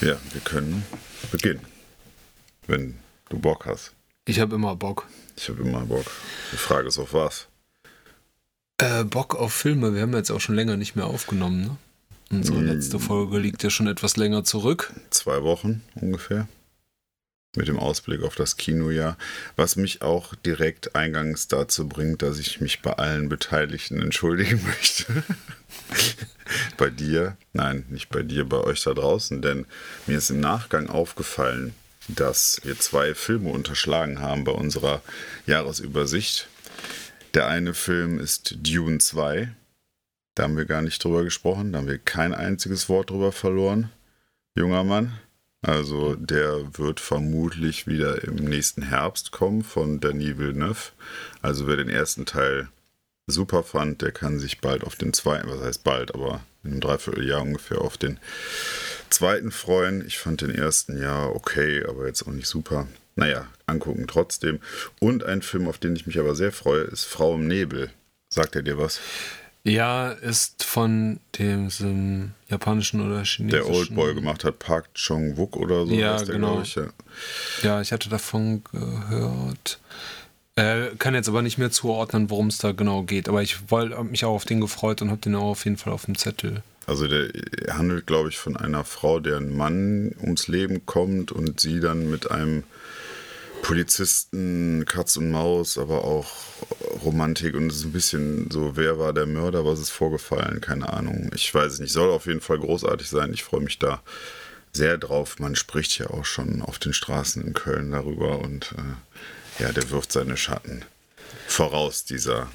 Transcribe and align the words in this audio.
Ja, 0.00 0.16
wir 0.32 0.40
können 0.44 0.84
beginnen, 1.32 1.60
wenn 2.66 2.98
du 3.30 3.38
Bock 3.38 3.66
hast. 3.66 3.92
Ich 4.26 4.40
habe 4.40 4.54
immer 4.54 4.76
Bock. 4.76 5.06
Ich 5.36 5.48
habe 5.48 5.62
immer 5.62 5.80
Bock. 5.86 6.06
Die 6.52 6.56
Frage 6.56 6.88
ist 6.88 6.98
auf 6.98 7.12
was? 7.14 7.48
Äh, 8.78 9.04
Bock 9.04 9.34
auf 9.34 9.52
Filme. 9.52 9.94
Wir 9.94 10.02
haben 10.02 10.12
jetzt 10.14 10.30
auch 10.30 10.40
schon 10.40 10.54
länger 10.54 10.76
nicht 10.76 10.94
mehr 10.96 11.06
aufgenommen. 11.06 11.62
Ne? 11.62 11.76
Unsere 12.30 12.60
Mm. 12.60 12.66
letzte 12.66 12.98
Folge 13.00 13.38
liegt 13.38 13.62
ja 13.62 13.70
schon 13.70 13.86
etwas 13.88 14.16
länger 14.16 14.44
zurück. 14.44 14.92
Zwei 15.10 15.42
Wochen 15.42 15.82
ungefähr. 15.96 16.46
Mit 17.56 17.66
dem 17.66 17.78
Ausblick 17.78 18.22
auf 18.22 18.34
das 18.34 18.56
Kinojahr. 18.56 19.16
Was 19.56 19.76
mich 19.76 20.02
auch 20.02 20.34
direkt 20.34 20.94
eingangs 20.94 21.48
dazu 21.48 21.88
bringt, 21.88 22.22
dass 22.22 22.38
ich 22.38 22.60
mich 22.60 22.82
bei 22.82 22.92
allen 22.92 23.28
Beteiligten 23.28 24.02
entschuldigen 24.02 24.62
möchte. 24.66 25.24
bei 26.76 26.90
dir, 26.90 27.36
nein, 27.52 27.84
nicht 27.88 28.10
bei 28.10 28.22
dir, 28.22 28.44
bei 28.44 28.58
euch 28.58 28.82
da 28.82 28.92
draußen, 28.92 29.42
denn 29.42 29.66
mir 30.06 30.18
ist 30.18 30.30
im 30.30 30.40
Nachgang 30.40 30.88
aufgefallen, 30.88 31.74
dass 32.08 32.60
wir 32.64 32.78
zwei 32.78 33.14
Filme 33.14 33.50
unterschlagen 33.50 34.20
haben 34.20 34.44
bei 34.44 34.52
unserer 34.52 35.02
Jahresübersicht. 35.46 36.48
Der 37.34 37.46
eine 37.46 37.74
Film 37.74 38.18
ist 38.18 38.56
Dune 38.66 38.98
2. 38.98 39.54
Da 40.34 40.44
haben 40.44 40.56
wir 40.56 40.64
gar 40.64 40.82
nicht 40.82 41.02
drüber 41.02 41.24
gesprochen, 41.24 41.72
da 41.72 41.78
haben 41.78 41.88
wir 41.88 41.98
kein 41.98 42.32
einziges 42.32 42.88
Wort 42.88 43.10
drüber 43.10 43.32
verloren. 43.32 43.90
Junger 44.54 44.84
Mann. 44.84 45.18
Also 45.60 46.14
der 46.14 46.78
wird 46.78 47.00
vermutlich 47.00 47.86
wieder 47.86 48.22
im 48.22 48.36
nächsten 48.36 48.82
Herbst 48.82 49.32
kommen 49.32 49.64
von 49.64 50.00
Denis 50.00 50.38
Villeneuve. 50.38 50.92
Also 51.42 51.66
wer 51.66 51.76
den 51.76 51.88
ersten 51.88 52.26
Teil 52.26 52.68
super 53.26 53.62
fand, 53.62 54.02
der 54.02 54.12
kann 54.12 54.38
sich 54.38 54.60
bald 54.60 54.84
auf 54.84 54.96
den 54.96 55.12
zweiten, 55.12 55.48
was 55.50 55.60
heißt 55.60 55.84
bald, 55.84 56.14
aber 56.14 56.40
in 56.62 56.72
einem 56.72 56.80
Dreivierteljahr 56.80 57.42
ungefähr 57.42 57.80
auf 57.80 57.96
den 57.96 58.18
zweiten 59.10 59.50
freuen. 59.50 60.06
Ich 60.06 60.18
fand 60.18 60.40
den 60.40 60.54
ersten 60.54 61.00
ja 61.00 61.26
okay, 61.26 61.84
aber 61.86 62.06
jetzt 62.06 62.22
auch 62.26 62.32
nicht 62.32 62.48
super. 62.48 62.86
Naja, 63.16 63.48
angucken 63.66 64.06
trotzdem. 64.06 64.60
Und 65.00 65.24
ein 65.24 65.42
Film, 65.42 65.66
auf 65.66 65.78
den 65.78 65.96
ich 65.96 66.06
mich 66.06 66.18
aber 66.20 66.36
sehr 66.36 66.52
freue, 66.52 66.82
ist 66.82 67.04
Frau 67.04 67.34
im 67.34 67.48
Nebel. 67.48 67.90
Sagt 68.32 68.54
er 68.54 68.62
dir 68.62 68.78
was? 68.78 69.00
Ja, 69.68 70.10
ist 70.10 70.64
von 70.64 71.20
dem 71.38 71.68
einem 71.80 72.32
japanischen 72.48 73.00
oder 73.00 73.24
chinesischen. 73.24 73.48
Der 73.48 73.68
Oldboy 73.68 74.14
gemacht 74.14 74.44
hat, 74.44 74.58
Park 74.58 74.88
Chong-wook 74.94 75.56
oder 75.56 75.86
so. 75.86 75.92
Ja, 75.92 76.16
der, 76.16 76.34
genau. 76.34 76.62
Ich, 76.62 76.74
ja. 76.74 76.86
Ja, 77.62 77.80
ich 77.80 77.92
hatte 77.92 78.08
davon 78.08 78.62
gehört. 78.72 79.78
Äh, 80.56 80.96
kann 80.98 81.14
jetzt 81.14 81.28
aber 81.28 81.42
nicht 81.42 81.58
mehr 81.58 81.70
zuordnen, 81.70 82.30
worum 82.30 82.48
es 82.48 82.58
da 82.58 82.72
genau 82.72 83.02
geht. 83.02 83.28
Aber 83.28 83.42
ich 83.42 83.70
wollte 83.70 84.02
mich 84.04 84.24
auch 84.24 84.34
auf 84.34 84.44
den 84.44 84.60
gefreut 84.60 85.02
und 85.02 85.10
habe 85.10 85.20
den 85.20 85.34
auch 85.34 85.50
auf 85.50 85.64
jeden 85.64 85.76
Fall 85.76 85.92
auf 85.92 86.06
dem 86.06 86.16
Zettel. 86.16 86.62
Also 86.86 87.06
der 87.06 87.28
handelt, 87.68 88.06
glaube 88.06 88.30
ich, 88.30 88.38
von 88.38 88.56
einer 88.56 88.82
Frau, 88.82 89.20
deren 89.20 89.54
Mann 89.54 90.14
ums 90.22 90.48
Leben 90.48 90.86
kommt 90.86 91.30
und 91.30 91.60
sie 91.60 91.80
dann 91.80 92.10
mit 92.10 92.30
einem 92.30 92.64
Polizisten, 93.62 94.84
Katz 94.86 95.16
und 95.16 95.30
Maus, 95.30 95.78
aber 95.78 96.04
auch 96.04 96.28
Romantik 97.04 97.54
und 97.54 97.70
es 97.70 97.78
ist 97.78 97.84
ein 97.84 97.92
bisschen 97.92 98.50
so, 98.50 98.76
wer 98.76 98.98
war 98.98 99.12
der 99.12 99.26
Mörder, 99.26 99.64
was 99.64 99.80
ist 99.80 99.90
vorgefallen, 99.90 100.60
keine 100.60 100.92
Ahnung. 100.92 101.30
Ich 101.34 101.52
weiß 101.54 101.74
es 101.74 101.78
nicht, 101.78 101.92
soll 101.92 102.10
auf 102.10 102.26
jeden 102.26 102.40
Fall 102.40 102.58
großartig 102.58 103.08
sein. 103.08 103.32
Ich 103.32 103.44
freue 103.44 103.60
mich 103.60 103.78
da 103.78 104.02
sehr 104.72 104.98
drauf. 104.98 105.38
Man 105.38 105.56
spricht 105.56 105.98
ja 105.98 106.10
auch 106.10 106.24
schon 106.24 106.62
auf 106.62 106.78
den 106.78 106.92
Straßen 106.92 107.42
in 107.42 107.54
Köln 107.54 107.90
darüber 107.90 108.40
und 108.40 108.74
äh, 108.76 109.62
ja, 109.62 109.72
der 109.72 109.90
wirft 109.90 110.12
seine 110.12 110.36
Schatten 110.36 110.84
voraus, 111.46 112.04
dieser 112.04 112.48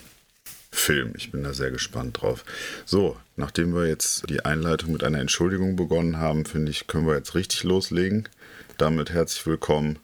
Film. 0.71 1.13
Ich 1.15 1.31
bin 1.31 1.43
da 1.43 1.53
sehr 1.53 1.71
gespannt 1.71 2.21
drauf. 2.21 2.43
So, 2.85 3.17
nachdem 3.35 3.75
wir 3.75 3.87
jetzt 3.87 4.29
die 4.29 4.43
Einleitung 4.43 4.91
mit 4.91 5.03
einer 5.03 5.19
Entschuldigung 5.19 5.75
begonnen 5.75 6.17
haben, 6.17 6.45
finde 6.45 6.71
ich, 6.71 6.87
können 6.87 7.07
wir 7.07 7.15
jetzt 7.15 7.35
richtig 7.35 7.63
loslegen. 7.63 8.27
Damit 8.77 9.11
herzlich 9.11 9.45
willkommen 9.45 9.99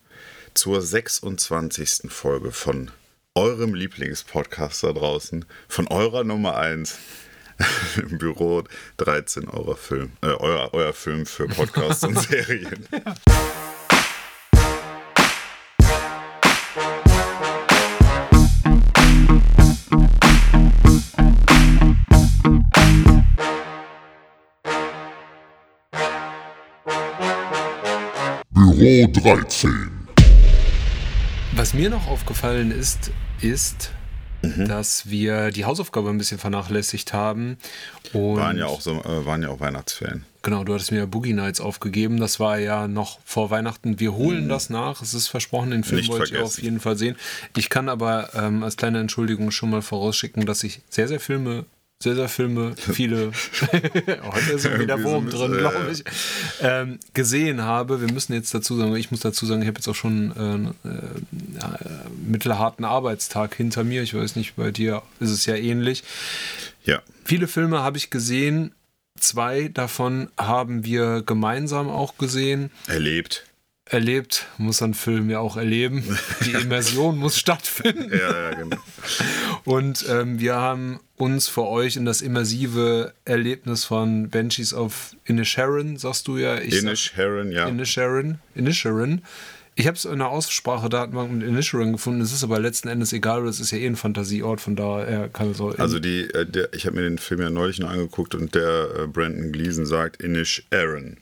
zur 0.60 0.82
26. 0.82 2.12
Folge 2.12 2.52
von 2.52 2.92
eurem 3.34 3.74
Lieblingspodcast 3.74 4.84
da 4.84 4.92
draußen, 4.92 5.46
von 5.70 5.88
eurer 5.88 6.26
Nummer 6.26 6.58
1 6.58 7.00
im 7.96 8.18
Büro 8.18 8.66
13 8.98 9.48
eurer 9.48 9.78
Film, 9.78 10.12
äh, 10.22 10.28
euer, 10.28 10.74
euer 10.74 10.92
Film 10.92 11.26
für 11.26 11.48
Podcasts 11.48 12.04
und 12.04 12.20
Serien. 12.20 12.86
Büro 28.52 29.08
13. 29.08 29.99
Was 31.60 31.74
mir 31.74 31.90
noch 31.90 32.08
aufgefallen 32.08 32.72
ist, 32.72 33.12
ist, 33.42 33.92
Mhm. 34.42 34.70
dass 34.70 35.10
wir 35.10 35.52
die 35.52 35.66
Hausaufgabe 35.66 36.10
ein 36.10 36.18
bisschen 36.18 36.38
vernachlässigt 36.40 37.12
haben. 37.12 37.58
Und 38.14 38.38
Waren 38.38 38.58
ja 38.58 38.68
auch, 38.68 38.80
so, 38.80 38.92
äh, 39.04 39.26
waren 39.26 39.44
ja 39.44 39.50
auch 39.50 39.60
Weihnachtsferien. 39.60 40.24
Genau, 40.42 40.64
du 40.64 40.74
hattest 40.74 40.94
mir 40.94 41.00
ja 41.00 41.06
Boogie 41.06 41.34
Nights 41.34 41.60
aufgegeben. 41.60 42.18
Das 42.18 42.40
war 42.40 42.58
ja 42.60 42.88
noch 42.88 43.20
vor 43.26 43.50
Weihnachten. 43.50 44.00
Wir 44.00 44.14
holen 44.14 44.48
das 44.48 44.70
nach. 44.70 45.02
Es 45.02 45.14
ist 45.14 45.28
versprochen, 45.28 45.72
den 45.72 45.84
Film 45.84 45.98
Mhm. 45.98 46.00
Nicht 46.04 46.10
wollte 46.12 46.24
ich 46.24 46.30
vergessen. 46.32 46.60
auf 46.60 46.64
jeden 46.64 46.80
Fall 46.80 46.96
sehen. 46.98 47.18
Ich 47.58 47.70
kann 47.70 47.90
aber 47.90 48.30
ähm, 48.36 48.64
als 48.64 48.78
kleine 48.78 49.02
Entschuldigung 49.02 49.52
schon 49.52 49.70
mal 49.70 49.82
vorausschicken, 49.82 50.46
dass 50.46 50.64
ich 50.64 50.80
sehr, 50.90 51.10
sehr 51.10 51.20
Filme, 51.20 51.66
sehr, 52.02 52.16
sehr 52.16 52.30
Filme, 52.30 52.76
viele, 52.78 53.32
heute 53.72 54.52
ist 54.54 54.80
wieder 54.80 55.04
Wurm 55.04 55.30
drin, 55.30 55.52
glaube 55.52 55.92
ich, 55.92 56.04
ähm, 56.62 57.00
gesehen 57.14 57.62
habe. 57.62 58.00
Wir 58.00 58.12
müssen 58.12 58.34
jetzt 58.34 58.54
dazu 58.54 58.78
sagen, 58.78 58.96
ich 58.96 59.12
muss 59.12 59.20
dazu 59.20 59.46
sagen, 59.46 59.62
ich 59.62 59.68
habe 59.68 59.80
jetzt 59.80 59.88
auch 59.90 59.96
schon 59.96 60.74
äh, 60.86 60.88
äh, 60.88 60.92
äh, 60.92 62.10
mittelharten 62.26 62.86
Arbeitstag 62.86 63.56
hinter 63.56 63.84
mir. 63.84 64.02
Ich 64.02 64.14
weiß 64.14 64.38
nicht, 64.38 64.56
bei 64.56 64.72
dir 64.72 65.02
ist 65.20 65.32
es 65.32 65.46
ja 65.46 65.56
ähnlich. 65.56 66.04
Ja, 66.86 67.02
Viele 67.30 67.48
Filme 67.48 67.84
habe 67.84 67.98
ich 67.98 68.10
gesehen. 68.10 68.74
Zwei 69.20 69.68
davon 69.68 70.30
haben 70.36 70.84
wir 70.84 71.22
gemeinsam 71.22 71.88
auch 71.88 72.18
gesehen. 72.18 72.72
erlebt. 72.88 73.46
Erlebt 73.90 74.46
muss 74.60 74.84
ein 74.84 74.94
Film 74.94 75.32
ja 75.32 75.40
auch 75.40 75.58
erleben. 75.58 76.04
Die 76.46 76.52
Immersion 76.62 77.18
muss 77.18 77.40
stattfinden. 77.40 78.12
Ja, 78.12 78.52
ja, 78.52 78.56
genau. 78.56 78.78
Und 79.66 80.06
ähm, 80.08 80.40
wir 80.40 80.56
haben 80.56 81.00
uns 81.18 81.48
für 81.48 81.68
euch 81.68 81.96
in 81.96 82.06
das 82.06 82.22
immersive 82.22 83.14
Erlebnis 83.26 83.86
von 83.86 84.30
Banshees 84.30 84.76
of 84.76 85.16
Inisherin, 85.26 85.98
sagst 85.98 86.28
du 86.28 86.38
ja. 86.38 86.60
Ich 86.60 86.84
Inish 86.84 87.14
Heron, 87.16 87.52
ja. 87.52 87.68
Inisherin. 87.68 88.38
Inisherin. 88.54 89.24
Ich 89.74 89.88
habe 89.88 89.96
es 89.96 90.06
in 90.06 90.20
der 90.20 90.28
Aussprachedatenbank 90.28 91.32
mit 91.32 91.48
Inisherin 91.48 91.94
gefunden. 91.94 92.22
Es 92.22 92.32
ist 92.32 92.44
aber 92.44 92.60
letzten 92.60 92.90
Endes 92.90 93.12
egal, 93.12 93.42
weil 93.42 93.50
es 93.50 93.60
ist 93.60 93.72
ja 93.72 93.80
eh 93.80 93.88
ein 93.88 93.96
Fantasieort, 93.96 94.62
von 94.62 94.76
daher 94.76 95.30
kann 95.30 95.50
es 95.52 95.62
auch. 95.62 95.76
Also 95.80 96.00
die, 96.00 96.30
äh, 96.32 96.46
der, 96.46 96.74
ich 96.74 96.86
habe 96.86 96.98
mir 96.98 97.04
den 97.04 97.18
Film 97.18 97.42
ja 97.42 97.50
neulich 97.50 97.80
noch 97.80 97.90
angeguckt 97.90 98.36
und 98.36 98.54
der 98.54 98.90
äh, 99.00 99.08
Brandon 99.08 99.52
Gleason 99.52 99.88
sagt 99.88 100.22
Inish 100.22 100.64
Aaron. 100.72 101.18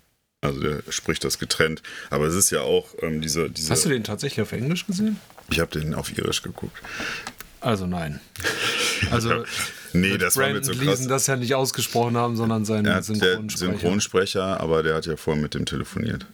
Also 0.47 0.61
der 0.61 0.81
spricht 0.89 1.23
das 1.23 1.39
getrennt. 1.39 1.81
Aber 2.09 2.25
es 2.25 2.35
ist 2.35 2.49
ja 2.49 2.61
auch 2.61 2.87
ähm, 3.01 3.21
diese, 3.21 3.49
diese. 3.49 3.71
Hast 3.71 3.85
du 3.85 3.89
den 3.89 4.03
tatsächlich 4.03 4.41
auf 4.41 4.51
Englisch 4.51 4.85
gesehen? 4.87 5.17
Ich 5.49 5.59
habe 5.59 5.79
den 5.79 5.93
auf 5.93 6.17
Irisch 6.17 6.41
geguckt. 6.41 6.77
Also 7.61 7.87
nein. 7.87 8.19
Also 9.11 9.43
Nee, 9.93 10.17
das 10.17 10.35
war 10.37 10.47
mir 10.47 10.53
Brandon 10.53 10.63
zu 10.63 10.79
Gleason 10.79 11.07
krass. 11.07 11.07
das 11.07 11.27
ja 11.27 11.35
nicht 11.35 11.55
ausgesprochen 11.55 12.17
haben, 12.17 12.35
sondern 12.35 12.65
sein 12.65 12.85
Er 12.85 12.95
hat 12.95 13.07
der 13.07 13.15
Synchronsprecher. 13.15 13.57
Synchronsprecher, 13.57 14.59
aber 14.59 14.83
der 14.83 14.95
hat 14.95 15.05
ja 15.05 15.15
vorher 15.15 15.41
mit 15.41 15.53
dem 15.53 15.65
telefoniert. 15.65 16.25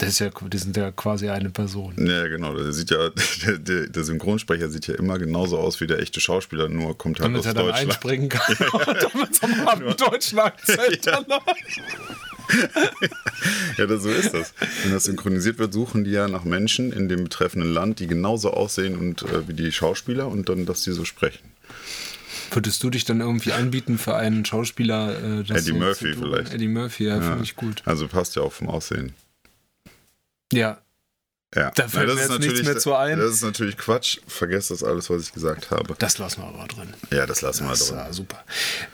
Das 0.00 0.18
ja, 0.18 0.30
die 0.30 0.58
sind 0.58 0.76
ja 0.76 0.90
quasi 0.92 1.28
eine 1.28 1.50
Person. 1.50 1.94
Ja, 1.98 2.26
genau. 2.26 2.54
Der 2.54 2.72
sieht 2.72 2.90
ja, 2.90 3.10
der, 3.58 3.86
der, 3.86 4.04
Synchronsprecher 4.04 4.70
sieht 4.70 4.86
ja 4.86 4.94
immer 4.94 5.18
genauso 5.18 5.58
aus 5.58 5.80
wie 5.80 5.86
der 5.86 5.98
echte 6.00 6.20
Schauspieler, 6.20 6.68
nur 6.68 6.96
kommt 6.96 7.20
halt 7.20 7.26
Damit 7.26 7.40
aus 7.40 7.46
er 7.46 7.54
dann 7.54 7.66
Deutschland. 7.66 7.90
einspringen 7.90 8.28
kann 8.30 8.56
und 8.56 8.86
damit 9.14 9.34
so 9.34 9.46
einen 9.46 9.96
deutschen 9.96 10.38
Akzent 10.38 11.04
Ja. 11.04 11.20
Ja, 13.78 13.86
das, 13.86 14.02
so 14.02 14.08
ist 14.08 14.34
das. 14.34 14.54
Wenn 14.82 14.92
das 14.92 15.04
synchronisiert 15.04 15.58
wird, 15.58 15.72
suchen 15.72 16.02
die 16.04 16.10
ja 16.10 16.26
nach 16.26 16.44
Menschen 16.44 16.92
in 16.92 17.08
dem 17.08 17.24
betreffenden 17.24 17.72
Land, 17.72 18.00
die 18.00 18.08
genauso 18.08 18.50
aussehen 18.50 18.96
und 18.96 19.22
äh, 19.22 19.46
wie 19.46 19.54
die 19.54 19.70
Schauspieler 19.70 20.26
und 20.26 20.48
dann, 20.48 20.66
dass 20.66 20.82
die 20.82 20.92
so 20.92 21.04
sprechen. 21.04 21.50
Würdest 22.50 22.82
du 22.82 22.90
dich 22.90 23.04
dann 23.04 23.20
irgendwie 23.20 23.52
anbieten 23.52 23.98
für 23.98 24.16
einen 24.16 24.44
Schauspieler? 24.44 25.40
Äh, 25.40 25.44
das 25.44 25.62
Eddie 25.62 25.78
Murphy 25.78 26.14
vielleicht. 26.14 26.52
Eddie 26.52 26.68
Murphy, 26.68 27.04
ja, 27.04 27.20
finde 27.20 27.44
ich 27.44 27.54
gut. 27.54 27.82
Also 27.84 28.08
passt 28.08 28.34
ja 28.34 28.42
auch 28.42 28.52
vom 28.52 28.68
Aussehen. 28.68 29.12
Ja, 30.52 30.78
Ja. 31.54 31.72
Da 31.74 31.88
fällt 31.88 32.08
das 32.08 32.14
mir 32.16 32.22
ist 32.22 32.30
jetzt 32.30 32.38
nichts 32.40 32.46
natürlich- 32.46 32.64
mehr 32.64 32.76
zu 32.78 32.94
ein. 32.94 33.18
Das 33.18 33.30
ist 33.32 33.42
natürlich 33.42 33.76
Quatsch. 33.76 34.18
Vergesst 34.28 34.70
das 34.70 34.84
alles, 34.84 35.10
was 35.10 35.22
ich 35.24 35.32
gesagt 35.32 35.70
habe. 35.72 35.94
das 35.98 36.18
lassen 36.18 36.42
wir 36.42 36.46
aber 36.48 36.68
drin. 36.68 36.94
Ja, 37.12 37.26
das 37.26 37.42
lassen 37.42 37.64
wir 37.64 37.70
Das 37.70 37.88
drin. 37.88 37.96
war 37.98 38.12
super. 38.12 38.44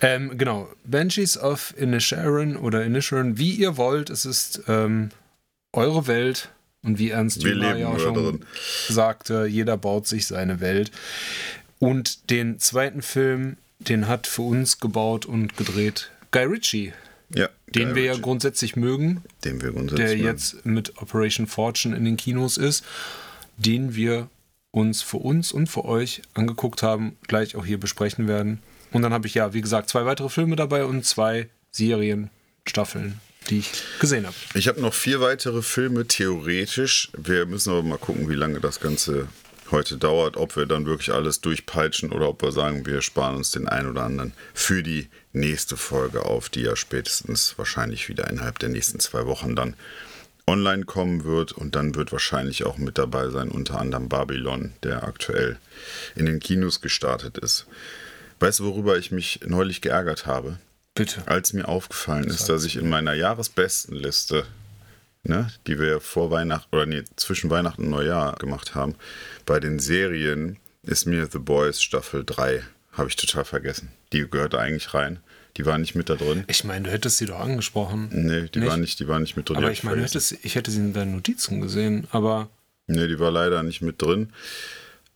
Ähm, 0.00 0.38
genau, 0.38 0.68
Banshees 0.84 1.36
of 1.36 1.74
Inisherin 1.76 2.56
oder 2.56 2.82
Inisherin, 2.84 3.36
wie 3.36 3.50
ihr 3.52 3.76
wollt. 3.76 4.08
Es 4.08 4.24
ist 4.24 4.62
ähm, 4.68 5.10
eure 5.74 6.06
Welt 6.06 6.48
und 6.82 6.98
wie 6.98 7.10
Ernst 7.10 7.44
Wir 7.44 7.52
Jünger 7.52 7.68
leben 7.74 7.80
ja 7.80 7.88
auch 7.88 7.98
schon 8.00 8.14
darin. 8.14 8.46
sagte, 8.88 9.44
jeder 9.46 9.76
baut 9.76 10.06
sich 10.06 10.26
seine 10.26 10.60
Welt. 10.60 10.90
Und 11.78 12.30
den 12.30 12.58
zweiten 12.58 13.02
Film, 13.02 13.58
den 13.80 14.08
hat 14.08 14.26
für 14.26 14.42
uns 14.42 14.80
gebaut 14.80 15.26
und 15.26 15.58
gedreht 15.58 16.10
Guy 16.30 16.44
Ritchie. 16.44 16.94
Ja, 17.34 17.48
den 17.74 17.94
wir 17.94 18.04
ja 18.04 18.16
grundsätzlich 18.16 18.76
mögen, 18.76 19.22
den 19.44 19.60
wir 19.60 19.72
grundsätzlich 19.72 20.06
der 20.06 20.16
mögen. 20.16 20.28
jetzt 20.28 20.64
mit 20.64 20.98
Operation 21.02 21.46
Fortune 21.46 21.96
in 21.96 22.04
den 22.04 22.16
Kinos 22.16 22.56
ist, 22.56 22.84
den 23.56 23.94
wir 23.94 24.28
uns 24.70 25.02
für 25.02 25.16
uns 25.16 25.52
und 25.52 25.68
für 25.68 25.84
euch 25.84 26.22
angeguckt 26.34 26.82
haben, 26.82 27.16
gleich 27.26 27.56
auch 27.56 27.64
hier 27.64 27.80
besprechen 27.80 28.28
werden. 28.28 28.60
Und 28.92 29.02
dann 29.02 29.12
habe 29.12 29.26
ich 29.26 29.34
ja, 29.34 29.52
wie 29.54 29.60
gesagt, 29.60 29.88
zwei 29.88 30.04
weitere 30.04 30.28
Filme 30.28 30.54
dabei 30.54 30.84
und 30.84 31.04
zwei 31.04 31.48
Serien, 31.72 32.30
Staffeln, 32.66 33.20
die 33.50 33.58
ich 33.58 33.70
gesehen 34.00 34.26
habe. 34.26 34.36
Ich 34.54 34.68
habe 34.68 34.80
noch 34.80 34.94
vier 34.94 35.20
weitere 35.20 35.62
Filme, 35.62 36.06
theoretisch. 36.06 37.10
Wir 37.16 37.46
müssen 37.46 37.70
aber 37.70 37.82
mal 37.82 37.98
gucken, 37.98 38.28
wie 38.28 38.34
lange 38.34 38.60
das 38.60 38.80
Ganze 38.80 39.28
heute 39.70 39.96
dauert, 39.96 40.36
ob 40.36 40.56
wir 40.56 40.66
dann 40.66 40.86
wirklich 40.86 41.12
alles 41.12 41.40
durchpeitschen 41.40 42.12
oder 42.12 42.28
ob 42.28 42.42
wir 42.42 42.52
sagen, 42.52 42.86
wir 42.86 43.02
sparen 43.02 43.36
uns 43.36 43.50
den 43.50 43.68
einen 43.68 43.90
oder 43.90 44.02
anderen 44.02 44.32
für 44.54 44.82
die 44.82 45.08
nächste 45.36 45.76
Folge 45.76 46.24
auf, 46.24 46.48
die 46.48 46.62
ja 46.62 46.74
spätestens 46.74 47.56
wahrscheinlich 47.58 48.08
wieder 48.08 48.28
innerhalb 48.28 48.58
der 48.58 48.70
nächsten 48.70 48.98
zwei 49.00 49.26
Wochen 49.26 49.54
dann 49.54 49.74
online 50.46 50.84
kommen 50.84 51.24
wird 51.24 51.52
und 51.52 51.74
dann 51.74 51.94
wird 51.94 52.12
wahrscheinlich 52.12 52.64
auch 52.64 52.78
mit 52.78 52.98
dabei 52.98 53.28
sein, 53.30 53.48
unter 53.48 53.80
anderem 53.80 54.08
Babylon, 54.08 54.72
der 54.82 55.04
aktuell 55.04 55.58
in 56.14 56.26
den 56.26 56.40
Kinos 56.40 56.80
gestartet 56.80 57.38
ist. 57.38 57.66
Weißt 58.38 58.60
du, 58.60 58.64
worüber 58.64 58.96
ich 58.96 59.10
mich 59.10 59.40
neulich 59.46 59.80
geärgert 59.80 60.26
habe? 60.26 60.58
Bitte. 60.94 61.22
Als 61.26 61.52
mir 61.52 61.68
aufgefallen 61.68 62.24
ist, 62.24 62.48
dass 62.48 62.64
ich 62.64 62.76
in 62.76 62.88
meiner 62.88 63.12
Jahresbestenliste, 63.12 64.46
ne, 65.24 65.50
die 65.66 65.78
wir 65.78 66.00
vor 66.00 66.30
Weihnachten 66.30 66.74
oder 66.74 66.86
nee, 66.86 67.02
zwischen 67.16 67.50
Weihnachten 67.50 67.84
und 67.84 67.90
Neujahr 67.90 68.36
gemacht 68.36 68.74
haben, 68.74 68.94
bei 69.44 69.60
den 69.60 69.78
Serien 69.78 70.58
ist 70.82 71.06
mir 71.06 71.28
The 71.30 71.38
Boys 71.38 71.82
Staffel 71.82 72.24
3, 72.24 72.62
habe 72.92 73.08
ich 73.08 73.16
total 73.16 73.44
vergessen. 73.44 73.90
Die 74.12 74.28
gehört 74.30 74.54
eigentlich 74.54 74.94
rein. 74.94 75.18
Die 75.56 75.66
war 75.66 75.78
nicht 75.78 75.94
mit 75.94 76.08
da 76.08 76.14
drin. 76.16 76.44
Ich 76.48 76.64
meine, 76.64 76.84
du 76.84 76.90
hättest 76.90 77.18
sie 77.18 77.26
doch 77.26 77.40
angesprochen. 77.40 78.08
Nee, 78.12 78.48
die 78.52 78.60
Nicht? 78.60 78.68
war 78.68 78.76
nicht, 78.76 79.00
die 79.00 79.08
war 79.08 79.18
nicht 79.18 79.36
mit 79.36 79.48
drin. 79.48 79.56
Aber 79.56 79.70
ich 79.70 79.82
meine, 79.82 80.02
hättest, 80.02 80.32
ich 80.42 80.54
hätte 80.54 80.70
sie 80.70 80.80
in 80.80 80.92
deinen 80.92 81.12
Notizen 81.14 81.60
gesehen, 81.60 82.06
aber 82.10 82.48
Nee, 82.88 83.08
die 83.08 83.18
war 83.18 83.30
leider 83.30 83.62
nicht 83.62 83.82
mit 83.82 84.00
drin. 84.00 84.32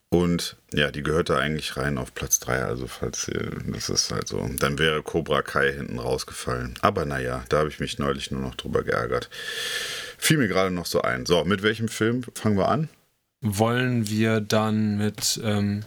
Und 0.08 0.56
ja, 0.74 0.90
die 0.90 1.04
gehörte 1.04 1.36
eigentlich 1.36 1.76
rein 1.76 1.96
auf 1.98 2.14
Platz 2.14 2.40
3. 2.40 2.64
Also, 2.64 2.88
falls 2.88 3.30
das 3.66 3.88
ist 3.88 4.10
halt 4.10 4.26
so. 4.26 4.50
Dann 4.58 4.78
wäre 4.78 5.04
Cobra 5.04 5.42
Kai 5.42 5.72
hinten 5.72 6.00
rausgefallen. 6.00 6.74
Aber 6.80 7.04
naja, 7.04 7.44
da 7.48 7.58
habe 7.58 7.68
ich 7.68 7.78
mich 7.78 7.98
neulich 8.00 8.32
nur 8.32 8.40
noch 8.40 8.56
drüber 8.56 8.82
geärgert. 8.82 9.30
Fiel 10.18 10.38
mir 10.38 10.48
gerade 10.48 10.72
noch 10.72 10.86
so 10.86 11.02
ein. 11.02 11.26
So, 11.26 11.44
mit 11.44 11.62
welchem 11.62 11.86
Film 11.86 12.24
fangen 12.34 12.56
wir 12.56 12.68
an? 12.68 12.88
wollen 13.42 14.08
wir 14.08 14.40
dann 14.40 14.98
mit 14.98 15.40
ähm, 15.42 15.82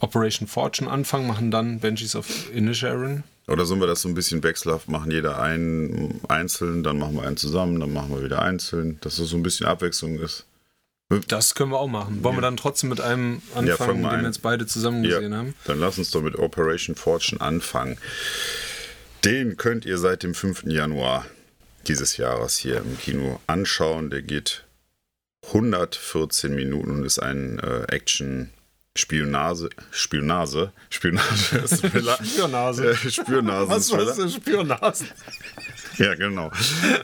Operation 0.00 0.46
Fortune 0.46 0.90
anfangen, 0.90 1.26
machen 1.26 1.50
dann 1.50 1.80
Benjis 1.80 2.14
of 2.14 2.52
Inisherin. 2.52 3.24
Oder 3.48 3.64
sollen 3.64 3.80
wir 3.80 3.86
das 3.86 4.02
so 4.02 4.08
ein 4.08 4.14
bisschen 4.14 4.42
wechselhaft 4.42 4.88
machen? 4.88 5.10
Jeder 5.10 5.40
einen 5.40 6.20
einzeln, 6.28 6.82
dann 6.82 6.98
machen 6.98 7.14
wir 7.14 7.22
einen 7.22 7.36
zusammen, 7.36 7.78
dann 7.78 7.92
machen 7.92 8.10
wir 8.10 8.24
wieder 8.24 8.42
einzeln, 8.42 8.98
dass 9.00 9.16
das 9.16 9.28
so 9.28 9.36
ein 9.36 9.42
bisschen 9.42 9.66
Abwechslung 9.66 10.18
ist. 10.18 10.46
Das 11.28 11.54
können 11.54 11.70
wir 11.70 11.78
auch 11.78 11.86
machen. 11.86 12.24
Wollen 12.24 12.36
wir 12.36 12.42
dann 12.42 12.56
trotzdem 12.56 12.90
mit 12.90 13.00
einem 13.00 13.40
fangen 13.52 13.70
anfangen, 13.70 14.02
wir 14.02 14.08
den 14.08 14.14
an. 14.14 14.20
wir 14.22 14.26
jetzt 14.26 14.42
beide 14.42 14.66
zusammen 14.66 15.04
gesehen 15.04 15.34
haben? 15.36 15.54
Dann 15.64 15.78
lass 15.78 15.98
uns 15.98 16.10
doch 16.10 16.20
mit 16.20 16.36
Operation 16.36 16.96
Fortune 16.96 17.40
anfangen. 17.40 17.96
Den 19.24 19.56
könnt 19.56 19.84
ihr 19.84 19.98
seit 19.98 20.24
dem 20.24 20.34
5. 20.34 20.64
Januar 20.64 21.24
dieses 21.86 22.16
Jahres 22.16 22.56
hier 22.56 22.78
im 22.78 22.98
Kino 22.98 23.38
anschauen. 23.46 24.10
Der 24.10 24.22
geht 24.22 24.64
114 25.46 26.52
Minuten 26.52 26.90
und 26.90 27.04
ist 27.04 27.20
ein 27.20 27.60
äh, 27.60 27.84
Action 27.94 28.50
Spionage 28.96 29.70
Spionage 29.90 30.70
Spionage 30.90 31.66
Thriller 31.90 32.18
Spionase. 32.24 32.90
äh, 32.90 32.96
Spionasen 33.10 33.68
Was 33.70 33.92
weißt 33.92 34.18
du, 34.18 34.28
Spionasen? 34.28 35.08
ja, 35.98 36.14
genau. 36.14 36.50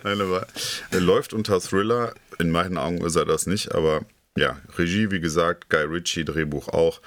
Nein, 0.03 0.21
aber 0.21 0.47
er 0.91 1.01
läuft 1.01 1.33
unter 1.33 1.61
Thriller. 1.61 2.15
In 2.39 2.51
meinen 2.51 2.79
Augen 2.79 3.05
ist 3.05 3.17
er 3.17 3.25
das 3.25 3.47
nicht, 3.47 3.75
aber 3.75 4.03
ja, 4.37 4.59
Regie, 4.79 5.11
wie 5.11 5.21
gesagt, 5.21 5.69
Guy 5.71 5.83
Ritchie, 5.85 6.25
Drehbuch 6.25 6.69
auch. 6.69 7.01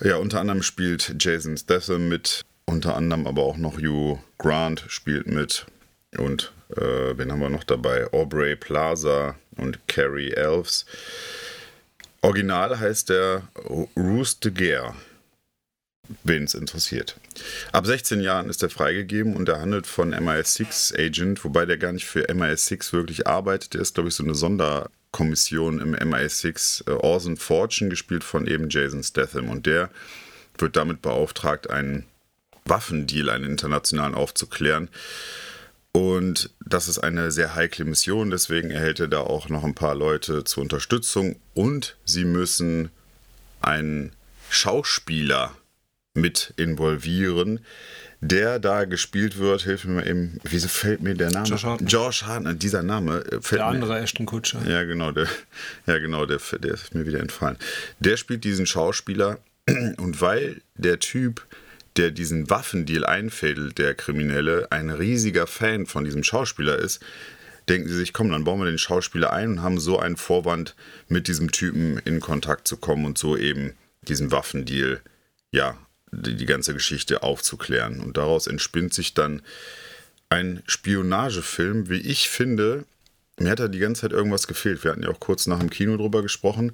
Ja, 0.00 0.16
unter 0.16 0.40
anderem 0.40 0.62
spielt 0.62 1.14
Jason 1.18 1.56
Statham 1.56 2.08
mit, 2.08 2.42
unter 2.64 2.96
anderem 2.96 3.26
aber 3.26 3.42
auch 3.42 3.56
noch 3.56 3.76
Hugh 3.78 4.18
Grant 4.38 4.84
spielt 4.88 5.26
mit. 5.26 5.66
Und 6.16 6.52
äh, 6.76 7.18
wen 7.18 7.30
haben 7.30 7.40
wir 7.40 7.50
noch 7.50 7.64
dabei? 7.64 8.10
Aubrey 8.12 8.56
Plaza 8.56 9.34
und 9.56 9.86
Carrie 9.88 10.30
Elves. 10.30 10.86
Original 12.22 12.78
heißt 12.78 13.08
der 13.08 13.42
Roos 13.96 14.38
de 14.40 14.52
Guerre 14.52 14.94
wen 16.24 16.44
es 16.44 16.54
interessiert. 16.54 17.16
Ab 17.72 17.86
16 17.86 18.20
Jahren 18.20 18.48
ist 18.48 18.62
er 18.62 18.70
freigegeben 18.70 19.36
und 19.36 19.48
er 19.48 19.60
handelt 19.60 19.86
von 19.86 20.14
MI6 20.14 20.94
Agent, 20.98 21.44
wobei 21.44 21.66
der 21.66 21.78
gar 21.78 21.92
nicht 21.92 22.06
für 22.06 22.28
MI6 22.28 22.92
wirklich 22.92 23.26
arbeitet. 23.26 23.74
Der 23.74 23.80
ist, 23.80 23.94
glaube 23.94 24.08
ich, 24.08 24.14
so 24.14 24.24
eine 24.24 24.34
Sonderkommission 24.34 25.80
im 25.80 25.94
MI6. 25.94 26.88
Äh, 26.88 26.92
Orson 26.94 27.36
Fortune, 27.36 27.90
gespielt 27.90 28.24
von 28.24 28.46
eben 28.46 28.68
Jason 28.70 29.02
Statham. 29.02 29.48
Und 29.48 29.66
der 29.66 29.90
wird 30.58 30.76
damit 30.76 31.02
beauftragt, 31.02 31.70
einen 31.70 32.04
Waffendeal, 32.64 33.30
einen 33.30 33.44
internationalen 33.44 34.14
aufzuklären. 34.14 34.88
Und 35.92 36.50
das 36.64 36.86
ist 36.86 36.98
eine 36.98 37.32
sehr 37.32 37.54
heikle 37.54 37.84
Mission, 37.84 38.30
deswegen 38.30 38.70
erhält 38.70 39.00
er 39.00 39.08
da 39.08 39.20
auch 39.20 39.48
noch 39.48 39.64
ein 39.64 39.74
paar 39.74 39.94
Leute 39.94 40.44
zur 40.44 40.62
Unterstützung. 40.62 41.36
Und 41.54 41.96
sie 42.04 42.24
müssen 42.24 42.90
einen 43.60 44.12
Schauspieler 44.50 45.52
mit 46.14 46.54
involvieren, 46.56 47.60
der 48.20 48.58
da 48.58 48.84
gespielt 48.84 49.38
wird, 49.38 49.62
hilf 49.62 49.84
mir 49.84 49.94
mal 49.94 50.06
eben, 50.06 50.38
wieso 50.44 50.68
fällt 50.68 51.00
mir 51.00 51.14
der 51.14 51.30
Name? 51.30 51.46
Josh 51.48 51.64
Hartnett. 51.64 51.92
Josh 51.92 52.22
Hartnett, 52.24 52.62
dieser 52.62 52.82
Name 52.82 53.20
äh, 53.20 53.40
fällt 53.40 53.60
Der 53.60 53.66
mir. 53.66 53.74
andere 53.74 53.98
Ashton 53.98 54.26
Kutscher. 54.26 54.60
Ja, 54.68 54.82
genau, 54.84 55.10
der, 55.12 55.26
ja, 55.86 55.98
genau, 55.98 56.26
der, 56.26 56.38
der 56.58 56.74
ist 56.74 56.94
mir 56.94 57.06
wieder 57.06 57.20
entfallen. 57.20 57.56
Der 58.00 58.16
spielt 58.16 58.44
diesen 58.44 58.66
Schauspieler 58.66 59.38
und 59.96 60.20
weil 60.20 60.60
der 60.76 60.98
Typ, 60.98 61.46
der 61.96 62.10
diesen 62.10 62.50
Waffendeal 62.50 63.04
einfädelt, 63.04 63.78
der 63.78 63.94
Kriminelle, 63.94 64.68
ein 64.70 64.90
riesiger 64.90 65.46
Fan 65.46 65.86
von 65.86 66.04
diesem 66.04 66.22
Schauspieler 66.22 66.78
ist, 66.78 67.00
denken 67.68 67.88
sie 67.88 67.96
sich, 67.96 68.12
komm, 68.12 68.30
dann 68.30 68.44
bauen 68.44 68.60
wir 68.60 68.66
den 68.66 68.78
Schauspieler 68.78 69.32
ein 69.32 69.50
und 69.50 69.62
haben 69.62 69.78
so 69.78 69.98
einen 69.98 70.16
Vorwand, 70.16 70.74
mit 71.08 71.28
diesem 71.28 71.50
Typen 71.50 71.98
in 72.04 72.20
Kontakt 72.20 72.66
zu 72.66 72.76
kommen 72.76 73.04
und 73.04 73.18
so 73.18 73.36
eben 73.36 73.74
diesen 74.02 74.30
Waffendeal, 74.32 75.00
ja, 75.52 75.76
die, 76.12 76.36
die 76.36 76.46
ganze 76.46 76.74
Geschichte 76.74 77.22
aufzuklären. 77.22 78.00
Und 78.00 78.16
daraus 78.16 78.46
entspinnt 78.46 78.94
sich 78.94 79.14
dann 79.14 79.42
ein 80.28 80.62
Spionagefilm, 80.66 81.88
wie 81.88 82.00
ich 82.00 82.28
finde, 82.28 82.84
mir 83.38 83.50
hat 83.50 83.60
da 83.60 83.68
die 83.68 83.78
ganze 83.78 84.02
Zeit 84.02 84.12
irgendwas 84.12 84.46
gefehlt. 84.46 84.84
Wir 84.84 84.92
hatten 84.92 85.02
ja 85.02 85.08
auch 85.08 85.20
kurz 85.20 85.46
nach 85.46 85.58
dem 85.58 85.70
Kino 85.70 85.96
drüber 85.96 86.22
gesprochen. 86.22 86.72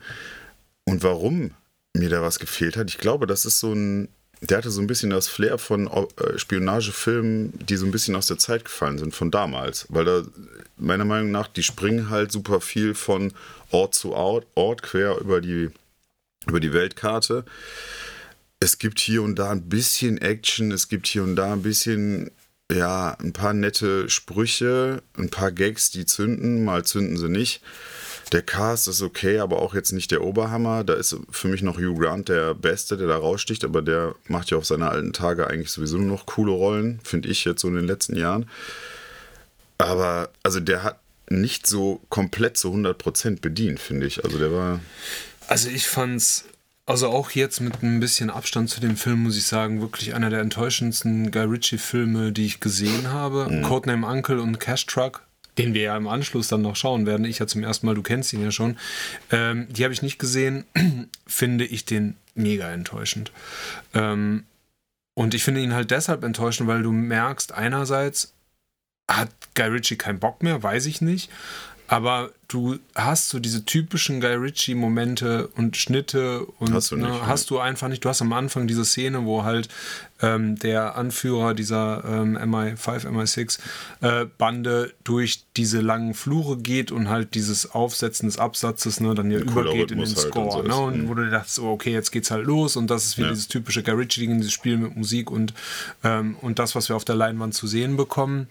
Und 0.85 1.03
warum 1.03 1.53
mir 1.95 2.11
da 2.11 2.23
was 2.23 2.39
gefehlt 2.39 2.77
hat, 2.77 2.91
ich 2.91 2.99
glaube, 2.99 3.27
das 3.27 3.45
ist 3.45 3.61
so 3.61 3.73
ein, 3.73 4.09
der 4.41 4.59
hatte 4.59 4.71
so 4.71 4.81
ein 4.81 4.87
bisschen 4.87 5.11
das 5.11 5.29
Flair 5.29 5.59
von 5.59 5.87
äh, 5.87 6.39
Spionagefilmen, 6.39 7.55
die 7.67 7.77
so 7.77 7.87
ein 7.87 7.93
bisschen 7.93 8.15
aus 8.17 8.27
der 8.27 8.39
Zeit 8.39 8.65
gefallen 8.65 8.99
sind, 8.99 9.15
von 9.15 9.31
damals. 9.31 9.87
Weil 9.89 10.05
da, 10.05 10.23
meiner 10.77 11.05
Meinung 11.05 11.31
nach, 11.31 11.49
die 11.49 11.63
springen 11.63 12.11
halt 12.11 12.33
super 12.33 12.61
viel 12.61 12.95
von 12.95 13.33
Ort 13.71 13.95
zu 13.95 14.13
Ort, 14.13 14.47
Ort 14.55 14.83
quer 14.83 15.19
über 15.19 15.41
die, 15.41 15.71
über 16.47 16.61
die 16.61 16.73
Weltkarte. 16.73 17.45
Es 18.61 18.79
gibt 18.79 18.99
hier 19.01 19.23
und 19.23 19.37
da 19.37 19.51
ein 19.51 19.69
bisschen 19.69 20.19
Action, 20.19 20.71
es 20.71 20.89
gibt 20.89 21.07
hier 21.07 21.23
und 21.23 21.37
da 21.37 21.53
ein 21.53 21.63
bisschen, 21.63 22.31
ja, 22.71 23.17
ein 23.21 23.33
paar 23.33 23.55
nette 23.55 24.09
Sprüche, 24.11 25.03
ein 25.17 25.31
paar 25.31 25.53
Gags, 25.53 25.91
die 25.91 26.07
zünden, 26.07 26.65
mal 26.65 26.85
zünden 26.85 27.17
sie 27.17 27.29
nicht. 27.29 27.63
Der 28.33 28.43
Cast 28.43 28.89
ist 28.89 29.03
okay, 29.03 29.39
aber 29.39 29.63
auch 29.63 29.75
jetzt 29.75 29.93
nicht 29.93 30.11
der 30.11 30.23
Oberhammer. 30.23 30.83
Da 30.83 30.95
ist 30.95 31.17
für 31.31 31.49
mich 31.49 31.63
noch 31.63 31.79
Hugh 31.79 31.99
Grant 31.99 32.29
der 32.29 32.55
Beste, 32.55 32.97
der 32.97 33.07
da 33.07 33.17
raussticht, 33.17 33.65
aber 33.65 33.83
der 33.83 34.15
macht 34.27 34.51
ja 34.51 34.59
auf 34.59 34.67
seine 34.67 34.89
alten 34.89 35.13
Tage 35.13 35.47
eigentlich 35.47 35.71
sowieso 35.71 35.99
nur 35.99 36.09
noch 36.09 36.27
coole 36.27 36.53
Rollen, 36.53 37.01
finde 37.05 37.29
ich 37.29 37.45
jetzt 37.45 37.61
so 37.61 37.69
in 37.69 37.77
den 37.77 37.87
letzten 37.87 38.17
Jahren. 38.17 38.49
Aber, 39.79 40.31
also 40.43 40.59
der 40.59 40.83
hat 40.83 40.99
nicht 41.29 41.67
so 41.67 42.01
komplett 42.09 42.57
zu 42.57 42.73
100% 42.73 43.41
bedient, 43.41 43.81
finde 43.81 44.07
ich. 44.07 44.25
Also 44.25 44.39
der 44.39 44.53
war. 44.53 44.81
Also 45.49 45.69
ich 45.69 45.87
fand's, 45.87 46.45
also 46.87 47.09
auch 47.09 47.31
jetzt 47.33 47.61
mit 47.61 47.83
ein 47.83 48.01
bisschen 48.01 48.31
Abstand 48.31 48.71
zu 48.71 48.81
dem 48.81 48.97
Film, 48.97 49.25
muss 49.25 49.37
ich 49.37 49.47
sagen, 49.47 49.81
wirklich 49.81 50.15
einer 50.15 50.31
der 50.31 50.41
enttäuschendsten 50.41 51.31
Guy 51.31 51.45
Ritchie-Filme, 51.45 52.33
die 52.33 52.47
ich 52.47 52.61
gesehen 52.61 53.11
habe. 53.11 53.49
Mhm. 53.51 53.63
Codename 53.63 54.07
Uncle 54.07 54.41
und 54.41 54.59
Cash 54.61 54.87
Truck, 54.87 55.23
den 55.59 55.75
wir 55.75 55.83
ja 55.83 55.97
im 55.97 56.07
Anschluss 56.09 56.49
dann 56.49 56.63
noch 56.63 56.77
schauen 56.77 57.07
werden. 57.07 57.25
Ich 57.25 57.39
ja 57.39 57.47
zum 57.47 57.63
ersten 57.63 57.87
Mal, 57.87 57.95
du 57.95 58.03
kennst 58.03 58.33
ihn 58.33 58.43
ja 58.43 58.51
schon. 58.51 58.77
Ähm, 59.31 59.67
die 59.71 59.85
habe 59.85 59.95
ich 59.95 60.03
nicht 60.03 60.19
gesehen, 60.19 60.65
finde 61.27 61.65
ich 61.65 61.85
den 61.85 62.17
mega 62.35 62.71
enttäuschend. 62.71 63.33
Ähm, 63.95 64.45
und 65.15 65.35
ich 65.35 65.43
finde 65.43 65.63
ihn 65.63 65.75
halt 65.75 65.91
deshalb 65.91 66.25
enttäuschend, 66.25 66.69
weil 66.69 66.83
du 66.83 66.93
merkst, 66.93 67.53
einerseits 67.53 68.35
hat 69.11 69.31
Guy 69.55 69.69
Ritchie 69.69 69.97
keinen 69.97 70.19
Bock 70.19 70.43
mehr, 70.43 70.63
weiß 70.63 70.87
ich 70.87 71.01
nicht. 71.01 71.31
Aber 71.89 72.31
du 72.49 72.79
hast 72.95 73.29
so 73.29 73.39
diese 73.39 73.65
typischen 73.65 74.21
Guy 74.21 74.35
Ritchie-Momente 74.35 75.49
und 75.57 75.77
Schnitte 75.77 76.45
und 76.59 76.73
Hast 76.75 76.91
du 76.91 76.97
ne, 76.97 77.09
nicht, 77.09 77.27
hast 77.27 77.51
du 77.51 77.59
einfach 77.59 77.89
nicht. 77.89 78.05
Du 78.05 78.09
hast 78.09 78.23
am 78.23 78.33
Anfang 78.33 78.67
diese 78.67 78.85
Szene, 78.85 79.25
wo 79.25 79.45
halt 79.45 79.69
ähm, 80.21 80.59
der 80.59 80.97
Anführer 80.97 81.55
dieser 81.55 82.03
ähm, 82.05 82.37
MI5, 82.37 83.07
MI6 83.07 83.59
äh, 84.01 84.27
Bande 84.39 84.93
durch 85.05 85.45
diese 85.57 85.81
langen 85.81 86.15
Flure 86.15 86.57
geht 86.57 86.91
und 86.91 87.09
halt 87.09 87.35
dieses 87.35 87.71
Aufsetzen 87.73 88.29
des 88.29 88.39
Absatzes 88.39 89.01
ne, 89.01 89.15
dann 89.15 89.31
ja 89.31 89.39
übergeht 89.39 89.91
in 89.91 89.99
den 89.99 90.07
halt 90.09 90.19
Score. 90.19 90.45
und 90.45 90.53
so 90.53 90.63
ne, 90.63 90.77
und 90.77 91.03
Mhm. 91.05 91.09
wo 91.09 91.15
du 91.15 91.29
dachtest, 91.31 91.59
oh, 91.61 91.71
okay, 91.73 91.93
jetzt 91.93 92.11
geht's 92.13 92.31
halt 92.31 92.47
los 92.47 92.77
und 92.77 92.89
das 92.91 93.05
ist 93.05 93.17
wieder 93.19 93.29
Ja. 93.29 93.33
dieses 93.35 93.49
typische 93.49 93.83
Guy 93.83 93.95
Ritchie-Ding, 93.95 94.37
dieses 94.39 94.53
Spiel 94.53 94.77
mit 94.79 94.97
Musik 94.97 95.31
und, 95.31 95.53
ähm, 96.03 96.37
und 96.41 96.59
das, 96.59 96.75
was 96.75 96.89
wir 96.89 96.97
auf 96.97 97.05
der 97.05 97.15
Leinwand 97.17 97.55
zu 97.55 97.67
sehen 97.67 97.97
bekommen. 97.97 98.49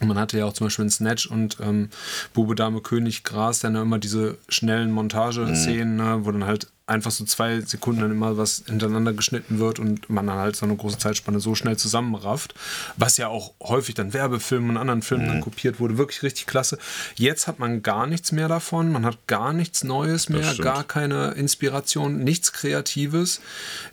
Man 0.00 0.18
hatte 0.18 0.38
ja 0.38 0.46
auch 0.46 0.52
zum 0.52 0.66
Beispiel 0.66 0.84
in 0.84 0.90
Snatch 0.90 1.26
und 1.26 1.58
ähm, 1.60 1.90
Bube, 2.32 2.54
Dame, 2.54 2.80
König, 2.80 3.24
Gras 3.24 3.60
dann 3.60 3.74
immer 3.74 3.98
diese 3.98 4.38
schnellen 4.48 4.92
Montageszenen, 4.92 5.96
ne, 5.96 6.20
wo 6.22 6.30
dann 6.30 6.44
halt 6.44 6.68
einfach 6.88 7.10
so 7.10 7.24
zwei 7.24 7.60
Sekunden 7.60 8.00
dann 8.00 8.10
immer 8.10 8.38
was 8.38 8.64
hintereinander 8.66 9.12
geschnitten 9.12 9.58
wird 9.58 9.78
und 9.78 10.08
man 10.08 10.26
dann 10.26 10.38
halt 10.38 10.56
so 10.56 10.64
eine 10.64 10.74
große 10.74 10.98
Zeitspanne 10.98 11.38
so 11.38 11.54
schnell 11.54 11.76
zusammenrafft, 11.76 12.54
was 12.96 13.18
ja 13.18 13.28
auch 13.28 13.52
häufig 13.62 13.94
dann 13.94 14.14
Werbefilmen 14.14 14.70
und 14.70 14.76
anderen 14.78 15.02
Filmen 15.02 15.26
dann 15.26 15.40
kopiert 15.40 15.80
wurde. 15.80 15.98
Wirklich 15.98 16.22
richtig 16.22 16.46
klasse. 16.46 16.78
Jetzt 17.16 17.46
hat 17.46 17.58
man 17.58 17.82
gar 17.82 18.06
nichts 18.06 18.32
mehr 18.32 18.48
davon, 18.48 18.90
man 18.90 19.04
hat 19.04 19.26
gar 19.26 19.52
nichts 19.52 19.84
Neues 19.84 20.28
mehr, 20.28 20.54
gar 20.54 20.84
keine 20.84 21.32
Inspiration, 21.32 22.24
nichts 22.24 22.52
Kreatives. 22.52 23.40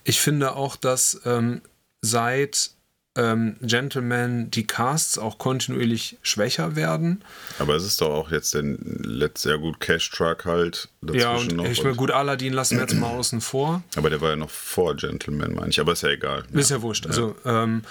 Ich 0.03 0.21
finde 0.21 0.55
auch, 0.55 0.77
dass 0.77 1.19
ähm, 1.25 1.62
seit 2.01 2.75
ähm, 3.17 3.55
Gentleman 3.62 4.51
die 4.51 4.67
Casts 4.67 5.17
auch 5.17 5.38
kontinuierlich 5.38 6.17
schwächer 6.22 6.75
werden. 6.75 7.24
Aber 7.60 7.75
es 7.75 7.84
ist 7.86 8.01
doch 8.01 8.10
auch 8.13 8.31
jetzt 8.31 8.53
der 8.53 8.63
letzt 8.63 9.43
sehr 9.43 9.57
gut 9.57 9.79
Cash 9.79 10.10
Truck 10.12 10.45
halt 10.45 10.89
dazwischen 11.01 11.22
Ja, 11.22 11.36
und 11.36 11.55
noch. 11.55 11.65
ich 11.65 11.79
meine, 11.79 11.91
und- 11.91 11.98
gut, 11.98 12.12
Aladdin 12.12 12.53
lassen 12.53 12.75
wir 12.75 12.81
jetzt 12.84 12.95
mal 12.95 13.07
außen 13.10 13.39
vor. 13.41 13.84
aber 13.95 14.10
der 14.10 14.19
war 14.22 14.31
ja 14.31 14.36
noch 14.36 14.50
vor 14.50 14.95
Gentleman, 14.95 15.53
meine 15.53 15.69
ich. 15.69 15.79
Aber 15.79 15.93
ist 15.93 16.01
ja 16.03 16.10
egal. 16.10 16.43
Ist 16.51 16.72
ja 16.72 16.81
wurscht. 16.81 17.07
Also, 17.07 17.36
ähm, 17.45 17.84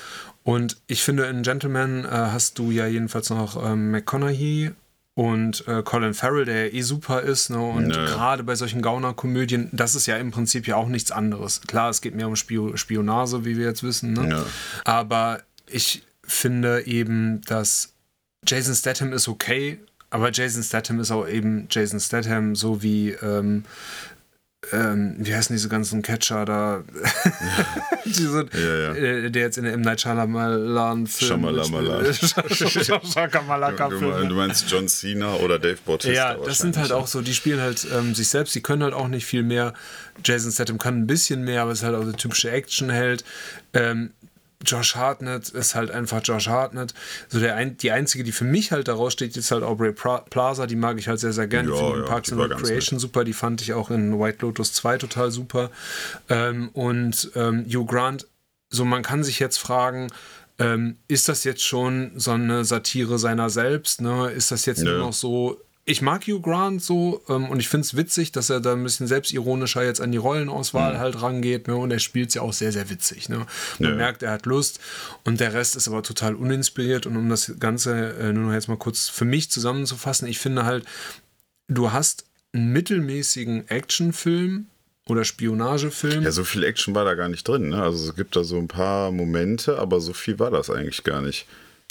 und 0.43 0.77
ich 0.89 1.03
finde, 1.03 1.25
in 1.25 1.43
Gentleman 1.43 2.05
äh, 2.05 2.09
hast 2.09 2.59
du 2.59 2.71
ja 2.71 2.87
jedenfalls 2.87 3.31
noch 3.31 3.57
ähm, 3.65 3.91
McConaughey 3.93 4.73
und 5.15 5.67
äh, 5.69 5.83
Colin 5.85 6.13
Farrell, 6.15 6.45
der 6.45 6.67
ja 6.67 6.73
eh 6.73 6.83
super 6.83 7.23
ist. 7.23 7.49
Ne? 7.51 7.59
Und 7.61 7.91
Ja. 7.91 8.05
gerade 8.07 8.43
bei 8.43 8.57
solchen 8.57 8.83
Gauner-Komödien, 8.83 9.69
das 9.73 9.95
ist 9.95 10.07
ja 10.07 10.17
im 10.17 10.31
Prinzip 10.33 10.67
ja 10.67 10.77
auch 10.77 10.89
nichts 10.89 11.13
anderes. 11.13 11.61
Klar, 11.69 11.91
es 11.91 12.01
geht 12.01 12.15
mehr 12.17 12.27
um 12.27 12.35
Spio 12.37 12.77
Spionage, 12.77 13.45
wie 13.45 13.57
wir 13.57 13.67
jetzt 13.67 13.83
wissen. 13.85 14.13
Ne? 14.13 14.29
Ja. 14.31 14.45
Aber 14.85 15.43
ich 15.69 16.03
finde 16.25 16.87
eben, 16.87 17.41
dass 17.43 17.93
Jason 18.47 18.75
Statham 18.75 19.13
ist 19.13 19.29
okay, 19.29 19.79
aber 20.11 20.31
Jason 20.33 20.63
Statham 20.63 20.99
ist 21.01 21.11
auch 21.11 21.29
eben 21.29 21.67
Jason 21.71 22.01
Statham, 22.01 22.55
so 22.57 22.83
wie, 22.83 23.11
ähm, 23.11 23.65
ähm, 24.73 25.17
wie 25.19 25.35
heißen 25.35 25.55
diese 25.55 25.69
ganzen 25.69 26.03
Catcher 26.03 26.45
da? 26.45 26.85
diese, 28.05 28.47
Ja, 28.53 28.77
ja. 28.77 28.95
Äh, 28.95 29.31
der 29.31 29.43
jetzt 29.43 29.59
in 29.59 29.65
der 29.65 29.73
M. 29.75 29.81
Night 29.81 30.01
Shyamalan 30.01 31.07
Film. 31.07 31.45
Shakamalaka 33.13 33.89
Du, 33.89 33.99
du 34.01 34.35
meinst 34.35 34.71
John 34.71 34.89
Cena 34.89 35.35
oder 35.35 35.59
Dave 35.59 35.79
Bautista? 35.85 36.15
Ja, 36.15 36.35
das 36.35 36.59
sind 36.59 36.77
halt 36.77 36.93
auch 36.93 37.07
so, 37.07 37.21
die 37.21 37.35
spielen 37.35 37.61
halt 37.61 37.87
ähm, 37.93 38.15
sich 38.15 38.29
selbst, 38.29 38.55
die 38.55 38.63
können 38.63 38.83
halt 38.83 38.95
auch 38.95 39.09
nicht 39.09 39.27
viel 39.27 39.43
mehr. 39.43 39.75
Jason 40.25 40.53
Statham 40.53 40.79
kann 40.79 40.99
ein 40.99 41.07
bisschen 41.07 41.43
mehr, 41.43 41.63
aber 41.63 41.73
ist 41.73 41.83
halt 41.83 41.95
auch 41.97 42.05
der 42.05 42.15
typische 42.15 42.51
Actionheld. 42.51 43.25
Ähm, 43.73 44.13
Josh 44.65 44.97
Hartnett 44.97 45.49
ist 45.49 45.75
halt 45.75 45.91
einfach 45.91 46.21
Josh 46.25 46.49
Hartnett. 46.49 46.95
So 47.29 47.41
der 47.41 47.57
ein, 47.57 47.77
die 47.77 47.91
einzige, 47.91 48.25
die 48.25 48.33
für 48.33 48.45
mich 48.45 48.73
halt 48.73 48.89
daraus 48.89 49.13
steht, 49.13 49.37
ist 49.37 49.51
halt 49.51 49.63
Aubrey 49.63 49.93
Plaza. 49.93 50.67
Die 50.67 50.77
mag 50.77 50.99
ich 50.99 51.09
halt 51.09 51.21
sehr, 51.21 51.33
sehr 51.33 51.47
gerne. 51.47 51.71
Ja, 51.71 51.75
Ich 51.75 51.81
finde 51.81 51.95
in 51.97 52.03
ja, 52.05 52.09
Parks 52.09 52.29
die 52.29 52.35
and 52.35 52.43
Recreation 52.53 52.99
super. 52.99 53.25
Die 53.25 53.33
fand 53.33 53.63
ich 53.63 53.73
auch 53.73 53.91
in 53.91 54.19
White 54.19 54.39
Lotus 54.41 54.73
2 54.73 54.99
total 54.99 55.31
super. 55.31 55.71
Ähm, 56.29 56.71
und 56.71 57.31
ähm, 57.35 57.65
Hugh 57.67 57.87
Grant, 57.87 58.27
so 58.71 58.85
man 58.85 59.03
kann 59.03 59.23
sich 59.23 59.39
jetzt 59.39 59.59
fragen, 59.59 60.09
ähm, 60.59 60.99
ist 61.09 61.29
das 61.29 61.45
jetzt 61.45 61.63
schon 61.63 62.13
so 62.17 62.33
eine 62.33 62.65
Satire 62.65 63.19
seiner 63.19 63.51
selbst? 63.51 64.01
Ne? 64.01 64.31
Ist 64.31 64.51
das 64.51 64.67
jetzt 64.67 64.83
nur 64.83 64.95
Nö. 64.95 64.99
noch 65.01 65.13
so. 65.13 65.61
Ich 65.87 66.01
mag 66.01 66.23
Hugh 66.27 66.41
Grant 66.41 66.83
so 66.83 67.23
ähm, 67.29 67.51
und 67.51 67.61
ich 67.61 67.69
finde 67.69 67.85
es 67.85 67.95
witzig, 67.95 68.33
dass 68.33 68.49
er 68.49 68.61
da 68.61 68.73
ein 68.73 68.83
bisschen 68.83 69.07
selbstironischer 69.07 69.85
jetzt 69.85 70.01
an 70.01 70.13
die 70.13 70.19
Rollenauswahl 70.19 70.99
halt 70.99 71.21
rangeht. 71.21 71.69
Ne? 71.69 71.77
Und 71.77 71.91
er 71.91 71.99
spielt 71.99 72.29
es 72.31 72.35
ja 72.37 72.43
auch 72.43 72.55
sehr, 72.55 72.73
sehr 72.73 72.89
witzig. 72.89 73.29
Ne? 73.29 73.45
Man 73.79 73.91
Ja. 73.91 73.97
merkt, 73.97 74.23
er 74.23 74.33
hat 74.33 74.47
Lust 74.47 74.81
und 75.25 75.41
der 75.41 75.53
Rest 75.53 75.77
ist 75.77 75.87
aber 75.87 76.03
total 76.03 76.37
uninspiriert. 76.37 77.05
Und 77.05 77.17
um 77.19 77.29
das 77.29 77.53
Ganze 77.61 78.15
äh, 78.19 78.33
nur 78.33 78.45
noch 78.49 78.53
jetzt 78.55 78.69
mal 78.69 78.79
kurz 78.79 79.09
für 79.11 79.27
mich 79.27 79.51
zusammenzufassen, 79.51 80.27
ich 80.27 80.39
finde 80.39 80.65
halt, 80.65 80.87
du 81.69 81.93
hast 81.93 82.25
einen 82.55 82.73
mittelmäßigen 82.73 83.69
Actionfilm 83.69 84.69
oder 85.07 85.25
Spionagefilm. 85.25 86.23
Ja, 86.23 86.31
so 86.33 86.45
viel 86.45 86.65
Action 86.65 86.95
war 86.95 87.05
da 87.05 87.13
gar 87.15 87.29
nicht 87.29 87.47
drin. 87.47 87.69
Ne? 87.69 87.83
Also 87.83 88.09
es 88.09 88.17
gibt 88.17 88.37
da 88.37 88.43
so 88.45 88.57
ein 88.57 88.69
paar 88.69 89.11
Momente, 89.11 89.79
aber 89.79 90.01
so 90.01 90.15
viel 90.15 90.39
war 90.39 90.51
das 90.51 90.71
eigentlich 90.71 91.05
gar 91.05 91.21
nicht. 91.21 91.47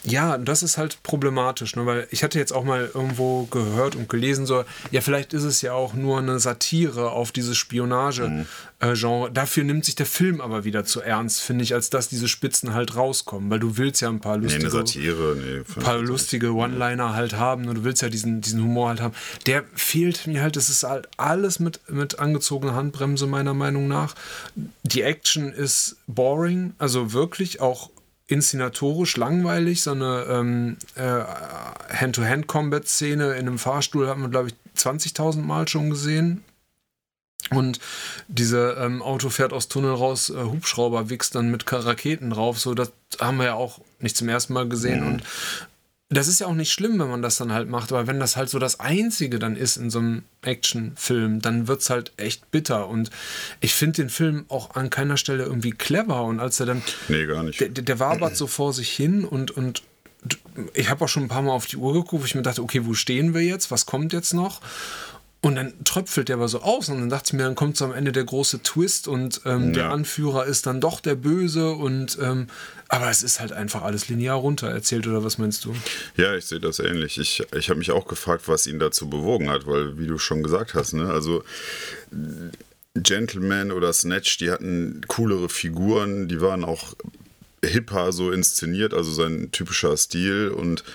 Ja, 0.06 0.38
das 0.38 0.64
ist 0.64 0.78
halt 0.78 1.02
problematisch, 1.02 1.76
ne? 1.76 1.86
weil 1.86 2.08
ich 2.12 2.24
hatte 2.24 2.38
jetzt 2.38 2.52
auch 2.52 2.66
mal 2.66 2.90
irgendwo 2.94 3.46
gehört 3.46 3.96
und 3.96 4.10
gelesen, 4.10 4.46
so, 4.46 4.66
ja, 4.92 5.00
vielleicht 5.00 5.34
ist 5.34 5.44
es 5.44 5.62
ja 5.62 5.74
auch 5.74 5.94
nur 5.94 6.18
eine 6.20 6.40
Satire 6.40 7.12
auf 7.12 7.32
dieses 7.32 7.56
Spionage-Genre. 7.58 9.32
Dafür 9.32 9.64
nimmt 9.64 9.86
sich 9.86 9.96
der 9.96 10.06
Film 10.06 10.42
aber 10.42 10.66
wieder 10.66 10.84
zu 10.84 11.02
ernst, 11.02 11.42
finde 11.42 11.64
ich, 11.64 11.74
als 11.74 11.90
dass 11.90 12.10
diese 12.10 12.28
Spitzen 12.28 12.74
halt 12.74 12.98
rauskommen, 12.98 13.50
weil 13.50 13.60
du 13.60 13.78
willst 13.78 14.02
ja 14.02 14.10
ein 14.10 14.20
paar 14.20 14.38
Nee, 14.38 14.46
lustige, 14.46 14.70
Satire, 14.70 15.38
nee. 15.38 15.58
ein 15.60 15.84
paar 15.84 16.00
lustige 16.00 16.54
One-Liner 16.54 17.14
halt 17.14 17.34
haben 17.34 17.68
und 17.70 17.76
du 17.76 17.84
willst 17.86 18.02
ja 18.02 18.10
diesen, 18.10 18.42
diesen 18.42 18.62
Humor 18.62 18.90
halt 18.90 19.00
haben. 19.00 19.14
Der 19.46 19.64
fehlt 19.74 20.28
mir 20.28 20.42
halt, 20.42 20.58
das 20.58 20.70
ist 20.70 20.84
halt 20.84 21.08
alles 21.16 21.60
mit, 21.60 21.80
mit 21.90 22.20
angezogener 22.20 22.76
Handbremse, 22.76 23.26
meiner 23.26 23.54
Meinung 23.54 23.88
nach. 23.88 24.16
Die 24.84 25.02
Action 25.02 25.54
ist 25.54 25.96
boring, 26.08 26.74
also 26.78 27.14
wirklich 27.14 27.62
auch 27.62 27.90
inszenatorisch 28.34 29.16
langweilig. 29.18 29.84
So 29.84 29.92
eine 29.92 30.26
ähm, 30.30 30.78
äh, 30.96 31.24
Hand-to-Hand-Combat-Szene 31.94 33.34
in 33.34 33.48
einem 33.48 33.60
Fahrstuhl 33.60 34.08
hat 34.08 34.18
man, 34.18 34.32
glaube 34.32 34.50
ich, 34.50 34.56
20.000 34.78 35.42
Mal 35.42 35.68
schon 35.68 35.90
gesehen. 35.92 36.44
Und 37.52 37.80
diese 38.28 38.78
ähm, 38.80 39.02
Auto 39.02 39.30
fährt 39.30 39.54
aus 39.54 39.68
Tunnel 39.68 39.94
raus, 39.94 40.30
äh, 40.30 40.44
Hubschrauber 40.44 41.10
wächst 41.10 41.36
dann 41.36 41.52
mit 41.52 41.72
Raketen 41.72 42.32
drauf. 42.32 42.60
So, 42.60 42.74
das 42.74 42.92
haben 43.20 43.38
wir 43.38 43.46
ja 43.46 43.54
auch 43.54 43.82
nicht 44.00 44.18
zum 44.18 44.30
ersten 44.30 44.54
Mal 44.54 44.68
gesehen. 44.68 45.04
Und 45.04 45.24
das 46.18 46.28
ist 46.28 46.40
ja 46.40 46.48
auch 46.48 46.54
nicht 46.54 46.72
schlimm, 46.72 47.00
wenn 47.00 47.10
man 47.10 47.22
das 47.22 47.38
dann 47.38 47.54
halt 47.54 47.70
macht, 47.70 47.92
aber 47.92 48.08
wenn 48.08 48.20
das 48.20 48.36
halt 48.36 48.50
so 48.50 48.60
das 48.60 48.80
Einzige 48.80 49.40
dann 49.40 49.56
ist 49.56 49.78
in 49.78 49.90
so 49.90 50.00
einem 50.00 50.24
Actionfilm, 50.42 51.42
dann 51.42 51.68
wird 51.68 51.82
es 51.82 51.90
halt 51.90 52.12
echt 52.18 52.52
bitter. 52.52 52.88
Und 52.88 53.10
ich 53.62 53.74
finde 53.74 54.02
den 54.04 54.10
Film 54.10 54.46
auch 54.50 54.76
an 54.76 54.90
keiner 54.90 55.18
Stelle 55.18 55.44
irgendwie 55.44 55.72
clever. 55.72 56.24
Und 56.24 56.40
als 56.40 56.60
er 56.60 56.66
dann 56.66 56.82
Nee, 57.08 57.26
gar 57.26 57.44
nicht. 57.44 57.60
der, 57.60 57.70
der 57.70 58.00
wabert 58.00 58.36
so 58.36 58.48
vor 58.48 58.74
sich 58.74 58.90
hin 58.90 59.24
und, 59.26 59.52
und 59.52 59.84
ich 60.74 60.90
habe 60.90 61.04
auch 61.04 61.10
schon 61.10 61.24
ein 61.24 61.28
paar 61.30 61.42
Mal 61.42 61.52
auf 61.52 61.66
die 61.66 61.78
Uhr 61.78 61.94
geguckt, 61.94 62.22
wo 62.22 62.26
ich 62.26 62.36
mir 62.36 62.42
dachte, 62.44 62.64
okay, 62.64 62.86
wo 62.86 62.94
stehen 62.94 63.34
wir 63.34 63.42
jetzt? 63.42 63.72
Was 63.72 63.86
kommt 63.86 64.14
jetzt 64.14 64.34
noch? 64.34 64.62
Und 65.44 65.56
dann 65.56 65.74
tröpfelt 65.84 66.30
der 66.30 66.38
aber 66.38 66.48
so 66.48 66.62
aus 66.62 66.88
und 66.88 67.02
dann 67.02 67.10
dachte 67.10 67.28
ich 67.28 67.34
mir, 67.34 67.44
dann 67.44 67.56
kommt 67.56 67.76
so 67.76 67.84
am 67.84 67.92
Ende 67.94 68.14
der 68.14 68.24
große 68.24 68.64
Twist 68.64 69.10
und 69.10 69.42
ähm, 69.44 69.74
der 69.74 69.84
Ja. 69.84 69.92
Anführer 69.92 70.46
ist 70.46 70.66
dann 70.68 70.80
doch 70.80 71.02
der 71.02 71.16
Böse 71.16 71.72
und 71.72 72.18
ähm, 72.22 72.48
aber 72.88 73.10
es 73.10 73.24
ist 73.24 73.42
halt 73.42 73.52
einfach 73.52 73.82
alles 73.82 74.08
linear 74.08 74.38
runter 74.38 74.70
erzählt 74.70 75.06
oder 75.06 75.22
was 75.26 75.38
meinst 75.40 75.66
du? 75.66 75.76
Ja, 76.16 76.34
ich 76.34 76.46
sehe 76.46 76.62
das 76.62 76.80
ähnlich. 76.80 77.18
Ich, 77.18 77.44
ich 77.54 77.70
habe 77.70 77.78
mich 77.80 77.92
auch 77.92 78.08
gefragt, 78.08 78.48
was 78.48 78.68
ihn 78.68 78.80
dazu 78.80 79.10
bewogen 79.10 79.50
hat, 79.50 79.68
weil, 79.68 80.00
wie 80.00 80.08
du 80.08 80.18
schon 80.18 80.44
gesagt 80.44 80.76
hast, 80.76 80.94
ne, 80.94 81.10
also 81.10 81.44
Gentleman 82.96 83.72
oder 83.74 83.92
Snatch, 83.92 84.38
die 84.38 84.50
hatten 84.50 85.02
coolere 85.08 85.50
Figuren, 85.50 86.30
die 86.30 86.40
waren 86.40 86.64
auch 86.64 86.94
hipper 87.66 88.14
so 88.14 88.32
inszeniert, 88.32 88.94
also 88.94 89.12
sein 89.12 89.50
typischer 89.52 89.98
Stil 89.98 90.50
und 90.50 90.86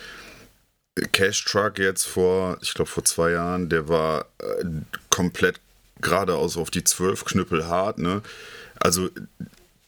Cash 1.12 1.44
Truck 1.44 1.78
jetzt 1.78 2.04
vor, 2.04 2.58
ich 2.60 2.74
glaube 2.74 2.90
vor 2.90 3.04
zwei 3.04 3.32
Jahren, 3.32 3.68
der 3.68 3.88
war 3.88 4.26
äh, 4.38 4.64
komplett 5.10 5.60
geradeaus 6.00 6.56
auf 6.56 6.70
die 6.70 6.84
zwölf 6.84 7.24
Knüppel 7.24 7.66
hart, 7.66 7.98
ne? 7.98 8.22
Also 8.76 9.10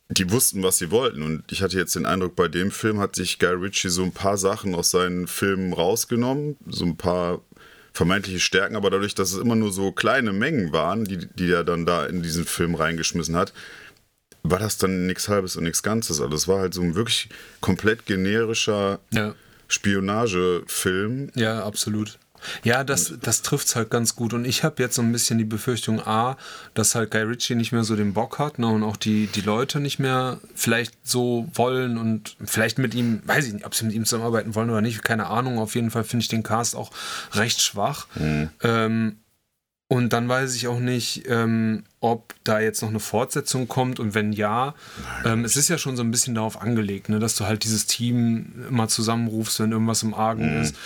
die 0.09 0.31
wussten, 0.31 0.63
was 0.63 0.79
sie 0.79 0.91
wollten. 0.91 1.23
Und 1.23 1.51
ich 1.53 1.63
hatte 1.63 1.79
jetzt 1.79 1.95
den 1.95 2.07
Eindruck, 2.07 2.35
bei 2.35 2.49
dem 2.49 2.73
Film 2.73 2.99
hat 2.99 3.15
sich 3.15 3.39
Guy 3.39 3.55
Ritchie 3.55 3.91
so 3.91 4.03
ein 4.03 4.13
paar 4.13 4.37
Sachen 4.37 4.75
aus 4.75 4.91
seinen 4.91 5.29
Filmen 5.29 5.73
rausgenommen, 5.73 6.57
so 6.67 6.85
ein 6.85 6.97
paar 6.97 7.41
vermeintliche 7.93 8.41
Stärken, 8.41 8.77
aber 8.77 8.91
dadurch, 8.91 9.15
dass 9.15 9.33
es 9.33 9.39
immer 9.39 9.57
nur 9.57 9.73
so 9.73 9.93
kleine 9.93 10.33
Mengen 10.33 10.73
waren, 10.73 11.05
die, 11.05 11.19
die 11.27 11.51
er 11.51 11.65
dann 11.65 11.87
da 11.87 12.07
in 12.07 12.23
diesen 12.23 12.45
Film 12.45 12.75
reingeschmissen 12.75 13.37
hat, 13.37 13.53
war 14.43 14.59
das 14.59 14.79
dann 14.79 15.07
nichts 15.07 15.29
Halbes 15.29 15.57
und 15.57 15.65
nichts 15.65 15.83
Ganzes. 15.83 16.21
Also 16.21 16.35
es 16.35 16.49
war 16.49 16.61
halt 16.61 16.75
so 16.75 16.83
ein 16.83 16.95
wirklich 16.95 17.29
komplett 17.61 18.07
generischer 18.07 19.01
Ja. 19.11 19.35
Spionagefilm. 19.71 21.31
Ja, 21.35 21.65
absolut. 21.65 22.19
Ja, 22.63 22.85
das, 22.85 23.15
das 23.21 23.43
trifft 23.43 23.69
es 23.69 23.77
halt 23.77 23.91
ganz 23.91 24.17
gut. 24.17 24.33
Und 24.33 24.45
ich 24.45 24.65
habe 24.65 24.83
jetzt 24.83 24.95
so 24.95 25.03
ein 25.03 25.13
bisschen 25.13 25.39
die 25.39 25.45
Befürchtung, 25.45 26.01
A, 26.01 26.37
dass 26.75 26.95
halt 26.95 27.11
Guy 27.11 27.23
Ritchie 27.23 27.55
nicht 27.55 27.73
mehr 27.73 27.85
so 27.85 27.97
den 27.97 28.15
Bock 28.15 28.39
hat 28.39 28.59
ne, 28.59 28.67
und 28.67 28.83
auch 28.83 28.97
die, 28.97 29.27
die 29.27 29.43
Leute 29.43 29.81
nicht 29.81 29.99
mehr 29.99 30.41
vielleicht 30.55 30.95
so 31.07 31.49
wollen 31.55 31.99
und 31.99 32.37
vielleicht 32.45 32.79
mit 32.79 32.95
ihm, 32.95 33.21
weiß 33.25 33.47
ich 33.47 33.53
nicht, 33.53 33.67
ob 33.67 33.75
sie 33.75 33.85
mit 33.85 33.95
ihm 33.95 34.05
zusammenarbeiten 34.05 34.55
wollen 34.55 34.71
oder 34.71 34.81
nicht, 34.81 35.03
keine 35.05 35.27
Ahnung. 35.27 35.59
Auf 35.59 35.75
jeden 35.75 35.91
Fall 35.91 36.05
finde 36.05 36.23
ich 36.23 36.29
den 36.29 36.43
Cast 36.43 36.75
auch 36.77 36.91
recht 37.35 37.61
schwach. 37.61 38.07
Mhm. 38.15 38.51
Ähm, 38.63 39.17
und 39.93 40.13
dann 40.13 40.29
weiß 40.29 40.55
ich 40.55 40.69
auch 40.69 40.79
nicht, 40.79 41.25
ähm, 41.27 41.83
ob 41.99 42.37
da 42.45 42.61
jetzt 42.61 42.81
noch 42.81 42.91
eine 42.91 43.01
Fortsetzung 43.01 43.67
kommt 43.67 43.99
und 43.99 44.15
wenn 44.15 44.33
ja, 44.33 44.77
ähm, 45.25 45.45
es 45.45 45.57
ist 45.57 45.69
ja 45.69 45.79
schon 45.79 45.97
so 45.97 46.05
ein 46.05 46.13
bisschen 46.13 46.37
darauf 46.37 46.63
angelegt, 46.63 47.09
ne, 47.09 47.19
dass 47.19 47.35
du 47.35 47.45
halt 47.45 47.65
dieses 47.65 47.87
Team 47.87 48.53
immer 48.69 48.87
zusammenrufst, 48.87 49.59
wenn 49.59 49.73
irgendwas 49.73 50.05
im 50.05 50.15
Argen 50.15 50.55
mhm. 50.55 50.63
ist. 50.63 50.77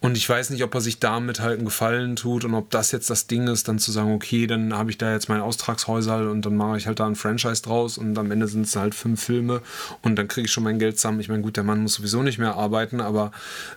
Und 0.00 0.16
ich 0.16 0.28
weiß 0.28 0.50
nicht, 0.50 0.64
ob 0.64 0.74
er 0.74 0.80
sich 0.80 0.98
damit 0.98 1.38
halt 1.38 1.58
einen 1.58 1.66
Gefallen 1.66 2.16
tut 2.16 2.44
und 2.44 2.54
ob 2.54 2.68
das 2.70 2.90
jetzt 2.90 3.08
das 3.10 3.28
Ding 3.28 3.46
ist, 3.46 3.68
dann 3.68 3.78
zu 3.78 3.92
sagen, 3.92 4.12
okay, 4.12 4.48
dann 4.48 4.74
habe 4.74 4.90
ich 4.90 4.98
da 4.98 5.12
jetzt 5.12 5.28
mein 5.28 5.40
Austragshäusal 5.40 6.26
und 6.26 6.44
dann 6.44 6.56
mache 6.56 6.78
ich 6.78 6.88
halt 6.88 6.98
da 6.98 7.06
ein 7.06 7.14
Franchise 7.14 7.62
draus 7.62 7.96
und 7.96 8.18
am 8.18 8.32
Ende 8.32 8.48
sind 8.48 8.66
es 8.66 8.74
halt 8.74 8.96
fünf 8.96 9.22
Filme 9.22 9.62
und 10.02 10.16
dann 10.16 10.26
kriege 10.26 10.46
ich 10.46 10.52
schon 10.52 10.64
mein 10.64 10.80
Geld 10.80 10.98
zusammen. 10.98 11.20
Ich 11.20 11.28
meine, 11.28 11.42
gut, 11.42 11.56
der 11.56 11.62
Mann 11.62 11.80
muss 11.80 11.94
sowieso 11.94 12.24
nicht 12.24 12.38
mehr 12.38 12.56
arbeiten, 12.56 13.00
aber 13.00 13.30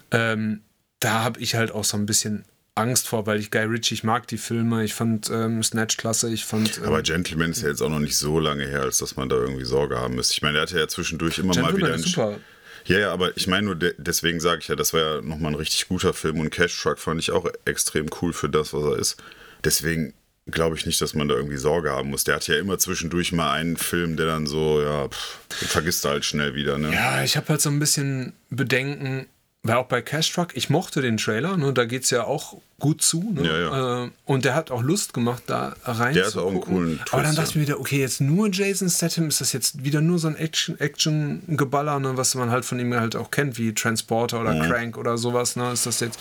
ähm, 0.10 0.62
da 1.00 1.24
habe 1.24 1.40
ich 1.40 1.54
halt 1.54 1.72
auch 1.72 1.84
so 1.84 1.98
ein 1.98 2.08
bisschen 2.08 2.46
Angst 2.76 3.08
vor, 3.08 3.26
weil 3.26 3.40
ich 3.40 3.52
Guy 3.52 3.64
Ritchie, 3.64 3.96
ich 3.96 4.04
mag 4.04 4.28
die 4.28 4.38
Filme, 4.38 4.84
ich 4.84 4.94
fand 4.94 5.30
ähm, 5.30 5.62
Snatch 5.62 5.98
klasse, 5.98 6.32
ich 6.32 6.46
fand. 6.46 6.78
Ähm, 6.78 6.86
Aber 6.86 7.02
Gentleman 7.02 7.52
ist 7.52 7.62
ja 7.62 7.70
jetzt 7.70 7.82
auch 7.82 7.90
noch 7.90 8.00
nicht 8.00 8.16
so 8.16 8.40
lange 8.40 8.66
her, 8.66 8.82
als 8.82 9.00
dass 9.00 9.18
man 9.18 9.28
da 9.30 9.36
irgendwie 9.36 9.66
Sorge 9.66 10.00
haben 10.00 10.16
müsste. 10.16 10.34
Ich 10.34 10.42
meine, 10.42 10.58
er 10.60 10.62
hatte 10.62 10.80
ja 10.80 10.88
zwischendurch 10.88 11.38
immer 11.40 11.54
Gentleman 11.54 11.82
mal 11.82 11.88
wieder. 11.88 11.96
Ist 11.96 12.06
super. 12.06 12.40
Ja, 12.86 12.98
ja, 12.98 13.14
aber 13.14 13.36
ich 13.38 13.48
meine 13.48 13.68
nur, 13.68 13.76
de 13.76 13.94
deswegen 13.98 14.40
sage 14.40 14.62
ich 14.62 14.68
ja, 14.68 14.76
das 14.76 14.94
war 14.94 15.02
ja 15.02 15.22
nochmal 15.22 15.52
ein 15.52 15.56
richtig 15.56 15.88
guter 15.88 16.14
Film 16.14 16.40
und 16.40 16.50
Cash 16.50 16.82
Truck 16.82 16.98
fand 16.98 17.20
ich 17.20 17.32
auch 17.32 17.48
extrem 17.66 18.08
cool 18.22 18.34
für 18.34 18.50
das, 18.50 18.74
was 18.74 18.84
er 18.84 18.98
ist. 18.98 19.18
Deswegen 19.64 20.14
glaube 20.48 20.76
ich 20.76 20.86
nicht, 20.86 21.00
dass 21.02 21.14
man 21.14 21.28
da 21.28 21.36
irgendwie 21.36 21.58
Sorge 21.58 21.92
haben 21.92 22.10
muss. 22.10 22.24
Der 22.24 22.36
hat 22.36 22.48
ja 22.48 22.56
immer 22.56 22.80
zwischendurch 22.80 23.32
mal 23.32 23.52
einen 23.52 23.78
Film, 23.78 24.18
der 24.18 24.26
dann 24.26 24.48
so, 24.48 24.82
ja, 24.82 25.08
pff, 25.08 25.40
vergisst 25.50 26.04
halt 26.06 26.26
schnell 26.26 26.56
wieder. 26.56 26.78
Ne? 26.78 26.92
Ja, 26.94 27.24
ich 27.24 27.38
habe 27.38 27.50
halt 27.50 27.62
so 27.62 27.70
ein 27.70 27.80
bisschen 27.80 28.34
Bedenken, 28.50 29.28
weil 29.64 29.76
auch 29.76 29.86
bei 29.86 30.02
Cash 30.02 30.34
Truck, 30.34 30.56
ich 30.56 30.72
mochte 30.72 31.02
den 31.02 31.18
Trailer, 31.18 31.56
ne, 31.56 31.72
da 31.72 31.86
geht 31.86 32.04
es 32.04 32.10
ja 32.10 32.24
auch 32.24 32.58
gut 32.80 33.04
zu. 33.04 33.32
Ne? 33.32 33.44
Ja, 33.44 33.60
ja. 33.60 34.06
Äh, 34.06 34.10
und 34.26 34.44
der 34.44 34.56
hat 34.56 34.72
auch 34.72 34.82
Lust 34.82 35.14
gemacht, 35.14 35.44
da 35.46 35.76
rein 35.86 36.16
Der 36.16 36.26
hat 36.26 36.36
auch 36.36 36.50
einen 36.50 36.62
coolen 36.62 36.98
Twist, 36.98 37.14
Aber 37.14 37.22
dann 37.22 37.36
dachte 37.36 37.52
ich 37.52 37.56
mir 37.58 37.62
wieder, 37.62 37.80
okay, 37.80 38.00
jetzt 38.00 38.22
nur 38.22 38.50
Jason 38.52 38.90
Statham, 38.90 39.28
ist 39.28 39.40
das 39.40 39.54
jetzt 39.54 39.84
wieder 39.84 40.02
nur 40.02 40.18
so 40.18 40.30
ein 40.30 40.36
Action-Geballer, 40.36 41.98
Action 41.98 42.12
ne, 42.12 42.18
was 42.18 42.34
man 42.34 42.50
halt 42.50 42.66
von 42.66 42.80
ihm 42.80 42.96
halt 42.96 43.16
auch 43.16 43.30
kennt, 43.30 43.60
wie 43.60 43.74
Transporter 43.74 44.42
oder 44.42 44.54
mhm. 44.56 44.62
Crank 44.62 44.98
oder 44.98 45.20
sowas. 45.20 45.56
Ne? 45.56 45.72
Ist 45.72 45.86
das 45.86 46.00
jetzt 46.00 46.20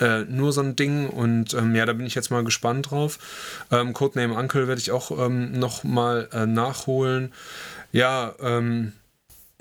äh, 0.00 0.20
nur 0.22 0.52
so 0.52 0.62
ein 0.62 0.74
Ding 0.74 1.10
und 1.10 1.52
ähm, 1.52 1.74
ja, 1.74 1.84
da 1.84 1.92
bin 1.92 2.06
ich 2.06 2.14
jetzt 2.14 2.30
mal 2.30 2.42
gespannt 2.42 2.90
drauf. 2.90 3.18
Ähm, 3.70 3.92
Codename 3.92 4.34
Uncle 4.34 4.66
werde 4.66 4.80
ich 4.80 4.92
auch 4.92 5.10
ähm, 5.10 5.52
noch 5.52 5.84
mal 5.84 6.26
äh, 6.32 6.46
nachholen. 6.46 7.32
Ja, 7.92 8.34
ähm, 8.40 8.94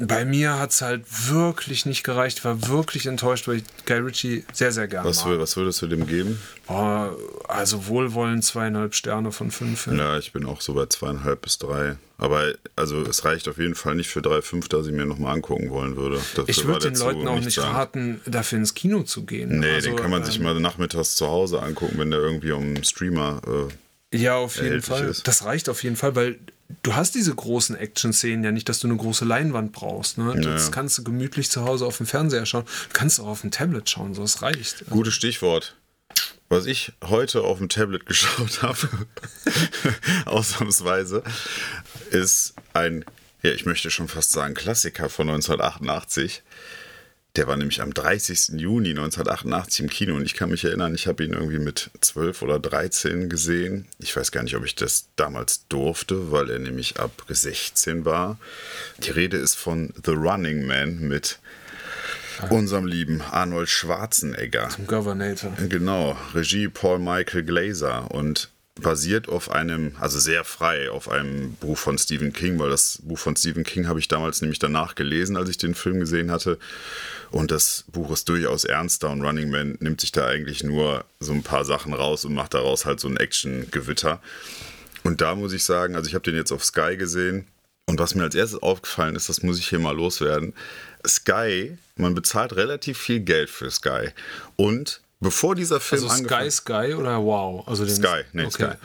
bei 0.08 0.26
mir 0.26 0.58
hat 0.58 0.72
es 0.72 0.82
halt 0.82 1.04
wirklich 1.30 1.86
nicht 1.86 2.04
gereicht. 2.04 2.40
Ich 2.40 2.46
war 2.46 2.68
wirklich 2.68 3.06
enttäuscht, 3.06 3.48
weil 3.48 3.58
ich 3.58 3.64
Guy 3.86 3.98
Ritchie 3.98 4.46
sehr, 4.54 4.72
sehr 4.72 4.88
gerne 4.88 5.08
was, 5.08 5.26
mag. 5.26 5.40
Was 5.40 5.56
würdest 5.58 5.82
du 5.82 5.88
dem 5.88 6.08
geben? 6.08 6.42
Boah, 6.68 7.16
also 7.48 7.88
wohlwollend 7.88 8.44
zweieinhalb 8.44 8.96
Sterne 8.96 9.32
von 9.32 9.52
fünf. 9.52 9.88
Ja, 9.88 10.18
ich 10.18 10.34
bin 10.34 10.46
auch 10.46 10.62
so 10.62 10.74
bei 10.74 10.86
zweieinhalb 10.86 11.42
bis 11.42 11.58
drei. 11.58 11.98
Aber 12.18 12.54
also 12.76 13.02
es 13.02 13.26
reicht 13.26 13.48
auf 13.48 13.58
jeden 13.58 13.76
Fall 13.76 13.96
nicht 13.96 14.10
für 14.10 14.22
drei, 14.22 14.42
fünf, 14.42 14.70
dass 14.70 14.88
ich 14.88 14.94
mir 14.94 15.06
nochmal 15.06 15.36
angucken 15.36 15.70
wollen 15.70 15.96
würde. 15.96 16.18
Dafür 16.36 16.50
ich 16.50 16.66
würde 16.66 16.92
den 16.92 17.00
Leuten 17.00 17.28
auch 17.28 17.40
nicht 17.40 17.56
sagen. 17.56 17.76
raten, 17.76 18.22
dafür 18.26 18.60
ins 18.60 18.74
Kino 18.74 19.04
zu 19.04 19.26
gehen. 19.26 19.60
Nee, 19.60 19.76
also, 19.76 19.90
den 19.90 19.98
kann 19.98 20.12
man 20.12 20.22
ähm, 20.22 20.26
sich 20.26 20.40
mal 20.40 20.60
nachmittags 20.60 21.16
zu 21.16 21.28
Hause 21.28 21.62
angucken, 21.62 21.96
wenn 21.98 22.12
der 22.12 22.20
irgendwie 22.20 22.52
um 22.52 22.84
Streamer 22.84 23.42
äh, 23.48 23.74
ja, 24.14 24.36
auf 24.36 24.58
jeden 24.62 24.82
Fall. 24.82 25.06
Ist. 25.06 25.28
Das 25.28 25.46
reicht 25.46 25.70
auf 25.70 25.84
jeden 25.84 25.96
Fall, 25.96 26.16
weil 26.16 26.38
du 26.84 26.96
hast 26.96 27.16
diese 27.16 27.34
großen 27.34 27.76
Action-Szenen 27.76 28.44
ja 28.44 28.52
nicht, 28.52 28.70
dass 28.70 28.80
du 28.80 28.88
eine 28.88 28.98
große 28.98 29.26
Leinwand 29.26 29.72
brauchst. 29.72 30.18
Ne? 30.18 30.26
Naja. 30.26 30.42
Das 30.42 30.72
kannst 30.72 30.98
du 30.98 31.04
gemütlich 31.04 31.50
zu 31.50 31.64
Hause 31.64 31.86
auf 31.86 31.98
dem 31.98 32.06
Fernseher 32.06 32.46
schauen. 32.46 32.66
Du 32.66 32.94
kannst 32.94 33.20
auch 33.20 33.28
auf 33.28 33.42
dem 33.42 33.52
Tablet 33.52 33.90
schauen, 33.90 34.14
so 34.14 34.24
es 34.24 34.42
reicht. 34.42 34.82
Also 34.82 34.92
Gutes 34.92 35.14
Stichwort. 35.14 35.76
Was 36.50 36.66
ich 36.66 36.92
heute 37.04 37.42
auf 37.42 37.60
dem 37.60 37.70
Tablet 37.70 38.06
geschaut 38.08 38.62
habe, 38.62 38.90
ausnahmsweise, 40.26 41.24
ist 42.10 42.56
ein, 42.74 43.06
ja, 43.42 43.52
ich 43.52 43.66
möchte 43.66 43.90
schon 43.90 44.08
fast 44.08 44.32
sagen, 44.32 44.54
Klassiker 44.54 45.10
von 45.10 45.30
1988. 45.30 46.44
Der 47.38 47.48
war 47.48 47.56
nämlich 47.56 47.82
am 47.82 47.94
30. 47.94 48.60
Juni 48.60 48.90
1988 48.90 49.80
im 49.80 49.90
Kino 49.90 50.16
und 50.16 50.26
ich 50.26 50.34
kann 50.34 50.50
mich 50.50 50.66
erinnern, 50.66 50.94
ich 50.94 51.08
habe 51.08 51.24
ihn 51.24 51.32
irgendwie 51.32 51.60
mit 51.60 51.90
12 52.02 52.42
oder 52.42 52.60
13 52.60 53.30
gesehen. 53.30 53.88
Ich 54.00 54.14
weiß 54.16 54.34
gar 54.34 54.44
nicht, 54.44 54.56
ob 54.58 54.66
ich 54.66 54.76
das 54.76 55.08
damals 55.16 55.66
durfte, 55.70 56.32
weil 56.32 56.50
er 56.50 56.60
nämlich 56.60 57.00
ab 57.00 57.24
16 57.30 58.04
war. 58.04 58.38
Die 59.04 59.12
Rede 59.12 59.38
ist 59.38 59.56
von 59.56 59.94
The 60.04 60.12
Running 60.12 60.68
Man 60.68 61.00
mit 61.00 61.40
unserem 62.50 62.86
lieben 62.86 63.22
Arnold 63.22 63.70
Schwarzenegger. 63.70 64.68
Zum 64.70 64.88
Governator. 64.88 65.54
Genau, 65.70 66.18
Regie 66.34 66.68
Paul 66.68 67.00
Michael 67.00 67.44
Glazer 67.44 68.12
und 68.12 68.50
basiert 68.76 69.28
auf 69.28 69.52
einem, 69.52 69.96
also 70.00 70.18
sehr 70.18 70.44
frei, 70.44 70.90
auf 70.90 71.10
einem 71.10 71.54
Buch 71.56 71.78
von 71.78 71.98
Stephen 71.98 72.32
King, 72.32 72.58
weil 72.58 72.70
das 72.70 73.00
Buch 73.04 73.20
von 73.20 73.36
Stephen 73.36 73.64
King 73.64 73.88
habe 73.88 74.00
ich 74.00 74.08
damals 74.08 74.42
nämlich 74.42 74.60
danach 74.60 74.96
gelesen, 74.96 75.36
als 75.36 75.50
ich 75.50 75.58
den 75.58 75.76
Film 75.76 76.00
gesehen 76.00 76.32
hatte. 76.32 76.58
Und 77.32 77.52
das 77.52 77.86
Buch 77.92 78.12
ist 78.12 78.30
durchaus 78.30 78.64
ernster 78.64 79.10
und 79.10 79.22
Running 79.22 79.50
Man 79.50 79.78
nimmt 79.80 80.02
sich 80.02 80.12
da 80.12 80.26
eigentlich 80.26 80.64
nur 80.64 81.06
so 81.20 81.34
ein 81.34 81.44
paar 81.44 81.66
Sachen 81.66 81.94
raus 81.94 82.24
und 82.26 82.34
macht 82.34 82.54
daraus 82.54 82.86
halt 82.86 83.00
so 83.00 83.08
ein 83.08 83.18
Action-Gewitter. 83.18 84.22
Und 85.04 85.22
da 85.22 85.36
muss 85.36 85.54
ich 85.54 85.64
sagen, 85.64 85.96
also 85.96 86.08
ich 86.08 86.16
habe 86.16 86.24
den 86.24 86.36
jetzt 86.36 86.52
auf 86.52 86.64
Sky 86.64 86.96
gesehen 86.96 87.48
und 87.88 88.00
was 88.00 88.16
mir 88.16 88.24
als 88.24 88.36
erstes 88.36 88.62
aufgefallen 88.62 89.16
ist, 89.16 89.28
das 89.28 89.44
muss 89.44 89.60
ich 89.60 89.68
hier 89.68 89.80
mal 89.80 89.96
loswerden. 89.96 90.54
Sky, 91.06 91.78
man 91.96 92.16
bezahlt 92.16 92.56
relativ 92.56 92.98
viel 92.98 93.20
Geld 93.20 93.50
für 93.50 93.70
Sky 93.70 94.10
und 94.56 95.02
bevor 95.22 95.56
dieser 95.56 95.80
Film 95.80 96.04
also 96.10 96.26
Sky 96.26 96.52
Sky 96.52 96.94
oder 96.94 97.24
Wow? 97.24 97.68
Also 97.68 97.88
Sky, 97.88 98.24
nee, 98.34 98.44
okay. 98.44 98.74
Sky. 98.74 98.78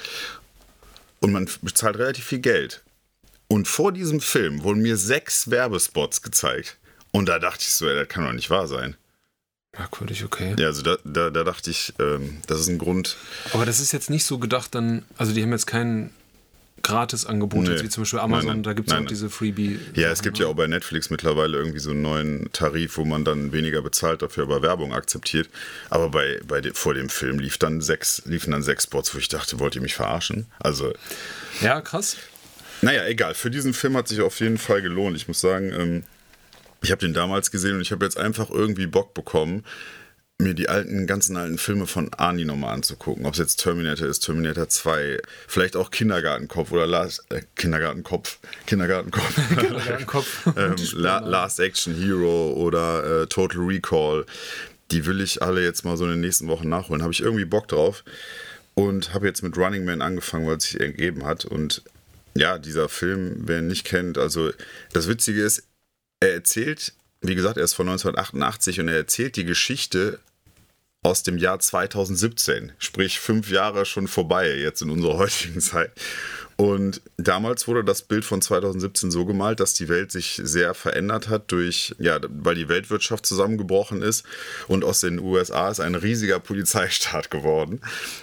Und 1.21 1.33
man 1.33 1.49
bezahlt 1.63 1.97
relativ 1.97 2.25
viel 2.25 2.39
Geld. 2.39 2.85
Und 3.49 3.67
vor 3.67 3.93
diesem 3.93 4.21
Film 4.21 4.63
wurden 4.63 4.83
mir 4.83 4.97
sechs 4.97 5.51
Werbespots 5.51 6.23
gezeigt. 6.23 6.79
Und 7.11 7.29
da 7.29 7.39
dachte 7.39 7.63
ich 7.63 7.73
so, 7.73 7.89
ey, 7.89 7.95
das 7.95 8.09
kann 8.09 8.25
doch 8.25 8.33
nicht 8.33 8.51
wahr 8.51 8.69
sein. 8.69 8.97
Merkwürdig, 9.77 10.25
okay. 10.25 10.55
Ja, 10.59 10.67
also 10.67 10.83
da, 10.83 10.97
da, 11.05 11.31
da 11.31 11.45
dachte 11.45 11.71
ich, 11.71 11.93
ähm, 11.99 12.39
das 12.47 12.61
ist 12.61 12.69
ein 12.69 12.79
Grund. 12.79 13.17
Aber 13.53 13.67
das 13.67 13.81
ist 13.81 13.93
jetzt 13.93 14.11
nicht 14.11 14.25
so 14.25 14.39
gedacht, 14.39 14.75
dann, 14.75 15.05
also 15.19 15.33
die 15.33 15.43
haben 15.43 15.53
jetzt 15.53 15.67
keinen 15.67 16.13
Gratis-Angebot, 16.87 17.65
nee. 17.65 17.83
wie 17.83 17.89
zum 17.89 18.03
Beispiel 18.03 18.21
Amazon, 18.21 18.47
nein, 18.47 18.57
nein, 18.59 18.63
da 18.63 18.73
gibt 18.73 18.89
es 18.89 18.95
auch 18.97 19.05
diese 19.05 19.29
Freebie. 19.29 19.81
Ja, 19.95 20.11
es 20.11 20.23
gibt 20.23 20.39
ja 20.39 20.47
auch 20.47 20.55
bei 20.55 20.69
Netflix 20.69 21.11
mittlerweile 21.11 21.59
irgendwie 21.59 21.81
so 21.81 21.91
einen 21.91 22.03
neuen 22.03 22.53
Tarif, 22.53 22.97
wo 22.97 23.05
man 23.05 23.25
dann 23.25 23.53
weniger 23.53 23.83
bezahlt, 23.83 24.23
dafür 24.23 24.45
aber 24.45 24.63
Werbung 24.63 24.95
akzeptiert. 24.95 25.49
Aber 25.91 26.11
bei, 26.11 26.41
bei 26.47 26.63
vor 26.75 26.95
dem 26.95 27.09
Film 27.09 27.41
lief 27.41 27.59
dann 27.59 27.81
sechs, 27.81 28.23
liefen 28.27 28.53
dann 28.53 28.63
sechs 28.63 28.85
Spots, 28.85 29.13
wo 29.15 29.19
ich 29.19 29.29
dachte, 29.29 29.59
wollt 29.59 29.75
ihr 29.75 29.83
mich 29.83 29.95
verarschen? 29.95 30.47
Also. 30.61 30.93
Ja, 31.61 31.81
krass. 31.81 32.17
Naja, 32.83 33.05
egal. 33.07 33.35
Für 33.35 33.51
diesen 33.51 33.75
Film 33.75 33.97
hat 33.97 34.07
sich 34.07 34.21
auf 34.21 34.39
jeden 34.39 34.59
Fall 34.59 34.81
gelohnt. 34.81 35.17
Ich 35.17 35.27
muss 35.27 35.41
sagen, 35.41 35.73
ähm, 35.73 36.03
ich 36.83 36.93
habe 36.93 37.01
den 37.01 37.15
damals 37.15 37.51
gesehen 37.51 37.75
und 37.75 37.81
ich 37.81 37.91
habe 37.91 38.05
jetzt 38.05 38.17
einfach 38.17 38.49
irgendwie 38.51 38.87
Bock 38.87 39.13
bekommen, 39.13 39.65
mir 40.39 40.55
die 40.55 40.69
alten, 40.69 41.07
ganzen 41.07 41.37
alten 41.37 41.59
Filme 41.59 41.87
von 41.87 42.13
Arnie 42.13 42.45
nochmal 42.45 42.75
anzugucken. 42.75 43.25
Ob 43.25 43.33
es 43.33 43.39
jetzt 43.39 43.57
Terminator 43.57 44.07
ist, 44.07 44.21
Terminator 44.21 44.69
2, 44.69 45.19
vielleicht 45.49 45.77
auch 45.77 45.91
Kindergartenkopf 45.91 46.73
oder 46.73 46.87
Last, 46.87 47.25
äh, 47.31 47.43
Kindergartenkopf, 47.55 48.39
Kindergartenkopf, 48.67 49.35
Kindergartenkopf. 49.49 50.47
ähm, 50.57 50.77
La 50.93 51.21
Last 51.21 51.59
Action 51.61 51.95
Hero 51.95 52.53
oder 52.53 53.23
äh, 53.23 53.27
Total 53.27 53.63
Recall. 53.63 54.27
Die 54.91 55.07
will 55.07 55.21
ich 55.21 55.43
alle 55.43 55.65
jetzt 55.65 55.85
mal 55.85 55.97
so 55.97 56.05
in 56.05 56.11
den 56.11 56.21
nächsten 56.21 56.49
Wochen 56.49 56.69
nachholen. 56.69 57.03
Habe 57.03 57.13
ich 57.13 57.21
irgendwie 57.21 57.47
Bock 57.47 57.69
drauf 57.69 58.05
und 58.75 59.15
habe 59.15 59.27
jetzt 59.27 59.43
mit 59.43 59.57
Running 59.57 59.85
Man 59.85 60.03
angefangen, 60.03 60.47
weil 60.47 60.59
es 60.59 60.65
sich 60.65 60.81
ergeben 60.81 61.25
hat. 61.25 61.47
Und 61.47 61.83
ja, 62.35 62.59
dieser 62.59 62.91
Film, 62.91 63.45
wer 63.47 63.61
ihn 63.61 63.69
nicht 63.69 63.85
kennt, 63.85 64.19
also 64.19 64.51
das 64.93 65.09
Witzige 65.09 65.43
ist, 65.43 65.67
er 66.21 66.35
erzählt 66.35 66.93
wie 67.29 67.35
gesagt, 67.35 67.57
er 67.57 67.65
ist 67.65 67.75
von 67.75 67.89
1988 67.89 68.81
und 68.81 68.89
er 68.89 68.97
erzählt 68.97 69.37
die 69.37 69.45
Geschichte 69.45 70.19
aus 71.03 71.23
dem 71.23 71.39
Jahr 71.39 71.61
2017, 71.61 72.73
sprich 72.79 73.21
fünf 73.21 73.51
Jahre 73.51 73.87
schon 73.87 74.09
vorbei 74.09 74.57
jetzt 74.57 74.83
in 74.83 74.91
unserer 74.91 75.19
heutigen 75.19 75.61
Zeit. 75.61 75.93
Und 76.57 77.03
damals 77.19 77.69
wurde 77.69 77.85
das 77.85 78.03
Bild 78.03 78.25
von 78.25 78.41
2017 78.41 79.11
so 79.11 79.27
gemalt, 79.27 79.61
dass 79.61 79.75
die 79.75 79.89
Welt 79.89 80.11
sich 80.11 80.41
sehr 80.43 80.73
verändert 80.73 81.29
hat 81.29 81.53
durch, 81.53 81.95
ja, 81.99 82.19
weil 82.29 82.55
die 82.55 82.71
Weltwirtschaft 82.71 83.27
zusammengebrochen 83.27 84.01
ist 84.01 84.25
und 84.67 84.83
aus 84.83 85.01
den 85.01 85.19
USA 85.19 85.71
ist 85.71 85.81
ein 85.81 85.95
riesiger 85.95 86.41
Polizeistaat 86.41 87.31
geworden, 87.31 87.81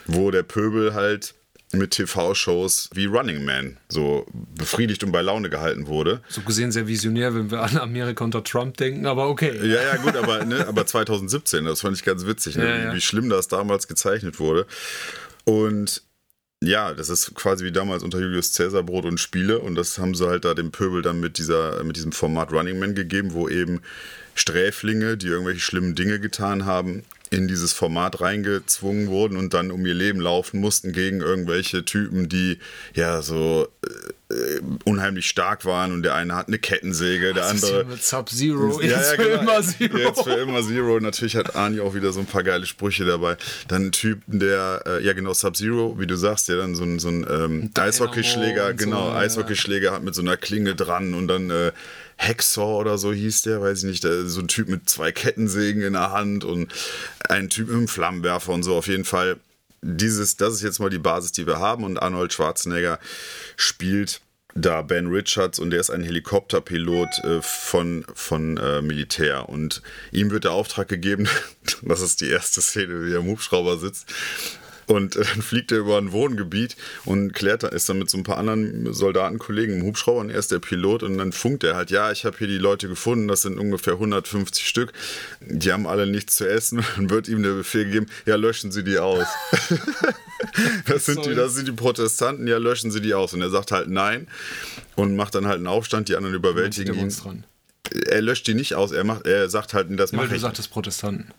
wo 0.07 0.31
der 0.31 0.43
Pöbel 0.43 0.95
halt 0.95 1.35
mit 1.73 1.91
TV-Shows 1.91 2.89
wie 2.93 3.05
Running 3.05 3.43
Man 3.45 3.77
so 3.89 4.25
befriedigt 4.55 5.03
und 5.03 5.11
bei 5.11 5.21
Laune 5.21 5.49
gehalten 5.49 5.87
wurde. 5.87 6.21
So 6.29 6.41
gesehen 6.41 6.71
sehr 6.71 6.87
visionär, 6.87 7.35
wenn 7.35 7.51
wir 7.51 7.61
an 7.61 7.77
Amerika 7.77 8.23
unter 8.23 8.43
Trump 8.43 8.77
denken, 8.77 9.05
aber 9.05 9.27
okay. 9.27 9.55
Ja, 9.61 9.81
ja, 9.81 9.95
gut, 9.97 10.15
aber, 10.15 10.45
ne, 10.45 10.67
aber 10.67 10.85
2017, 10.85 11.65
das 11.65 11.81
fand 11.81 11.97
ich 11.97 12.03
ganz 12.03 12.25
witzig, 12.25 12.55
ne, 12.55 12.65
Ja, 12.67 12.77
ja. 12.85 12.93
wie 12.93 13.01
schlimm 13.01 13.29
das 13.29 13.47
damals 13.47 13.87
gezeichnet 13.87 14.39
wurde. 14.39 14.65
Und 15.45 16.03
ja, 16.61 16.93
das 16.93 17.09
ist 17.09 17.35
quasi 17.35 17.65
wie 17.65 17.71
damals 17.71 18.03
unter 18.03 18.19
Julius 18.19 18.53
Caesar 18.53 18.83
Brot 18.83 19.05
und 19.05 19.19
Spiele 19.19 19.59
und 19.59 19.75
das 19.75 19.97
haben 19.97 20.15
sie 20.15 20.25
halt 20.27 20.45
da 20.45 20.53
dem 20.53 20.71
Pöbel 20.71 21.01
dann 21.01 21.19
mit, 21.19 21.37
dieser, 21.37 21.83
mit 21.83 21.97
diesem 21.97 22.13
Format 22.13 22.53
Running 22.53 22.79
Man 22.79 22.95
gegeben, 22.95 23.33
wo 23.33 23.49
eben 23.49 23.81
Sträflinge, 24.35 25.17
die 25.17 25.27
irgendwelche 25.27 25.59
schlimmen 25.59 25.93
Dinge 25.93 26.19
getan 26.19 26.65
haben, 26.65 27.03
in 27.33 27.47
dieses 27.47 27.73
Format 27.73 28.21
reingezwungen 28.21 29.07
wurden 29.07 29.37
und 29.37 29.53
dann 29.53 29.71
um 29.71 29.85
ihr 29.85 29.93
Leben 29.93 30.21
laufen 30.21 30.59
mussten 30.59 30.91
gegen 30.91 31.21
irgendwelche 31.21 31.83
Typen, 31.83 32.29
die 32.29 32.59
ja 32.93 33.21
so 33.21 33.67
äh, 34.29 34.61
unheimlich 34.85 35.27
stark 35.27 35.65
waren 35.65 35.91
und 35.93 36.03
der 36.03 36.15
eine 36.15 36.35
hat 36.35 36.47
eine 36.47 36.59
Kettensäge, 36.59 37.33
der 37.33 37.43
Was 37.43 37.63
andere 37.63 37.85
mit 37.85 38.03
Sub-Zero, 38.03 38.81
ja, 38.81 38.87
jetzt 38.87 39.11
ja, 39.11 39.23
für 39.23 39.29
genau. 39.29 39.41
immer 39.41 39.61
Zero. 39.61 39.97
Jetzt 39.97 40.23
für 40.23 40.33
immer 40.33 40.63
Zero. 40.63 40.99
Natürlich 40.99 41.35
hat 41.35 41.55
Arnie 41.55 41.79
auch 41.79 41.93
wieder 41.95 42.11
so 42.11 42.19
ein 42.19 42.25
paar 42.25 42.43
geile 42.43 42.65
Sprüche 42.65 43.05
dabei. 43.05 43.37
Dann 43.67 43.87
ein 43.87 43.91
Typ, 43.91 44.21
der, 44.27 44.83
äh, 44.85 45.03
ja 45.03 45.13
genau, 45.13 45.33
Sub-Zero, 45.33 45.99
wie 45.99 46.07
du 46.07 46.15
sagst, 46.15 46.49
der 46.49 46.57
dann 46.57 46.75
so 46.75 46.83
ein, 46.83 46.99
so 46.99 47.09
ein 47.09 47.25
ähm, 47.29 47.71
Eishockeyschläger, 47.73 48.69
so, 48.69 48.75
genau. 48.75 49.11
Eishockeyschläger 49.11 49.91
hat 49.91 50.03
mit 50.03 50.15
so 50.15 50.21
einer 50.21 50.37
Klinge 50.37 50.75
dran 50.75 51.13
und 51.13 51.27
dann 51.27 51.49
äh, 51.49 51.71
Hexor 52.15 52.79
oder 52.79 52.97
so 52.97 53.11
hieß 53.11 53.43
der, 53.43 53.61
weiß 53.61 53.79
ich 53.79 53.85
nicht, 53.85 54.03
so 54.03 54.39
ein 54.39 54.47
Typ 54.47 54.69
mit 54.69 54.89
zwei 54.89 55.11
Kettensägen 55.11 55.81
in 55.81 55.93
der 55.93 56.11
Hand 56.11 56.43
und 56.43 56.71
ein 57.27 57.49
Typ 57.49 57.67
mit 57.67 57.77
einem 57.77 57.87
Flammenwerfer 57.87 58.53
und 58.53 58.63
so. 58.63 58.75
Auf 58.75 58.87
jeden 58.87 59.05
Fall, 59.05 59.37
dieses, 59.81 60.37
das 60.37 60.53
ist 60.53 60.63
jetzt 60.63 60.79
mal 60.79 60.89
die 60.89 60.99
Basis, 60.99 61.31
die 61.31 61.47
wir 61.47 61.59
haben 61.59 61.83
und 61.83 61.97
Arnold 61.97 62.33
Schwarzenegger 62.33 62.99
spielt 63.55 64.21
da 64.55 64.83
Ben 64.83 65.07
Richards 65.07 65.57
und 65.57 65.71
der 65.71 65.79
ist 65.79 65.89
ein 65.89 66.03
Helikopterpilot 66.03 67.23
äh, 67.23 67.41
von, 67.41 68.05
von 68.13 68.57
äh, 68.57 68.81
Militär 68.81 69.49
und 69.49 69.81
ihm 70.11 70.29
wird 70.29 70.43
der 70.43 70.51
Auftrag 70.51 70.87
gegeben, 70.87 71.27
das 71.81 72.01
ist 72.01 72.21
die 72.21 72.29
erste 72.29 72.61
Szene, 72.61 73.03
wie 73.05 73.13
er 73.13 73.19
im 73.19 73.25
Hubschrauber 73.25 73.77
sitzt 73.77 74.05
und 74.87 75.15
äh, 75.15 75.23
dann 75.23 75.41
fliegt 75.41 75.71
er 75.71 75.79
über 75.79 75.97
ein 75.97 76.11
Wohngebiet 76.11 76.75
und 77.05 77.33
klärt, 77.33 77.63
ist 77.63 77.89
dann 77.89 77.99
mit 77.99 78.09
so 78.09 78.17
ein 78.17 78.23
paar 78.23 78.37
anderen 78.37 78.93
Soldatenkollegen 78.93 79.79
im 79.79 79.85
Hubschrauber 79.85 80.21
und 80.21 80.29
er 80.29 80.39
ist 80.39 80.51
der 80.51 80.59
Pilot 80.59 81.03
und 81.03 81.17
dann 81.17 81.31
funkt 81.31 81.63
er 81.63 81.75
halt, 81.75 81.91
ja, 81.91 82.11
ich 82.11 82.25
habe 82.25 82.37
hier 82.37 82.47
die 82.47 82.57
Leute 82.57 82.87
gefunden, 82.87 83.27
das 83.27 83.43
sind 83.43 83.57
ungefähr 83.57 83.93
150 83.93 84.67
Stück, 84.67 84.93
die 85.41 85.71
haben 85.71 85.87
alle 85.87 86.07
nichts 86.07 86.35
zu 86.35 86.49
essen 86.49 86.79
und 86.79 86.85
dann 86.97 87.09
wird 87.09 87.27
ihm 87.27 87.43
der 87.43 87.53
Befehl 87.53 87.85
gegeben, 87.85 88.07
ja, 88.25 88.35
löschen 88.35 88.71
Sie 88.71 88.83
die 88.83 88.97
aus. 88.97 89.27
das, 90.87 91.05
sind 91.05 91.25
die, 91.25 91.35
das 91.35 91.55
sind 91.55 91.67
die 91.67 91.73
Protestanten, 91.73 92.47
ja, 92.47 92.57
löschen 92.57 92.91
Sie 92.91 93.01
die 93.01 93.13
aus. 93.13 93.33
Und 93.33 93.41
er 93.41 93.49
sagt 93.49 93.71
halt 93.71 93.89
nein 93.89 94.27
und 94.95 95.15
macht 95.15 95.35
dann 95.35 95.47
halt 95.47 95.57
einen 95.57 95.67
Aufstand, 95.67 96.09
die 96.09 96.15
anderen 96.15 96.35
überwältigen 96.35 96.93
ihn. 96.93 96.99
Demonstranten. 96.99 97.45
Er 98.07 98.21
löscht 98.21 98.47
die 98.47 98.53
nicht 98.53 98.75
aus, 98.75 98.91
er, 98.91 99.03
macht, 99.03 99.27
er 99.27 99.49
sagt 99.49 99.73
halt, 99.73 99.87
das 99.99 100.13
Weil 100.13 100.17
mache 100.17 100.29
du 100.29 100.35
ich. 100.35 100.41
sagtest 100.41 100.71
Protestanten. 100.71 101.31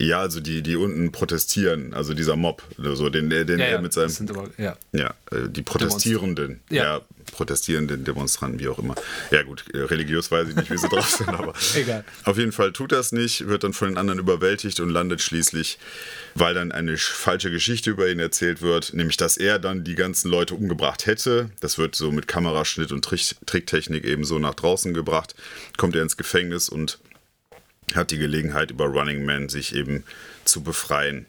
Ja, 0.00 0.20
also 0.20 0.38
die, 0.38 0.62
die 0.62 0.76
unten 0.76 1.10
protestieren, 1.10 1.92
also 1.92 2.14
dieser 2.14 2.36
Mob, 2.36 2.62
so 2.76 3.08
den, 3.10 3.30
den 3.30 3.58
Ja, 3.58 3.64
er 3.64 3.80
mit 3.82 3.92
seinem, 3.92 4.10
sind 4.10 4.30
aber, 4.30 4.48
ja. 4.56 4.76
ja, 4.92 5.08
äh, 5.32 5.48
die 5.48 5.62
Protestierenden, 5.62 6.60
Ja. 6.70 6.84
ja. 6.84 7.00
protestierenden 7.32 8.04
Demonstranten, 8.04 8.60
wie 8.60 8.68
auch 8.68 8.78
immer. 8.78 8.94
Ja 9.32 9.42
gut, 9.42 9.64
äh, 9.74 9.78
religiös 9.78 10.30
weiß 10.30 10.50
ich 10.50 10.54
nicht, 10.54 10.70
wie 10.70 10.78
sie 10.78 10.88
drauf 10.88 11.10
sind, 11.10 11.28
aber 11.30 11.52
Egal. 11.74 12.04
auf 12.22 12.38
jeden 12.38 12.52
Fall 12.52 12.72
tut 12.72 12.92
das 12.92 13.10
nicht, 13.10 13.48
wird 13.48 13.64
dann 13.64 13.72
von 13.72 13.88
den 13.88 13.98
anderen 13.98 14.20
überwältigt 14.20 14.78
und 14.78 14.90
landet 14.90 15.20
schließlich, 15.20 15.78
weil 16.36 16.54
dann 16.54 16.70
eine 16.70 16.92
sch- 16.94 17.10
falsche 17.12 17.50
Geschichte 17.50 17.90
über 17.90 18.08
ihn 18.08 18.20
erzählt 18.20 18.62
wird, 18.62 18.94
nämlich 18.94 19.16
dass 19.16 19.36
er 19.36 19.58
dann 19.58 19.82
die 19.82 19.96
ganzen 19.96 20.30
Leute 20.30 20.54
umgebracht 20.54 21.06
hätte. 21.06 21.50
Das 21.58 21.76
wird 21.76 21.96
so 21.96 22.12
mit 22.12 22.28
Kameraschnitt 22.28 22.92
und 22.92 23.04
Trick 23.04 23.34
Tricktechnik 23.46 24.04
eben 24.04 24.24
so 24.24 24.38
nach 24.38 24.54
draußen 24.54 24.94
gebracht, 24.94 25.34
kommt 25.76 25.96
er 25.96 26.02
ins 26.02 26.16
Gefängnis 26.16 26.68
und 26.68 27.00
hat 27.94 28.10
die 28.10 28.18
Gelegenheit, 28.18 28.70
über 28.70 28.86
Running 28.86 29.24
Man 29.24 29.48
sich 29.48 29.74
eben 29.74 30.04
zu 30.44 30.62
befreien. 30.62 31.26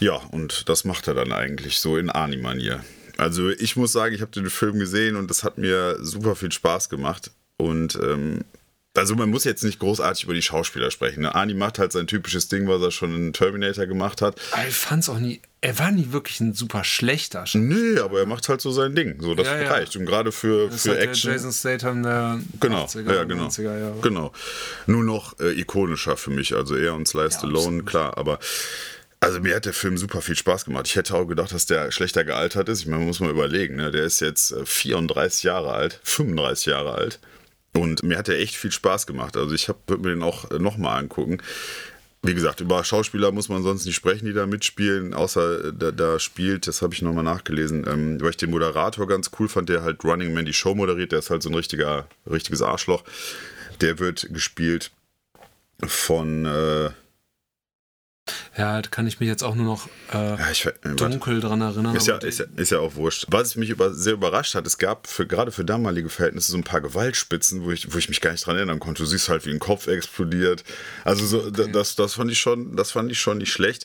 Ja, 0.00 0.14
und 0.14 0.68
das 0.68 0.84
macht 0.84 1.08
er 1.08 1.14
dann 1.14 1.32
eigentlich 1.32 1.78
so 1.78 1.96
in 1.96 2.10
Arnie-Manier. 2.10 2.84
Also 3.16 3.50
ich 3.50 3.76
muss 3.76 3.92
sagen, 3.92 4.14
ich 4.14 4.20
habe 4.20 4.32
den 4.32 4.50
Film 4.50 4.78
gesehen 4.78 5.16
und 5.16 5.30
das 5.30 5.44
hat 5.44 5.56
mir 5.58 5.98
super 6.00 6.34
viel 6.34 6.50
Spaß 6.50 6.88
gemacht. 6.88 7.30
Und 7.56 7.94
ähm, 7.96 8.44
also 8.96 9.14
man 9.14 9.30
muss 9.30 9.44
jetzt 9.44 9.64
nicht 9.64 9.78
großartig 9.78 10.24
über 10.24 10.34
die 10.34 10.42
Schauspieler 10.42 10.90
sprechen. 10.90 11.22
Ne? 11.22 11.34
Arnie 11.34 11.54
macht 11.54 11.78
halt 11.78 11.92
sein 11.92 12.06
typisches 12.06 12.48
Ding, 12.48 12.68
was 12.68 12.82
er 12.82 12.90
schon 12.90 13.14
in 13.14 13.32
Terminator 13.32 13.86
gemacht 13.86 14.22
hat. 14.22 14.40
Aber 14.52 14.66
ich 14.66 14.74
fand's 14.74 15.08
auch 15.08 15.18
nie, 15.18 15.40
er 15.64 15.78
war 15.78 15.90
nie 15.90 16.12
wirklich 16.12 16.40
ein 16.40 16.52
super 16.52 16.84
schlechter 16.84 17.46
Schauspieler. 17.46 17.94
Nee, 17.94 17.98
aber 18.00 18.18
er 18.20 18.26
macht 18.26 18.48
halt 18.50 18.60
so 18.60 18.70
sein 18.70 18.94
Ding. 18.94 19.16
So, 19.20 19.34
das 19.34 19.46
Ja, 19.46 19.62
ja. 19.62 19.70
reicht. 19.70 19.96
Und 19.96 20.04
gerade 20.04 20.30
für, 20.30 20.66
Das 20.66 20.74
ist 20.76 20.82
für 20.82 20.90
halt 20.90 21.00
Action. 21.00 21.28
der 21.30 21.36
Jason 21.36 21.52
Statham 21.52 22.02
der 22.02 22.38
Genau, 22.60 22.84
80er, 22.84 23.14
ja, 23.14 23.24
genau. 23.24 23.46
90er 23.46 23.78
Jahre. 23.78 24.00
Genau. 24.02 24.32
Nur 24.86 25.04
noch 25.04 25.38
äh, 25.40 25.58
ikonischer 25.58 26.18
für 26.18 26.30
mich. 26.30 26.54
Also 26.54 26.76
er 26.76 26.94
und 26.94 27.08
Sly 27.08 27.30
Stallone, 27.30 27.56
absolut. 27.58 27.86
klar. 27.86 28.18
Aber 28.18 28.38
also 29.20 29.40
mir 29.40 29.56
hat 29.56 29.64
der 29.64 29.72
Film 29.72 29.96
super 29.96 30.20
viel 30.20 30.36
Spaß 30.36 30.66
gemacht. 30.66 30.86
Ich 30.86 30.96
hätte 30.96 31.14
auch 31.14 31.24
gedacht, 31.24 31.52
dass 31.52 31.64
der 31.64 31.90
schlechter 31.92 32.24
gealtert 32.24 32.68
ist. 32.68 32.80
Ich 32.80 32.86
meine, 32.86 32.98
man 32.98 33.06
muss 33.08 33.20
mal 33.20 33.30
überlegen. 33.30 33.76
Ne? 33.76 33.90
Der 33.90 34.04
ist 34.04 34.20
jetzt 34.20 34.50
äh, 34.52 34.66
34 34.66 35.44
Jahre 35.44 35.72
alt, 35.72 35.98
35 36.04 36.66
Jahre 36.66 36.92
alt. 36.92 37.20
Und 37.72 38.02
mir 38.02 38.18
hat 38.18 38.28
der 38.28 38.38
echt 38.38 38.54
viel 38.54 38.70
Spaß 38.70 39.06
gemacht. 39.06 39.36
Also 39.38 39.54
ich 39.54 39.66
würde 39.86 40.02
mir 40.02 40.10
den 40.14 40.22
auch 40.22 40.50
äh, 40.50 40.58
nochmal 40.58 40.98
angucken. 41.00 41.38
Wie 42.26 42.32
gesagt, 42.32 42.62
über 42.62 42.82
Schauspieler 42.82 43.32
muss 43.32 43.50
man 43.50 43.62
sonst 43.62 43.84
nicht 43.84 43.96
sprechen, 43.96 44.24
die 44.24 44.32
da 44.32 44.46
mitspielen, 44.46 45.12
außer 45.12 45.66
äh, 45.66 45.72
da, 45.78 45.90
da 45.90 46.18
spielt, 46.18 46.66
das 46.66 46.80
habe 46.80 46.94
ich 46.94 47.02
nochmal 47.02 47.22
nachgelesen, 47.22 47.86
ähm, 47.86 48.18
weil 48.18 48.30
ich 48.30 48.38
den 48.38 48.50
Moderator 48.50 49.06
ganz 49.06 49.30
cool 49.38 49.46
fand, 49.46 49.68
der 49.68 49.82
halt 49.82 50.02
Running 50.04 50.32
Man 50.32 50.46
die 50.46 50.54
Show 50.54 50.74
moderiert, 50.74 51.12
der 51.12 51.18
ist 51.18 51.28
halt 51.28 51.42
so 51.42 51.50
ein 51.50 51.54
richtiger, 51.54 52.08
richtiges 52.28 52.62
Arschloch. 52.62 53.04
Der 53.82 53.98
wird 53.98 54.32
gespielt 54.32 54.90
von, 55.84 56.46
äh, 56.46 56.90
Ja, 58.56 58.80
da 58.80 58.88
kann 58.88 59.06
ich 59.06 59.20
mich 59.20 59.28
jetzt 59.28 59.42
auch 59.44 59.54
nur 59.54 59.66
noch 59.66 59.88
äh, 60.12 60.16
ja, 60.38 60.50
ich, 60.50 60.64
äh, 60.64 60.72
dunkel 60.96 61.40
dran 61.40 61.60
erinnern. 61.60 61.94
Ist 61.94 62.06
ja, 62.06 62.16
ist, 62.16 62.38
ja, 62.38 62.46
ist 62.56 62.70
ja 62.70 62.78
auch 62.78 62.94
wurscht. 62.94 63.26
Was 63.28 63.54
mich 63.56 63.68
über, 63.68 63.92
sehr 63.92 64.14
überrascht 64.14 64.54
hat, 64.54 64.66
es 64.66 64.78
gab 64.78 65.06
für, 65.06 65.26
gerade 65.26 65.52
für 65.52 65.64
damalige 65.64 66.08
Verhältnisse 66.08 66.52
so 66.52 66.56
ein 66.58 66.64
paar 66.64 66.80
Gewaltspitzen, 66.80 67.64
wo 67.64 67.70
ich, 67.70 67.92
wo 67.92 67.98
ich 67.98 68.08
mich 68.08 68.20
gar 68.22 68.32
nicht 68.32 68.46
dran 68.46 68.56
erinnern 68.56 68.78
konnte. 68.80 69.02
Du 69.02 69.06
siehst 69.06 69.28
halt, 69.28 69.44
wie 69.44 69.50
ein 69.50 69.58
Kopf 69.58 69.88
explodiert. 69.88 70.64
Also 71.04 71.26
so, 71.26 71.50
da- 71.50 71.66
das, 71.66 71.96
das, 71.96 72.14
fand 72.14 72.30
ich 72.30 72.38
schon, 72.38 72.76
das 72.76 72.92
fand 72.92 73.12
ich 73.12 73.18
schon 73.18 73.38
nicht 73.38 73.52
schlecht. 73.52 73.84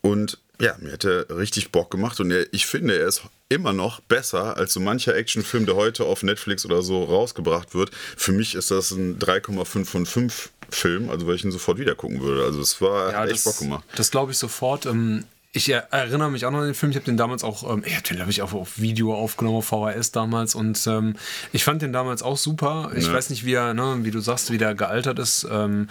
Und 0.00 0.38
ja, 0.60 0.76
mir 0.80 0.92
hat 0.92 1.04
er 1.04 1.36
richtig 1.36 1.72
Bock 1.72 1.90
gemacht 1.90 2.20
und 2.20 2.30
er, 2.30 2.46
ich 2.52 2.66
finde, 2.66 2.98
er 2.98 3.06
ist 3.08 3.22
immer 3.48 3.72
noch 3.72 4.00
besser 4.00 4.56
als 4.56 4.72
so 4.72 4.80
mancher 4.80 5.14
Actionfilm, 5.14 5.66
der 5.66 5.74
heute 5.76 6.04
auf 6.04 6.22
Netflix 6.22 6.64
oder 6.64 6.82
so 6.82 7.02
rausgebracht 7.04 7.74
wird. 7.74 7.90
Für 8.16 8.32
mich 8.32 8.54
ist 8.54 8.70
das 8.70 8.90
ein 8.92 9.18
3,5 9.18 9.84
von 9.84 10.06
5 10.06 10.50
Film, 10.70 11.10
also 11.10 11.26
weil 11.26 11.34
ich 11.36 11.44
ihn 11.44 11.52
sofort 11.52 11.78
wieder 11.78 11.94
gucken 11.94 12.20
würde. 12.22 12.44
Also 12.44 12.60
es 12.60 12.80
war 12.80 13.10
ja, 13.12 13.18
hat 13.18 13.24
das, 13.30 13.36
echt 13.36 13.44
Bock 13.44 13.58
gemacht. 13.58 13.84
das 13.96 14.10
glaube 14.10 14.32
ich 14.32 14.38
sofort. 14.38 14.86
Ähm, 14.86 15.24
ich 15.52 15.68
er- 15.68 15.92
erinnere 15.92 16.30
mich 16.30 16.46
auch 16.46 16.50
noch 16.50 16.60
an 16.60 16.64
den 16.66 16.74
Film. 16.74 16.90
Ich 16.90 16.96
habe 16.96 17.04
den 17.04 17.16
damals 17.16 17.44
auch, 17.44 17.70
ähm, 17.70 17.82
ich 17.86 17.94
habe 17.94 18.02
den 18.08 18.16
glaube 18.16 18.30
ich 18.32 18.42
auch 18.42 18.52
auf 18.54 18.78
Video 18.80 19.14
aufgenommen, 19.14 19.58
auf 19.58 19.66
VHS 19.66 20.10
damals. 20.10 20.54
Und 20.56 20.84
ähm, 20.88 21.14
ich 21.52 21.62
fand 21.64 21.82
den 21.82 21.92
damals 21.92 22.22
auch 22.22 22.38
super. 22.38 22.90
Ich 22.96 23.06
Ja. 23.06 23.12
weiß 23.12 23.30
nicht, 23.30 23.44
wie 23.44 23.52
er, 23.54 23.72
ne, 23.74 23.98
wie 24.02 24.10
du 24.10 24.20
sagst, 24.20 24.50
wie 24.50 24.58
der 24.58 24.74
gealtert 24.74 25.18
ist. 25.20 25.46
Ähm, 25.50 25.88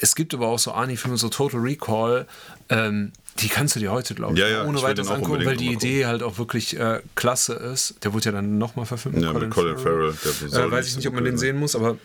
es 0.00 0.16
gibt 0.16 0.34
aber 0.34 0.48
auch 0.48 0.58
so 0.58 0.72
Arnie-Filme, 0.72 1.16
so 1.16 1.28
Total 1.28 1.60
Recall. 1.60 2.26
Ähm, 2.70 3.12
die 3.40 3.48
kannst 3.48 3.76
du 3.76 3.80
dir 3.80 3.90
heute, 3.90 4.14
glaube 4.14 4.34
ich, 4.34 4.40
Ja, 4.40 4.48
ja, 4.48 4.64
ohne 4.64 4.78
ich 4.78 4.84
weiteres 4.84 5.10
angucken, 5.10 5.44
weil 5.44 5.56
die 5.56 5.72
Idee 5.72 6.06
halt 6.06 6.22
auch 6.22 6.38
wirklich 6.38 6.78
äh, 6.78 7.00
klasse 7.14 7.54
ist. 7.54 7.96
Der 8.04 8.12
wurde 8.12 8.26
ja 8.26 8.32
dann 8.32 8.58
nochmal 8.58 8.86
verfilmt. 8.86 9.20
Ja, 9.22 9.32
mit 9.32 9.50
Colin 9.50 9.76
Farrell. 9.78 10.14
Der 10.24 10.48
soll 10.50 10.68
Äh, 10.68 10.70
weiß 10.70 10.88
ich 10.88 10.96
nicht, 10.96 11.08
ob 11.08 11.14
man 11.14 11.24
den 11.24 11.38
sehen 11.38 11.56
muss, 11.58 11.74
aber 11.74 11.96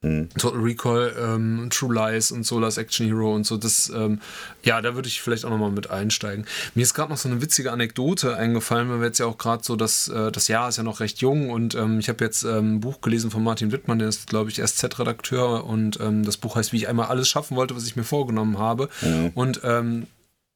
Total 0.00 0.60
Recall, 0.60 1.12
ähm, 1.20 1.70
True 1.72 1.92
Lies 1.92 2.30
und 2.30 2.46
so, 2.46 2.60
Last 2.60 2.78
Action 2.78 3.04
Hero 3.08 3.34
und 3.34 3.44
so, 3.44 3.56
das, 3.56 3.90
ähm, 3.92 4.20
ja, 4.62 4.80
da 4.80 4.94
würde 4.94 5.08
ich 5.08 5.20
vielleicht 5.20 5.44
auch 5.44 5.50
nochmal 5.50 5.72
mit 5.72 5.90
einsteigen. 5.90 6.46
Mir 6.76 6.82
ist 6.82 6.94
gerade 6.94 7.10
noch 7.10 7.18
so 7.18 7.28
eine 7.28 7.42
witzige 7.42 7.72
Anekdote 7.72 8.36
eingefallen, 8.36 8.88
weil 8.90 9.00
wir 9.00 9.06
jetzt 9.08 9.18
ja 9.18 9.26
auch 9.26 9.38
gerade 9.38 9.64
so, 9.64 9.74
das, 9.74 10.06
äh, 10.06 10.30
das 10.30 10.46
Jahr 10.46 10.68
ist 10.68 10.76
ja 10.76 10.84
noch 10.84 11.00
recht 11.00 11.18
jung 11.18 11.50
und 11.50 11.74
ähm, 11.74 11.98
ich 11.98 12.08
habe 12.08 12.24
jetzt 12.24 12.44
ähm, 12.44 12.74
ein 12.76 12.80
Buch 12.80 13.00
gelesen 13.00 13.32
von 13.32 13.42
Martin 13.42 13.72
Wittmann, 13.72 13.98
der 13.98 14.06
ist, 14.06 14.28
glaube 14.28 14.50
ich, 14.50 14.62
SZ-Redakteur 14.64 15.64
und 15.64 15.98
ähm, 15.98 16.24
das 16.24 16.36
Buch 16.36 16.54
heißt, 16.54 16.72
wie 16.72 16.76
ich 16.76 16.88
einmal 16.88 17.06
alles 17.06 17.28
schaffen 17.28 17.56
wollte, 17.56 17.74
was 17.74 17.84
ich 17.84 17.96
mir 17.96 18.04
vorgenommen 18.04 18.56
habe. 18.56 18.88
Und 19.34 19.62
ähm, 19.64 20.06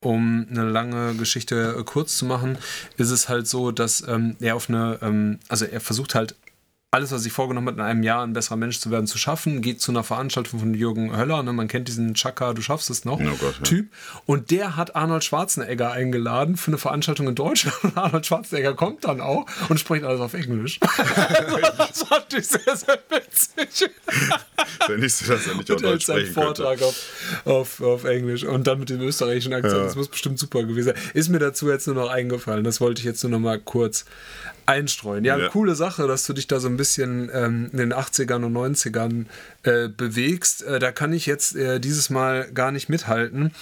um 0.03 0.47
eine 0.51 0.69
lange 0.69 1.15
Geschichte 1.15 1.77
äh, 1.79 1.83
kurz 1.85 2.19
zu 2.19 2.27
machen, 2.27 2.59
ist 2.97 3.11
es 3.11 3.29
halt 3.29 3.47
so, 3.47 3.71
dass 3.71 4.07
ähm, 4.07 4.37
er 4.41 4.57
auf 4.57 4.69
eine, 4.69 4.99
ähm, 5.01 5.39
also 5.49 5.65
er 5.65 5.81
versucht 5.81 6.15
halt 6.15 6.35
alles, 6.95 7.11
was 7.11 7.23
sich 7.23 7.33
vorgenommen 7.33 7.69
hat, 7.69 7.77
in 7.77 7.81
einem 7.81 8.03
Jahr 8.03 8.23
ein 8.23 8.35
besserer 8.35 8.57
Mensch 8.57 8.79
zu 8.79 8.91
werden, 8.91 9.07
zu 9.07 9.17
schaffen, 9.17 9.63
geht 9.63 9.81
zu 9.81 9.93
einer 9.93 10.05
Veranstaltung 10.05 10.61
von 10.61 10.75
Jürgen 10.75 11.17
Höller, 11.17 11.43
ne? 11.43 11.55
man 11.55 11.67
kennt 11.67 11.89
diesen 11.89 12.13
Chaka, 12.13 12.53
du 12.53 12.61
schaffst 12.61 12.91
es 12.91 13.07
noch, 13.07 13.19
Oh 13.19 13.37
Gott, 13.41 13.55
ja. 13.57 13.63
Typ. 13.63 13.89
Und 14.27 14.51
der 14.51 14.77
hat 14.77 14.95
Arnold 14.95 15.25
Schwarzenegger 15.25 15.91
eingeladen 15.93 16.59
für 16.59 16.69
eine 16.69 16.77
Veranstaltung 16.77 17.29
in 17.29 17.35
Deutschland. 17.35 17.75
Und 17.83 17.97
Arnold 17.97 18.27
Schwarzenegger 18.27 18.75
kommt 18.75 19.05
dann 19.05 19.23
auch 19.23 19.47
und 19.71 19.81
spricht 19.81 20.05
alles 20.05 20.21
auf 20.21 20.35
Englisch. 20.35 20.81
das 20.81 22.11
war 22.11 22.19
natürlich 22.19 22.49
sehr, 22.49 22.77
sehr 22.77 22.99
witzig. 23.09 23.91
Wenn 24.87 25.01
nicht 25.01 25.15
so, 25.15 25.33
dass 25.33 25.47
er 25.47 25.55
nicht 25.55 25.71
auch 25.71 25.77
Und 25.77 25.85
Deutsch 25.85 26.05
seinen 26.05 26.27
sprechen. 26.27 26.35
Vortrag 26.35 26.83
auf, 26.83 27.43
auf, 27.47 27.81
auf 27.81 28.05
Englisch 28.05 28.45
und 28.45 28.67
dann 28.67 28.79
mit 28.79 28.91
dem 28.91 29.01
österreichischen 29.01 29.55
Akzent. 29.55 29.77
Ja. 29.77 29.85
Das 29.85 29.97
muss 29.97 30.09
bestimmt 30.09 30.39
super 30.39 30.63
gewesen 30.65 30.95
sein. 30.95 31.03
Ist 31.15 31.31
mir 31.31 31.39
dazu 31.39 31.71
jetzt 31.71 31.87
nur 31.87 31.97
noch 31.97 32.11
eingefallen. 32.11 32.65
Das 32.65 32.81
wollte 32.83 33.01
ich 33.01 33.07
jetzt 33.07 33.23
nur 33.23 33.31
noch 33.31 33.41
mal 33.41 33.59
kurz 33.59 34.05
einstreuen. 34.67 35.25
Ja, 35.25 35.37
Ja. 35.39 35.49
coole 35.49 35.75
Sache, 35.75 36.07
dass 36.07 36.27
du 36.27 36.33
dich 36.33 36.47
da 36.47 36.61
so 36.61 36.69
ein 36.69 36.77
bisschen 36.77 37.31
ähm, 37.33 37.69
in 37.73 37.79
den 37.79 37.93
80ern 37.93 38.45
und 38.45 38.53
90ern 38.55 39.27
äh, 39.65 39.89
bewegst. 39.89 40.63
Äh, 40.63 40.79
da 40.79 40.93
kann 40.93 41.13
ich 41.13 41.27
jetzt 41.27 41.57
äh, 41.57 41.81
dieses 41.81 42.11
Mal 42.11 42.51
gar 42.53 42.73
nicht 42.73 42.89
mithalten. 42.89 43.53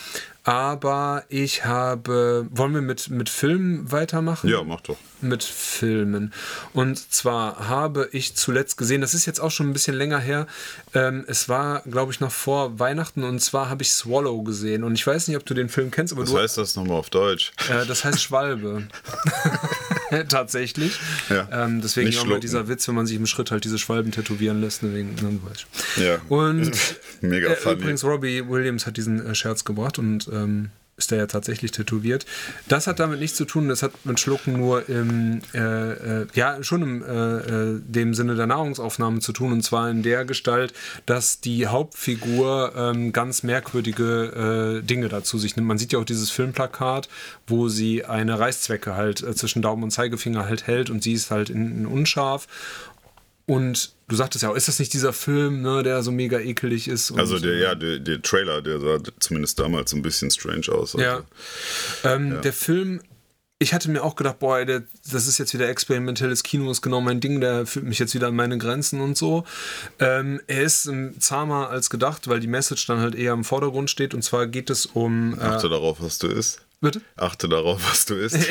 Aber 0.43 1.25
ich 1.29 1.67
habe. 1.67 2.47
Wollen 2.51 2.73
wir 2.73 2.81
mit, 2.81 3.11
mit 3.11 3.29
Filmen 3.29 3.93
weitermachen? 3.93 4.49
Ja, 4.49 4.63
mach 4.65 4.81
doch. 4.81 4.97
mit 5.21 5.45
Filmen. 5.45 6.33
Und 6.73 7.13
zwar 7.13 7.69
habe 7.69 8.09
ich 8.13 8.37
zuletzt 8.37 8.79
gesehen, 8.79 9.03
das 9.03 9.13
ist 9.13 9.27
jetzt 9.27 9.39
auch 9.39 9.51
schon 9.51 9.69
ein 9.69 9.75
bisschen 9.75 9.95
länger 9.95 10.19
her, 10.19 10.47
ähm, 10.95 11.25
es 11.29 11.51
war, 11.51 11.83
glaube 11.83 12.13
ich, 12.13 12.21
noch 12.21 12.33
vor 12.33 12.79
Weihnachten 12.79 13.23
und 13.23 13.41
zwar 13.41 13.69
habe 13.69 13.83
ich 13.83 13.93
Swallow 13.93 14.43
gesehen. 14.43 14.83
Und 14.83 14.95
ich 14.95 15.07
weiß 15.07 15.29
nicht, 15.29 15.37
ob 15.37 15.45
du 15.45 15.53
den 15.53 15.69
Film 15.69 15.91
kennst, 15.91 16.15
aber 16.15 16.23
Was 16.23 16.31
du. 16.31 16.39
heißt 16.39 16.57
das 16.57 16.75
nochmal 16.75 16.97
auf 16.97 17.11
Deutsch? 17.11 17.53
Äh, 17.69 17.85
das 17.85 18.05
heißt 18.05 18.23
Schwalbe. 18.23 18.85
Tatsächlich. 20.29 20.99
Ja. 21.29 21.49
Ähm, 21.53 21.81
deswegen 21.81 22.17
auch 22.19 22.27
mal 22.27 22.41
dieser 22.41 22.69
Witz, 22.69 22.89
wenn 22.89 22.95
man 22.95 23.07
sich 23.07 23.17
im 23.17 23.27
Schritt 23.27 23.51
halt 23.51 23.65
diese 23.65 23.79
Schwalben 23.79 24.11
tätowieren 24.11 24.61
lässt. 24.61 24.83
Deswegen, 24.83 25.15
ne, 25.17 25.39
weißt. 25.43 25.67
Ja. 25.97 26.19
Und 26.29 26.73
Mega 27.21 27.51
äh, 27.51 27.57
funny. 27.57 27.77
übrigens, 27.77 28.05
Robbie 28.05 28.49
Williams 28.49 28.87
hat 28.87 28.97
diesen 28.97 29.25
äh, 29.25 29.35
Scherz 29.35 29.65
gebracht 29.65 29.99
und 29.99 30.29
ähm, 30.33 30.71
ist 31.01 31.11
der 31.11 31.19
ja 31.19 31.27
tatsächlich 31.27 31.73
tätowiert. 31.73 32.27
Das 32.69 32.87
hat 32.87 33.01
damit 33.01 33.21
nichts 33.21 33.37
zu 33.37 33.47
tun, 33.47 33.69
das 33.69 33.83
hat 33.83 33.93
mit 34.05 34.21
Schlucken 34.21 34.53
nur 34.59 34.89
im, 34.89 35.41
äh, 35.55 35.59
äh, 35.59 36.27
ja, 36.35 36.63
schon 36.63 36.83
im 36.83 37.03
äh, 37.03 37.07
äh, 37.07 37.81
dem 37.81 38.15
Sinne 38.15 38.37
der 38.37 38.47
Nahrungsaufnahme 38.47 39.21
zu 39.21 39.33
tun 39.33 39.53
und 39.53 39.63
zwar 39.63 39.91
in 39.91 40.03
der 40.03 40.25
Gestalt, 40.25 40.75
dass 41.07 41.41
die 41.41 41.67
Hauptfigur 41.67 42.75
ähm, 42.77 43.13
ganz 43.13 43.43
merkwürdige 43.43 44.83
Dinge 44.85 45.09
dazu 45.09 45.39
sich 45.39 45.57
nimmt. 45.57 45.69
Man 45.69 45.79
sieht 45.79 45.93
ja 45.93 45.99
auch 45.99 46.05
dieses 46.05 46.31
Filmplakat, 46.31 47.09
wo 47.47 47.69
sie 47.69 48.05
eine 48.05 48.39
Reißzwecke 48.39 48.95
halt 48.95 49.19
zwischen 49.39 49.63
Daumen 49.63 49.85
und 49.85 49.91
Zeigefinger 49.91 50.45
halt 50.45 50.67
hält 50.67 50.91
und 50.91 51.03
sie 51.03 51.15
ist 51.15 51.31
halt 51.31 51.49
in, 51.49 51.71
in 51.71 51.87
unscharf. 51.87 52.47
Und 53.51 53.95
du 54.07 54.15
sagtest 54.15 54.45
ja 54.45 54.51
auch, 54.51 54.55
ist 54.55 54.69
das 54.69 54.79
nicht 54.79 54.93
dieser 54.93 55.13
Film, 55.13 55.61
ne, 55.61 55.83
der 55.83 56.05
so 56.05 56.13
mega 56.13 56.39
ekelig 56.39 56.87
ist? 56.87 57.11
Also 57.19 57.41
der, 57.41 57.57
ja, 57.57 57.75
der, 57.75 57.99
der 57.99 58.23
Trailer, 58.23 58.63
der 58.63 58.79
sah 58.79 58.99
zumindest 59.19 59.59
damals 59.59 59.91
so 59.91 59.97
ein 59.97 60.03
bisschen 60.03 60.31
strange 60.31 60.69
aus. 60.69 60.95
Also. 60.95 61.01
Ja. 61.01 61.23
Ähm, 62.05 62.41
Der 62.43 62.53
Film, 62.53 63.01
ich 63.59 63.75
hatte 63.75 63.91
mir 63.91 64.05
auch 64.05 64.15
gedacht, 64.15 64.39
boah, 64.39 64.65
der, 64.65 64.85
das 65.11 65.27
ist 65.27 65.39
jetzt 65.39 65.53
wieder 65.53 65.69
experimentelles 65.69 66.45
Kino, 66.45 66.71
ist 66.71 66.81
genau 66.81 67.01
mein 67.01 67.19
Ding, 67.19 67.41
der 67.41 67.67
führt 67.67 67.87
mich 67.87 67.99
jetzt 67.99 68.15
wieder 68.15 68.29
an 68.29 68.37
meine 68.37 68.57
Grenzen 68.57 69.01
und 69.01 69.19
so. 69.19 69.45
Ähm, 69.99 70.41
er 70.47 70.63
ist 70.63 70.89
zahmer 71.19 71.71
als 71.71 71.91
gedacht, 71.91 72.29
weil 72.29 72.39
die 72.39 72.47
Message 72.47 72.87
dann 72.87 73.01
halt 73.01 73.17
eher 73.17 73.33
im 73.33 73.43
Vordergrund 73.43 73.91
steht 73.91 74.15
und 74.15 74.23
zwar 74.23 74.47
geht 74.47 74.71
es 74.71 74.87
um. 74.87 75.37
Äh, 75.41 75.43
Achte 75.43 75.69
darauf, 75.69 76.01
was 76.01 76.21
du 76.21 76.29
isst. 76.29 76.63
Bitte? 76.81 77.01
Achte 77.17 77.49
darauf, 77.49 77.81
was 77.91 78.05
du 78.07 78.15
isst. 78.15 78.37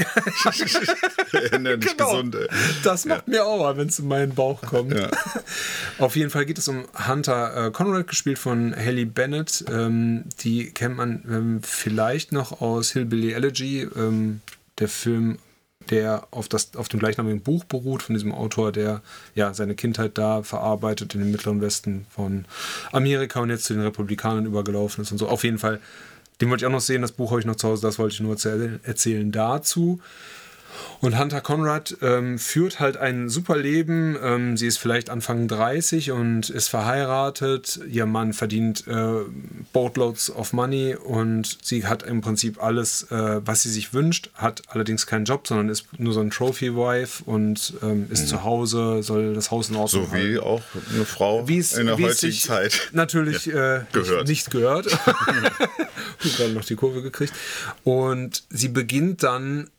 Ernähr 1.51 1.77
dich 1.77 1.91
Genau. 1.91 2.11
gesund, 2.11 2.35
ey. 2.35 2.47
Das 2.83 3.05
macht 3.05 3.27
mir 3.27 3.45
auch 3.45 3.59
mal, 3.59 3.77
wenn 3.77 3.87
es 3.87 3.99
in 3.99 4.07
meinen 4.07 4.33
Bauch 4.35 4.61
kommt. 4.61 4.93
Ja. 4.93 5.09
Auf 5.97 6.15
jeden 6.15 6.29
Fall 6.29 6.45
geht 6.45 6.57
es 6.57 6.67
um 6.67 6.85
Hunter 7.07 7.67
äh, 7.67 7.71
Conrad, 7.71 8.07
gespielt 8.07 8.39
von 8.39 8.75
Haley 8.75 9.05
Bennett. 9.05 9.65
Ähm, 9.71 10.25
die 10.41 10.71
kennt 10.71 10.95
man 10.97 11.23
ähm, 11.29 11.59
vielleicht 11.63 12.31
noch 12.31 12.61
aus 12.61 12.91
Hillbilly 12.91 13.33
Elegy, 13.33 13.87
ähm, 13.95 14.41
der 14.79 14.87
Film, 14.89 15.37
der 15.89 16.27
auf, 16.31 16.47
das, 16.47 16.75
auf 16.75 16.87
dem 16.87 16.99
gleichnamigen 16.99 17.41
Buch 17.41 17.63
beruht, 17.63 18.03
von 18.03 18.13
diesem 18.15 18.31
Autor, 18.31 18.71
der 18.71 19.01
ja 19.35 19.53
seine 19.53 19.75
Kindheit 19.75 20.17
da 20.17 20.43
verarbeitet 20.43 21.15
in 21.15 21.21
den 21.21 21.31
Mittleren 21.31 21.61
Westen 21.61 22.05
von 22.09 22.45
Amerika 22.91 23.39
und 23.39 23.49
jetzt 23.49 23.65
zu 23.65 23.73
den 23.73 23.81
Republikanern 23.83 24.45
übergelaufen 24.45 25.01
ist 25.03 25.11
und 25.11 25.17
so. 25.17 25.27
Auf 25.27 25.43
jeden 25.43 25.57
Fall, 25.57 25.79
den 26.39 26.49
wollte 26.49 26.63
ich 26.63 26.67
auch 26.67 26.71
noch 26.71 26.81
sehen, 26.81 27.01
das 27.01 27.11
Buch 27.11 27.31
habe 27.31 27.39
ich 27.39 27.45
noch 27.45 27.55
zu 27.55 27.67
Hause, 27.67 27.81
das 27.81 27.99
wollte 27.99 28.13
ich 28.13 28.19
nur 28.21 28.37
erzählen, 28.83 29.31
dazu. 29.31 29.99
Und 31.01 31.17
Hunter 31.17 31.41
Conrad 31.41 31.97
ähm, 32.01 32.37
führt 32.37 32.79
halt 32.79 32.97
ein 32.97 33.29
super 33.29 33.57
Leben. 33.57 34.17
Ähm, 34.21 34.57
sie 34.57 34.67
ist 34.67 34.77
vielleicht 34.77 35.09
Anfang 35.09 35.47
30 35.47 36.11
und 36.11 36.49
ist 36.49 36.67
verheiratet. 36.67 37.79
Ihr 37.89 38.05
Mann 38.05 38.33
verdient 38.33 38.85
äh, 38.87 39.21
Boatloads 39.73 40.29
of 40.31 40.53
Money 40.53 40.95
und 40.95 41.57
sie 41.61 41.85
hat 41.85 42.03
im 42.03 42.21
Prinzip 42.21 42.61
alles, 42.61 43.03
äh, 43.11 43.41
was 43.45 43.63
sie 43.63 43.69
sich 43.69 43.93
wünscht, 43.93 44.29
hat 44.33 44.63
allerdings 44.69 45.07
keinen 45.07 45.25
Job, 45.25 45.47
sondern 45.47 45.69
ist 45.69 45.85
nur 45.97 46.13
so 46.13 46.19
ein 46.21 46.31
Trophy-Wife 46.31 47.23
und 47.25 47.73
ähm, 47.81 48.07
ist 48.09 48.27
zu 48.27 48.43
Hause, 48.43 49.01
soll 49.03 49.33
das 49.33 49.51
Haus 49.51 49.69
in 49.69 49.75
Ordnung 49.75 50.07
So 50.07 50.13
wie 50.13 50.39
auch 50.39 50.61
eine 50.93 51.05
Frau 51.05 51.47
wie 51.47 51.57
es, 51.59 51.73
in 51.73 51.87
der 51.87 51.97
heutigen 51.97 52.33
Zeit. 52.33 52.89
natürlich 52.91 53.47
äh, 53.47 53.81
Gehört. 53.91 54.27
nicht 54.27 54.51
gehört. 54.51 54.87
Und 56.23 56.35
gerade 56.35 56.51
noch 56.51 56.65
die 56.65 56.75
Kurve 56.75 57.01
gekriegt. 57.01 57.33
Und 57.83 58.43
sie 58.49 58.69
beginnt 58.69 59.23
dann 59.23 59.69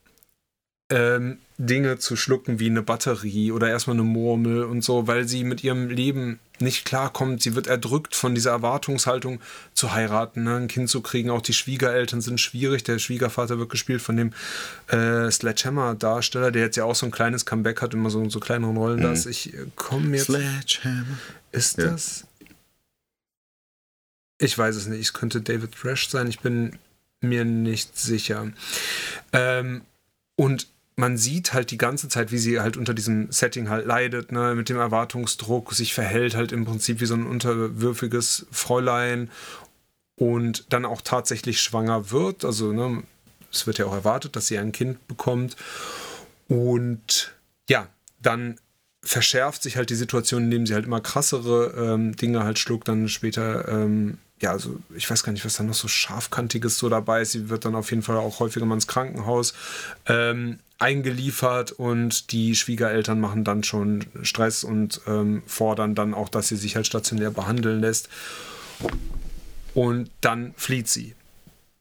ähm, 0.90 1.38
Dinge 1.56 1.98
zu 1.98 2.16
schlucken 2.16 2.58
wie 2.58 2.66
eine 2.68 2.82
Batterie 2.82 3.52
oder 3.52 3.68
erstmal 3.68 3.94
eine 3.96 4.02
Murmel 4.02 4.64
und 4.64 4.82
so, 4.82 5.06
weil 5.06 5.28
sie 5.28 5.44
mit 5.44 5.62
ihrem 5.62 5.88
Leben 5.88 6.38
nicht 6.58 6.84
klarkommt. 6.84 7.42
Sie 7.42 7.54
wird 7.54 7.66
erdrückt 7.66 8.14
von 8.14 8.34
dieser 8.34 8.50
Erwartungshaltung 8.50 9.40
zu 9.72 9.92
heiraten, 9.92 10.44
ne? 10.44 10.56
ein 10.56 10.68
Kind 10.68 10.90
zu 10.90 11.00
kriegen. 11.00 11.30
Auch 11.30 11.42
die 11.42 11.52
Schwiegereltern 11.52 12.20
sind 12.20 12.40
schwierig. 12.40 12.82
Der 12.84 12.98
Schwiegervater 12.98 13.58
wird 13.58 13.70
gespielt 13.70 14.02
von 14.02 14.16
dem 14.16 14.32
äh, 14.88 15.30
Sledgehammer-Darsteller, 15.30 16.50
der 16.50 16.62
jetzt 16.62 16.76
ja 16.76 16.84
auch 16.84 16.94
so 16.94 17.06
ein 17.06 17.12
kleines 17.12 17.46
Comeback 17.46 17.80
hat, 17.82 17.94
immer 17.94 18.10
so, 18.10 18.28
so 18.28 18.40
kleineren 18.40 18.76
Rollen. 18.76 19.00
Das 19.00 19.26
ich 19.26 19.54
äh, 19.54 19.66
komme 19.76 20.16
jetzt. 20.16 20.26
Sledgehammer. 20.26 21.18
Ist 21.52 21.78
Ja. 21.78 21.86
das? 21.90 22.26
Ich 24.38 24.56
weiß 24.56 24.76
es 24.76 24.86
nicht. 24.86 25.00
Es 25.00 25.12
könnte 25.12 25.40
David 25.42 25.72
Thrash 25.72 26.08
sein. 26.08 26.26
Ich 26.26 26.40
bin 26.40 26.78
mir 27.20 27.44
nicht 27.44 27.98
sicher. 27.98 28.50
Ähm, 29.32 29.82
und 30.36 30.68
man 31.00 31.16
sieht 31.16 31.54
halt 31.54 31.70
die 31.70 31.78
ganze 31.78 32.08
Zeit, 32.08 32.30
wie 32.30 32.38
sie 32.38 32.60
halt 32.60 32.76
unter 32.76 32.92
diesem 32.92 33.32
Setting 33.32 33.70
halt 33.70 33.86
leidet, 33.86 34.32
ne, 34.32 34.54
mit 34.54 34.68
dem 34.68 34.76
Erwartungsdruck, 34.76 35.72
sich 35.72 35.94
verhält 35.94 36.36
halt 36.36 36.52
im 36.52 36.66
Prinzip 36.66 37.00
wie 37.00 37.06
so 37.06 37.14
ein 37.14 37.26
unterwürfiges 37.26 38.46
Fräulein 38.50 39.30
und 40.16 40.66
dann 40.68 40.84
auch 40.84 41.00
tatsächlich 41.00 41.62
schwanger 41.62 42.10
wird. 42.10 42.44
Also, 42.44 42.72
ne, 42.72 43.02
es 43.50 43.66
wird 43.66 43.78
ja 43.78 43.86
auch 43.86 43.94
erwartet, 43.94 44.36
dass 44.36 44.46
sie 44.46 44.58
ein 44.58 44.72
Kind 44.72 45.08
bekommt. 45.08 45.56
Und 46.48 47.32
ja, 47.68 47.88
dann 48.20 48.60
verschärft 49.02 49.62
sich 49.62 49.78
halt 49.78 49.88
die 49.88 49.94
Situation, 49.94 50.44
indem 50.44 50.66
sie 50.66 50.74
halt 50.74 50.84
immer 50.84 51.00
krassere 51.00 51.72
ähm, 51.78 52.14
Dinge 52.14 52.44
halt 52.44 52.58
schluckt, 52.58 52.88
dann 52.88 53.08
später, 53.08 53.66
ähm, 53.68 54.18
ja, 54.42 54.52
also 54.52 54.78
ich 54.94 55.10
weiß 55.10 55.22
gar 55.22 55.32
nicht, 55.32 55.46
was 55.46 55.56
da 55.56 55.62
noch 55.62 55.72
so 55.72 55.88
scharfkantiges 55.88 56.76
so 56.76 56.90
dabei 56.90 57.22
ist. 57.22 57.32
Sie 57.32 57.48
wird 57.48 57.64
dann 57.64 57.74
auf 57.74 57.88
jeden 57.88 58.02
Fall 58.02 58.18
auch 58.18 58.40
häufiger 58.40 58.66
mal 58.66 58.74
ins 58.74 58.86
Krankenhaus 58.86 59.54
ähm, 60.04 60.58
eingeliefert 60.80 61.72
und 61.72 62.32
die 62.32 62.56
Schwiegereltern 62.56 63.20
machen 63.20 63.44
dann 63.44 63.62
schon 63.62 64.04
Stress 64.22 64.64
und 64.64 65.00
ähm, 65.06 65.42
fordern 65.46 65.94
dann 65.94 66.14
auch, 66.14 66.28
dass 66.28 66.48
sie 66.48 66.56
sich 66.56 66.76
halt 66.76 66.86
stationär 66.86 67.30
behandeln 67.30 67.80
lässt. 67.80 68.08
Und 69.74 70.10
dann 70.20 70.54
flieht 70.56 70.88
sie. 70.88 71.14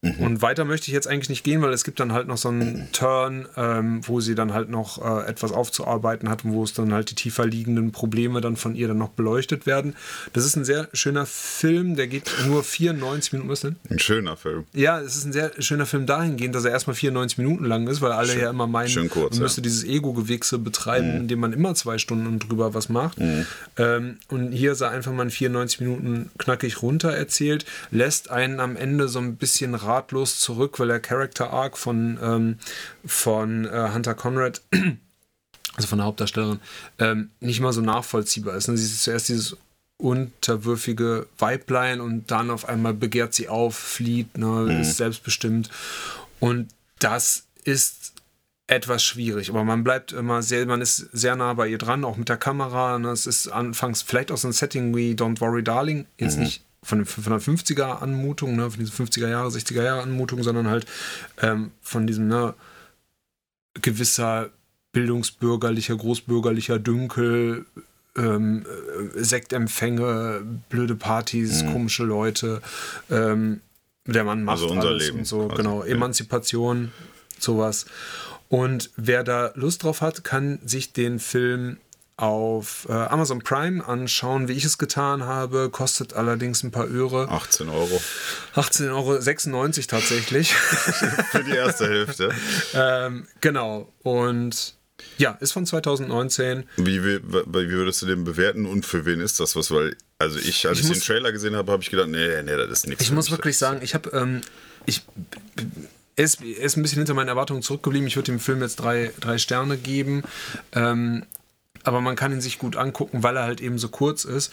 Und 0.02 0.42
weiter 0.42 0.64
möchte 0.64 0.88
ich 0.88 0.94
jetzt 0.94 1.10
eigentlich 1.10 1.28
nicht 1.28 1.44
gehen, 1.44 1.62
weil 1.62 1.74
es 1.74 1.84
gibt 1.84 2.00
dann 2.00 2.14
halt 2.14 2.26
noch 2.26 2.38
so 2.38 2.48
einen 2.48 2.88
Turn, 2.94 3.50
ähm, 3.58 4.00
wo 4.08 4.22
sie 4.22 4.34
dann 4.34 4.54
halt 4.54 4.70
noch 4.70 4.98
äh, 5.04 5.28
etwas 5.30 5.52
aufzuarbeiten 5.52 6.30
hat 6.30 6.46
und 6.46 6.54
wo 6.54 6.64
es 6.64 6.74
dann 6.74 6.94
halt 6.94 7.12
die 7.12 7.16
tiefer 7.16 7.46
liegenden 7.46 7.92
Probleme 7.92 8.40
dann 8.40 8.56
von 8.56 8.76
ihr 8.76 8.88
dann 8.88 8.98
noch 8.98 9.10
beleuchtet 9.10 9.66
werden. 9.66 9.98
Das 10.32 10.46
ist 10.46 10.56
ein 10.56 10.64
sehr 10.64 10.88
schöner 10.94 11.26
Film, 11.26 11.98
der 11.98 12.08
geht 12.08 12.32
nur 12.48 12.64
94 12.64 13.34
Minuten. 13.34 13.50
Was 13.50 13.60
denn? 13.60 13.76
Ein 13.90 14.00
schöner 14.00 14.38
Film. 14.38 14.64
Ja, 14.72 15.02
es 15.02 15.18
ist 15.18 15.26
ein 15.26 15.34
sehr 15.34 15.52
schöner 15.60 15.86
Film 15.86 16.06
dahingehend, 16.06 16.56
dass 16.56 16.64
er 16.64 16.72
erstmal 16.72 16.96
94 16.96 17.38
Minuten 17.38 17.66
lang 17.66 17.86
ist, 17.88 18.00
weil 18.00 18.14
alle 18.14 18.30
Schön- 18.32 18.42
ja 18.42 18.50
immer 18.52 18.68
meinen, 18.68 19.10
kurz, 19.10 19.32
man 19.32 19.40
ja. 19.40 19.44
müsste 19.44 19.62
dieses 19.62 19.84
Ego-Gewichse 19.84 20.60
betreiben, 20.60 21.12
indem 21.18 21.42
man 21.42 21.52
immer 21.52 21.76
zwei 21.76 21.98
Stunden 21.98 22.40
drüber 22.40 22.74
was 22.74 22.88
macht. 22.88 23.18
Ähm, 23.78 24.18
und 24.30 24.54
hier 24.54 24.72
ist 24.72 24.80
er 24.80 24.92
einfach 24.92 25.12
mal 25.12 25.24
in 25.24 25.30
94 25.30 25.82
Minuten 25.82 26.32
knackig 26.38 26.82
runter 26.82 27.12
erzählt, 27.12 27.66
lässt 27.92 28.32
einen 28.32 28.62
am 28.62 28.78
Ende 28.78 29.10
so 29.10 29.20
ein 29.20 29.36
bisschen 29.36 29.76
ratlos 29.90 30.40
zurück, 30.40 30.80
weil 30.80 30.88
der 30.88 31.00
Character 31.00 31.52
Arc 31.52 31.78
von, 31.78 32.20
ähm, 32.22 32.60
von 33.06 33.66
äh, 33.66 33.90
Hunter 33.94 34.14
Conrad 34.14 34.62
also 35.80 35.88
von 35.88 36.00
der 36.00 36.08
Hauptdarstellerin, 36.08 36.60
ähm, 37.00 37.30
nicht 37.40 37.62
mal 37.62 37.72
so 37.72 37.82
nachvollziehbar 37.82 38.56
ist. 38.56 38.68
Ne? 38.68 38.78
Sie 38.78 38.84
ist 38.84 39.04
zuerst 39.04 39.30
dieses 39.30 39.58
unterwürfige 39.98 41.28
Weiblein 41.38 42.02
und 42.02 42.32
dann 42.32 42.52
auf 42.52 42.68
einmal 42.68 42.94
begehrt 42.94 43.34
sie 43.34 43.50
auf, 43.50 43.76
flieht, 43.76 44.38
ne, 44.38 44.80
ist 44.82 44.98
selbstbestimmt. 44.98 45.70
Und 46.40 46.70
das 47.00 47.48
ist 47.64 48.14
etwas 48.68 49.04
schwierig, 49.04 49.50
aber 49.50 49.64
man 49.64 49.84
bleibt 49.84 50.12
immer 50.12 50.42
sehr, 50.42 50.66
man 50.66 50.82
ist 50.82 50.98
sehr 50.98 51.36
nah 51.36 51.54
bei 51.54 51.68
ihr 51.68 51.78
dran, 51.78 52.06
auch 52.06 52.18
mit 52.18 52.30
der 52.30 52.38
Kamera. 52.38 53.00
Ne? 53.00 53.10
Es 53.10 53.26
ist 53.26 53.48
anfangs 53.48 54.02
vielleicht 54.02 54.32
auch 54.32 54.38
so 54.38 54.48
ein 54.48 54.54
Setting 54.54 54.96
wie 54.96 55.16
Don't 55.16 55.42
Worry 55.42 55.64
Darling, 55.64 56.06
jetzt 56.18 56.38
mhm. 56.38 56.44
nicht 56.44 56.64
von, 56.84 57.06
von 57.06 57.24
der 57.24 57.42
50er 57.42 58.02
Anmutung, 58.02 58.56
ne, 58.56 58.70
von 58.70 58.80
diesen 58.80 59.06
50er 59.06 59.28
Jahre, 59.28 59.50
60er 59.50 59.84
Jahre 59.84 60.02
Anmutung, 60.02 60.44
sondern 60.44 60.68
halt 60.68 60.86
ähm, 61.42 61.72
von 61.82 62.08
diesem 62.08 62.28
ne, 62.28 62.54
gewisser 63.82 64.50
bildungsbürgerlicher, 64.92 65.96
großbürgerlicher 65.96 66.80
Dünkel, 66.80 67.66
ähm, 68.18 68.66
äh, 69.16 69.24
Sektempfänge, 69.24 70.42
blöde 70.70 70.96
Partys, 70.96 71.64
mhm. 71.64 71.74
komische 71.74 72.04
Leute, 72.04 72.62
ähm, 73.10 73.62
der 74.06 74.24
Mann 74.24 74.44
macht 74.44 74.62
also 74.62 74.74
unser 74.74 74.94
Leben 74.94 75.20
und 75.20 75.26
so, 75.26 75.48
quasi. 75.48 75.58
genau, 75.58 75.84
Emanzipation, 75.84 76.92
sowas. 77.38 77.86
Und 78.48 78.90
wer 78.96 79.24
da 79.24 79.52
Lust 79.54 79.84
drauf 79.84 80.02
hat, 80.02 80.24
kann 80.24 80.60
sich 80.66 80.94
den 80.94 81.20
Film 81.20 81.78
auf 82.20 82.86
äh, 82.90 82.94
Amazon 82.94 83.40
Prime 83.40 83.86
anschauen, 83.88 84.50
wie 84.50 84.54
ich 84.54 84.66
es 84.66 84.78
getan 84.78 85.24
habe. 85.24 85.70
Kostet 85.70 86.14
allerdings 86.14 86.64
ein 86.64 86.72
paar 86.72 86.90
Öre. 86.90 87.30
18 87.30 87.70
Euro. 87.70 88.02
18,96 88.56 89.54
Euro 89.54 89.88
tatsächlich. 89.88 90.54
Für 91.32 91.44
die 91.44 91.56
erste 91.56 91.88
Hälfte. 91.88 92.32
ähm, 92.74 93.26
genau. 93.40 93.94
Und 94.04 94.76
ja, 95.18 95.38
ist 95.40 95.54
von 95.54 95.66
2019. 95.66 96.66
Wie, 96.76 97.04
wie, 97.06 97.20
wie, 97.24 97.70
würdest 97.70 98.02
du 98.02 98.06
den 98.06 98.26
bewerten 98.26 98.66
und 98.66 98.86
für 98.86 99.06
wen 99.06 99.22
ist 99.22 99.40
das 99.40 99.56
was? 99.56 99.72
Weil, 99.72 99.96
also 100.18 100.40
ich, 100.40 100.68
als 100.68 100.80
ich, 100.80 100.84
ich 100.84 100.90
muss, 100.90 101.00
den 101.00 101.06
Trailer 101.06 101.32
gesehen 101.32 101.56
habe, 101.56 101.72
habe 101.72 101.82
ich 101.82 101.90
gedacht, 101.90 102.10
nee, 102.10 102.44
nee, 102.44 102.58
das 102.58 102.70
ist 102.70 102.88
nichts. 102.88 103.04
Ich 103.04 103.12
muss 103.12 103.32
wirklich 103.32 103.58
sagen, 103.58 103.80
ich 103.82 103.94
habe, 103.94 104.10
ähm, 104.10 104.42
ich 104.86 105.04
er 106.18 106.26
ist, 106.26 106.42
ist 106.42 106.76
ein 106.76 106.82
bisschen 106.82 106.98
hinter 106.98 107.14
meinen 107.14 107.30
Erwartungen 107.30 107.62
zurückgeblieben. 107.62 108.06
Ich 108.06 108.18
würde 108.18 108.34
dem 108.34 108.42
Film 108.42 108.62
jetzt 108.62 108.76
drei, 108.76 109.14
drei 109.22 109.38
Sterne 109.38 109.78
geben. 109.78 110.24
Ähm, 110.74 111.26
aber 111.84 112.02
man 112.02 112.16
kann 112.16 112.32
ihn 112.32 112.42
sich 112.42 112.60
gut 112.60 112.76
angucken, 112.76 113.24
weil 113.24 113.36
er 113.38 113.44
halt 113.44 113.62
eben 113.62 113.78
so 113.78 113.90
kurz 113.90 114.26
ist. 114.26 114.52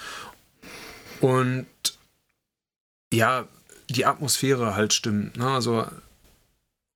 Und 1.20 1.66
ja, 3.12 3.46
die 3.88 4.06
Atmosphäre 4.06 4.74
halt 4.74 4.92
stimmt. 4.92 5.36
Ne? 5.36 5.48
Also 5.48 5.86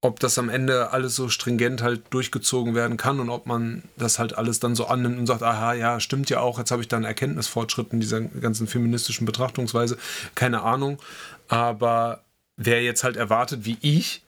ob 0.03 0.19
das 0.19 0.39
am 0.39 0.49
Ende 0.49 0.93
alles 0.93 1.15
so 1.15 1.29
stringent 1.29 1.83
halt 1.83 2.03
durchgezogen 2.11 2.75
werden 2.75 2.97
kann 2.97 3.21
und 3.21 3.29
ob 3.29 3.47
man 3.47 3.83
das 3.99 4.19
halt 4.19 4.37
alles 4.37 4.59
dann 4.59 4.75
so 4.75 4.87
annimmt 4.87 5.19
und 5.19 5.27
sagt, 5.27 5.43
aha, 5.43 5.75
ja, 5.75 6.01
stimmt 6.01 6.31
ja 6.31 6.41
auch, 6.41 6.59
jetzt 6.59 6.71
habe 6.71 6.81
ich 6.81 6.89
dann 6.89 7.05
Erkenntnisfortschritt 7.05 7.93
in 7.93 8.01
dieser 8.01 8.23
ganzen 8.23 8.67
feministischen 8.67 9.27
Betrachtungsweise, 9.27 9.99
keine 10.35 10.63
Ahnung. 10.63 10.99
Aber 11.49 12.25
wer 12.57 12.83
jetzt 12.83 13.05
halt 13.05 13.17
erwartet, 13.17 13.67
wie 13.67 13.77
ich, 13.83 14.23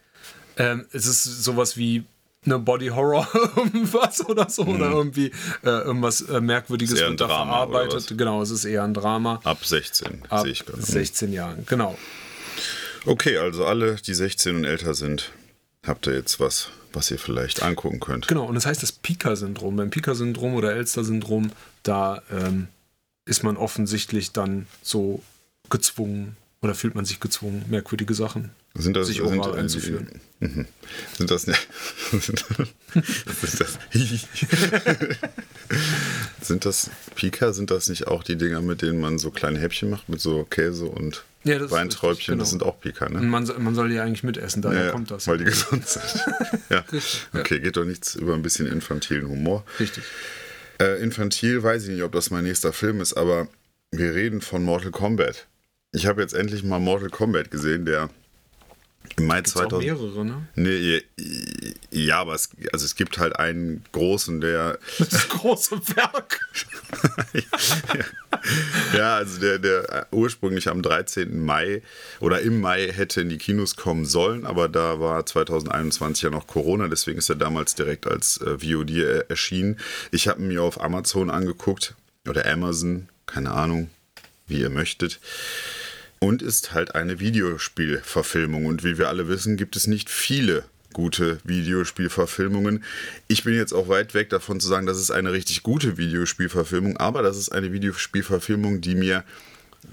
ähm, 0.57 0.85
es 0.91 1.07
ist 1.07 1.23
sowas 1.23 1.75
wie 1.75 2.05
eine 2.45 2.59
Body 2.59 2.87
Horror 2.87 3.27
irgendwas 3.55 4.27
oder 4.27 4.49
so 4.49 4.63
mhm. 4.63 4.75
oder 4.75 4.91
irgendwie 4.91 5.31
äh, 5.63 5.69
irgendwas 5.69 6.21
äh, 6.21 6.41
merkwürdiges 6.41 6.99
wird 6.99 7.21
da 7.21 7.27
verarbeitet. 7.27 8.17
Genau, 8.17 8.41
es 8.41 8.49
ist 8.49 8.65
eher 8.65 8.83
ein 8.83 8.93
Drama. 8.93 9.39
Ab 9.43 9.65
16 9.65 10.23
Ab 10.29 10.41
sehe 10.43 10.51
ich 10.51 10.65
gerade. 10.65 10.81
16 10.81 11.33
Jahren, 11.33 11.65
genau. 11.65 11.97
Okay, 13.05 13.37
also 13.37 13.65
alle, 13.65 13.95
die 13.95 14.13
16 14.13 14.55
und 14.55 14.63
älter 14.63 14.93
sind, 14.93 15.31
habt 15.85 16.07
ihr 16.07 16.13
jetzt 16.13 16.39
was, 16.39 16.69
was 16.93 17.11
ihr 17.11 17.19
vielleicht 17.19 17.61
angucken 17.61 17.99
könnt. 17.99 18.27
Genau, 18.27 18.45
und 18.45 18.55
das 18.55 18.65
heißt 18.65 18.81
das 18.81 18.93
Pika-Syndrom. 18.93 19.75
Beim 19.75 19.89
Pika-Syndrom 19.89 20.55
oder 20.55 20.73
Elster-Syndrom, 20.73 21.51
da 21.83 22.21
ähm, 22.31 22.67
ist 23.25 23.43
man 23.43 23.57
offensichtlich 23.57 24.31
dann 24.31 24.67
so 24.81 25.21
gezwungen 25.69 26.37
oder 26.61 26.75
fühlt 26.75 26.95
man 26.95 27.03
sich 27.03 27.19
gezwungen, 27.19 27.65
merkwürdige 27.69 28.13
Sachen 28.13 28.51
sind 28.75 28.95
das, 28.95 29.07
sich 29.07 29.21
oral 29.21 29.43
sind, 29.43 29.55
einzuführen. 29.55 30.07
Mhm. 30.39 30.65
Sind 31.17 31.29
das, 31.29 31.43
sind 31.43 31.57
das, 32.49 33.77
sind 36.41 36.65
das 36.65 36.89
Pika, 37.15 37.53
sind 37.53 37.69
das 37.69 37.87
nicht 37.87 38.07
auch 38.07 38.23
die 38.23 38.35
Dinger, 38.35 38.61
mit 38.61 38.81
denen 38.81 38.99
man 38.99 39.19
so 39.19 39.29
kleine 39.29 39.59
Häppchen 39.59 39.91
macht, 39.91 40.09
mit 40.09 40.19
so 40.19 40.43
Käse 40.45 40.85
und 40.85 41.23
ja, 41.43 41.59
das 41.59 41.69
Weinträubchen? 41.69 42.33
Genau. 42.33 42.41
Das 42.41 42.49
sind 42.49 42.63
auch 42.63 42.79
Pika, 42.79 43.09
ne? 43.09 43.21
Man, 43.21 43.47
man 43.59 43.75
soll 43.75 43.89
die 43.89 43.99
eigentlich 43.99 44.23
mitessen, 44.23 44.63
daher 44.63 44.85
ja, 44.85 44.91
kommt 44.91 45.11
das. 45.11 45.27
Weil 45.27 45.37
die 45.37 45.45
gesund 45.45 45.87
sind. 45.87 46.03
ja. 46.69 46.79
Richtig, 46.91 47.27
okay, 47.33 47.59
geht 47.59 47.77
doch 47.77 47.85
nichts 47.85 48.15
über 48.15 48.33
ein 48.33 48.41
bisschen 48.41 48.65
infantilen 48.65 49.29
Humor. 49.29 49.63
Richtig. 49.79 50.03
Äh, 50.79 50.99
infantil 51.03 51.61
weiß 51.61 51.83
ich 51.83 51.89
nicht, 51.89 52.03
ob 52.03 52.11
das 52.11 52.31
mein 52.31 52.43
nächster 52.43 52.73
Film 52.73 53.01
ist, 53.01 53.13
aber 53.13 53.47
wir 53.91 54.15
reden 54.15 54.41
von 54.41 54.63
Mortal 54.63 54.89
Kombat. 54.89 55.47
Ich 55.91 56.07
habe 56.07 56.21
jetzt 56.21 56.33
endlich 56.33 56.63
mal 56.63 56.79
Mortal 56.79 57.09
Kombat 57.09 57.51
gesehen, 57.51 57.85
der 57.85 58.09
im 59.17 59.27
Mai 59.27 59.37
Gibt's 59.37 59.53
2000. 59.53 59.73
Auch 59.73 59.79
mehrere, 59.79 60.25
ne? 60.25 60.47
Nee, 60.55 61.01
ja, 61.91 62.19
aber 62.19 62.33
es, 62.33 62.49
also 62.71 62.85
es 62.85 62.95
gibt 62.95 63.17
halt 63.17 63.37
einen 63.37 63.83
großen, 63.91 64.41
der. 64.41 64.79
Das 64.97 65.29
große 65.29 65.79
Werk. 65.95 66.39
ja, 67.33 67.37
ja, 68.97 69.15
also 69.17 69.39
der, 69.39 69.59
der 69.59 70.07
ursprünglich 70.11 70.69
am 70.69 70.81
13. 70.81 71.43
Mai 71.43 71.81
oder 72.19 72.41
im 72.41 72.61
Mai 72.61 72.91
hätte 72.91 73.21
in 73.21 73.29
die 73.29 73.37
Kinos 73.37 73.75
kommen 73.75 74.05
sollen, 74.05 74.45
aber 74.45 74.69
da 74.69 74.99
war 74.99 75.25
2021 75.25 76.23
ja 76.23 76.29
noch 76.29 76.47
Corona, 76.47 76.87
deswegen 76.87 77.19
ist 77.19 77.29
er 77.29 77.35
damals 77.35 77.75
direkt 77.75 78.07
als 78.07 78.37
äh, 78.37 78.57
VOD 78.59 79.29
erschienen. 79.29 79.79
Ich 80.11 80.27
habe 80.27 80.41
mir 80.41 80.63
auf 80.63 80.81
Amazon 80.81 81.29
angeguckt 81.29 81.95
oder 82.27 82.45
Amazon, 82.45 83.09
keine 83.25 83.51
Ahnung, 83.51 83.89
wie 84.47 84.61
ihr 84.61 84.69
möchtet 84.69 85.19
und 86.23 86.41
ist 86.41 86.73
halt 86.73 86.95
eine 86.95 87.19
Videospielverfilmung. 87.19 88.65
Und 88.65 88.85
wie 88.85 88.97
wir 88.97 89.09
alle 89.09 89.27
wissen, 89.27 89.57
gibt 89.57 89.75
es 89.75 89.87
nicht 89.87 90.09
viele 90.09 90.63
gute 90.93 91.39
Videospielverfilmungen. 91.43 92.85
Ich 93.27 93.43
bin 93.43 93.55
jetzt 93.55 93.73
auch 93.73 93.89
weit 93.89 94.13
weg 94.13 94.29
davon 94.29 94.61
zu 94.61 94.69
sagen, 94.69 94.85
das 94.85 94.99
ist 94.99 95.11
eine 95.11 95.33
richtig 95.33 95.63
gute 95.63 95.97
Videospielverfilmung, 95.97 96.95
aber 96.95 97.23
das 97.23 97.35
ist 97.35 97.51
eine 97.51 97.73
Videospielverfilmung, 97.73 98.79
die 98.79 98.95
mir 98.95 99.25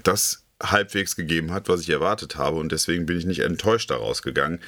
das 0.03 0.43
halbwegs 0.63 1.17
gegeben 1.17 1.51
hat, 1.51 1.67
was 1.67 1.81
ich 1.81 1.89
erwartet 1.89 2.37
habe 2.37 2.55
und 2.57 2.71
deswegen 2.71 3.05
bin 3.05 3.17
ich 3.17 3.25
nicht 3.25 3.39
enttäuscht 3.39 3.89
daraus 3.89 4.21
gegangen. 4.21 4.61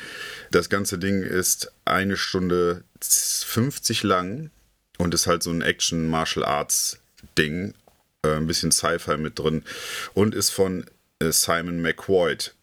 Das 0.51 0.69
ganze 0.69 0.97
Ding 0.97 1.23
ist 1.23 1.71
eine 1.85 2.17
Stunde 2.17 2.83
50 2.99 4.03
lang 4.03 4.51
und 4.97 5.13
ist 5.13 5.27
halt 5.27 5.43
so 5.43 5.51
ein 5.51 5.61
Action-Martial-Arts-Ding, 5.61 7.73
äh, 8.25 8.35
ein 8.35 8.47
bisschen 8.47 8.73
Sci-Fi 8.73 9.15
mit 9.15 9.39
drin 9.39 9.63
und 10.13 10.35
ist 10.35 10.49
von 10.49 10.83
Simon 11.21 11.81
McQuoid. 11.81 12.53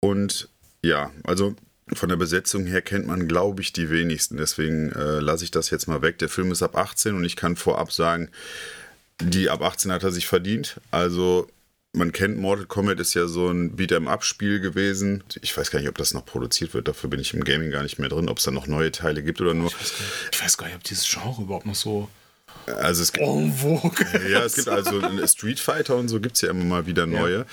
Und 0.00 0.48
ja, 0.82 1.10
also 1.24 1.54
von 1.92 2.08
der 2.08 2.16
Besetzung 2.16 2.66
her 2.66 2.82
kennt 2.82 3.06
man, 3.06 3.28
glaube 3.28 3.62
ich, 3.62 3.72
die 3.72 3.90
wenigsten. 3.90 4.36
Deswegen 4.36 4.92
äh, 4.92 5.20
lasse 5.20 5.44
ich 5.44 5.50
das 5.50 5.70
jetzt 5.70 5.88
mal 5.88 6.02
weg. 6.02 6.18
Der 6.18 6.28
Film 6.28 6.52
ist 6.52 6.62
ab 6.62 6.76
18 6.76 7.14
und 7.14 7.24
ich 7.24 7.36
kann 7.36 7.56
vorab 7.56 7.92
sagen, 7.92 8.30
die 9.20 9.50
ab 9.50 9.62
18 9.62 9.92
hat 9.92 10.02
er 10.02 10.12
sich 10.12 10.26
verdient. 10.26 10.80
Also 10.90 11.48
man 11.92 12.12
kennt 12.12 12.38
Mortal 12.38 12.66
Kombat 12.66 13.00
ist 13.00 13.14
ja 13.14 13.26
so 13.26 13.48
ein 13.48 13.76
Beat'em-up-Spiel 13.76 14.60
gewesen. 14.60 15.24
Ich 15.42 15.56
weiß 15.56 15.70
gar 15.70 15.80
nicht, 15.80 15.88
ob 15.88 15.98
das 15.98 16.14
noch 16.14 16.24
produziert 16.24 16.72
wird. 16.72 16.86
Dafür 16.86 17.10
bin 17.10 17.20
ich 17.20 17.34
im 17.34 17.42
Gaming 17.42 17.70
gar 17.70 17.82
nicht 17.82 17.98
mehr 17.98 18.08
drin. 18.08 18.28
Ob 18.28 18.38
es 18.38 18.44
da 18.44 18.52
noch 18.52 18.68
neue 18.68 18.92
Teile 18.92 19.22
gibt 19.22 19.40
oder 19.40 19.54
nur. 19.54 19.68
Ich 19.68 19.80
weiß, 19.80 19.94
ich 20.32 20.42
weiß 20.42 20.56
gar 20.56 20.66
nicht, 20.66 20.76
ob 20.76 20.84
dieses 20.84 21.08
Genre 21.08 21.42
überhaupt 21.42 21.66
noch 21.66 21.74
so 21.74 22.08
also 22.66 23.02
es 23.02 23.12
gibt, 23.12 23.26
en 23.26 23.52
vogue. 23.52 24.06
Ja, 24.30 24.44
es 24.44 24.54
gibt 24.54 24.68
also 24.68 25.00
Street 25.26 25.60
Fighter 25.60 25.96
und 25.96 26.08
so 26.08 26.20
gibt 26.20 26.36
es 26.36 26.42
ja 26.42 26.50
immer 26.50 26.64
mal 26.64 26.86
wieder 26.86 27.06
neue. 27.06 27.38
Ja. 27.38 27.46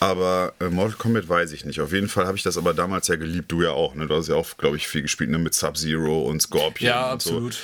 Aber 0.00 0.54
äh, 0.60 0.68
Mortal 0.68 0.96
Kombat 0.96 1.28
weiß 1.28 1.52
ich 1.52 1.64
nicht. 1.64 1.80
Auf 1.80 1.92
jeden 1.92 2.08
Fall 2.08 2.26
habe 2.26 2.36
ich 2.36 2.42
das 2.42 2.56
aber 2.56 2.74
damals 2.74 3.08
ja 3.08 3.16
geliebt. 3.16 3.50
Du 3.50 3.62
ja 3.62 3.70
auch. 3.70 3.94
Ne? 3.94 4.06
Du 4.06 4.14
hast 4.14 4.28
ja 4.28 4.34
auch, 4.34 4.56
glaube 4.56 4.76
ich, 4.76 4.88
viel 4.88 5.02
gespielt 5.02 5.30
ne? 5.30 5.38
mit 5.38 5.54
Sub-Zero 5.54 6.22
und 6.22 6.40
Scorpion. 6.40 6.88
Ja, 6.88 7.06
und 7.06 7.12
absolut. 7.12 7.54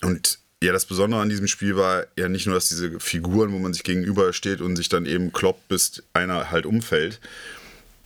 So. 0.00 0.06
Und 0.06 0.38
ja, 0.62 0.72
das 0.72 0.86
Besondere 0.86 1.20
an 1.20 1.28
diesem 1.28 1.48
Spiel 1.48 1.76
war 1.76 2.06
ja 2.16 2.28
nicht 2.28 2.46
nur, 2.46 2.54
dass 2.54 2.68
diese 2.68 3.00
Figuren, 3.00 3.52
wo 3.52 3.58
man 3.58 3.72
sich 3.72 3.82
gegenüber 3.82 4.32
steht 4.32 4.60
und 4.60 4.76
sich 4.76 4.88
dann 4.88 5.06
eben 5.06 5.32
kloppt, 5.32 5.68
bis 5.68 6.02
einer 6.12 6.50
halt 6.50 6.66
umfällt, 6.66 7.20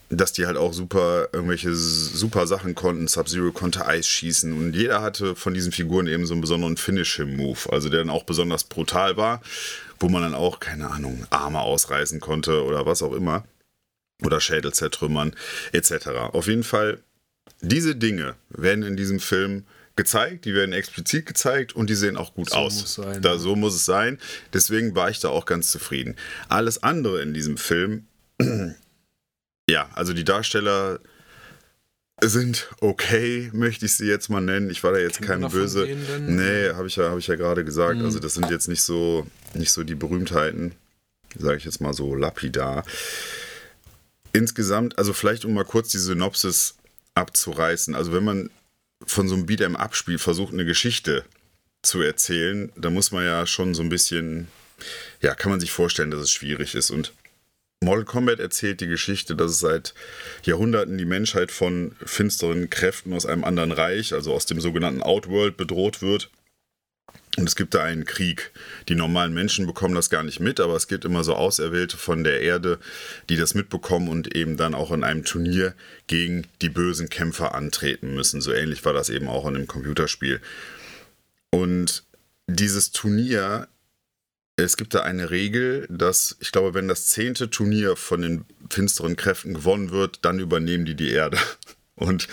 dass 0.08 0.32
die 0.32 0.46
halt 0.46 0.56
auch 0.56 0.72
super 0.72 1.28
irgendwelche 1.32 1.74
super 1.74 2.46
Sachen 2.46 2.74
konnten. 2.74 3.08
Sub-Zero 3.08 3.52
konnte 3.52 3.86
Eis 3.86 4.06
schießen 4.06 4.52
und 4.52 4.74
jeder 4.74 5.02
hatte 5.02 5.34
von 5.34 5.54
diesen 5.54 5.72
Figuren 5.72 6.06
eben 6.06 6.26
so 6.26 6.34
einen 6.34 6.40
besonderen 6.40 6.76
Finish-Move, 6.76 7.72
also 7.72 7.88
der 7.88 8.00
dann 8.00 8.10
auch 8.10 8.24
besonders 8.24 8.64
brutal 8.64 9.16
war, 9.16 9.42
wo 9.98 10.08
man 10.08 10.22
dann 10.22 10.34
auch, 10.34 10.60
keine 10.60 10.90
Ahnung, 10.90 11.26
Arme 11.30 11.60
ausreißen 11.60 12.20
konnte 12.20 12.64
oder 12.64 12.86
was 12.86 13.02
auch 13.02 13.12
immer. 13.12 13.44
Oder 14.24 14.40
Schädel 14.40 14.72
zertrümmern, 14.72 15.34
etc. 15.72 16.08
Auf 16.32 16.46
jeden 16.46 16.62
Fall, 16.62 17.02
diese 17.60 17.96
Dinge 17.96 18.34
werden 18.48 18.82
in 18.82 18.96
diesem 18.96 19.20
Film 19.20 19.64
gezeigt, 19.94 20.46
die 20.46 20.54
werden 20.54 20.72
explizit 20.72 21.26
gezeigt 21.26 21.74
und 21.74 21.90
die 21.90 21.94
sehen 21.94 22.16
auch 22.16 22.32
gut 22.34 22.50
so 22.50 22.56
aus. 22.56 22.80
Muss 22.80 22.94
sein, 22.94 23.20
da, 23.22 23.38
so 23.38 23.56
muss 23.56 23.74
es 23.74 23.84
sein. 23.84 24.18
Deswegen 24.52 24.94
war 24.94 25.10
ich 25.10 25.20
da 25.20 25.28
auch 25.28 25.44
ganz 25.44 25.70
zufrieden. 25.70 26.16
Alles 26.48 26.82
andere 26.82 27.20
in 27.20 27.34
diesem 27.34 27.58
Film 27.58 28.06
ja, 29.68 29.90
also 29.94 30.12
die 30.12 30.24
Darsteller 30.24 31.00
sind 32.22 32.70
okay, 32.80 33.50
möchte 33.52 33.84
ich 33.86 33.94
sie 33.94 34.06
jetzt 34.06 34.30
mal 34.30 34.40
nennen. 34.40 34.70
Ich 34.70 34.82
war 34.82 34.92
da 34.92 34.98
jetzt 34.98 35.20
kein 35.20 35.46
böse. 35.48 35.86
Nee, 36.20 36.70
habe 36.70 36.86
ich 36.86 36.96
ja, 36.96 37.10
hab 37.10 37.18
ich 37.18 37.26
ja 37.26 37.34
gerade 37.34 37.64
gesagt. 37.64 37.98
Mhm. 37.98 38.04
Also 38.04 38.18
das 38.18 38.34
sind 38.34 38.50
jetzt 38.50 38.68
nicht 38.68 38.82
so, 38.82 39.26
nicht 39.54 39.70
so 39.70 39.84
die 39.84 39.94
Berühmtheiten, 39.94 40.72
sage 41.36 41.58
ich 41.58 41.64
jetzt 41.64 41.80
mal 41.80 41.92
so 41.92 42.14
lapidar. 42.14 42.84
Insgesamt, 44.32 44.98
also 44.98 45.12
vielleicht 45.12 45.44
um 45.44 45.52
mal 45.52 45.64
kurz 45.64 45.88
die 45.88 45.98
Synopsis 45.98 46.76
abzureißen. 47.14 47.94
Also 47.94 48.12
wenn 48.12 48.24
man 48.24 48.50
von 49.04 49.28
so 49.28 49.34
einem 49.34 49.46
Beat'em-Up-Spiel 49.46 50.18
versucht, 50.18 50.52
eine 50.52 50.64
Geschichte 50.64 51.24
zu 51.82 52.00
erzählen, 52.00 52.72
da 52.76 52.90
muss 52.90 53.12
man 53.12 53.24
ja 53.24 53.46
schon 53.46 53.74
so 53.74 53.82
ein 53.82 53.88
bisschen, 53.88 54.48
ja, 55.20 55.34
kann 55.34 55.50
man 55.50 55.60
sich 55.60 55.70
vorstellen, 55.70 56.10
dass 56.10 56.20
es 56.20 56.30
schwierig 56.30 56.74
ist. 56.74 56.90
Und 56.90 57.12
Mortal 57.82 58.04
Kombat 58.04 58.40
erzählt 58.40 58.80
die 58.80 58.86
Geschichte, 58.86 59.36
dass 59.36 59.52
es 59.52 59.60
seit 59.60 59.94
Jahrhunderten 60.44 60.96
die 60.96 61.04
Menschheit 61.04 61.52
von 61.52 61.94
finsteren 62.04 62.70
Kräften 62.70 63.12
aus 63.12 63.26
einem 63.26 63.44
anderen 63.44 63.70
Reich, 63.70 64.14
also 64.14 64.32
aus 64.32 64.46
dem 64.46 64.60
sogenannten 64.60 65.02
Outworld, 65.02 65.56
bedroht 65.56 66.00
wird. 66.00 66.30
Und 67.36 67.46
es 67.46 67.54
gibt 67.54 67.74
da 67.74 67.84
einen 67.84 68.06
Krieg. 68.06 68.50
Die 68.88 68.94
normalen 68.94 69.34
Menschen 69.34 69.66
bekommen 69.66 69.94
das 69.94 70.08
gar 70.08 70.22
nicht 70.22 70.40
mit, 70.40 70.58
aber 70.58 70.74
es 70.74 70.88
gibt 70.88 71.04
immer 71.04 71.22
so 71.22 71.34
Auserwählte 71.34 71.98
von 71.98 72.24
der 72.24 72.40
Erde, 72.40 72.78
die 73.28 73.36
das 73.36 73.54
mitbekommen 73.54 74.08
und 74.08 74.34
eben 74.34 74.56
dann 74.56 74.74
auch 74.74 74.90
in 74.90 75.04
einem 75.04 75.24
Turnier 75.24 75.74
gegen 76.06 76.46
die 76.62 76.70
bösen 76.70 77.10
Kämpfer 77.10 77.54
antreten 77.54 78.14
müssen. 78.14 78.40
So 78.40 78.52
ähnlich 78.52 78.86
war 78.86 78.94
das 78.94 79.10
eben 79.10 79.28
auch 79.28 79.46
in 79.46 79.54
einem 79.54 79.66
Computerspiel. 79.66 80.40
Und 81.50 82.04
dieses 82.46 82.90
Turnier, 82.92 83.68
es 84.56 84.76
gibt 84.76 84.94
da 84.94 85.02
eine 85.02 85.30
Regel, 85.30 85.86
dass 85.90 86.36
ich 86.40 86.50
glaube, 86.50 86.74
wenn 86.74 86.88
das 86.88 87.06
zehnte 87.08 87.50
Turnier 87.50 87.94
von 87.94 88.22
den 88.22 88.44
finsteren 88.70 89.16
Kräften 89.16 89.54
gewonnen 89.54 89.90
wird, 89.90 90.20
dann 90.22 90.38
übernehmen 90.38 90.86
die 90.86 90.94
die 90.94 91.10
Erde. 91.10 91.38
Und 91.98 92.28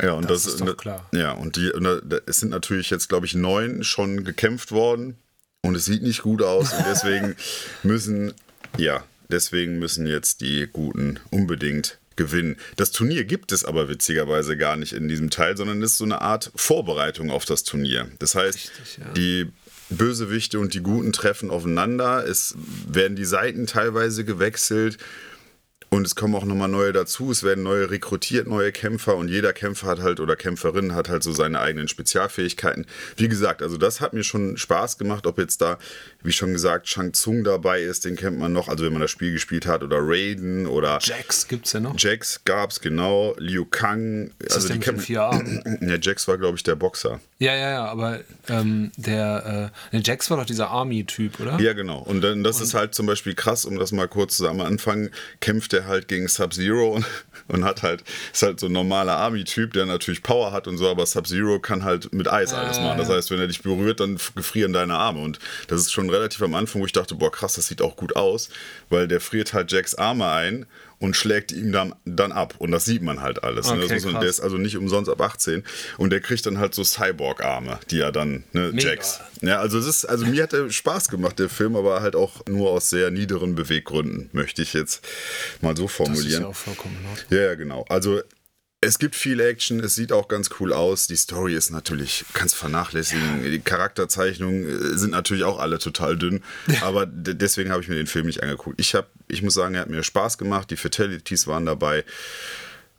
ja, 0.00 0.12
und 0.12 0.30
das, 0.30 0.44
das 0.44 0.54
ist 0.54 0.60
doch 0.60 0.76
klar. 0.76 1.08
Ja, 1.12 1.32
und 1.32 1.56
die, 1.56 1.72
und 1.72 1.82
da, 1.82 2.18
es 2.26 2.38
sind 2.38 2.50
natürlich 2.50 2.88
jetzt, 2.90 3.08
glaube 3.08 3.26
ich, 3.26 3.34
neun 3.34 3.82
schon 3.82 4.22
gekämpft 4.22 4.70
worden 4.70 5.16
und 5.60 5.74
es 5.74 5.86
sieht 5.86 6.04
nicht 6.04 6.22
gut 6.22 6.40
aus 6.40 6.72
und 6.72 6.84
deswegen 6.86 7.34
müssen, 7.82 8.32
ja, 8.78 9.02
deswegen 9.28 9.80
müssen 9.80 10.06
jetzt 10.06 10.40
die 10.40 10.68
Guten 10.72 11.18
unbedingt 11.32 11.98
gewinnen. 12.14 12.56
Das 12.76 12.92
Turnier 12.92 13.24
gibt 13.24 13.50
es 13.50 13.64
aber 13.64 13.88
witzigerweise 13.88 14.56
gar 14.56 14.76
nicht 14.76 14.92
in 14.92 15.08
diesem 15.08 15.30
Teil, 15.30 15.56
sondern 15.56 15.82
es 15.82 15.92
ist 15.92 15.98
so 15.98 16.04
eine 16.04 16.20
Art 16.20 16.52
Vorbereitung 16.54 17.32
auf 17.32 17.44
das 17.44 17.64
Turnier. 17.64 18.08
Das 18.20 18.36
heißt, 18.36 18.54
Richtig, 18.56 18.98
ja. 18.98 19.12
die 19.14 19.48
Bösewichte 19.90 20.58
und 20.58 20.74
die 20.74 20.82
Guten 20.82 21.12
treffen 21.12 21.50
aufeinander, 21.50 22.26
es 22.26 22.54
werden 22.86 23.16
die 23.16 23.24
Seiten 23.24 23.66
teilweise 23.66 24.24
gewechselt 24.24 24.98
und 25.92 26.06
es 26.06 26.14
kommen 26.14 26.34
auch 26.34 26.46
nochmal 26.46 26.68
neue 26.68 26.94
dazu, 26.94 27.30
es 27.30 27.42
werden 27.42 27.64
neue 27.64 27.90
rekrutiert, 27.90 28.46
neue 28.46 28.72
Kämpfer 28.72 29.14
und 29.14 29.28
jeder 29.28 29.52
Kämpfer 29.52 29.88
hat 29.88 30.00
halt 30.00 30.20
oder 30.20 30.36
Kämpferin 30.36 30.94
hat 30.94 31.10
halt 31.10 31.22
so 31.22 31.32
seine 31.32 31.60
eigenen 31.60 31.86
Spezialfähigkeiten. 31.86 32.86
Wie 33.18 33.28
gesagt, 33.28 33.60
also 33.60 33.76
das 33.76 34.00
hat 34.00 34.14
mir 34.14 34.24
schon 34.24 34.56
Spaß 34.56 34.96
gemacht, 34.96 35.26
ob 35.26 35.36
jetzt 35.36 35.60
da, 35.60 35.76
wie 36.22 36.32
schon 36.32 36.54
gesagt, 36.54 36.88
Shang 36.88 37.12
Tsung 37.12 37.44
dabei 37.44 37.82
ist, 37.82 38.06
den 38.06 38.16
kennt 38.16 38.38
man 38.38 38.54
noch, 38.54 38.68
also 38.68 38.86
wenn 38.86 38.92
man 38.94 39.02
das 39.02 39.10
Spiel 39.10 39.32
gespielt 39.32 39.66
hat, 39.66 39.82
oder 39.82 39.98
Raiden 40.00 40.66
oder. 40.66 40.98
Jax 41.02 41.46
gibt's 41.46 41.74
ja 41.74 41.80
noch. 41.80 41.94
Jax 41.98 42.40
gab's, 42.46 42.80
genau. 42.80 43.34
Liu 43.36 43.66
Kang. 43.66 44.30
Ist 44.38 44.54
also 44.54 44.68
das 44.68 44.78
die 44.78 44.82
kämpfen. 44.82 45.12
Ja, 45.82 45.98
Jax 46.00 46.26
war, 46.26 46.38
glaube 46.38 46.56
ich, 46.56 46.62
der 46.62 46.76
Boxer. 46.76 47.20
Ja, 47.38 47.54
ja, 47.54 47.70
ja, 47.70 47.84
aber 47.86 48.20
ähm, 48.48 48.92
der, 48.96 49.70
äh, 49.92 49.92
der 49.92 50.00
Jax 50.00 50.30
war 50.30 50.38
doch 50.38 50.46
dieser 50.46 50.70
Army-Typ, 50.70 51.40
oder? 51.40 51.60
Ja, 51.60 51.74
genau. 51.74 51.98
Und 51.98 52.22
dann, 52.22 52.44
das 52.44 52.58
und 52.58 52.62
ist 52.62 52.74
halt 52.74 52.94
zum 52.94 53.04
Beispiel 53.06 53.34
krass, 53.34 53.64
um 53.64 53.78
das 53.78 53.92
mal 53.92 54.08
kurz 54.08 54.36
zu 54.36 54.48
am 54.48 54.60
Anfang, 54.60 55.10
kämpft 55.40 55.72
er 55.82 55.88
halt 55.88 56.08
gegen 56.08 56.28
Sub-Zero 56.28 56.94
und, 56.94 57.06
und 57.48 57.64
hat 57.64 57.82
halt, 57.82 58.04
ist 58.32 58.42
halt 58.42 58.60
so 58.60 58.66
ein 58.66 58.72
normaler 58.72 59.16
Army-Typ, 59.16 59.72
der 59.72 59.86
natürlich 59.86 60.22
Power 60.22 60.52
hat 60.52 60.66
und 60.66 60.78
so, 60.78 60.88
aber 60.88 61.06
Sub-Zero 61.06 61.60
kann 61.60 61.84
halt 61.84 62.12
mit 62.12 62.30
Eis 62.30 62.52
alles 62.52 62.78
machen. 62.78 62.98
Das 62.98 63.10
ah. 63.10 63.14
heißt, 63.14 63.30
wenn 63.30 63.40
er 63.40 63.48
dich 63.48 63.62
berührt, 63.62 64.00
dann 64.00 64.18
gefrieren 64.34 64.72
deine 64.72 64.94
Arme. 64.94 65.20
Und 65.20 65.38
das 65.68 65.80
ist 65.80 65.92
schon 65.92 66.10
relativ 66.10 66.42
am 66.42 66.54
Anfang, 66.54 66.80
wo 66.80 66.86
ich 66.86 66.92
dachte, 66.92 67.14
boah, 67.14 67.30
krass, 67.30 67.54
das 67.54 67.66
sieht 67.66 67.82
auch 67.82 67.96
gut 67.96 68.16
aus, 68.16 68.48
weil 68.88 69.08
der 69.08 69.20
friert 69.20 69.52
halt 69.52 69.70
Jacks 69.72 69.94
Arme 69.94 70.28
ein 70.28 70.66
und 71.02 71.16
schlägt 71.16 71.50
ihm 71.50 71.72
dann, 71.72 71.96
dann 72.04 72.30
ab. 72.30 72.54
Und 72.58 72.70
das 72.70 72.84
sieht 72.84 73.02
man 73.02 73.22
halt 73.22 73.42
alles. 73.42 73.66
Ne? 73.66 73.82
Okay, 73.82 73.98
ne? 74.00 74.20
Der 74.20 74.30
ist 74.30 74.38
also 74.38 74.56
nicht 74.56 74.76
umsonst 74.76 75.10
ab 75.10 75.20
18. 75.20 75.64
Und 75.98 76.10
der 76.10 76.20
kriegt 76.20 76.46
dann 76.46 76.58
halt 76.58 76.74
so 76.74 76.84
Cyborg-Arme, 76.84 77.80
die 77.90 77.98
er 77.98 78.12
dann, 78.12 78.44
ne, 78.52 78.72
Jax. 78.76 79.20
Ja, 79.40 79.58
also 79.58 79.78
es 79.78 79.86
ist, 79.86 80.04
also 80.04 80.24
mir 80.26 80.44
hat 80.44 80.52
er 80.52 80.70
Spaß 80.70 81.08
gemacht, 81.08 81.40
der 81.40 81.48
Film, 81.48 81.74
aber 81.74 82.02
halt 82.02 82.14
auch 82.14 82.46
nur 82.46 82.70
aus 82.70 82.88
sehr 82.88 83.10
niederen 83.10 83.56
Beweggründen, 83.56 84.30
möchte 84.32 84.62
ich 84.62 84.74
jetzt 84.74 85.04
mal 85.60 85.76
so 85.76 85.88
formulieren. 85.88 86.24
Das 86.24 86.34
ist 86.34 86.40
ja 86.40 86.46
auch 86.46 86.54
vollkommen 86.54 86.96
Ja, 87.30 87.38
ja, 87.38 87.54
genau. 87.56 87.84
Also 87.88 88.20
es 88.84 88.98
gibt 88.98 89.14
viel 89.14 89.38
Action, 89.38 89.78
es 89.80 89.94
sieht 89.94 90.12
auch 90.12 90.26
ganz 90.26 90.50
cool 90.58 90.72
aus. 90.72 91.06
Die 91.06 91.16
Story 91.16 91.54
ist 91.54 91.70
natürlich, 91.70 92.24
kannst 92.34 92.56
vernachlässigen. 92.56 93.44
Ja. 93.44 93.50
Die 93.50 93.60
Charakterzeichnungen 93.60 94.68
äh, 94.68 94.98
sind 94.98 95.12
natürlich 95.12 95.44
auch 95.44 95.60
alle 95.60 95.78
total 95.78 96.18
dünn. 96.18 96.42
Aber 96.82 97.06
deswegen 97.06 97.70
habe 97.70 97.80
ich 97.80 97.88
mir 97.88 97.94
den 97.94 98.08
Film 98.08 98.26
nicht 98.26 98.42
angeguckt. 98.42 98.80
Ich, 98.80 98.96
hab, 98.96 99.08
ich 99.28 99.40
muss 99.40 99.54
sagen, 99.54 99.76
er 99.76 99.82
hat 99.82 99.88
mir 99.88 100.02
Spaß 100.02 100.36
gemacht. 100.36 100.70
Die 100.70 100.76
Fatalities 100.76 101.46
waren 101.46 101.64
dabei. 101.64 102.04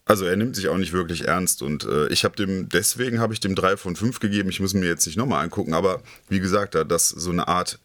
Also 0.05 0.25
er 0.25 0.37
nimmt 0.37 0.55
sich 0.55 0.69
auch 0.69 0.77
nicht 0.77 0.93
wirklich 0.93 1.27
ernst 1.27 1.61
und 1.61 1.85
äh, 1.85 2.07
ich 2.07 2.25
habe 2.25 2.35
dem, 2.35 2.67
deswegen 2.67 3.19
habe 3.19 3.33
ich 3.33 3.39
dem 3.39 3.55
3 3.55 3.77
von 3.77 3.95
5 3.95 4.19
gegeben. 4.19 4.49
Ich 4.49 4.59
muss 4.59 4.73
mir 4.73 4.85
jetzt 4.85 5.05
nicht 5.05 5.17
nochmal 5.17 5.43
angucken, 5.43 5.73
aber 5.73 6.01
wie 6.27 6.39
gesagt, 6.39 6.75
da 6.75 6.83
das 6.83 7.09
so 7.09 7.31
eine 7.31 7.47
Art 7.47 7.79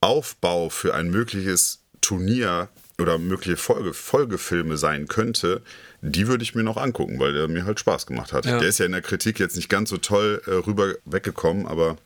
Aufbau 0.00 0.70
für 0.70 0.94
ein 0.94 1.10
mögliches 1.10 1.80
Turnier 2.00 2.68
oder 3.00 3.18
mögliche 3.18 3.56
Folge, 3.56 3.94
Folgefilme 3.94 4.76
sein 4.76 5.06
könnte, 5.06 5.62
die 6.02 6.26
würde 6.26 6.42
ich 6.42 6.54
mir 6.54 6.64
noch 6.64 6.76
angucken, 6.76 7.18
weil 7.18 7.32
der 7.32 7.48
mir 7.48 7.64
halt 7.64 7.80
Spaß 7.80 8.06
gemacht 8.06 8.32
hat. 8.32 8.44
Ja. 8.44 8.58
Der 8.58 8.68
ist 8.68 8.78
ja 8.78 8.86
in 8.86 8.92
der 8.92 9.02
Kritik 9.02 9.38
jetzt 9.38 9.56
nicht 9.56 9.68
ganz 9.68 9.90
so 9.90 9.98
toll 9.98 10.42
äh, 10.46 10.50
rüber 10.50 10.94
weggekommen, 11.04 11.66
aber. 11.66 11.96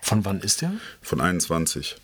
Von 0.00 0.24
wann 0.24 0.40
ist 0.40 0.60
der? 0.62 0.72
Von 1.00 1.20
21. 1.20 1.96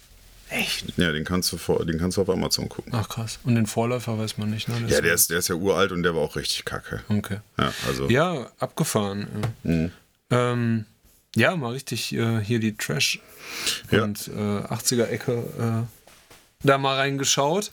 Echt? 0.51 0.97
Ja, 0.97 1.13
den 1.13 1.25
kannst 1.25 1.53
du 1.53 1.59
vor, 1.59 1.85
den 1.85 1.99
kannst 1.99 2.17
du 2.17 2.23
auf 2.23 2.31
Amazon 2.31 2.69
gucken. 2.69 2.93
Ach 2.95 3.09
krass. 3.09 3.39
Und 3.45 3.57
den 3.57 3.67
Vorläufer 3.67 4.19
weiß 4.19 4.39
man 4.39 4.51
nicht, 4.51 4.69
ne? 4.69 4.83
ja, 4.89 5.01
der 5.01 5.13
ist, 5.13 5.29
der 5.31 5.41
ist 5.41 5.49
ja 5.49 5.57
uralt 5.57 5.93
und 5.93 6.03
der 6.05 6.15
war 6.15 6.23
auch 6.23 6.37
richtig 6.37 6.65
kacke. 6.65 7.03
Okay. 7.09 7.41
Ja, 7.59 7.73
also. 7.87 8.09
Ja, 8.09 8.51
abgefahren. 8.59 9.27
Mhm. 9.63 9.91
Ähm, 10.31 10.85
ja, 11.35 11.55
mal 11.57 11.73
richtig 11.73 12.15
äh, 12.15 12.41
hier 12.41 12.61
die 12.61 12.77
Trash- 12.77 13.21
ja. 13.91 14.05
und 14.05 14.29
äh, 14.29 14.31
80er-Ecke 14.31 15.33
äh, 15.83 16.67
da 16.67 16.79
mal 16.79 16.97
reingeschaut. 16.97 17.71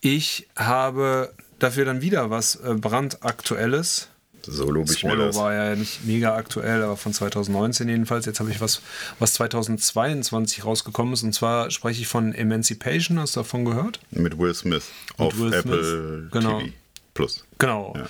Ich 0.00 0.48
habe 0.56 1.32
dafür 1.58 1.84
dann 1.84 2.00
wieder 2.00 2.30
was 2.30 2.56
äh, 2.56 2.74
brandaktuelles. 2.74 4.08
So 4.42 4.70
lobe 4.70 4.92
ich 4.92 5.00
Swallow 5.00 5.16
mir 5.16 5.26
das. 5.26 5.36
war 5.36 5.52
ja 5.52 5.76
nicht 5.76 6.04
mega 6.04 6.34
aktuell, 6.34 6.82
aber 6.82 6.96
von 6.96 7.12
2019 7.12 7.88
jedenfalls. 7.88 8.24
Jetzt 8.24 8.40
habe 8.40 8.50
ich 8.50 8.60
was, 8.60 8.80
was 9.18 9.34
2022 9.34 10.64
rausgekommen 10.64 11.12
ist. 11.12 11.22
Und 11.22 11.34
zwar 11.34 11.70
spreche 11.70 12.00
ich 12.00 12.08
von 12.08 12.34
Emancipation. 12.34 13.18
Hast 13.18 13.36
du 13.36 13.40
davon 13.40 13.64
gehört? 13.64 14.00
Mit 14.10 14.38
Will 14.38 14.54
Smith 14.54 14.84
Mit 15.10 15.20
auf 15.20 15.38
Will 15.38 15.52
Apple 15.52 15.84
Smith. 15.84 16.32
Genau. 16.32 16.60
TV 16.60 16.72
Plus. 17.14 17.44
Genau. 17.58 17.94
Ja. 17.96 18.06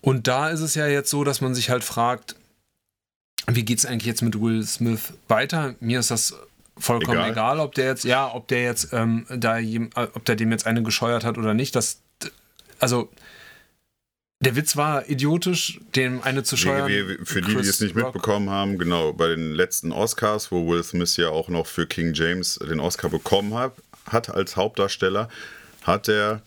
Und 0.00 0.26
da 0.26 0.50
ist 0.50 0.60
es 0.60 0.74
ja 0.74 0.86
jetzt 0.88 1.08
so, 1.08 1.24
dass 1.24 1.40
man 1.40 1.54
sich 1.54 1.70
halt 1.70 1.84
fragt, 1.84 2.34
wie 3.46 3.64
geht 3.64 3.78
es 3.78 3.86
eigentlich 3.86 4.06
jetzt 4.06 4.20
mit 4.20 4.40
Will 4.40 4.66
Smith 4.66 5.14
weiter? 5.28 5.74
Mir 5.80 6.00
ist 6.00 6.10
das 6.10 6.34
vollkommen 6.78 7.18
egal. 7.18 7.30
egal, 7.30 7.60
ob 7.60 7.74
der 7.74 7.86
jetzt, 7.86 8.04
ja, 8.04 8.32
ob 8.32 8.48
der 8.48 8.62
jetzt 8.62 8.92
ähm, 8.92 9.26
da, 9.30 9.58
äh, 9.58 9.88
ob 9.94 10.24
der 10.24 10.36
dem 10.36 10.50
jetzt 10.50 10.66
eine 10.66 10.82
gescheuert 10.82 11.24
hat 11.24 11.38
oder 11.38 11.54
nicht. 11.54 11.74
Das, 11.76 12.00
also 12.78 13.10
der 14.40 14.56
Witz 14.56 14.76
war 14.76 15.08
idiotisch, 15.08 15.80
dem 15.94 16.22
eine 16.22 16.42
zu 16.42 16.56
scheuern. 16.56 16.90
Für 17.24 17.40
die, 17.40 17.54
die 17.54 17.68
es 17.68 17.80
nicht 17.80 17.96
Rock. 17.96 18.14
mitbekommen 18.14 18.50
haben, 18.50 18.78
genau, 18.78 19.12
bei 19.12 19.28
den 19.28 19.52
letzten 19.52 19.92
Oscars, 19.92 20.52
wo 20.52 20.68
Will 20.68 20.84
Smith 20.84 21.16
ja 21.16 21.30
auch 21.30 21.48
noch 21.48 21.66
für 21.66 21.86
King 21.86 22.12
James 22.14 22.58
den 22.58 22.80
Oscar 22.80 23.08
bekommen 23.08 23.54
hat, 23.54 23.72
hat 24.06 24.28
als 24.28 24.56
Hauptdarsteller, 24.56 25.28
hat 25.82 26.08
er 26.08 26.42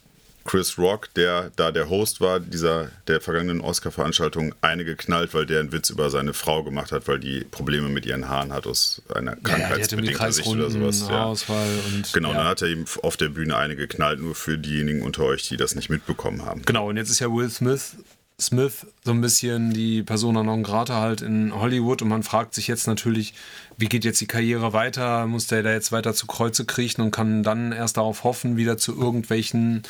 Chris 0.47 0.77
Rock, 0.77 1.13
der 1.13 1.51
da 1.55 1.71
der 1.71 1.89
Host 1.89 2.21
war, 2.21 2.39
dieser 2.39 2.89
der 3.07 3.21
vergangenen 3.21 3.61
Oscar-Veranstaltung, 3.61 4.55
eine 4.61 4.85
geknallt, 4.85 5.33
weil 5.33 5.45
der 5.45 5.59
einen 5.59 5.71
Witz 5.71 5.89
über 5.89 6.09
seine 6.09 6.33
Frau 6.33 6.63
gemacht 6.63 6.91
hat, 6.91 7.07
weil 7.07 7.19
die 7.19 7.41
Probleme 7.41 7.89
mit 7.89 8.05
ihren 8.05 8.27
Haaren 8.27 8.53
hat 8.53 8.65
aus 8.65 9.01
einer 9.13 9.35
krankheitsbedingten 9.35 10.31
Sicht 10.31 10.47
oder 10.47 10.71
sowas. 10.71 11.05
Ja. 11.09 11.25
Und, 11.25 12.13
genau, 12.13 12.29
ja. 12.29 12.37
dann 12.37 12.47
hat 12.47 12.61
er 12.61 12.69
ihm 12.69 12.85
auf 13.03 13.17
der 13.17 13.29
Bühne 13.29 13.57
eine 13.57 13.75
geknallt, 13.75 14.19
nur 14.19 14.33
für 14.33 14.57
diejenigen 14.57 15.01
unter 15.01 15.23
euch, 15.23 15.47
die 15.49 15.57
das 15.57 15.75
nicht 15.75 15.89
mitbekommen 15.89 16.45
haben. 16.45 16.63
Genau, 16.63 16.89
und 16.89 16.97
jetzt 16.97 17.09
ist 17.09 17.19
ja 17.19 17.27
Will 17.31 17.49
Smith 17.49 17.97
Smith 18.39 18.85
so 19.03 19.11
ein 19.11 19.21
bisschen 19.21 19.73
die 19.73 20.03
Persona 20.03 20.43
non 20.43 20.61
grata 20.61 21.01
halt 21.01 21.21
in 21.21 21.55
Hollywood 21.55 22.03
und 22.03 22.09
man 22.09 22.21
fragt 22.21 22.53
sich 22.53 22.67
jetzt 22.67 22.85
natürlich, 22.85 23.33
wie 23.77 23.87
geht 23.87 24.05
jetzt 24.05 24.21
die 24.21 24.27
Karriere 24.27 24.73
weiter? 24.73 25.25
Muss 25.25 25.47
der 25.47 25.63
da 25.63 25.71
jetzt 25.71 25.91
weiter 25.91 26.13
zu 26.13 26.27
Kreuze 26.27 26.63
kriechen 26.63 27.01
und 27.01 27.09
kann 27.09 27.41
dann 27.41 27.71
erst 27.71 27.97
darauf 27.97 28.23
hoffen, 28.23 28.55
wieder 28.55 28.77
zu 28.77 28.95
irgendwelchen 28.95 29.81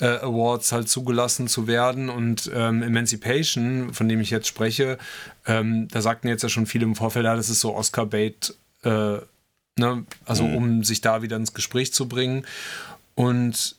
äh, 0.00 0.18
Awards 0.18 0.72
halt 0.72 0.90
zugelassen 0.90 1.48
zu 1.48 1.66
werden? 1.66 2.10
Und 2.10 2.50
ähm, 2.54 2.82
Emancipation, 2.82 3.94
von 3.94 4.10
dem 4.10 4.20
ich 4.20 4.28
jetzt 4.28 4.46
spreche, 4.48 4.98
ähm, 5.46 5.88
da 5.88 6.02
sagten 6.02 6.28
jetzt 6.28 6.42
ja 6.42 6.50
schon 6.50 6.66
viele 6.66 6.84
im 6.84 6.96
Vorfeld, 6.96 7.24
ja, 7.24 7.34
das 7.34 7.48
ist 7.48 7.60
so 7.60 7.74
Oscar-Bait, 7.74 8.54
äh, 8.82 9.18
ne? 9.78 10.04
also 10.26 10.44
mhm. 10.44 10.54
um 10.54 10.84
sich 10.84 11.00
da 11.00 11.22
wieder 11.22 11.36
ins 11.36 11.54
Gespräch 11.54 11.94
zu 11.94 12.08
bringen. 12.08 12.44
Und 13.14 13.76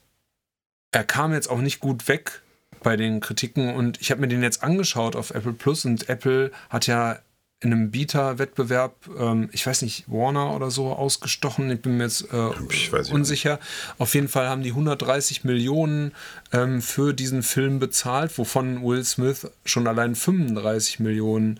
er 0.91 1.03
kam 1.03 1.33
jetzt 1.33 1.51
auch 1.51 1.61
nicht 1.61 1.79
gut 1.79 2.07
weg 2.07 2.41
bei 2.87 2.95
den 2.95 3.19
Kritiken 3.19 3.75
und 3.75 3.99
ich 3.99 4.11
habe 4.11 4.21
mir 4.21 4.29
den 4.29 4.41
jetzt 4.41 4.63
angeschaut 4.63 5.17
auf 5.17 5.31
Apple 5.31 5.51
Plus 5.51 5.83
und 5.83 6.07
Apple 6.07 6.51
hat 6.69 6.87
ja 6.87 7.19
in 7.59 7.73
einem 7.73 7.91
Beta-Wettbewerb, 7.91 8.95
ähm, 9.19 9.49
ich 9.51 9.67
weiß 9.67 9.81
nicht, 9.81 10.05
Warner 10.07 10.55
oder 10.55 10.71
so 10.71 10.93
ausgestochen. 10.93 11.69
Ich 11.69 11.81
bin 11.81 11.97
mir 11.97 12.05
jetzt 12.05 12.31
äh, 12.31 13.11
unsicher. 13.11 13.59
Auf 13.97 14.15
jeden 14.15 14.29
Fall 14.29 14.47
haben 14.47 14.63
die 14.63 14.69
130 14.69 15.43
Millionen 15.43 16.13
ähm, 16.53 16.81
für 16.81 17.11
diesen 17.11 17.43
Film 17.43 17.79
bezahlt, 17.79 18.37
wovon 18.37 18.81
Will 18.81 19.03
Smith 19.03 19.51
schon 19.65 19.85
allein 19.85 20.15
35 20.15 21.01
Millionen 21.01 21.59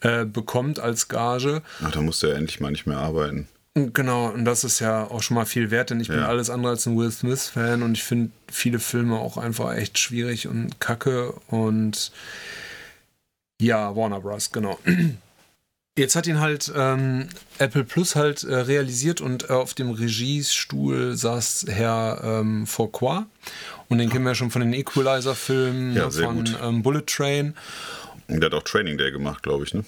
äh, 0.00 0.24
bekommt 0.24 0.80
als 0.80 1.06
Gage. 1.06 1.62
Ach, 1.84 1.92
da 1.92 2.00
musste 2.00 2.30
er 2.30 2.36
endlich 2.36 2.58
mal 2.58 2.72
nicht 2.72 2.88
mehr 2.88 2.98
arbeiten. 2.98 3.46
Genau, 3.76 4.28
und 4.28 4.44
das 4.44 4.62
ist 4.62 4.78
ja 4.78 5.04
auch 5.04 5.20
schon 5.22 5.34
mal 5.34 5.46
viel 5.46 5.72
wert, 5.72 5.90
denn 5.90 5.98
ich 5.98 6.06
ja. 6.06 6.14
bin 6.14 6.22
alles 6.22 6.48
andere 6.48 6.70
als 6.72 6.86
ein 6.86 6.96
Will 6.96 7.10
Smith-Fan 7.10 7.82
und 7.82 7.92
ich 7.94 8.04
finde 8.04 8.30
viele 8.48 8.78
Filme 8.78 9.18
auch 9.18 9.36
einfach 9.36 9.74
echt 9.74 9.98
schwierig 9.98 10.46
und 10.46 10.80
kacke 10.80 11.32
und 11.48 12.12
ja, 13.60 13.96
Warner 13.96 14.20
Bros., 14.20 14.52
genau. 14.52 14.78
Jetzt 15.96 16.16
hat 16.16 16.26
ihn 16.26 16.40
halt 16.40 16.72
ähm, 16.74 17.28
Apple 17.58 17.84
Plus 17.84 18.16
halt 18.16 18.42
äh, 18.42 18.54
realisiert 18.54 19.20
und 19.20 19.48
äh, 19.48 19.52
auf 19.52 19.74
dem 19.74 19.90
Regiestuhl 19.90 21.16
saß 21.16 21.66
Herr 21.68 22.20
ähm, 22.24 22.66
Fourcroy. 22.66 23.22
Und 23.88 23.98
den 23.98 24.10
kennen 24.10 24.24
wir 24.24 24.30
ja 24.30 24.34
schon 24.34 24.50
von 24.50 24.60
den 24.60 24.72
Equalizer-Filmen, 24.72 25.94
ja, 25.94 26.06
ne, 26.06 26.10
von 26.10 26.56
ähm, 26.62 26.82
Bullet 26.82 27.06
Train. 27.06 27.54
Und 28.26 28.40
der 28.40 28.50
hat 28.50 28.54
auch 28.54 28.64
Training 28.64 28.98
Day 28.98 29.12
gemacht, 29.12 29.44
glaube 29.44 29.64
ich, 29.64 29.74
ne? 29.74 29.84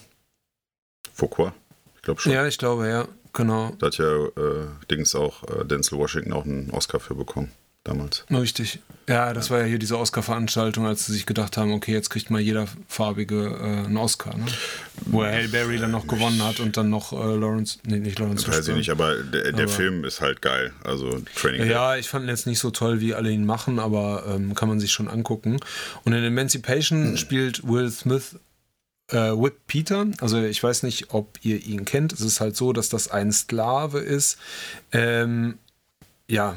Fourcroy? 1.13 1.51
Ich 1.97 2.03
glaube 2.03 2.21
schon. 2.21 2.31
Ja, 2.31 2.47
ich 2.47 2.59
glaube, 2.59 2.89
ja, 2.89 3.09
genau. 3.37 3.77
Da 3.79 3.87
hat 3.87 3.99
ja 3.99 4.25
äh, 4.27 4.67
Dings 4.91 5.15
auch, 5.15 5.45
äh, 5.45 5.65
Denzel 5.65 5.99
Washington 5.99 6.33
auch 6.33 6.45
einen 6.45 6.71
Oscar 6.73 6.99
für 6.99 7.15
bekommen 7.15 7.53
damals. 7.87 8.25
Richtig. 8.31 8.81
Ja, 9.09 9.33
das 9.33 9.51
war 9.51 9.61
ja 9.61 9.67
hier 9.67 9.79
diese 9.79 9.97
Oscar-Veranstaltung, 9.99 10.87
als 10.87 11.07
sie 11.07 11.13
sich 11.13 11.27
gedacht 11.27 11.57
haben, 11.57 11.73
okay, 11.73 11.93
jetzt 11.93 12.11
kriegt 12.11 12.29
mal 12.29 12.41
jeder 12.41 12.67
Farbige 12.89 13.57
äh, 13.61 13.85
einen 13.87 13.97
Oscar, 13.97 14.37
ne? 14.37 14.47
Wo 15.05 15.23
er 15.23 15.33
Halle 15.33 15.49
Berry 15.49 15.79
dann 15.79 15.93
noch 15.93 16.09
gewonnen 16.09 16.43
hat 16.43 16.59
und 16.59 16.77
dann 16.77 16.91
noch 16.91 17.13
äh, 17.13 17.17
Lawrence, 17.17 17.79
nee, 17.85 18.01
nicht 18.01 18.19
Lawrence. 18.19 18.49
Weiß 18.49 18.67
ich 18.67 18.75
nicht, 18.75 18.91
aber 18.91 19.23
der, 19.23 19.53
der 19.53 19.65
aber, 19.65 19.69
Film 19.69 20.05
ist 20.05 20.21
halt 20.21 20.43
geil. 20.43 20.73
Also 20.83 21.21
Training. 21.37 21.69
Ja, 21.69 21.93
Day. 21.93 22.01
ich 22.01 22.09
fand 22.09 22.25
ihn 22.25 22.29
jetzt 22.29 22.49
nicht 22.49 22.59
so 22.59 22.71
toll, 22.71 23.01
wie 23.01 23.15
alle 23.15 23.31
ihn 23.31 23.47
machen, 23.47 23.79
aber 23.79 24.25
ähm, 24.27 24.55
kann 24.57 24.69
man 24.69 24.81
sich 24.81 24.91
schon 24.91 25.07
angucken. 25.07 25.61
Und 26.05 26.13
in 26.13 26.25
Emancipation 26.25 27.11
hm. 27.11 27.17
spielt 27.17 27.67
Will 27.67 27.91
Smith 27.91 28.37
äh, 29.09 29.33
Whip 29.33 29.67
Peter. 29.67 30.07
Also 30.21 30.43
ich 30.43 30.63
weiß 30.63 30.83
nicht, 30.83 31.13
ob 31.15 31.39
ihr 31.43 31.65
ihn 31.65 31.85
kennt. 31.85 32.13
Es 32.13 32.21
ist 32.21 32.41
halt 32.41 32.57
so, 32.57 32.73
dass 32.73 32.89
das 32.89 33.11
ein 33.11 33.33
Sklave 33.33 34.01
ist. 34.01 34.39
Ähm, 34.93 35.59
ja, 36.29 36.57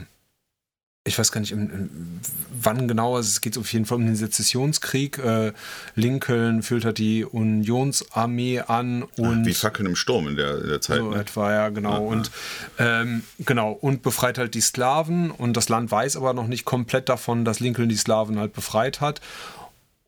ich 1.05 1.17
weiß 1.17 1.31
gar 1.31 1.41
nicht, 1.41 1.51
in, 1.51 1.69
in, 1.69 2.19
wann 2.61 2.87
genau, 2.87 3.15
also 3.15 3.27
es 3.27 3.41
geht 3.41 3.57
auf 3.57 3.71
jeden 3.73 3.85
Fall 3.85 3.97
um 3.97 4.05
den 4.05 4.15
Sezessionskrieg. 4.15 5.17
Äh, 5.17 5.53
Lincoln 5.95 6.61
führt 6.61 6.85
halt 6.85 6.97
die 6.97 7.25
Unionsarmee 7.25 8.59
an 8.59 9.03
und. 9.17 9.45
Wie 9.45 9.53
Fackeln 9.53 9.87
im 9.87 9.95
Sturm 9.95 10.27
in 10.27 10.35
der, 10.35 10.61
in 10.61 10.67
der 10.67 10.81
Zeit. 10.81 10.99
So 10.99 11.11
ne? 11.11 11.19
etwa, 11.19 11.51
ja, 11.51 11.69
genau. 11.69 11.93
Aha. 11.93 11.97
Und 11.99 12.31
ähm, 12.77 13.23
genau, 13.39 13.71
und 13.71 14.03
befreit 14.03 14.37
halt 14.37 14.53
die 14.53 14.61
Sklaven 14.61 15.31
und 15.31 15.57
das 15.57 15.69
Land 15.69 15.89
weiß 15.89 16.15
aber 16.17 16.33
noch 16.33 16.47
nicht 16.47 16.65
komplett 16.65 17.09
davon, 17.09 17.45
dass 17.45 17.59
Lincoln 17.59 17.89
die 17.89 17.97
Sklaven 17.97 18.37
halt 18.37 18.53
befreit 18.53 19.01
hat. 19.01 19.21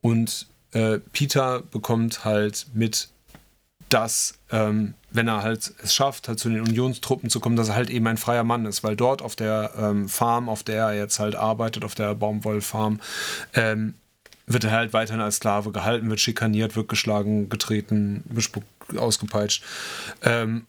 Und 0.02 0.48
äh, 0.74 1.00
Peter 1.14 1.62
bekommt 1.62 2.26
halt 2.26 2.68
mit, 2.74 3.10
dass 3.90 4.36
ähm, 4.52 4.94
wenn 5.12 5.28
er 5.28 5.44
halt 5.44 5.74
es 5.84 5.94
schafft, 5.94 6.28
halt 6.28 6.40
zu 6.40 6.50
den 6.50 6.62
Unionstruppen 6.62 7.30
zu 7.30 7.40
kommen, 7.40 7.56
dass 7.56 7.70
er 7.70 7.76
halt 7.76 7.90
eben 7.90 8.08
ein 8.08 8.18
freier 8.18 8.44
Mann 8.44 8.66
ist, 8.66 8.84
weil 8.84 8.96
dort 8.96 9.22
auf 9.22 9.36
der 9.36 9.72
ähm, 9.78 10.08
Farm, 10.08 10.50
auf 10.50 10.64
der 10.64 10.86
er 10.86 10.94
jetzt 10.94 11.20
halt 11.20 11.36
arbeitet, 11.36 11.84
auf 11.84 11.96
der 11.96 12.16
Baumwollfarm, 12.16 13.00
ähm, 13.54 13.96
wird 14.48 14.64
er 14.64 14.72
halt 14.72 14.94
weiterhin 14.94 15.22
als 15.22 15.38
Sklave 15.38 15.72
gehalten, 15.72 16.10
wird 16.10 16.20
schikaniert, 16.20 16.76
wird 16.76 16.88
geschlagen, 16.88 17.50
getreten, 17.50 18.24
bespuckt, 18.30 18.68
ausgepeitscht. 18.98 19.64
Ähm, 20.24 20.66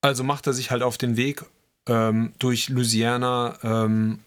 also 0.00 0.24
macht 0.24 0.46
er 0.46 0.52
sich 0.52 0.70
halt 0.70 0.82
auf 0.82 0.98
den 0.98 1.16
Weg 1.16 1.44
ähm, 1.86 2.32
durch 2.38 2.68
Louisiana 2.68 3.58
ähm, 3.62 4.20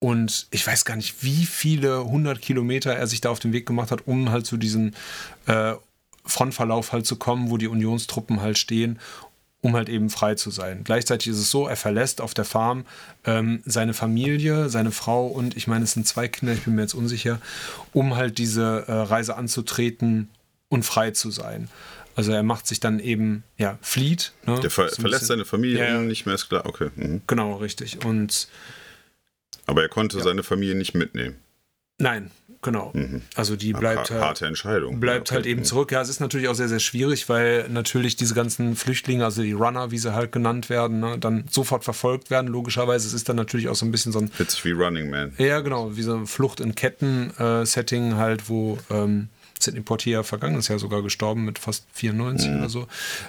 und 0.00 0.46
ich 0.50 0.66
weiß 0.66 0.84
gar 0.84 0.96
nicht, 0.96 1.22
wie 1.22 1.44
viele 1.46 2.04
hundert 2.04 2.40
Kilometer 2.40 2.92
er 2.92 3.06
sich 3.06 3.20
da 3.20 3.28
auf 3.30 3.38
den 3.38 3.52
Weg 3.52 3.66
gemacht 3.66 3.90
hat, 3.90 4.06
um 4.06 4.30
halt 4.30 4.46
zu 4.46 4.56
diesen 4.56 4.96
äh, 5.46 5.74
Frontverlauf 6.24 6.92
halt 6.92 7.06
zu 7.06 7.16
kommen, 7.16 7.50
wo 7.50 7.58
die 7.58 7.68
Unionstruppen 7.68 8.40
halt 8.40 8.56
stehen, 8.56 8.98
um 9.60 9.76
halt 9.76 9.90
eben 9.90 10.08
frei 10.08 10.36
zu 10.36 10.50
sein. 10.50 10.84
Gleichzeitig 10.84 11.28
ist 11.28 11.38
es 11.38 11.50
so, 11.50 11.66
er 11.66 11.76
verlässt 11.76 12.22
auf 12.22 12.32
der 12.32 12.46
Farm 12.46 12.86
ähm, 13.24 13.62
seine 13.66 13.92
Familie, 13.92 14.70
seine 14.70 14.90
Frau 14.90 15.26
und 15.26 15.54
ich 15.54 15.66
meine, 15.66 15.84
es 15.84 15.92
sind 15.92 16.06
zwei 16.06 16.28
Kinder, 16.28 16.54
ich 16.54 16.62
bin 16.62 16.76
mir 16.76 16.82
jetzt 16.82 16.94
unsicher, 16.94 17.38
um 17.92 18.16
halt 18.16 18.38
diese 18.38 18.84
äh, 18.88 18.92
Reise 18.92 19.36
anzutreten 19.36 20.30
und 20.70 20.84
frei 20.84 21.10
zu 21.10 21.30
sein. 21.30 21.68
Also 22.16 22.32
er 22.32 22.42
macht 22.42 22.66
sich 22.66 22.80
dann 22.80 23.00
eben, 23.00 23.44
ja, 23.58 23.78
flieht. 23.82 24.32
Ne? 24.46 24.58
Der 24.60 24.70
ver 24.70 24.88
so 24.88 25.02
verlässt 25.02 25.26
seine 25.26 25.44
Familie 25.44 25.86
ja, 25.86 26.00
nicht 26.00 26.24
mehr, 26.24 26.36
ist 26.36 26.48
klar, 26.48 26.64
okay. 26.64 26.90
Mhm. 26.96 27.20
Genau, 27.26 27.56
richtig. 27.56 28.04
Und 28.04 28.48
aber 29.70 29.82
er 29.82 29.88
konnte 29.88 30.18
ja. 30.18 30.24
seine 30.24 30.42
Familie 30.42 30.74
nicht 30.74 30.94
mitnehmen. 30.94 31.36
Nein, 31.98 32.30
genau. 32.62 32.92
Mhm. 32.94 33.22
Also 33.34 33.56
die 33.56 33.72
bleibt 33.72 34.10
halt, 34.10 34.22
harte 34.22 34.46
Entscheidung. 34.46 35.00
Bleibt 35.00 35.28
okay. 35.28 35.36
halt 35.36 35.46
eben 35.46 35.64
zurück. 35.64 35.92
Ja, 35.92 36.00
es 36.00 36.08
ist 36.08 36.20
natürlich 36.20 36.48
auch 36.48 36.54
sehr, 36.54 36.68
sehr 36.68 36.80
schwierig, 36.80 37.28
weil 37.28 37.68
natürlich 37.68 38.16
diese 38.16 38.34
ganzen 38.34 38.74
Flüchtlinge, 38.74 39.24
also 39.24 39.42
die 39.42 39.52
Runner, 39.52 39.90
wie 39.90 39.98
sie 39.98 40.14
halt 40.14 40.32
genannt 40.32 40.70
werden, 40.70 41.00
ne, 41.00 41.18
dann 41.18 41.44
sofort 41.50 41.84
verfolgt 41.84 42.30
werden. 42.30 42.46
Logischerweise, 42.48 43.06
es 43.06 43.12
ist 43.12 43.28
dann 43.28 43.36
natürlich 43.36 43.68
auch 43.68 43.76
so 43.76 43.84
ein 43.84 43.92
bisschen 43.92 44.12
so 44.12 44.18
ein. 44.18 44.30
Witzig 44.38 44.64
wie 44.64 44.72
Running 44.72 45.10
Man. 45.10 45.34
Ja, 45.38 45.60
genau, 45.60 45.96
wie 45.96 46.02
so 46.02 46.14
eine 46.14 46.26
Flucht 46.26 46.60
in 46.60 46.74
Ketten-Setting 46.74 48.12
äh, 48.12 48.14
halt, 48.14 48.48
wo 48.48 48.78
ähm, 48.90 49.28
Sidney 49.62 49.82
Portier 49.82 50.24
vergangenes 50.24 50.68
Jahr 50.68 50.78
sogar 50.78 51.02
gestorben 51.02 51.44
mit 51.44 51.58
fast 51.58 51.86
94 51.92 52.48
mhm. 52.48 52.58
oder 52.58 52.68
so 52.68 52.86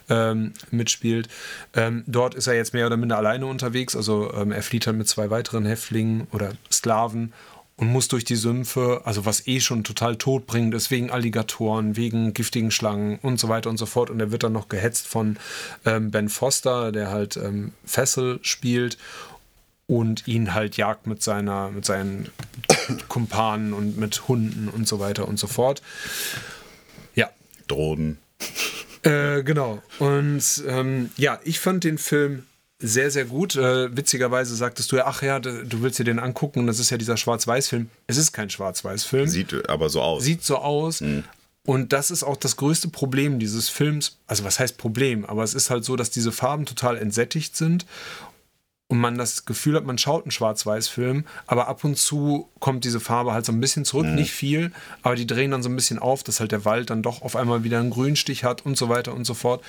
ähm, 0.10 0.54
mitspielt. 0.72 1.30
Ähm, 1.76 2.04
dort 2.08 2.36
ist 2.36 2.48
er 2.48 2.56
jetzt 2.56 2.74
mehr 2.74 2.88
oder 2.88 2.98
minder 2.98 3.18
alleine 3.18 3.46
unterwegs, 3.46 3.96
also 3.96 4.34
ähm, 4.34 4.52
er 4.52 4.64
flieht 4.64 4.88
dann 4.88 4.98
mit 4.98 5.08
zwei 5.08 5.30
weiteren 5.30 5.66
Häftlingen 5.66 6.28
oder 6.32 6.54
Sklaven 6.72 7.34
und 7.82 7.88
muss 7.88 8.08
durch 8.08 8.24
die 8.24 8.36
Sümpfe, 8.36 9.02
also 9.06 9.26
was 9.26 9.48
eh 9.48 9.60
schon 9.60 9.84
total 9.84 10.16
todbringend 10.16 10.76
ist, 10.76 10.92
wegen 10.92 11.10
Alligatoren, 11.10 11.98
wegen 11.98 12.32
giftigen 12.34 12.70
Schlangen 12.70 13.18
und 13.24 13.40
so 13.40 13.50
weiter 13.50 13.72
und 13.72 13.78
so 13.78 13.88
fort. 13.88 14.12
Und 14.12 14.20
er 14.20 14.32
wird 14.32 14.44
dann 14.44 14.54
noch 14.54 14.70
gehetzt 14.70 15.08
von 15.08 15.38
ähm, 15.84 16.12
Ben 16.12 16.30
Foster, 16.30 16.92
der 16.92 17.10
halt 17.10 17.38
ähm, 17.38 17.72
Fessel 17.84 18.38
spielt 18.44 19.00
und 19.92 20.26
ihn 20.26 20.54
halt 20.54 20.78
jagt 20.78 21.06
mit 21.06 21.22
seiner, 21.22 21.70
mit 21.70 21.84
seinen 21.84 22.30
Kumpanen 23.10 23.74
und 23.74 23.98
mit 23.98 24.30
Hunden 24.30 24.70
und 24.70 24.88
so 24.88 25.02
weiter 25.02 25.28
und 25.28 25.38
so 25.38 25.48
fort. 25.48 25.82
Ja. 27.14 27.30
Drohnen. 27.68 28.18
Äh, 29.04 29.44
genau. 29.44 29.84
Und 30.00 30.64
ähm, 30.66 31.10
ja, 31.18 31.42
ich 31.44 31.60
fand 31.60 31.84
den 31.84 31.98
Film 31.98 32.46
sehr, 32.80 33.12
sehr 33.12 33.26
gut. 33.26 33.58
Äh, 33.58 33.94
witzigerweise 33.96 34.56
sagtest 34.56 34.94
du 34.94 34.96
ja, 34.96 35.08
ach 35.08 35.24
ja, 35.24 35.40
du 35.40 35.82
willst 35.82 36.00
dir 36.00 36.06
den 36.06 36.20
angucken 36.20 36.60
und 36.60 36.68
das 36.68 36.80
ist 36.80 36.90
ja 36.90 36.98
dieser 36.98 37.18
Schwarz-Weiß-Film. 37.18 37.90
Es 38.08 38.16
ist 38.16 38.32
kein 38.32 38.50
Schwarz-Weiß-Film. 38.50 39.28
Sieht 39.28 39.70
aber 39.70 39.90
so 39.90 40.02
aus. 40.02 40.24
Sieht 40.24 40.46
so 40.46 40.56
aus. 40.58 41.02
Mhm. 41.02 41.26
Und 41.64 41.92
das 41.94 42.12
ist 42.12 42.24
auch 42.24 42.38
das 42.38 42.56
größte 42.56 42.88
Problem 42.88 43.40
dieses 43.40 43.68
Films. 43.68 44.18
Also 44.26 44.46
was 44.46 44.58
heißt 44.58 44.78
Problem? 44.78 45.26
Aber 45.26 45.44
es 45.44 45.54
ist 45.54 45.70
halt 45.70 45.84
so, 45.84 45.98
dass 45.98 46.10
diese 46.10 46.32
Farben 46.32 46.66
total 46.66 46.98
entsättigt 46.98 47.58
sind 47.58 47.86
und 48.92 49.00
man 49.00 49.18
das 49.18 49.46
Gefühl 49.46 49.78
hat, 49.78 49.86
man 49.86 49.98
schaut 49.98 50.26
einen 50.26 50.32
Schwarz-Weiß-Film, 50.32 51.24
aber 51.48 51.70
ab 51.70 51.86
und 51.86 51.98
zu 51.98 52.50
kommt 52.60 52.84
diese 52.84 53.00
Farbe 53.00 53.32
halt 53.32 53.46
so 53.46 53.54
ein 53.54 53.62
bisschen 53.62 53.86
zurück, 53.86 54.06
mhm. 54.06 54.16
nicht 54.16 54.32
viel, 54.32 54.74
aber 55.02 55.16
die 55.16 55.26
drehen 55.26 55.52
dann 55.52 55.64
so 55.64 55.70
ein 55.70 55.78
bisschen 55.78 55.98
auf, 55.98 56.24
dass 56.24 56.42
halt 56.42 56.52
der 56.52 56.66
Wald 56.66 56.90
dann 56.90 57.02
doch 57.02 57.22
auf 57.22 57.38
einmal 57.38 57.64
wieder 57.64 57.80
einen 57.80 57.90
Grünstich 57.90 58.44
hat 58.44 58.66
und 58.66 58.78
so 58.78 58.90
weiter 58.90 59.14
und 59.14 59.24
so 59.24 59.34
fort. 59.34 59.64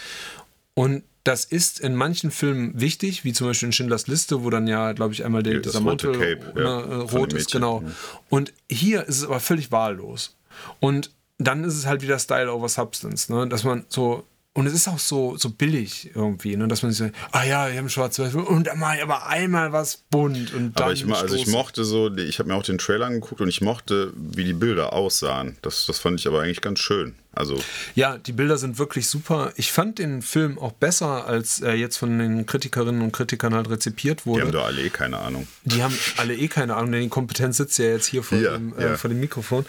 Und 0.74 1.04
das 1.22 1.44
ist 1.44 1.78
in 1.78 1.94
manchen 1.94 2.32
Filmen 2.32 2.72
wichtig, 2.80 3.22
wie 3.22 3.32
zum 3.32 3.46
Beispiel 3.46 3.66
in 3.66 3.72
Schindlers 3.72 4.08
Liste, 4.08 4.42
wo 4.42 4.50
dann 4.50 4.66
ja, 4.66 4.90
glaube 4.90 5.14
ich, 5.14 5.24
einmal 5.24 5.44
der, 5.44 5.60
dieser 5.60 5.80
Mantel 5.80 6.18
Cape, 6.18 6.60
ja, 6.60 6.84
ne, 6.84 7.02
rot 7.02 7.32
ist, 7.32 7.52
genau. 7.52 7.82
Mhm. 7.82 7.92
Und 8.28 8.52
hier 8.68 9.04
ist 9.04 9.18
es 9.18 9.24
aber 9.24 9.38
völlig 9.38 9.70
wahllos. 9.70 10.36
Und 10.80 11.12
dann 11.38 11.62
ist 11.62 11.74
es 11.74 11.86
halt 11.86 12.02
wieder 12.02 12.18
Style 12.18 12.52
over 12.52 12.68
Substance, 12.68 13.32
ne? 13.32 13.46
dass 13.46 13.62
man 13.62 13.84
so 13.88 14.24
und 14.54 14.66
es 14.66 14.74
ist 14.74 14.86
auch 14.88 14.98
so, 14.98 15.36
so 15.36 15.50
billig 15.50 16.10
irgendwie, 16.14 16.56
ne? 16.56 16.68
dass 16.68 16.82
man 16.82 16.92
sich 16.92 17.06
so, 17.06 17.12
ah 17.30 17.44
ja, 17.44 17.70
wir 17.70 17.78
haben 17.78 17.88
schwarz-weiß 17.88 18.34
und 18.34 18.66
dann 18.66 18.78
mache 18.78 18.96
ich 18.96 19.02
aber 19.02 19.26
einmal 19.26 19.72
was 19.72 20.04
bunt 20.10 20.52
und 20.52 20.78
dann. 20.78 20.84
Aber 20.84 20.92
ich, 20.92 21.06
also 21.06 21.34
ich 21.34 21.46
mochte 21.46 21.84
so, 21.84 22.14
ich 22.14 22.38
habe 22.38 22.50
mir 22.50 22.56
auch 22.56 22.62
den 22.62 22.78
Trailer 22.78 23.06
angeguckt 23.06 23.40
und 23.40 23.48
ich 23.48 23.62
mochte, 23.62 24.12
wie 24.14 24.44
die 24.44 24.52
Bilder 24.52 24.92
aussahen. 24.92 25.56
Das, 25.62 25.86
das 25.86 25.98
fand 25.98 26.20
ich 26.20 26.26
aber 26.26 26.42
eigentlich 26.42 26.60
ganz 26.60 26.80
schön. 26.80 27.14
Also 27.34 27.58
ja, 27.94 28.18
die 28.18 28.32
Bilder 28.32 28.58
sind 28.58 28.78
wirklich 28.78 29.08
super. 29.08 29.52
Ich 29.56 29.72
fand 29.72 29.98
den 29.98 30.20
Film 30.20 30.58
auch 30.58 30.72
besser, 30.72 31.26
als 31.26 31.60
er 31.60 31.74
jetzt 31.74 31.96
von 31.96 32.18
den 32.18 32.44
Kritikerinnen 32.44 33.00
und 33.00 33.12
Kritikern 33.12 33.54
halt 33.54 33.70
rezipiert 33.70 34.26
wurde. 34.26 34.42
Die 34.42 34.46
haben 34.48 34.52
da 34.52 34.64
alle 34.64 34.82
eh 34.82 34.90
keine 34.90 35.18
Ahnung. 35.18 35.48
Die 35.64 35.82
haben 35.82 35.98
alle 36.18 36.36
eh 36.36 36.48
keine 36.48 36.76
Ahnung, 36.76 36.92
denn 36.92 37.02
die 37.02 37.08
Kompetenz 37.08 37.56
sitzt 37.56 37.78
ja 37.78 37.86
jetzt 37.86 38.06
hier 38.06 38.22
vor, 38.22 38.38
ja, 38.38 38.52
dem, 38.52 38.76
äh, 38.76 38.96
vor 38.96 39.08
dem 39.08 39.20
Mikrofon. 39.20 39.64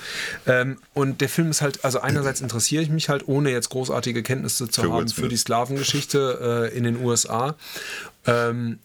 Ähm, 0.46 0.78
und 0.94 1.22
der 1.22 1.30
Film 1.30 1.50
ist 1.50 1.62
halt, 1.62 1.86
also 1.86 2.02
einerseits 2.02 2.42
interessiere 2.42 2.84
ich 2.84 2.90
mich 2.90 3.08
halt, 3.08 3.28
ohne 3.28 3.50
jetzt 3.52 3.70
großartige 3.70 4.24
Kenntnisse 4.24 4.68
zu 4.68 4.82
für 4.82 4.92
haben 4.92 5.08
für 5.08 5.30
die 5.30 5.38
Sklavengeschichte 5.38 6.70
äh, 6.74 6.78
in 6.78 6.84
den 6.84 6.98
USA. 7.04 7.56
Ähm, 8.26 8.80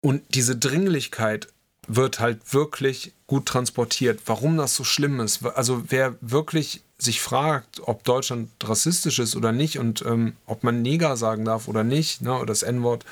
und 0.00 0.22
diese 0.34 0.56
Dringlichkeit 0.56 1.48
wird 1.88 2.18
halt 2.20 2.52
wirklich 2.52 3.12
gut 3.26 3.46
transportiert. 3.46 4.20
Warum 4.26 4.56
das 4.56 4.74
so 4.74 4.84
schlimm 4.84 5.20
ist, 5.20 5.44
also 5.44 5.84
wer 5.88 6.16
wirklich 6.20 6.82
sich 6.98 7.20
fragt, 7.20 7.80
ob 7.82 8.04
Deutschland 8.04 8.50
rassistisch 8.62 9.18
ist 9.18 9.36
oder 9.36 9.52
nicht 9.52 9.78
und 9.78 10.02
ähm, 10.06 10.34
ob 10.46 10.64
man 10.64 10.82
Neger 10.82 11.16
sagen 11.16 11.44
darf 11.44 11.68
oder 11.68 11.84
nicht, 11.84 12.22
ne, 12.22 12.34
oder 12.34 12.46
das 12.46 12.62
N-Wort, 12.62 13.04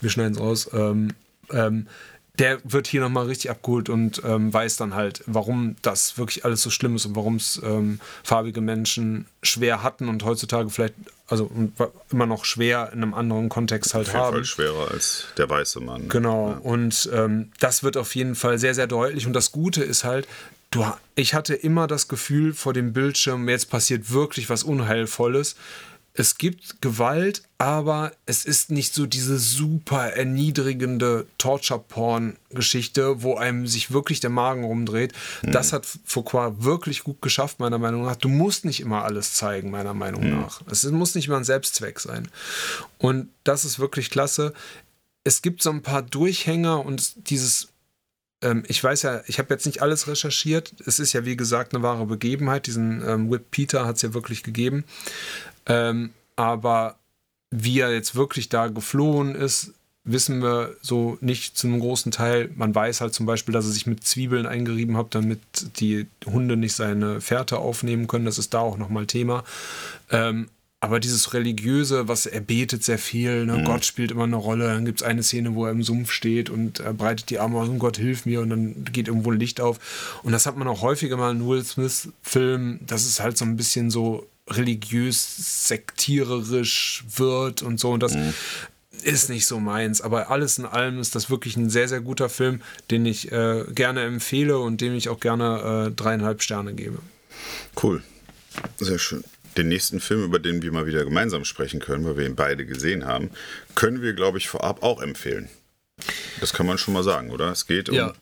wir 0.00 0.10
schneiden 0.10 0.34
es 0.34 0.40
raus, 0.40 0.70
ähm, 0.72 1.12
ähm, 1.50 1.86
der 2.38 2.60
wird 2.64 2.86
hier 2.86 3.02
nochmal 3.02 3.26
richtig 3.26 3.50
abgeholt 3.50 3.90
und 3.90 4.22
ähm, 4.24 4.52
weiß 4.52 4.76
dann 4.76 4.94
halt, 4.94 5.22
warum 5.26 5.76
das 5.82 6.16
wirklich 6.16 6.44
alles 6.44 6.62
so 6.62 6.70
schlimm 6.70 6.96
ist 6.96 7.04
und 7.04 7.14
warum 7.14 7.36
es 7.36 7.60
ähm, 7.62 8.00
farbige 8.22 8.62
Menschen 8.62 9.26
schwer 9.42 9.82
hatten 9.82 10.08
und 10.08 10.24
heutzutage 10.24 10.70
vielleicht, 10.70 10.94
also 11.26 11.50
immer 12.10 12.26
noch 12.26 12.46
schwer 12.46 12.90
in 12.92 13.02
einem 13.02 13.12
anderen 13.12 13.50
Kontext 13.50 13.92
halt 13.92 14.08
auf 14.08 14.14
jeden 14.14 14.24
haben. 14.24 14.34
Fall 14.34 14.44
schwerer 14.44 14.90
als 14.90 15.26
der 15.36 15.50
weiße 15.50 15.80
Mann. 15.80 16.08
Genau, 16.08 16.50
ja. 16.52 16.56
und 16.58 17.10
ähm, 17.12 17.52
das 17.60 17.82
wird 17.82 17.98
auf 17.98 18.14
jeden 18.14 18.34
Fall 18.34 18.58
sehr, 18.58 18.74
sehr 18.74 18.86
deutlich. 18.86 19.26
Und 19.26 19.34
das 19.34 19.52
Gute 19.52 19.82
ist 19.82 20.04
halt, 20.04 20.26
du, 20.72 20.84
ich 21.14 21.34
hatte 21.34 21.54
immer 21.54 21.86
das 21.86 22.08
Gefühl 22.08 22.52
vor 22.52 22.72
dem 22.72 22.92
Bildschirm, 22.92 23.48
jetzt 23.48 23.70
passiert 23.70 24.10
wirklich 24.10 24.50
was 24.50 24.64
Unheilvolles 24.64 25.54
es 26.14 26.36
gibt 26.36 26.82
Gewalt, 26.82 27.42
aber 27.56 28.12
es 28.26 28.44
ist 28.44 28.70
nicht 28.70 28.92
so 28.92 29.06
diese 29.06 29.38
super 29.38 30.12
erniedrigende 30.12 31.26
Torture-Porn-Geschichte, 31.38 33.22
wo 33.22 33.36
einem 33.36 33.66
sich 33.66 33.92
wirklich 33.92 34.20
der 34.20 34.28
Magen 34.28 34.64
rumdreht. 34.64 35.14
Mhm. 35.42 35.52
Das 35.52 35.72
hat 35.72 35.86
Foucault 36.04 36.64
wirklich 36.64 37.04
gut 37.04 37.22
geschafft, 37.22 37.60
meiner 37.60 37.78
Meinung 37.78 38.04
nach. 38.04 38.16
Du 38.16 38.28
musst 38.28 38.66
nicht 38.66 38.80
immer 38.80 39.04
alles 39.04 39.34
zeigen, 39.34 39.70
meiner 39.70 39.94
Meinung 39.94 40.24
mhm. 40.24 40.40
nach. 40.40 40.60
Es 40.70 40.84
muss 40.84 41.14
nicht 41.14 41.28
immer 41.28 41.38
ein 41.38 41.44
Selbstzweck 41.44 41.98
sein. 41.98 42.28
Und 42.98 43.28
das 43.44 43.64
ist 43.64 43.78
wirklich 43.78 44.10
klasse. 44.10 44.52
Es 45.24 45.40
gibt 45.40 45.62
so 45.62 45.70
ein 45.70 45.82
paar 45.82 46.02
Durchhänger 46.02 46.84
und 46.84 47.30
dieses 47.30 47.68
ähm, 48.42 48.64
ich 48.66 48.82
weiß 48.82 49.02
ja, 49.02 49.22
ich 49.26 49.38
habe 49.38 49.52
jetzt 49.54 49.66
nicht 49.66 49.82
alles 49.82 50.08
recherchiert. 50.08 50.74
Es 50.86 50.98
ist 50.98 51.12
ja, 51.12 51.24
wie 51.24 51.36
gesagt, 51.36 51.74
eine 51.74 51.82
wahre 51.82 52.06
Begebenheit. 52.06 52.66
Diesen 52.66 53.06
ähm, 53.06 53.30
Whip 53.30 53.50
Peter 53.50 53.86
hat 53.86 53.96
es 53.96 54.02
ja 54.02 54.14
wirklich 54.14 54.42
gegeben. 54.42 54.84
Ähm, 55.66 56.10
aber 56.36 56.96
wie 57.50 57.80
er 57.80 57.92
jetzt 57.92 58.14
wirklich 58.14 58.48
da 58.48 58.68
geflohen 58.68 59.34
ist, 59.34 59.72
wissen 60.04 60.42
wir 60.42 60.74
so 60.80 61.16
nicht 61.20 61.56
zu 61.56 61.68
einem 61.68 61.80
großen 61.80 62.10
Teil. 62.10 62.50
Man 62.56 62.74
weiß 62.74 63.00
halt 63.00 63.14
zum 63.14 63.26
Beispiel, 63.26 63.52
dass 63.52 63.66
er 63.66 63.72
sich 63.72 63.86
mit 63.86 64.04
Zwiebeln 64.04 64.46
eingerieben 64.46 64.96
hat, 64.96 65.14
damit 65.14 65.40
die 65.78 66.06
Hunde 66.26 66.56
nicht 66.56 66.74
seine 66.74 67.20
Fährte 67.20 67.58
aufnehmen 67.58 68.08
können. 68.08 68.24
Das 68.24 68.38
ist 68.38 68.52
da 68.54 68.60
auch 68.60 68.78
nochmal 68.78 69.06
Thema. 69.06 69.44
Ähm, 70.10 70.48
aber 70.82 70.98
dieses 70.98 71.32
Religiöse, 71.32 72.08
was 72.08 72.26
er 72.26 72.40
betet 72.40 72.82
sehr 72.82 72.98
viel, 72.98 73.46
ne? 73.46 73.58
mhm. 73.58 73.64
Gott 73.64 73.84
spielt 73.84 74.10
immer 74.10 74.24
eine 74.24 74.34
Rolle. 74.34 74.66
Dann 74.66 74.84
gibt 74.84 75.00
es 75.00 75.06
eine 75.06 75.22
Szene, 75.22 75.54
wo 75.54 75.64
er 75.64 75.70
im 75.70 75.84
Sumpf 75.84 76.10
steht 76.10 76.50
und 76.50 76.80
er 76.80 76.92
breitet 76.92 77.30
die 77.30 77.38
Arme 77.38 77.56
aus 77.60 77.68
und 77.68 77.78
Gott 77.78 77.98
hilf 77.98 78.26
mir 78.26 78.40
und 78.40 78.50
dann 78.50 78.84
geht 78.86 79.06
irgendwo 79.06 79.30
ein 79.30 79.38
Licht 79.38 79.60
auf. 79.60 79.78
Und 80.24 80.32
das 80.32 80.44
hat 80.44 80.56
man 80.56 80.66
auch 80.66 80.82
häufiger 80.82 81.16
mal 81.16 81.30
in 81.30 81.46
Will 81.46 81.64
Smith-Filmen. 81.64 82.80
Das 82.84 83.06
ist 83.06 83.20
halt 83.20 83.38
so 83.38 83.44
ein 83.44 83.56
bisschen 83.56 83.92
so 83.92 84.26
religiös 84.50 85.68
sektiererisch 85.68 87.04
wird 87.16 87.62
und 87.62 87.78
so. 87.78 87.92
Und 87.92 88.02
das 88.02 88.16
mhm. 88.16 88.34
ist 89.04 89.28
nicht 89.28 89.46
so 89.46 89.60
meins. 89.60 90.00
Aber 90.00 90.32
alles 90.32 90.58
in 90.58 90.66
allem 90.66 90.98
ist 90.98 91.14
das 91.14 91.30
wirklich 91.30 91.56
ein 91.56 91.70
sehr, 91.70 91.86
sehr 91.86 92.00
guter 92.00 92.28
Film, 92.28 92.60
den 92.90 93.06
ich 93.06 93.30
äh, 93.30 93.66
gerne 93.72 94.02
empfehle 94.02 94.58
und 94.58 94.80
dem 94.80 94.96
ich 94.96 95.10
auch 95.10 95.20
gerne 95.20 95.90
äh, 95.90 95.94
dreieinhalb 95.94 96.42
Sterne 96.42 96.74
gebe. 96.74 96.98
Cool. 97.80 98.02
Sehr 98.80 98.98
schön. 98.98 99.22
Den 99.56 99.68
nächsten 99.68 100.00
Film, 100.00 100.24
über 100.24 100.38
den 100.38 100.62
wir 100.62 100.72
mal 100.72 100.86
wieder 100.86 101.04
gemeinsam 101.04 101.44
sprechen 101.44 101.80
können, 101.80 102.04
weil 102.04 102.16
wir 102.16 102.26
ihn 102.26 102.36
beide 102.36 102.64
gesehen 102.64 103.04
haben, 103.04 103.30
können 103.74 104.02
wir, 104.02 104.14
glaube 104.14 104.38
ich, 104.38 104.48
vorab 104.48 104.82
auch 104.82 105.02
empfehlen. 105.02 105.48
Das 106.40 106.52
kann 106.52 106.66
man 106.66 106.78
schon 106.78 106.94
mal 106.94 107.04
sagen, 107.04 107.30
oder? 107.30 107.50
Es 107.50 107.66
geht 107.66 107.88
um 107.88 107.94
ja. 107.94 108.12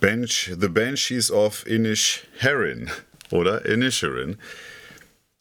Bench, 0.00 0.52
The 0.60 0.68
Banshees 0.68 1.30
of 1.30 1.66
Inish 1.66 2.24
Herin 2.36 2.90
oder 3.30 3.64
Inisherin 3.64 4.38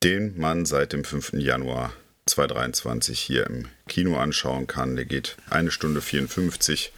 den 0.03 0.37
man 0.37 0.65
seit 0.65 0.93
dem 0.93 1.03
5. 1.03 1.33
Januar 1.33 1.93
2023 2.27 3.19
hier 3.19 3.47
im 3.47 3.65
Kino 3.87 4.17
anschauen 4.17 4.67
kann. 4.67 4.95
Der 4.95 5.05
geht 5.05 5.37
eine 5.49 5.71
Stunde 5.71 6.01
54 6.01 6.91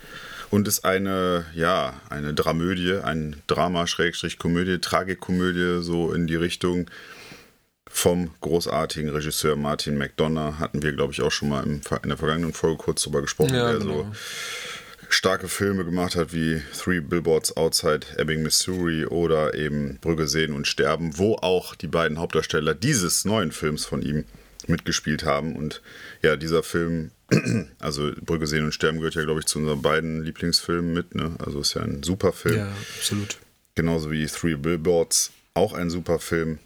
und 0.50 0.68
ist 0.68 0.84
eine, 0.84 1.46
ja, 1.54 2.00
eine 2.10 2.34
Dramödie, 2.34 2.96
ein 2.96 3.42
Drama, 3.48 3.88
Schrägstrich, 3.88 4.38
Komödie, 4.38 4.80
Tragikomödie, 4.80 5.84
so 5.84 6.12
in 6.12 6.28
die 6.28 6.36
Richtung 6.36 6.90
vom 8.00 8.32
großartigen 8.40 9.10
Regisseur 9.10 9.58
Martin 9.58 9.98
McDonough. 9.98 10.60
Hatten 10.60 10.82
wir, 10.82 10.94
glaube 10.94 11.12
ich, 11.12 11.22
auch 11.22 11.32
schon 11.32 11.50
mal 11.50 11.64
in 11.64 11.82
der 12.06 12.18
vergangenen 12.18 12.54
Folge 12.54 12.78
kurz 12.78 13.04
drüber 13.04 13.22
gesprochen, 13.22 13.56
ja, 13.56 13.72
der 13.72 13.80
genau. 13.80 14.04
so 14.04 14.12
starke 15.10 15.50
Filme 15.50 15.84
gemacht 15.84 16.16
hat 16.16 16.34
wie 16.34 16.62
Three 16.78 17.02
Billboards 17.02 17.58
Outside 17.58 18.08
Ebbing, 18.18 18.42
Missouri 18.42 19.06
oder 19.06 19.54
eben 19.54 19.98
Brügge 20.00 20.28
sehen 20.28 20.54
und 20.54 20.66
sterben, 20.66 21.18
wo 21.18 21.36
auch 21.36 21.76
die 21.76 21.88
beiden 21.88 22.20
Hauptdarsteller 22.20 22.74
dieses 22.74 23.26
neuen 23.26 23.52
Films 23.52 23.86
von 23.86 24.02
ihm 24.02 24.24
mitgespielt 24.68 25.26
haben. 25.26 25.56
Und 25.58 25.82
ja, 26.22 26.38
dieser 26.38 26.64
Film, 26.64 27.12
also 27.80 28.12
Brügge 28.22 28.48
sehen 28.48 28.64
und 28.64 28.74
sterben 28.74 29.00
gehört 29.00 29.16
ja, 29.16 29.24
glaube 29.24 29.42
ich, 29.42 29.46
zu 29.46 29.60
unseren 29.60 29.82
beiden 29.82 30.24
Lieblingsfilmen 30.24 30.94
mit. 30.94 31.16
Ne? 31.16 31.36
Also 31.44 31.60
ist 31.60 31.74
ja 31.74 31.82
ein 31.82 32.04
super 32.04 32.32
Film. 32.32 32.58
Ja, 32.58 32.72
absolut. 32.98 33.38
Genauso 33.76 34.10
wie 34.10 34.26
Three 34.26 34.56
Billboards, 34.56 35.32
auch 35.54 35.74
ein 35.74 35.90
super 35.90 36.20
Film 36.20 36.60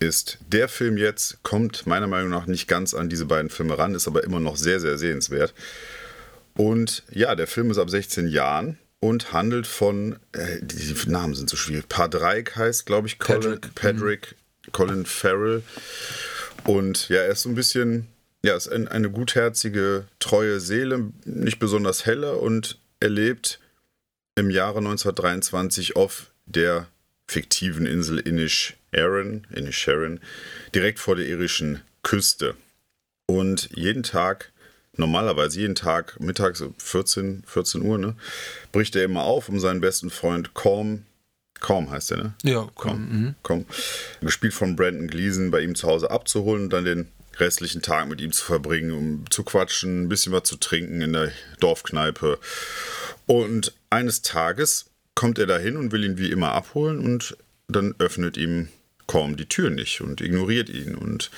ist. 0.00 0.38
Der 0.48 0.68
Film 0.68 0.96
jetzt 0.96 1.42
kommt 1.42 1.86
meiner 1.86 2.06
Meinung 2.06 2.30
nach 2.30 2.46
nicht 2.46 2.68
ganz 2.68 2.94
an 2.94 3.08
diese 3.08 3.26
beiden 3.26 3.50
Filme 3.50 3.78
ran, 3.78 3.94
ist 3.94 4.08
aber 4.08 4.24
immer 4.24 4.40
noch 4.40 4.56
sehr, 4.56 4.80
sehr 4.80 4.98
sehenswert. 4.98 5.54
Und 6.56 7.02
ja, 7.10 7.34
der 7.34 7.46
Film 7.46 7.70
ist 7.70 7.78
ab 7.78 7.90
16 7.90 8.28
Jahren 8.28 8.78
und 9.00 9.32
handelt 9.32 9.66
von, 9.66 10.16
äh, 10.32 10.58
die 10.62 10.94
Namen 11.08 11.34
sind 11.34 11.50
so 11.50 11.56
schwierig. 11.56 11.88
Padreik 11.88 12.56
heißt, 12.56 12.86
glaube 12.86 13.08
ich, 13.08 13.18
Colin, 13.18 13.60
Patrick, 13.60 13.74
Patrick 13.74 14.36
mhm. 14.66 14.72
Colin 14.72 15.06
Farrell. 15.06 15.62
Und 16.64 17.08
ja, 17.08 17.18
er 17.18 17.32
ist 17.32 17.42
so 17.42 17.48
ein 17.48 17.54
bisschen, 17.54 18.08
ja, 18.42 18.56
ist 18.56 18.68
ein, 18.68 18.88
eine 18.88 19.10
gutherzige, 19.10 20.06
treue 20.18 20.60
Seele, 20.60 21.12
nicht 21.24 21.58
besonders 21.58 22.06
helle 22.06 22.36
und 22.36 22.78
er 23.00 23.10
lebt 23.10 23.60
im 24.34 24.50
Jahre 24.50 24.78
1923 24.78 25.96
auf 25.96 26.32
der 26.46 26.86
fiktiven 27.26 27.86
Insel 27.86 28.18
Inish 28.18 28.76
Aaron, 28.94 29.46
Inish 29.54 29.88
Aaron, 29.88 30.20
direkt 30.74 30.98
vor 30.98 31.16
der 31.16 31.26
irischen 31.26 31.82
Küste. 32.02 32.54
Und 33.26 33.68
jeden 33.74 34.02
Tag 34.02 34.52
normalerweise 34.98 35.60
jeden 35.60 35.74
Tag 35.74 36.18
mittags 36.20 36.64
14, 36.78 37.42
14 37.46 37.82
Uhr, 37.82 37.98
ne, 37.98 38.14
bricht 38.72 38.96
er 38.96 39.04
immer 39.04 39.24
auf, 39.24 39.48
um 39.48 39.60
seinen 39.60 39.80
besten 39.80 40.10
Freund 40.10 40.54
Corm, 40.54 41.04
Corm 41.60 41.90
heißt 41.90 42.12
er, 42.12 42.16
ne? 42.18 42.34
Ja, 42.42 42.68
Corm. 42.74 43.34
Corm, 43.42 43.60
mhm. 43.60 43.66
gespielt 44.20 44.54
von 44.54 44.76
Brandon 44.76 45.08
Gleason, 45.08 45.50
bei 45.50 45.60
ihm 45.60 45.74
zu 45.74 45.86
Hause 45.86 46.10
abzuholen 46.10 46.64
und 46.64 46.70
dann 46.70 46.84
den 46.84 47.08
restlichen 47.38 47.82
Tag 47.82 48.08
mit 48.08 48.20
ihm 48.20 48.32
zu 48.32 48.44
verbringen, 48.44 48.92
um 48.92 49.30
zu 49.30 49.42
quatschen, 49.42 50.04
ein 50.04 50.08
bisschen 50.08 50.32
was 50.32 50.44
zu 50.44 50.56
trinken 50.56 51.00
in 51.00 51.12
der 51.12 51.32
Dorfkneipe. 51.60 52.38
Und 53.26 53.74
eines 53.90 54.22
Tages 54.22 54.86
kommt 55.16 55.40
er 55.40 55.46
dahin 55.46 55.76
und 55.76 55.90
will 55.90 56.04
ihn 56.04 56.18
wie 56.18 56.30
immer 56.30 56.52
abholen 56.52 57.00
und 57.00 57.36
dann 57.66 57.96
öffnet 57.98 58.36
ihm 58.36 58.68
Corm 59.08 59.36
die 59.36 59.48
Tür 59.48 59.70
nicht 59.70 60.00
und 60.00 60.20
ignoriert 60.20 60.68
ihn 60.68 60.94
und 60.94 61.30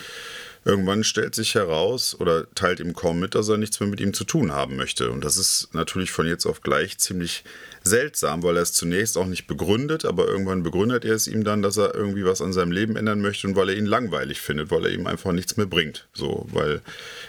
Irgendwann 0.65 1.03
stellt 1.03 1.35
sich 1.35 1.55
heraus 1.55 2.15
oder 2.21 2.47
teilt 2.55 2.81
ihm 2.81 2.93
kaum 2.93 3.21
mit, 3.21 3.35
dass 3.35 3.49
er 3.49 3.57
nichts 3.57 3.81
mehr 3.81 3.89
mit 3.89 4.01
ihm 4.01 4.13
zu 4.13 4.25
tun 4.25 4.53
haben 4.53 4.77
möchte. 4.77 5.11
Und 5.11 5.25
das 5.25 5.39
ist 5.39 5.69
natürlich 5.73 6.11
von 6.11 6.27
jetzt 6.27 6.45
auf 6.45 6.61
gleich 6.61 6.99
ziemlich 6.99 7.43
seltsam, 7.89 8.43
weil 8.43 8.57
er 8.57 8.63
es 8.63 8.73
zunächst 8.73 9.19
auch 9.19 9.27
nicht 9.27 9.47
begründet, 9.47 10.05
aber 10.05 10.29
irgendwann 10.29 10.63
begründet 10.63 11.05
er 11.05 11.15
es 11.15 11.27
ihm 11.27 11.45
dann, 11.45 11.63
dass 11.63 11.77
er 11.77 11.95
irgendwie 11.95 12.25
was 12.25 12.41
an 12.41 12.53
seinem 12.53 12.73
Leben 12.73 12.97
ändern 12.97 13.21
möchte 13.21 13.47
und 13.49 13.57
weil 13.57 13.71
er 13.71 13.77
ihn 13.77 13.87
langweilig 13.87 14.41
findet, 14.41 14.71
weil 14.71 14.85
er 14.87 14.93
ihm 14.93 15.07
einfach 15.07 15.33
nichts 15.33 15.57
mehr 15.57 15.67
bringt. 15.67 16.09
So, 16.13 16.47
weil 16.53 16.81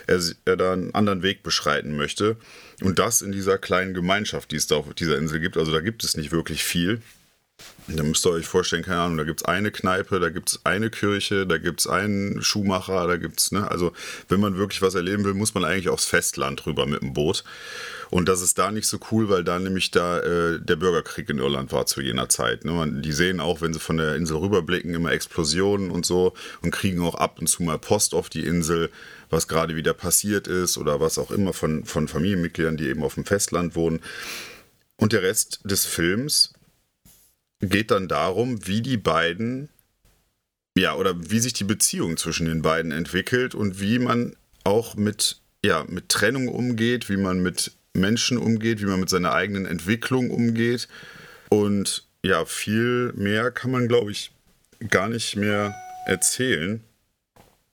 er, 0.06 0.20
er 0.44 0.56
da 0.56 0.72
einen 0.72 0.94
anderen 0.94 1.22
Weg 1.22 1.42
beschreiten 1.42 1.96
möchte. 1.96 2.36
Und 2.82 2.98
das 2.98 3.22
in 3.22 3.32
dieser 3.32 3.58
kleinen 3.58 3.94
Gemeinschaft, 3.94 4.50
die 4.52 4.56
es 4.56 4.66
da 4.66 4.76
auf 4.76 4.94
dieser 4.94 5.18
Insel 5.18 5.40
gibt. 5.40 5.56
Also 5.56 5.72
da 5.72 5.80
gibt 5.80 6.04
es 6.04 6.16
nicht 6.16 6.32
wirklich 6.32 6.64
viel. 6.64 7.02
Da 7.96 8.02
müsst 8.02 8.24
ihr 8.24 8.30
euch 8.30 8.46
vorstellen, 8.46 8.84
keine 8.84 9.00
Ahnung, 9.00 9.18
da 9.18 9.24
gibt 9.24 9.40
es 9.40 9.44
eine 9.46 9.70
Kneipe, 9.70 10.20
da 10.20 10.28
gibt 10.28 10.50
es 10.50 10.60
eine 10.64 10.90
Kirche, 10.90 11.46
da 11.46 11.58
gibt 11.58 11.80
es 11.80 11.86
einen 11.86 12.42
Schuhmacher, 12.42 13.06
da 13.06 13.16
gibt 13.16 13.40
es, 13.40 13.52
ne, 13.52 13.68
also 13.68 13.92
wenn 14.28 14.40
man 14.40 14.56
wirklich 14.56 14.80
was 14.82 14.94
erleben 14.94 15.24
will, 15.24 15.34
muss 15.34 15.54
man 15.54 15.64
eigentlich 15.64 15.88
aufs 15.88 16.04
Festland 16.04 16.66
rüber 16.66 16.86
mit 16.86 17.02
dem 17.02 17.14
Boot. 17.14 17.44
Und 18.10 18.28
das 18.28 18.42
ist 18.42 18.58
da 18.58 18.72
nicht 18.72 18.86
so 18.86 18.98
cool, 19.10 19.28
weil 19.28 19.44
da 19.44 19.58
nämlich 19.58 19.92
da 19.92 20.18
äh, 20.18 20.60
der 20.60 20.76
Bürgerkrieg 20.76 21.30
in 21.30 21.38
Irland 21.38 21.70
war 21.70 21.86
zu 21.86 22.00
jener 22.00 22.28
Zeit. 22.28 22.64
Ne? 22.64 22.72
Man, 22.72 23.02
die 23.02 23.12
sehen 23.12 23.38
auch, 23.38 23.60
wenn 23.60 23.72
sie 23.72 23.78
von 23.78 23.98
der 23.98 24.16
Insel 24.16 24.38
rüberblicken, 24.38 24.94
immer 24.94 25.12
Explosionen 25.12 25.90
und 25.90 26.04
so 26.04 26.34
und 26.60 26.72
kriegen 26.72 27.02
auch 27.02 27.14
ab 27.14 27.38
und 27.38 27.46
zu 27.46 27.62
mal 27.62 27.78
Post 27.78 28.14
auf 28.14 28.28
die 28.28 28.44
Insel, 28.44 28.90
was 29.30 29.46
gerade 29.46 29.76
wieder 29.76 29.94
passiert 29.94 30.48
ist 30.48 30.76
oder 30.76 30.98
was 30.98 31.18
auch 31.18 31.30
immer 31.30 31.52
von, 31.52 31.84
von 31.84 32.08
Familienmitgliedern, 32.08 32.76
die 32.76 32.88
eben 32.88 33.04
auf 33.04 33.14
dem 33.14 33.24
Festland 33.24 33.76
wohnen. 33.76 34.00
Und 34.96 35.12
der 35.12 35.22
Rest 35.22 35.60
des 35.62 35.86
Films 35.86 36.52
geht 37.60 37.90
dann 37.90 38.08
darum, 38.08 38.66
wie 38.66 38.82
die 38.82 38.96
beiden, 38.96 39.68
ja, 40.76 40.94
oder 40.94 41.14
wie 41.30 41.40
sich 41.40 41.52
die 41.52 41.64
Beziehung 41.64 42.16
zwischen 42.16 42.46
den 42.46 42.62
beiden 42.62 42.92
entwickelt 42.92 43.54
und 43.54 43.80
wie 43.80 43.98
man 43.98 44.34
auch 44.64 44.96
mit, 44.96 45.40
ja, 45.64 45.84
mit 45.88 46.08
Trennung 46.08 46.48
umgeht, 46.48 47.08
wie 47.08 47.16
man 47.16 47.42
mit 47.42 47.72
Menschen 47.92 48.38
umgeht, 48.38 48.80
wie 48.80 48.86
man 48.86 49.00
mit 49.00 49.10
seiner 49.10 49.32
eigenen 49.32 49.66
Entwicklung 49.66 50.30
umgeht. 50.30 50.88
Und 51.48 52.06
ja, 52.22 52.44
viel 52.44 53.12
mehr 53.14 53.50
kann 53.50 53.70
man, 53.70 53.88
glaube 53.88 54.10
ich, 54.10 54.32
gar 54.88 55.08
nicht 55.08 55.36
mehr 55.36 55.74
erzählen. 56.06 56.82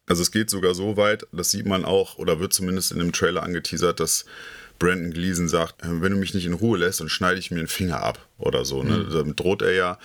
Also 0.07 0.21
es 0.21 0.31
geht 0.31 0.49
sogar 0.49 0.73
so 0.73 0.97
weit, 0.97 1.27
das 1.31 1.51
sieht 1.51 1.65
man 1.65 1.85
auch, 1.85 2.17
oder 2.17 2.39
wird 2.39 2.53
zumindest 2.53 2.91
in 2.91 2.99
dem 2.99 3.11
Trailer 3.11 3.43
angeteasert, 3.43 3.99
dass 3.99 4.25
Brandon 4.79 5.11
Gleason 5.11 5.47
sagt, 5.47 5.75
wenn 5.81 6.11
du 6.11 6.17
mich 6.17 6.33
nicht 6.33 6.45
in 6.45 6.53
Ruhe 6.53 6.77
lässt, 6.77 6.99
dann 6.99 7.09
schneide 7.09 7.39
ich 7.39 7.51
mir 7.51 7.59
einen 7.59 7.67
Finger 7.67 8.01
ab 8.01 8.27
oder 8.37 8.65
so. 8.65 8.83
Ne? 8.83 8.97
Mhm. 8.97 9.13
Damit 9.13 9.39
droht 9.39 9.61
er 9.61 9.73
ja. 9.73 9.99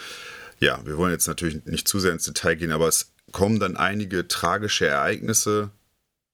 Ja, 0.61 0.81
wir 0.85 0.97
wollen 0.97 1.13
jetzt 1.13 1.27
natürlich 1.27 1.65
nicht 1.65 1.89
zu 1.89 1.99
sehr 1.99 2.13
ins 2.13 2.25
Detail 2.25 2.55
gehen, 2.55 2.73
aber 2.73 2.89
es 2.89 3.13
kommen 3.33 3.59
dann 3.59 3.77
einige 3.77 4.29
tragische 4.29 4.87
Ereignisse 4.87 5.71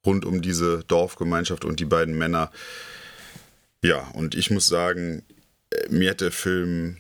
rund 0.05 0.25
um 0.25 0.43
diese 0.43 0.85
Dorfgemeinschaft 0.87 1.65
und 1.65 1.81
die 1.81 1.85
beiden 1.85 2.17
Männer. 2.17 2.51
Ja, 3.83 4.09
und 4.15 4.35
ich 4.35 4.51
muss 4.51 4.67
sagen, 4.67 5.23
äh, 5.71 5.89
mir 5.89 6.11
hat 6.11 6.21
der 6.21 6.33
Film 6.33 6.99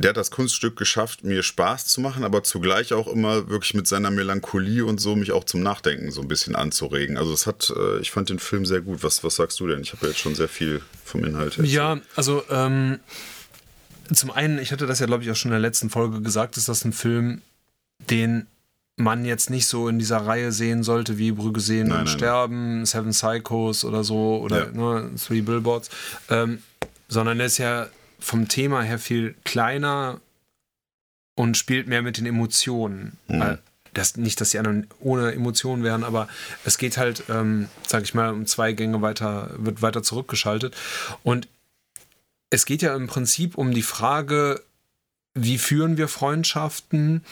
der 0.00 0.10
hat 0.10 0.16
das 0.16 0.30
Kunststück 0.30 0.76
geschafft, 0.76 1.24
mir 1.24 1.42
Spaß 1.42 1.86
zu 1.86 2.00
machen, 2.00 2.24
aber 2.24 2.44
zugleich 2.44 2.92
auch 2.92 3.08
immer 3.08 3.48
wirklich 3.48 3.74
mit 3.74 3.86
seiner 3.86 4.10
Melancholie 4.10 4.84
und 4.84 5.00
so 5.00 5.16
mich 5.16 5.32
auch 5.32 5.44
zum 5.44 5.62
Nachdenken 5.62 6.10
so 6.10 6.20
ein 6.20 6.28
bisschen 6.28 6.54
anzuregen. 6.54 7.16
Also 7.16 7.32
es 7.32 7.46
hat, 7.46 7.72
äh, 7.76 7.98
ich 7.98 8.10
fand 8.10 8.28
den 8.28 8.38
Film 8.38 8.64
sehr 8.64 8.80
gut. 8.80 9.02
Was, 9.02 9.24
was 9.24 9.36
sagst 9.36 9.58
du 9.60 9.66
denn? 9.66 9.80
Ich 9.80 9.92
habe 9.92 10.06
ja 10.06 10.08
jetzt 10.10 10.20
schon 10.20 10.34
sehr 10.34 10.48
viel 10.48 10.82
vom 11.04 11.24
Inhalt 11.24 11.58
erzählt. 11.58 11.68
Ja, 11.68 11.98
also 12.16 12.44
ähm, 12.50 13.00
zum 14.12 14.30
einen, 14.30 14.58
ich 14.58 14.72
hatte 14.72 14.86
das 14.86 15.00
ja 15.00 15.06
glaube 15.06 15.24
ich 15.24 15.30
auch 15.30 15.36
schon 15.36 15.50
in 15.50 15.54
der 15.54 15.60
letzten 15.60 15.90
Folge 15.90 16.20
gesagt, 16.20 16.56
ist 16.56 16.68
das 16.68 16.84
ein 16.84 16.92
Film, 16.92 17.42
den 18.10 18.46
man 18.96 19.24
jetzt 19.24 19.50
nicht 19.50 19.66
so 19.66 19.88
in 19.88 19.98
dieser 19.98 20.18
Reihe 20.18 20.50
sehen 20.52 20.82
sollte 20.82 21.18
wie 21.18 21.32
Brügge 21.32 21.60
sehen 21.60 21.88
nein, 21.88 22.00
und 22.00 22.04
nein, 22.04 22.18
sterben, 22.18 22.76
nein. 22.78 22.86
Seven 22.86 23.10
Psychos 23.10 23.84
oder 23.84 24.02
so 24.04 24.38
oder 24.38 24.66
ja. 24.66 24.72
ne, 24.72 25.10
Three 25.16 25.40
Billboards, 25.40 25.88
ähm, 26.30 26.62
sondern 27.08 27.38
er 27.40 27.46
ist 27.46 27.58
ja 27.58 27.88
vom 28.18 28.48
Thema 28.48 28.82
her 28.82 28.98
viel 28.98 29.34
kleiner 29.44 30.20
und 31.34 31.56
spielt 31.56 31.86
mehr 31.86 32.02
mit 32.02 32.18
den 32.18 32.26
Emotionen. 32.26 33.16
Mhm. 33.28 33.58
Das, 33.94 34.16
nicht, 34.16 34.40
dass 34.40 34.50
die 34.50 34.58
anderen 34.58 34.86
ohne 35.00 35.32
Emotionen 35.32 35.82
wären, 35.82 36.04
aber 36.04 36.28
es 36.64 36.78
geht 36.78 36.98
halt, 36.98 37.24
ähm, 37.28 37.68
sag 37.86 38.02
ich 38.02 38.14
mal, 38.14 38.32
um 38.32 38.46
zwei 38.46 38.72
Gänge 38.72 39.02
weiter, 39.02 39.50
wird 39.56 39.82
weiter 39.82 40.02
zurückgeschaltet. 40.02 40.76
Und 41.22 41.48
es 42.50 42.66
geht 42.66 42.82
ja 42.82 42.94
im 42.94 43.06
Prinzip 43.06 43.56
um 43.56 43.72
die 43.72 43.82
Frage, 43.82 44.62
wie 45.34 45.58
führen 45.58 45.96
wir 45.96 46.08
Freundschaften? 46.08 47.24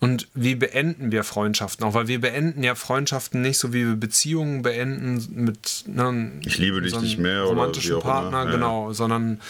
Und 0.00 0.28
wie 0.32 0.54
beenden 0.54 1.10
wir 1.10 1.24
Freundschaften? 1.24 1.84
Auch 1.84 1.94
weil 1.94 2.06
wir 2.06 2.20
beenden 2.20 2.62
ja 2.62 2.76
Freundschaften 2.76 3.42
nicht 3.42 3.58
so, 3.58 3.72
wie 3.72 3.84
wir 3.84 3.96
Beziehungen 3.96 4.62
beenden 4.62 5.26
mit 5.34 5.84
ne, 5.86 6.32
Ich 6.44 6.58
liebe 6.58 6.80
dich 6.80 6.92
so 6.92 7.00
nicht 7.00 7.18
mehr 7.18 7.42
romantischen 7.42 7.94
oder 7.94 8.02
Partner, 8.02 8.44
ja. 8.44 8.50
genau, 8.50 8.92
sondern 8.92 9.40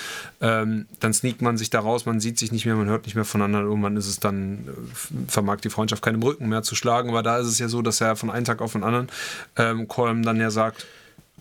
ähm, 0.41 0.87
dann 1.01 1.13
sneakt 1.13 1.43
man 1.43 1.59
sich 1.59 1.69
da 1.69 1.81
raus, 1.81 2.07
man 2.07 2.19
sieht 2.19 2.39
sich 2.39 2.51
nicht 2.51 2.65
mehr, 2.65 2.77
man 2.77 2.89
hört 2.89 3.05
nicht 3.05 3.15
mehr 3.15 3.27
voneinander. 3.27 3.69
Irgendwann 3.69 3.99
ist 3.99 4.09
es 4.09 4.21
dann, 4.21 4.67
äh, 4.69 5.31
vermag 5.31 5.61
die 5.61 5.71
Freundschaft 5.71 6.03
keinen 6.03 6.23
Rücken 6.23 6.49
mehr 6.49 6.63
zu 6.63 6.75
schlagen. 6.75 7.11
Aber 7.11 7.23
da 7.23 7.37
ist 7.39 7.49
es 7.49 7.59
ja 7.59 7.69
so, 7.69 7.83
dass 7.83 8.01
er 8.01 8.17
von 8.17 8.31
einem 8.31 8.47
Tag 8.47 8.63
auf 8.63 8.73
den 8.73 8.85
anderen 8.85 9.09
ähm, 9.57 9.87
Colm 9.87 10.23
dann 10.23 10.41
ja 10.41 10.51
sagt, 10.51 10.87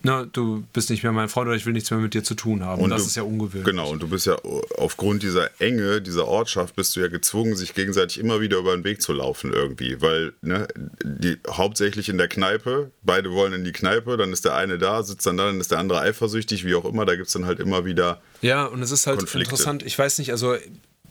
na, 0.02 0.24
du 0.24 0.64
bist 0.72 0.90
nicht 0.90 1.02
mehr 1.02 1.12
mein 1.12 1.28
Freund 1.28 1.48
oder 1.48 1.56
ich 1.56 1.66
will 1.66 1.72
nichts 1.72 1.90
mehr 1.90 1.98
mit 1.98 2.14
dir 2.14 2.22
zu 2.22 2.34
tun 2.34 2.64
haben. 2.64 2.82
Und 2.82 2.90
das 2.90 3.02
du, 3.02 3.08
ist 3.08 3.16
ja 3.16 3.22
ungewöhnlich. 3.24 3.64
Genau, 3.64 3.90
und 3.90 4.02
du 4.02 4.08
bist 4.08 4.26
ja 4.26 4.36
aufgrund 4.76 5.22
dieser 5.22 5.50
Enge, 5.60 6.00
dieser 6.00 6.26
Ortschaft, 6.26 6.76
bist 6.76 6.94
du 6.94 7.00
ja 7.00 7.08
gezwungen, 7.08 7.56
sich 7.56 7.74
gegenseitig 7.74 8.18
immer 8.18 8.40
wieder 8.40 8.58
über 8.58 8.76
den 8.76 8.84
Weg 8.84 9.02
zu 9.02 9.12
laufen 9.12 9.52
irgendwie. 9.52 10.00
Weil, 10.00 10.34
ne, 10.40 10.68
die 11.02 11.36
hauptsächlich 11.48 12.08
in 12.08 12.18
der 12.18 12.28
Kneipe, 12.28 12.90
beide 13.02 13.32
wollen 13.32 13.52
in 13.52 13.64
die 13.64 13.72
Kneipe, 13.72 14.16
dann 14.16 14.32
ist 14.32 14.44
der 14.44 14.54
eine 14.54 14.78
da, 14.78 15.02
sitzt 15.02 15.26
dann 15.26 15.36
da, 15.36 15.46
dann 15.46 15.60
ist 15.60 15.72
der 15.72 15.78
andere 15.78 16.00
eifersüchtig, 16.00 16.64
wie 16.64 16.74
auch 16.74 16.84
immer, 16.84 17.04
da 17.04 17.16
gibt 17.16 17.26
es 17.26 17.32
dann 17.32 17.46
halt 17.46 17.58
immer 17.58 17.84
wieder. 17.84 18.20
Ja, 18.40 18.66
und 18.66 18.82
es 18.82 18.90
ist 18.92 19.06
halt 19.06 19.18
Konflikte. 19.18 19.50
interessant, 19.50 19.82
ich 19.82 19.98
weiß 19.98 20.18
nicht, 20.18 20.30
also 20.30 20.54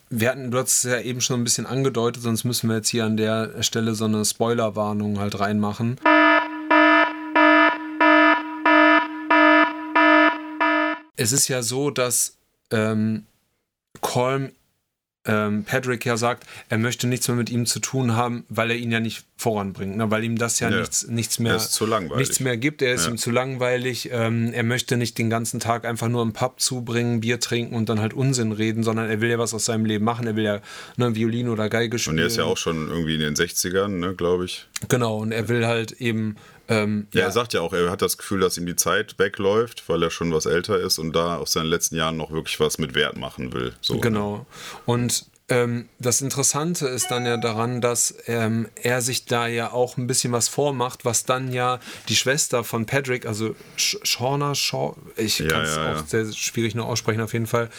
wir 0.10 0.30
hatten, 0.30 0.52
du 0.52 0.58
hast 0.58 0.78
es 0.78 0.84
ja 0.84 1.02
eben 1.02 1.20
schon 1.20 1.42
ein 1.42 1.44
bisschen 1.44 1.66
angedeutet, 1.66 2.24
sonst 2.24 2.46
müssen 2.46 2.70
wir 2.70 2.78
jetzt 2.78 2.90
hier 2.90 3.06
an 3.06 3.18
der 3.18 3.62
Stelle 3.64 3.96
so 3.96 4.06
eine 4.06 4.24
Spoilerwarnung 4.24 5.20
halt 5.20 5.40
reinmachen. 5.40 6.00
Es 11.18 11.32
ist 11.32 11.48
ja 11.48 11.62
so, 11.62 11.92
dass 11.92 12.38
ähm, 12.72 13.26
Colm 14.02 14.52
ähm, 15.28 15.64
Patrick 15.66 16.06
ja 16.06 16.18
sagt, 16.18 16.46
er 16.70 16.78
möchte 16.78 17.06
nichts 17.06 17.28
mehr 17.28 17.36
mit 17.36 17.50
ihm 17.50 17.66
zu 17.66 17.80
tun 17.80 18.16
haben, 18.16 18.46
weil 18.50 18.72
er 18.72 18.78
ihn 18.78 18.92
ja 18.92 19.00
nicht 19.00 19.26
voranbringt, 19.36 19.98
ne? 19.98 20.10
weil 20.10 20.24
ihm 20.24 20.38
das 20.38 20.60
ja, 20.60 20.70
ja. 20.70 20.80
Nichts, 20.80 21.08
nichts, 21.08 21.40
mehr, 21.40 21.60
nichts 22.16 22.40
mehr 22.40 22.58
gibt. 22.58 22.82
Er 22.82 22.94
ist 22.94 23.06
ja. 23.06 23.12
ihm 23.12 23.18
zu 23.18 23.30
langweilig. 23.30 24.10
Ähm, 24.12 24.54
er 24.54 24.64
möchte 24.64 24.98
nicht 24.98 25.18
den 25.18 25.30
ganzen 25.30 25.60
Tag 25.60 25.86
einfach 25.86 26.08
nur 26.08 26.24
im 26.24 26.34
Pub 26.34 26.60
zubringen, 26.60 27.20
Bier 27.20 27.40
trinken 27.40 27.76
und 27.76 27.90
dann 27.90 28.00
halt 28.00 28.14
Unsinn 28.14 28.54
reden, 28.54 28.84
sondern 28.84 29.10
er 29.10 29.22
will 29.22 29.30
ja 29.30 29.38
was 29.38 29.54
aus 29.54 29.66
seinem 29.66 29.86
Leben 29.86 30.06
machen. 30.06 30.26
Er 30.28 30.36
will 30.36 30.46
ja 30.46 30.62
ne, 30.96 31.14
Violin 31.14 31.50
oder 31.50 31.70
Geige 31.70 32.00
spielen. 32.00 32.16
Und 32.16 32.22
er 32.22 32.28
ist 32.28 32.38
ja 32.38 32.46
auch 32.46 32.58
schon 32.58 32.88
irgendwie 32.88 33.16
in 33.16 33.22
den 33.22 33.36
60ern, 33.36 33.90
ne, 33.90 34.16
glaube 34.16 34.46
ich. 34.46 34.66
Genau, 34.88 35.18
und 35.18 35.32
er 35.32 35.50
will 35.50 35.68
halt 35.68 35.92
eben 35.94 36.38
ähm, 36.68 37.08
ja, 37.14 37.22
ja, 37.22 37.26
er 37.28 37.32
sagt 37.32 37.54
ja 37.54 37.62
auch, 37.62 37.74
er 37.74 37.90
hat 37.90 38.02
das 38.02 38.18
Gefühl, 38.18 38.40
dass 38.40 38.58
ihm 38.58 38.66
die 38.66 38.76
Zeit 38.76 39.18
wegläuft, 39.20 39.88
weil 39.88 40.04
er 40.04 40.10
schon 40.10 40.34
was 40.34 40.46
älter 40.46 40.80
ist 40.80 41.00
und 41.00 41.14
da 41.14 41.38
aus 41.38 41.54
seinen 41.54 41.68
letzten 41.68 41.96
Jahren 41.96 42.18
noch 42.18 42.32
wirklich 42.32 42.60
was 42.60 42.78
mit 42.78 42.94
Wert 42.96 43.18
machen 43.18 43.54
will. 43.54 43.74
So, 43.82 43.96
ne? 43.96 44.02
genau. 44.02 44.46
Und 44.86 45.26
ähm, 45.50 45.88
das 45.98 46.20
Interessante 46.20 46.88
ist 46.88 47.10
dann 47.10 47.26
ja 47.26 47.38
daran, 47.38 47.80
dass 47.80 48.16
ähm, 48.28 48.68
er 48.76 49.02
sich 49.02 49.26
da 49.26 49.48
ja 49.48 49.72
auch 49.72 49.96
ein 49.96 50.06
bisschen 50.06 50.34
was 50.34 50.50
vormacht, 50.50 51.06
was 51.06 51.24
dann 51.24 51.54
ja 51.54 51.80
die 52.10 52.18
Schwester 52.18 52.66
von 52.66 52.86
Patrick, 52.86 53.26
also 53.26 53.56
Shauna 53.78 54.56
Shaw, 54.56 54.96
ich 55.16 55.40
ja, 55.40 55.48
kann 55.48 55.62
es 55.62 55.76
ja, 55.78 55.94
auch 55.94 56.06
sehr 56.06 56.32
schwierig 56.34 56.76
nur 56.76 56.86
aussprechen 56.86 57.22
auf 57.22 57.32
jeden 57.32 57.48
Fall, 57.48 57.70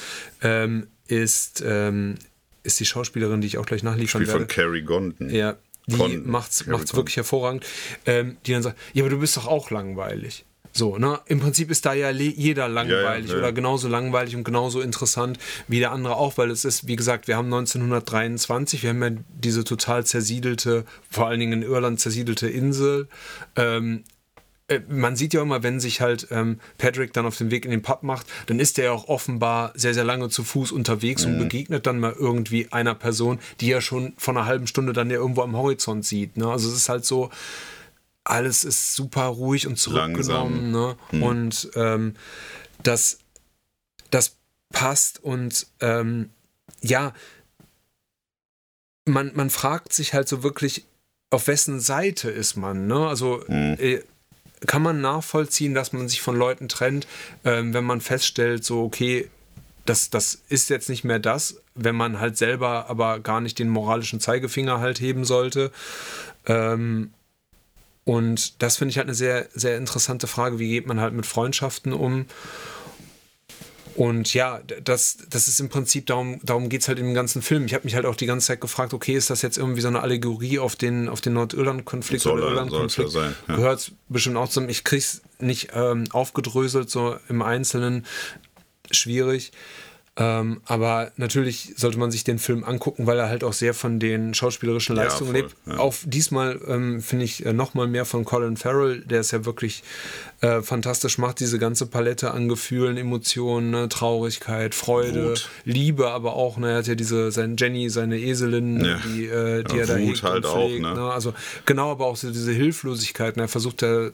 ähm, 0.41 0.87
ist, 1.09 1.63
ähm, 1.67 2.15
ist 2.63 2.81
die 2.81 2.87
Schauspielerin, 2.87 3.43
die 3.43 3.49
ich 3.49 3.59
auch 3.59 3.67
gleich 3.67 3.83
nachliefern 3.83 4.23
Spiel 4.23 4.33
werde. 4.33 4.47
von 4.47 4.49
Carrie 4.49 4.83
Gondon. 4.83 5.29
Ja, 5.29 5.57
die 5.89 6.19
macht 6.19 6.53
es 6.53 6.67
wirklich 6.67 7.17
hervorragend, 7.17 7.65
ähm, 8.07 8.37
die 8.47 8.53
dann 8.53 8.63
sagt, 8.63 8.79
ja, 8.93 9.03
aber 9.03 9.11
du 9.11 9.19
bist 9.19 9.37
doch 9.37 9.47
auch 9.47 9.71
langweilig. 9.71 10.45
So, 10.73 10.97
ne? 10.99 11.19
Im 11.27 11.41
Prinzip 11.41 11.71
ist 11.71 11.87
da 11.87 11.95
ja 11.95 12.11
jeder 12.11 12.69
langweilig 12.69 13.31
ja, 13.31 13.35
ja, 13.35 13.39
oder 13.41 13.53
genauso 13.53 13.89
langweilig 13.89 14.37
und 14.37 14.45
genauso 14.45 14.81
interessant 14.81 15.39
wie 15.67 15.81
der 15.81 15.93
andere 15.93 16.17
auch, 16.17 16.39
weil 16.39 16.51
es 16.51 16.65
ist, 16.65 16.87
wie 16.87 16.97
gesagt, 16.97 17.27
wir 17.27 17.37
haben 17.37 17.47
1923, 17.47 18.83
wir 18.83 18.91
haben 18.91 19.03
ja 19.03 19.11
diese 19.29 19.65
total 19.65 20.05
zersiedelte, 20.07 20.85
vor 21.11 21.27
allen 21.27 21.41
Dingen 21.41 21.63
in 21.63 21.69
Irland 21.69 22.01
zersiedelte 22.01 22.49
Insel. 22.49 23.09
Ähm, 23.57 24.05
äh, 24.05 24.18
man 24.89 25.17
sieht 25.17 25.33
ja 25.33 25.43
immer, 25.43 25.63
wenn 25.63 25.81
sich 25.81 26.01
halt 26.01 26.29
ähm, 26.31 26.61
Patrick 26.77 27.13
dann 27.15 27.25
auf 27.25 27.39
den 27.39 27.51
Weg 27.51 27.65
in 27.65 27.71
den 27.71 27.83
Pub 27.83 28.03
macht, 28.03 28.27
dann 28.47 28.61
ist 28.61 28.79
er 28.79 28.87
ja 28.87 28.93
auch 28.93 29.09
offenbar 29.09 29.73
sehr, 29.75 29.95
sehr 29.95 30.05
lange 30.05 30.29
zu 30.29 30.45
Fuß 30.45 30.73
unterwegs 30.73 31.25
mhm. 31.25 31.33
und 31.33 31.39
begegnet 31.39 31.87
dann 31.87 31.99
mal 31.99 32.13
irgendwie 32.13 32.71
einer 32.71 32.95
Person, 32.95 33.39
die 33.61 33.73
er 33.73 33.81
schon 33.81 34.13
vor 34.19 34.37
einer 34.37 34.47
halben 34.47 34.67
Stunde 34.67 34.93
dann 34.93 35.11
ja 35.11 35.17
irgendwo 35.17 35.43
am 35.43 35.57
Horizont 35.57 36.05
sieht. 36.05 36.37
Ne? 36.37 36.51
Also 36.51 36.69
es 36.69 36.77
ist 36.77 36.89
halt 36.89 37.07
so, 37.07 37.31
alles 38.25 38.65
ist 38.65 38.95
super 38.95 39.25
ruhig 39.25 39.67
und 39.67 39.79
zurückgenommen. 39.79 40.71
Ne? 40.71 40.97
Mhm. 41.13 41.23
Und 41.23 41.71
ähm, 41.75 42.15
das, 42.83 43.21
das 44.11 44.37
passt 44.71 45.25
und 45.25 45.67
ähm, 45.81 46.29
ja, 46.83 47.15
man, 49.07 49.33
man 49.35 49.49
fragt 49.49 49.95
sich 49.95 50.13
halt 50.13 50.29
so 50.29 50.43
wirklich, 50.43 50.85
auf 51.31 51.47
wessen 51.47 51.81
Seite 51.81 52.31
ist 52.31 52.57
man? 52.57 52.87
Ne? 52.87 53.09
Also 53.09 53.43
mhm. 53.49 53.77
äh, 53.79 54.03
kann 54.67 54.83
man 54.83 55.01
nachvollziehen, 55.01 55.75
dass 55.75 55.93
man 55.93 56.09
sich 56.09 56.21
von 56.21 56.37
Leuten 56.37 56.69
trennt, 56.69 57.07
ähm, 57.45 57.75
wenn 57.75 57.85
man 57.85 58.01
feststellt, 58.01 58.65
so, 58.65 58.83
okay, 58.83 59.29
das, 59.85 60.11
das 60.11 60.43
ist 60.49 60.69
jetzt 60.71 60.89
nicht 60.89 61.05
mehr 61.05 61.19
das, 61.19 61.63
wenn 61.75 61.97
man 61.97 62.21
halt 62.21 62.37
selber 62.37 62.91
aber 62.91 63.21
gar 63.21 63.41
nicht 63.41 63.59
den 63.59 63.69
moralischen 63.69 64.21
Zeigefinger 64.21 64.81
halt 64.81 65.01
heben 65.01 65.25
sollte. 65.25 65.71
Ähm, 66.47 67.13
und 68.05 68.63
das 68.63 68.77
finde 68.77 68.91
ich 68.91 68.99
halt 68.99 69.07
eine 69.07 69.15
sehr, 69.15 69.49
sehr 69.55 69.77
interessante 69.77 70.27
Frage. 70.27 70.59
Wie 70.59 70.69
geht 70.69 70.87
man 70.87 71.01
halt 71.01 71.15
mit 71.15 71.27
Freundschaften 71.27 71.93
um? 71.93 72.27
Und 73.99 74.33
ja, 74.33 74.61
das, 74.85 75.19
das 75.29 75.49
ist 75.49 75.59
im 75.59 75.71
Prinzip, 75.71 76.07
darum, 76.07 76.39
darum 76.45 76.69
geht 76.69 76.83
es 76.83 76.89
halt 76.89 77.01
im 77.01 77.15
ganzen 77.15 77.43
Film. 77.43 77.67
Ich 77.67 77.75
habe 77.75 77.83
mich 77.83 77.97
halt 77.97 78.07
auch 78.07 78.15
die 78.15 78.27
ganze 78.27 78.47
Zeit 78.47 78.61
gefragt, 78.61 78.95
okay, 78.95 79.15
ist 79.15 79.29
das 79.29 79.43
jetzt 79.43 79.59
irgendwie 79.59 79.81
so 79.81 79.89
eine 79.89 80.03
Allegorie 80.03 80.61
auf 80.61 80.77
den, 80.77 81.09
auf 81.09 81.21
den 81.21 81.33
Nordirland-Konflikt 81.33 82.25
oder 82.27 82.45
Irland-Konflikt? 82.45 83.13
Ja 83.13 83.33
ja. 83.49 83.57
Gehört 83.57 83.91
bestimmt 84.09 84.37
auch 84.37 84.49
zum, 84.49 84.69
ich 84.69 84.85
kriege 84.85 85.01
es 85.01 85.23
nicht 85.41 85.71
ähm, 85.75 86.05
aufgedröselt, 86.13 86.89
so 86.91 87.17
im 87.29 87.43
Einzelnen. 87.43 88.07
Schwierig. 88.93 89.51
Ähm, 90.21 90.61
aber 90.67 91.13
natürlich 91.17 91.75
sollte 91.77 91.99
man 91.99 92.11
sich 92.11 92.25
den 92.25 92.41
Film 92.41 92.65
angucken, 92.65 93.07
weil 93.07 93.19
er 93.19 93.29
halt 93.29 93.45
auch 93.45 93.53
sehr 93.53 93.73
von 93.73 94.01
den 94.01 94.35
schauspielerischen 94.35 94.97
Leistungen 94.97 95.33
ja, 95.33 95.43
lebt. 95.43 95.55
Ja. 95.65 95.79
Auch 95.79 95.95
diesmal 96.05 96.61
ähm, 96.67 97.01
finde 97.01 97.25
ich 97.25 97.47
äh, 97.47 97.53
nochmal 97.53 97.87
mehr 97.87 98.05
von 98.05 98.25
Colin 98.25 98.57
Farrell, 98.57 99.01
der 99.03 99.21
es 99.21 99.31
ja 99.31 99.45
wirklich 99.45 99.85
äh, 100.41 100.61
fantastisch 100.61 101.19
macht, 101.19 101.39
diese 101.39 101.61
ganze 101.61 101.87
Palette 101.87 102.33
an 102.33 102.49
Gefühlen, 102.49 102.97
Emotionen, 102.97 103.71
ne, 103.71 103.89
Traurigkeit, 103.89 104.75
Freude, 104.75 105.31
Wut. 105.31 105.49
Liebe, 105.65 106.11
aber 106.11 106.35
auch, 106.35 106.57
ne, 106.57 106.73
er 106.73 106.79
hat 106.79 106.89
ja 106.89 106.97
diese, 106.97 107.31
sein 107.31 107.55
Jenny, 107.57 107.89
seine 107.89 108.19
Eselin, 108.19 108.85
ja. 108.85 108.99
die, 109.05 109.27
äh, 109.27 109.63
die 109.63 109.79
er 109.79 109.87
da 109.87 110.01
Wut 110.01 110.23
halt 110.25 110.47
auch, 110.47 110.69
ne? 110.69 110.81
ne? 110.81 111.13
Also 111.13 111.33
genau, 111.65 111.93
aber 111.93 112.07
auch 112.07 112.17
so 112.17 112.31
diese 112.33 112.53
Hilflosigkeit. 112.53 113.37
Ne? 113.37 113.45
Er 113.45 113.49
versucht 113.49 113.83
ja 113.83 114.11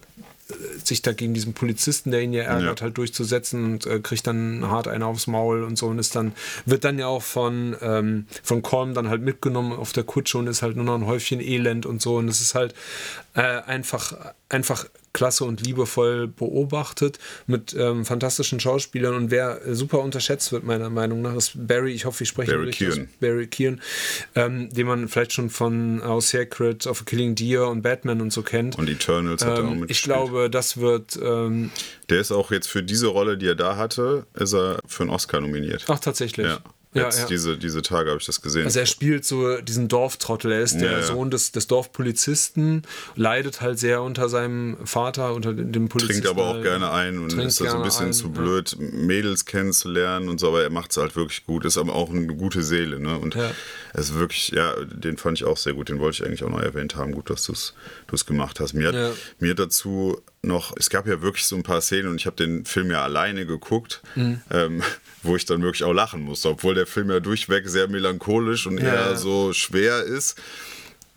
sich 0.85 1.03
da 1.03 1.13
gegen 1.13 1.35
diesen 1.35 1.55
Polizisten, 1.55 2.11
der 2.11 2.21
ihn 2.21 2.33
ja 2.33 2.43
ärgert, 2.43 2.81
ja. 2.81 2.85
halt 2.85 2.99
durchzusetzen 2.99 3.65
und 3.65 3.87
äh, 3.87 4.01
kriegt 4.01 4.27
dann 4.27 4.69
hart 4.69 4.89
einen 4.89 5.03
aufs 5.03 5.27
Maul 5.27 5.65
und 5.65 5.77
so 5.77 5.87
und 5.87 5.99
ist 5.99 6.15
dann, 6.15 6.33
wird 6.67 6.85
dann 6.85 6.99
ja 6.99 7.07
auch 7.07 7.23
von, 7.23 7.77
ähm, 7.81 8.27
von 8.43 8.63
Colm 8.63 8.95
dann 8.95 9.09
halt 9.09 9.23
mitgenommen 9.23 9.73
auf 9.73 9.93
der 9.93 10.05
Kutsche 10.05 10.39
und 10.39 10.47
ist 10.47 10.63
halt 10.63 10.77
nur 10.77 10.85
noch 10.85 10.95
ein 10.95 11.07
Häufchen 11.07 11.41
Elend 11.41 11.87
und 11.87 12.03
so 12.03 12.17
und 12.17 12.29
es 12.29 12.41
ist 12.41 12.55
halt 12.55 12.75
äh, 13.35 13.41
einfach, 13.41 14.35
einfach 14.49 14.87
klasse 15.15 15.45
und 15.45 15.65
liebevoll 15.65 16.29
beobachtet 16.29 17.19
mit 17.47 17.75
ähm, 17.79 18.05
fantastischen 18.05 18.61
Schauspielern 18.61 19.15
und 19.15 19.31
wer 19.31 19.61
super 19.75 20.01
unterschätzt 20.01 20.53
wird, 20.53 20.65
meiner 20.65 20.91
Meinung 20.91 21.23
nach, 21.23 21.35
ist 21.35 21.53
Barry, 21.55 21.93
ich 21.93 22.05
hoffe, 22.05 22.25
ich 22.25 22.29
spreche 22.29 22.53
Barry 22.53 22.67
richtig 22.67 22.91
Keegan. 22.91 23.09
Barry 23.21 23.47
Keegan, 23.47 23.81
ähm, 24.35 24.69
den 24.71 24.87
man 24.87 25.09
vielleicht 25.09 25.33
schon 25.33 25.49
von 25.49 26.03
uh, 26.03 26.21
Secret 26.21 26.87
of 26.87 27.01
a 27.01 27.05
Killing 27.05 27.35
Deer 27.35 27.69
und 27.69 27.81
Batman 27.81 28.21
und 28.21 28.33
so 28.33 28.43
kennt. 28.43 28.77
Und 28.77 28.91
Eternals 28.91 29.45
hat 29.45 29.59
er 29.59 29.65
auch 29.65 29.71
ähm, 29.71 29.81
mitgespielt. 29.81 29.91
Ich 29.91 30.03
glaube, 30.03 30.51
das 30.51 30.77
wird... 30.77 31.19
Ähm, 31.23 31.71
Der 32.11 32.21
ist 32.21 32.33
auch 32.33 32.51
jetzt 32.51 32.67
für 32.67 32.83
diese 32.83 33.07
Rolle, 33.07 33.39
die 33.39 33.47
er 33.47 33.55
da 33.55 33.77
hatte, 33.77 34.27
ist 34.35 34.53
er 34.53 34.81
für 34.87 35.05
einen 35.05 35.11
Oscar 35.11 35.41
nominiert. 35.41 35.85
Ach, 35.89 36.01
tatsächlich? 36.01 36.47
Ja. 36.47 36.59
Jetzt 36.95 37.19
ja, 37.19 37.27
Diese, 37.27 37.59
diese 37.59 37.83
Tage 37.83 38.11
habe 38.11 38.21
ich 38.21 38.27
das 38.27 38.41
gesehen. 38.41 38.65
Also 38.65 38.79
er 38.79 38.87
spielt 38.87 39.25
so 39.25 39.61
diesen 39.61 39.89
Dorftrottel. 39.89 40.53
Er 40.53 40.61
ist 40.61 40.81
der 40.81 40.93
ja, 40.93 41.03
Sohn 41.03 41.29
des, 41.29 41.51
des 41.51 41.67
Dorfpolizisten, 41.67 42.83
leidet 43.17 43.61
halt 43.61 43.81
sehr 43.81 44.01
unter 44.03 44.29
seinem 44.29 44.77
Vater, 44.85 45.35
unter 45.35 45.53
dem 45.53 45.89
Polizisten. 45.89 46.23
Trinkt 46.23 46.39
aber 46.39 46.47
auch 46.47 46.63
gerne 46.63 46.93
ein 46.93 47.19
und 47.19 47.33
ist 47.33 47.61
da 47.61 47.69
so 47.69 47.79
ein 47.79 47.83
bisschen 47.83 48.07
ein, 48.07 48.13
zu 48.13 48.31
blöd, 48.31 48.77
Mädels 48.79 49.45
kennenzulernen 49.45 50.29
und 50.29 50.39
so, 50.39 50.47
aber 50.49 50.63
er 50.63 50.71
macht 50.71 50.93
es 50.93 50.97
halt 50.97 51.17
wirklich 51.17 51.45
gut. 51.45 51.65
Ist 51.65 51.79
aber 51.79 51.97
auch 51.97 52.11
eine 52.11 52.27
gute 52.29 52.63
Seele. 52.63 53.01
Ne? 53.01 53.19
Und 53.19 53.37
es 53.93 54.11
ist 54.11 54.15
wirklich, 54.15 54.51
ja, 54.51 54.73
den 54.85 55.17
fand 55.17 55.39
ich 55.39 55.45
auch 55.45 55.57
sehr 55.57 55.75
gut. 55.75 55.89
Den 55.89 55.99
wollte 55.99 56.23
ich 56.23 56.27
eigentlich 56.27 56.45
auch 56.45 56.51
noch 56.51 56.63
erwähnt 56.63 56.95
haben. 56.95 57.11
Gut, 57.11 57.29
dass 57.29 57.45
du 57.45 57.53
es 57.53 58.27
gemacht 58.27 58.61
hast. 58.61 58.73
Mir 58.73 58.89
hat, 58.93 59.17
mir 59.41 59.57
dazu 59.57 60.23
noch, 60.47 60.75
es 60.77 60.91
gab 60.91 61.07
ja 61.07 61.23
wirklich 61.23 61.47
so 61.47 61.57
ein 61.57 61.63
paar 61.63 61.81
Szenen 61.81 62.09
und 62.09 62.17
ich 62.17 62.27
habe 62.27 62.37
den 62.37 62.65
Film 62.65 62.91
ja 62.91 63.03
alleine 63.03 63.47
geguckt, 63.47 64.03
mhm. 64.15 64.41
ähm, 64.51 64.83
wo 65.23 65.37
ich 65.37 65.45
dann 65.45 65.63
wirklich 65.63 65.85
auch 65.85 65.93
lachen 65.93 66.23
musste, 66.23 66.51
obwohl 66.51 66.75
der 66.75 66.87
Film 66.87 67.11
ja 67.11 67.21
durchweg 67.21 67.69
sehr 67.69 67.89
melancholisch 67.89 68.67
und 68.67 68.79
ja. 68.79 68.87
eher 68.87 69.17
so 69.17 69.53
schwer 69.53 70.03
ist. 70.03 70.41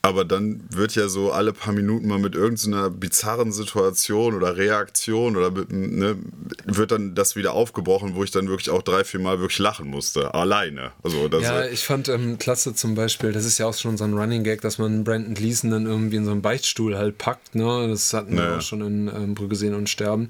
Aber 0.08 0.26
dann 0.26 0.64
wird 0.70 0.96
ja 0.96 1.08
so 1.08 1.32
alle 1.32 1.54
paar 1.54 1.74
Minuten 1.74 2.08
mal 2.08 2.20
mit 2.20 2.36
irgendeiner 2.36 2.90
bizarren 2.90 3.52
Situation 3.52 4.36
oder 4.36 4.58
Reaktion 4.58 5.36
oder 5.36 5.52
mit, 5.52 5.72
ne, 5.72 6.18
wird 6.66 6.92
dann 6.92 7.16
das 7.16 7.36
wieder 7.36 7.54
aufgebrochen, 7.54 8.16
wo 8.16 8.24
ich 8.24 8.32
dann 8.32 8.48
wirklich 8.48 8.70
auch 8.70 8.82
drei, 8.82 9.04
vier 9.04 9.20
Mal 9.20 9.40
wirklich 9.40 9.60
lachen 9.60 9.90
musste. 9.90 10.34
Alleine. 10.34 10.92
Also 11.04 11.28
ja, 11.40 11.66
ich 11.66 11.84
fand 11.84 12.10
ähm, 12.10 12.38
klasse 12.38 12.74
zum 12.74 12.96
Beispiel, 12.96 13.32
das 13.32 13.46
ist 13.46 13.58
ja 13.58 13.68
auch 13.68 13.74
schon 13.74 13.98
so 13.98 14.04
ein 14.04 14.14
Running 14.14 14.44
Gag, 14.44 14.62
dass 14.62 14.78
man 14.78 15.04
Brandon 15.04 15.34
Gleason 15.34 15.72
dann 15.72 15.86
irgendwie 15.86 16.18
in 16.18 16.26
so 16.26 16.32
einen 16.32 16.42
Beichtstuhl 16.42 16.98
halt 16.98 17.18
packt. 17.18 17.56
Ne? 17.56 17.88
Das 17.90 18.14
hatten 18.14 18.36
naja. 18.36 18.52
wir 18.52 18.58
auch 18.58 18.62
schon 18.62 18.82
in 18.82 19.08
ähm, 19.08 19.36
Brügge 19.36 19.56
sehen 19.56 19.74
und 19.74 19.90
sterben. 19.90 20.30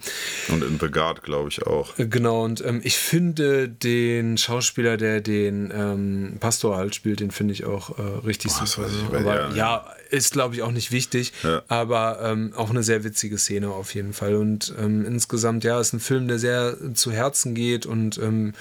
Und 0.49 0.63
in 0.63 0.79
The 0.79 0.89
Guard, 0.89 1.23
glaube 1.23 1.49
ich, 1.49 1.65
auch. 1.65 1.97
Äh, 1.97 2.07
genau, 2.07 2.43
und 2.43 2.63
ähm, 2.65 2.81
ich 2.83 2.97
finde 2.97 3.69
den 3.69 4.37
Schauspieler, 4.37 4.97
der 4.97 5.21
den 5.21 5.71
ähm, 5.73 6.37
Pastor 6.39 6.77
halt 6.77 6.95
spielt, 6.95 7.19
den 7.19 7.31
finde 7.31 7.53
ich 7.53 7.65
auch 7.65 7.97
äh, 7.97 8.01
richtig 8.25 8.51
Boah, 8.53 8.65
super. 8.65 8.87
Aber, 9.17 9.35
ja, 9.35 9.53
ja 9.53 9.66
out 9.67 9.83
ist 10.09 10.33
glaube 10.33 10.55
ich 10.55 10.61
auch 10.61 10.71
nicht 10.71 10.91
wichtig, 10.91 11.33
ja. 11.43 11.61
aber 11.67 12.19
ähm, 12.21 12.53
auch 12.55 12.69
eine 12.69 12.83
sehr 12.83 13.03
witzige 13.03 13.37
Szene 13.37 13.69
auf 13.69 13.95
jeden 13.95 14.13
Fall. 14.13 14.35
Und 14.35 14.73
ähm, 14.79 15.05
insgesamt, 15.05 15.63
ja, 15.63 15.79
ist 15.79 15.93
ein 15.93 15.99
Film, 15.99 16.27
der 16.27 16.39
sehr 16.39 16.77
zu 16.93 17.11
Herzen 17.11 17.55
geht 17.55 17.85
und 17.85 18.17
ähm, 18.17 18.53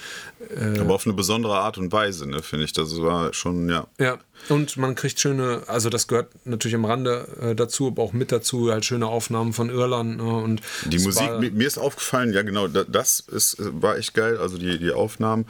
äh, 0.55 0.79
aber 0.79 0.93
auf 0.93 1.05
eine 1.05 1.13
besondere 1.13 1.57
Art 1.57 1.77
und 1.77 1.91
Weise, 1.91 2.27
ne, 2.29 2.41
finde 2.41 2.65
ich. 2.65 2.73
Das 2.73 3.01
war 3.01 3.33
schon, 3.33 3.69
ja. 3.69 3.87
Ja, 3.99 4.17
und 4.49 4.77
man 4.77 4.95
kriegt 4.95 5.19
schöne, 5.19 5.63
also 5.67 5.89
das 5.89 6.07
gehört 6.07 6.29
natürlich 6.45 6.75
am 6.75 6.85
Rande 6.85 7.27
äh, 7.41 7.55
dazu, 7.55 7.87
aber 7.87 8.03
auch 8.03 8.13
mit 8.13 8.31
dazu, 8.31 8.71
halt 8.71 8.85
schöne 8.85 9.07
Aufnahmen 9.07 9.51
von 9.51 9.69
Irland. 9.69 10.17
Ne, 10.17 10.23
und 10.23 10.61
die 10.85 10.99
Musik, 10.99 11.27
war, 11.27 11.39
mir 11.39 11.67
ist 11.67 11.77
aufgefallen, 11.77 12.33
ja 12.33 12.43
genau, 12.43 12.67
das 12.67 13.19
ist, 13.19 13.57
war 13.59 13.97
echt 13.97 14.13
geil, 14.13 14.37
also 14.37 14.57
die, 14.57 14.77
die 14.77 14.91
Aufnahmen 14.91 15.45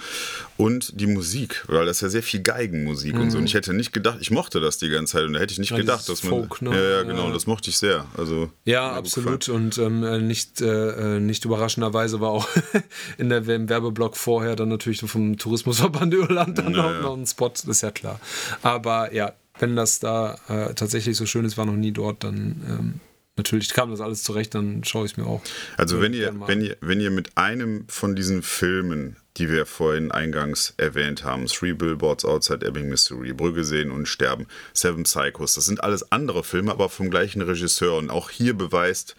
und 0.55 0.99
die 0.99 1.07
Musik, 1.07 1.63
weil 1.67 1.85
das 1.85 1.97
ist 1.97 2.01
ja 2.01 2.09
sehr 2.09 2.23
viel 2.23 2.41
Geigenmusik 2.41 3.15
mhm. 3.15 3.21
und 3.21 3.31
so. 3.31 3.37
Und 3.37 3.45
ich 3.45 3.53
hätte 3.53 3.73
nicht 3.73 3.93
gedacht, 3.93 4.17
ich 4.21 4.31
mochte 4.31 4.59
das 4.59 4.77
die 4.77 4.89
ganze 4.89 5.13
Zeit 5.13 5.25
und 5.25 5.33
da 5.33 5.39
hätte 5.39 5.53
ich 5.53 5.59
nicht 5.59 5.71
weil 5.71 5.83
gedacht, 5.87 6.09
dass 6.09 6.23
man. 6.23 6.31
Folk, 6.31 6.61
ne? 6.61 6.69
Ja, 6.71 6.97
ja, 6.97 7.03
genau, 7.03 7.27
ja. 7.27 7.33
das 7.33 7.47
mochte 7.47 7.69
ich 7.69 7.77
sehr. 7.77 8.05
Also, 8.17 8.49
ja, 8.65 8.91
absolut. 8.91 9.49
Und 9.49 9.77
ähm, 9.77 10.03
äh, 10.03 10.19
nicht, 10.19 10.61
äh, 10.61 11.19
nicht 11.19 11.45
überraschenderweise 11.45 12.21
war 12.21 12.29
auch 12.29 12.47
in 13.17 13.29
der, 13.29 13.47
im 13.47 13.69
Werbeblock 13.69 14.17
vorher 14.17 14.55
dann 14.55 14.69
natürlich 14.69 14.99
vom 14.99 15.37
Tourismusverband 15.37 16.13
Irland 16.13 16.57
dann 16.57 16.73
ja, 16.73 17.01
noch 17.01 17.17
ein 17.17 17.25
Spot, 17.25 17.49
das 17.49 17.65
ist 17.65 17.81
ja 17.81 17.91
klar. 17.91 18.19
Aber 18.61 19.13
ja, 19.13 19.33
wenn 19.59 19.75
das 19.75 19.99
da 19.99 20.37
äh, 20.47 20.73
tatsächlich 20.73 21.17
so 21.17 21.25
schön 21.25 21.45
ist, 21.45 21.57
war 21.57 21.65
noch 21.65 21.73
nie 21.73 21.91
dort, 21.91 22.23
dann 22.23 22.63
ähm, 22.69 22.99
natürlich 23.37 23.73
kam 23.73 23.91
das 23.91 24.01
alles 24.01 24.23
zurecht, 24.23 24.55
dann 24.55 24.83
schaue 24.83 25.05
ich 25.05 25.11
es 25.11 25.17
mir 25.17 25.25
auch. 25.25 25.41
Also 25.77 26.01
wenn 26.01 26.13
ihr, 26.13 26.33
wenn 26.47 26.61
ihr, 26.61 26.77
wenn 26.81 26.99
ihr 26.99 27.11
mit 27.11 27.37
einem 27.37 27.85
von 27.87 28.15
diesen 28.15 28.43
Filmen, 28.43 29.17
die 29.37 29.49
wir 29.49 29.65
vorhin 29.65 30.11
eingangs 30.11 30.73
erwähnt 30.77 31.23
haben, 31.23 31.45
Three 31.45 31.73
Billboards 31.73 32.25
Outside 32.25 32.65
Ebbing, 32.65 32.89
Missouri, 32.89 33.33
Brügge 33.33 33.63
sehen 33.63 33.91
und 33.91 34.07
sterben, 34.07 34.47
Seven 34.73 35.03
Psychos, 35.03 35.53
das 35.53 35.65
sind 35.65 35.83
alles 35.83 36.11
andere 36.11 36.43
Filme, 36.43 36.71
aber 36.71 36.89
vom 36.89 37.09
gleichen 37.09 37.41
Regisseur. 37.41 37.97
Und 37.97 38.09
auch 38.09 38.29
hier 38.29 38.55
beweist 38.55 39.15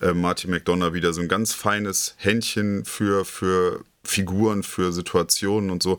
äh, 0.00 0.12
Martin 0.12 0.50
McDonough 0.50 0.92
wieder 0.92 1.12
so 1.12 1.22
ein 1.22 1.28
ganz 1.28 1.54
feines 1.54 2.14
Händchen 2.18 2.84
für, 2.84 3.24
für 3.24 3.84
Figuren, 4.04 4.62
für 4.62 4.92
Situationen 4.92 5.70
und 5.70 5.82
so. 5.82 5.98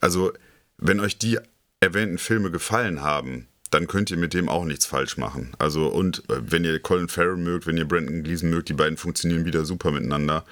Also, 0.00 0.32
wenn 0.78 1.00
euch 1.00 1.18
die 1.18 1.38
erwähnten 1.80 2.18
Filme 2.18 2.50
gefallen 2.50 3.02
haben, 3.02 3.46
dann 3.74 3.88
könnt 3.88 4.12
ihr 4.12 4.16
mit 4.16 4.34
dem 4.34 4.48
auch 4.48 4.64
nichts 4.64 4.86
falsch 4.86 5.16
machen. 5.16 5.52
Also, 5.58 5.88
und 5.88 6.20
äh, 6.30 6.40
wenn 6.40 6.64
ihr 6.64 6.78
Colin 6.78 7.08
Farrell 7.08 7.36
mögt, 7.36 7.66
wenn 7.66 7.76
ihr 7.76 7.88
Brandon 7.88 8.22
Gleason 8.22 8.48
mögt, 8.48 8.68
die 8.68 8.74
beiden 8.74 8.96
funktionieren 8.96 9.44
wieder 9.44 9.64
super 9.64 9.90
miteinander. 9.90 10.44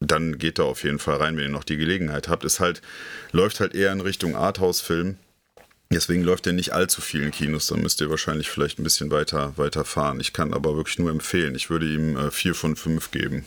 Dann 0.00 0.36
geht 0.36 0.58
da 0.58 0.64
auf 0.64 0.84
jeden 0.84 0.98
Fall 0.98 1.16
rein, 1.16 1.38
wenn 1.38 1.44
ihr 1.44 1.50
noch 1.50 1.64
die 1.64 1.78
Gelegenheit 1.78 2.28
habt. 2.28 2.44
Es 2.44 2.60
halt, 2.60 2.82
läuft 3.32 3.60
halt 3.60 3.74
eher 3.74 3.90
in 3.90 4.02
Richtung 4.02 4.36
Arthouse-Film. 4.36 5.16
Deswegen 5.90 6.22
läuft 6.24 6.46
er 6.46 6.52
nicht 6.52 6.74
allzu 6.74 7.00
vielen 7.00 7.30
Kinos, 7.30 7.68
dann 7.68 7.80
müsst 7.80 8.02
ihr 8.02 8.10
wahrscheinlich 8.10 8.50
vielleicht 8.50 8.78
ein 8.78 8.84
bisschen 8.84 9.10
weiter, 9.10 9.56
weiter 9.56 9.86
fahren. 9.86 10.20
Ich 10.20 10.34
kann 10.34 10.52
aber 10.52 10.76
wirklich 10.76 10.98
nur 10.98 11.10
empfehlen. 11.10 11.54
Ich 11.54 11.70
würde 11.70 11.86
ihm 11.86 12.18
äh, 12.18 12.30
vier 12.30 12.54
von 12.54 12.76
fünf 12.76 13.12
geben. 13.12 13.46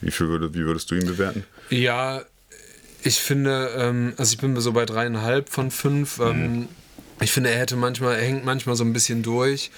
Wie 0.00 0.12
viel 0.12 0.28
würde, 0.28 0.54
wie 0.54 0.64
würdest 0.64 0.90
du 0.92 0.94
ihn 0.94 1.06
bewerten? 1.06 1.44
Ja, 1.70 2.22
ich 3.02 3.18
finde, 3.18 3.70
ähm, 3.76 4.12
also 4.16 4.34
ich 4.34 4.38
bin 4.38 4.54
so 4.60 4.72
bei 4.72 4.84
dreieinhalb 4.86 5.48
von 5.48 5.72
fünf. 5.72 6.20
Ähm, 6.20 6.52
mhm. 6.52 6.68
Ich 7.22 7.32
finde, 7.32 7.50
er 7.50 7.58
hätte 7.58 7.76
manchmal, 7.76 8.16
er 8.16 8.24
hängt 8.24 8.44
manchmal 8.44 8.76
so 8.76 8.84
ein 8.84 8.92
bisschen 8.92 9.22
durch 9.22 9.70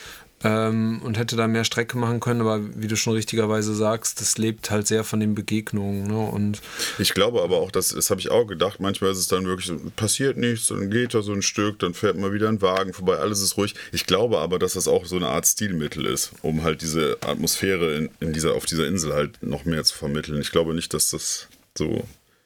ähm, 0.44 1.00
und 1.02 1.16
hätte 1.16 1.36
da 1.36 1.48
mehr 1.48 1.64
Strecke 1.64 1.96
machen 1.96 2.20
können, 2.20 2.42
aber 2.42 2.60
wie 2.76 2.86
du 2.86 2.96
schon 2.96 3.14
richtigerweise 3.14 3.74
sagst, 3.74 4.20
das 4.20 4.36
lebt 4.36 4.70
halt 4.70 4.86
sehr 4.86 5.02
von 5.02 5.18
den 5.18 5.34
Begegnungen. 5.34 6.06
Ne? 6.06 6.18
Und 6.18 6.60
ich 6.98 7.14
glaube 7.14 7.42
aber 7.42 7.56
auch, 7.56 7.70
dass, 7.70 7.88
das 7.88 8.10
habe 8.10 8.20
ich 8.20 8.30
auch 8.30 8.46
gedacht, 8.46 8.78
manchmal 8.78 9.12
ist 9.12 9.18
es 9.18 9.28
dann 9.28 9.46
wirklich, 9.46 9.72
passiert 9.96 10.36
nichts, 10.36 10.68
dann 10.68 10.90
geht 10.90 11.14
da 11.14 11.22
so 11.22 11.32
ein 11.32 11.42
Stück, 11.42 11.78
dann 11.78 11.94
fährt 11.94 12.18
mal 12.18 12.32
wieder 12.32 12.48
ein 12.48 12.60
Wagen 12.60 12.92
vorbei, 12.92 13.16
alles 13.16 13.40
ist 13.40 13.56
ruhig. 13.56 13.74
Ich 13.92 14.06
glaube 14.06 14.38
aber, 14.38 14.58
dass 14.58 14.74
das 14.74 14.86
auch 14.86 15.06
so 15.06 15.16
eine 15.16 15.28
Art 15.28 15.46
Stilmittel 15.46 16.04
ist, 16.04 16.32
um 16.42 16.62
halt 16.62 16.82
diese 16.82 17.16
Atmosphäre 17.22 17.96
in, 17.96 18.10
in 18.20 18.32
dieser, 18.34 18.54
auf 18.54 18.66
dieser 18.66 18.86
Insel 18.86 19.14
halt 19.14 19.42
noch 19.42 19.64
mehr 19.64 19.84
zu 19.84 19.96
vermitteln. 19.96 20.40
Ich 20.40 20.52
glaube 20.52 20.74
nicht, 20.74 20.92
dass 20.92 21.10
das 21.10 21.48
so 21.76 22.04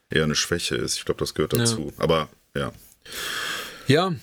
eher 0.09 0.25
eine 0.25 0.37
Schwäche 0.37 0.77
ist. 0.77 0.97
Ich 0.97 1.05
glaube, 1.05 1.19
das 1.19 1.35
gehört 1.35 1.53
dazu. 1.53 1.93
Ja. 1.97 2.05
Aber 2.05 2.29
ja. 2.55 2.73
Ja. 3.89 4.15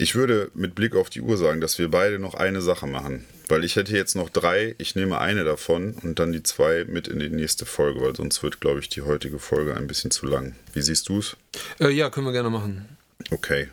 Ich 0.00 0.14
würde 0.14 0.52
mit 0.54 0.76
Blick 0.76 0.94
auf 0.94 1.10
die 1.10 1.20
Uhr 1.20 1.36
sagen, 1.36 1.60
dass 1.60 1.80
wir 1.80 1.90
beide 1.90 2.20
noch 2.20 2.34
eine 2.34 2.62
Sache 2.62 2.86
machen. 2.86 3.24
Weil 3.48 3.64
ich 3.64 3.74
hätte 3.74 3.96
jetzt 3.96 4.14
noch 4.14 4.30
drei, 4.30 4.76
ich 4.78 4.94
nehme 4.94 5.18
eine 5.18 5.42
davon 5.42 5.94
und 6.04 6.20
dann 6.20 6.30
die 6.30 6.44
zwei 6.44 6.84
mit 6.84 7.08
in 7.08 7.18
die 7.18 7.30
nächste 7.30 7.66
Folge, 7.66 8.00
weil 8.00 8.14
sonst 8.14 8.44
wird, 8.44 8.60
glaube 8.60 8.78
ich, 8.78 8.88
die 8.88 9.02
heutige 9.02 9.40
Folge 9.40 9.76
ein 9.76 9.88
bisschen 9.88 10.12
zu 10.12 10.26
lang. 10.26 10.54
Wie 10.72 10.82
siehst 10.82 11.08
du 11.08 11.18
es? 11.18 11.36
Äh, 11.80 11.90
ja, 11.90 12.10
können 12.10 12.26
wir 12.26 12.32
gerne 12.32 12.50
machen. 12.50 12.88
Okay. 13.32 13.70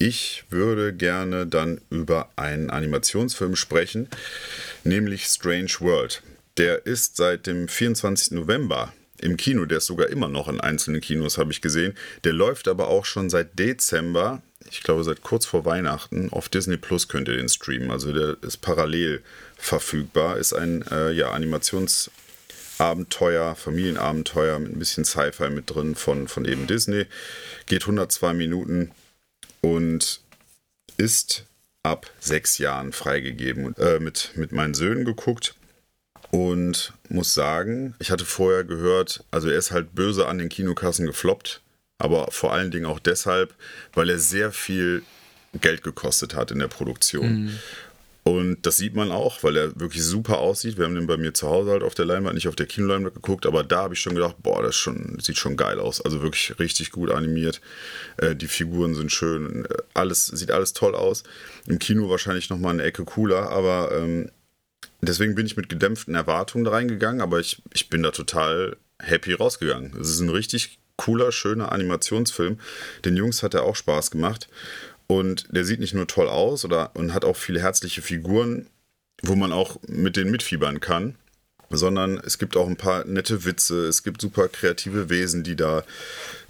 Ich 0.00 0.42
würde 0.50 0.92
gerne 0.92 1.46
dann 1.46 1.80
über 1.90 2.28
einen 2.34 2.70
Animationsfilm 2.70 3.54
sprechen, 3.54 4.08
nämlich 4.82 5.26
Strange 5.26 5.70
World. 5.78 6.22
Der 6.56 6.86
ist 6.86 7.16
seit 7.16 7.46
dem 7.46 7.68
24. 7.68 8.32
November 8.32 8.92
im 9.20 9.36
Kino. 9.36 9.64
Der 9.64 9.78
ist 9.78 9.86
sogar 9.86 10.08
immer 10.08 10.26
noch 10.26 10.48
in 10.48 10.60
einzelnen 10.60 11.00
Kinos, 11.00 11.38
habe 11.38 11.52
ich 11.52 11.60
gesehen. 11.60 11.94
Der 12.24 12.32
läuft 12.32 12.66
aber 12.66 12.88
auch 12.88 13.04
schon 13.04 13.30
seit 13.30 13.56
Dezember, 13.56 14.42
ich 14.70 14.82
glaube 14.82 15.04
seit 15.04 15.22
kurz 15.22 15.46
vor 15.46 15.64
Weihnachten, 15.64 16.30
auf 16.30 16.48
Disney 16.48 16.76
Plus 16.76 17.08
könnt 17.08 17.28
ihr 17.28 17.36
den 17.36 17.48
streamen. 17.48 17.90
Also 17.90 18.12
der 18.12 18.36
ist 18.42 18.58
parallel 18.58 19.22
verfügbar. 19.56 20.36
Ist 20.38 20.52
ein 20.52 20.84
äh, 20.90 21.12
ja, 21.12 21.30
Animationsabenteuer, 21.30 23.54
Familienabenteuer 23.54 24.58
mit 24.58 24.72
ein 24.72 24.78
bisschen 24.78 25.04
Sci-Fi 25.04 25.50
mit 25.50 25.70
drin 25.70 25.94
von, 25.94 26.28
von 26.28 26.44
eben 26.44 26.66
Disney. 26.66 27.06
Geht 27.66 27.82
102 27.82 28.34
Minuten 28.34 28.90
und 29.60 30.20
ist 30.96 31.44
ab 31.82 32.10
sechs 32.20 32.58
Jahren 32.58 32.92
freigegeben. 32.92 33.74
Äh, 33.76 34.00
mit, 34.00 34.32
mit 34.34 34.52
meinen 34.52 34.74
Söhnen 34.74 35.04
geguckt 35.04 35.54
und 36.30 36.92
muss 37.08 37.34
sagen, 37.34 37.94
ich 37.98 38.10
hatte 38.10 38.24
vorher 38.24 38.64
gehört, 38.64 39.24
also 39.30 39.48
er 39.48 39.58
ist 39.58 39.70
halt 39.70 39.94
böse 39.94 40.26
an 40.26 40.38
den 40.38 40.48
Kinokassen 40.48 41.06
gefloppt, 41.06 41.60
aber 41.98 42.28
vor 42.30 42.52
allen 42.52 42.70
Dingen 42.70 42.86
auch 42.86 43.00
deshalb, 43.00 43.54
weil 43.92 44.08
er 44.10 44.18
sehr 44.18 44.52
viel 44.52 45.02
Geld 45.60 45.82
gekostet 45.82 46.34
hat 46.34 46.50
in 46.50 46.58
der 46.58 46.68
Produktion. 46.68 47.44
Mhm. 47.44 47.58
Und 48.28 48.66
das 48.66 48.76
sieht 48.76 48.94
man 48.94 49.10
auch, 49.10 49.42
weil 49.42 49.56
er 49.56 49.80
wirklich 49.80 50.02
super 50.04 50.38
aussieht. 50.38 50.76
Wir 50.76 50.84
haben 50.84 50.94
den 50.94 51.06
bei 51.06 51.16
mir 51.16 51.32
zu 51.32 51.48
Hause 51.48 51.70
halt 51.70 51.82
auf 51.82 51.94
der 51.94 52.04
Leinwand, 52.04 52.34
nicht 52.34 52.46
auf 52.46 52.56
der 52.56 52.66
Kinoleinwand 52.66 53.14
geguckt, 53.14 53.46
aber 53.46 53.64
da 53.64 53.84
habe 53.84 53.94
ich 53.94 54.00
schon 54.00 54.14
gedacht, 54.14 54.36
boah, 54.42 54.62
das 54.62 54.76
schon, 54.76 55.18
sieht 55.18 55.38
schon 55.38 55.56
geil 55.56 55.80
aus. 55.80 56.02
Also 56.02 56.20
wirklich 56.20 56.58
richtig 56.58 56.90
gut 56.90 57.10
animiert. 57.10 57.62
Äh, 58.18 58.36
die 58.36 58.48
Figuren 58.48 58.94
sind 58.94 59.10
schön, 59.10 59.66
alles 59.94 60.26
sieht 60.26 60.50
alles 60.50 60.74
toll 60.74 60.94
aus. 60.94 61.22
Im 61.66 61.78
Kino 61.78 62.10
wahrscheinlich 62.10 62.50
nochmal 62.50 62.74
eine 62.74 62.82
Ecke 62.82 63.04
cooler, 63.06 63.48
aber 63.48 63.92
ähm, 63.96 64.30
deswegen 65.00 65.34
bin 65.34 65.46
ich 65.46 65.56
mit 65.56 65.70
gedämpften 65.70 66.14
Erwartungen 66.14 66.66
da 66.66 66.72
reingegangen, 66.72 67.22
aber 67.22 67.40
ich, 67.40 67.62
ich 67.72 67.88
bin 67.88 68.02
da 68.02 68.10
total 68.10 68.76
happy 68.98 69.32
rausgegangen. 69.32 69.96
Es 69.98 70.10
ist 70.10 70.20
ein 70.20 70.28
richtig 70.28 70.78
cooler, 70.98 71.32
schöner 71.32 71.72
Animationsfilm. 71.72 72.60
Den 73.06 73.16
Jungs 73.16 73.42
hat 73.42 73.54
er 73.54 73.62
auch 73.62 73.76
Spaß 73.76 74.10
gemacht. 74.10 74.48
Und 75.06 75.46
der 75.50 75.64
sieht 75.64 75.80
nicht 75.80 75.94
nur 75.94 76.06
toll 76.06 76.28
aus 76.28 76.66
oder, 76.66 76.90
und 76.94 77.14
hat 77.14 77.24
auch 77.24 77.36
viele 77.36 77.62
herzliche 77.62 78.02
Figuren, 78.02 78.66
wo 79.22 79.34
man 79.34 79.52
auch 79.52 79.78
mit 79.86 80.16
denen 80.16 80.30
mitfiebern 80.30 80.80
kann, 80.80 81.14
sondern 81.70 82.18
es 82.18 82.38
gibt 82.38 82.58
auch 82.58 82.66
ein 82.66 82.76
paar 82.76 83.04
nette 83.06 83.46
Witze, 83.46 83.86
es 83.86 84.02
gibt 84.02 84.20
super 84.20 84.48
kreative 84.48 85.08
Wesen, 85.08 85.44
die 85.44 85.56
da 85.56 85.82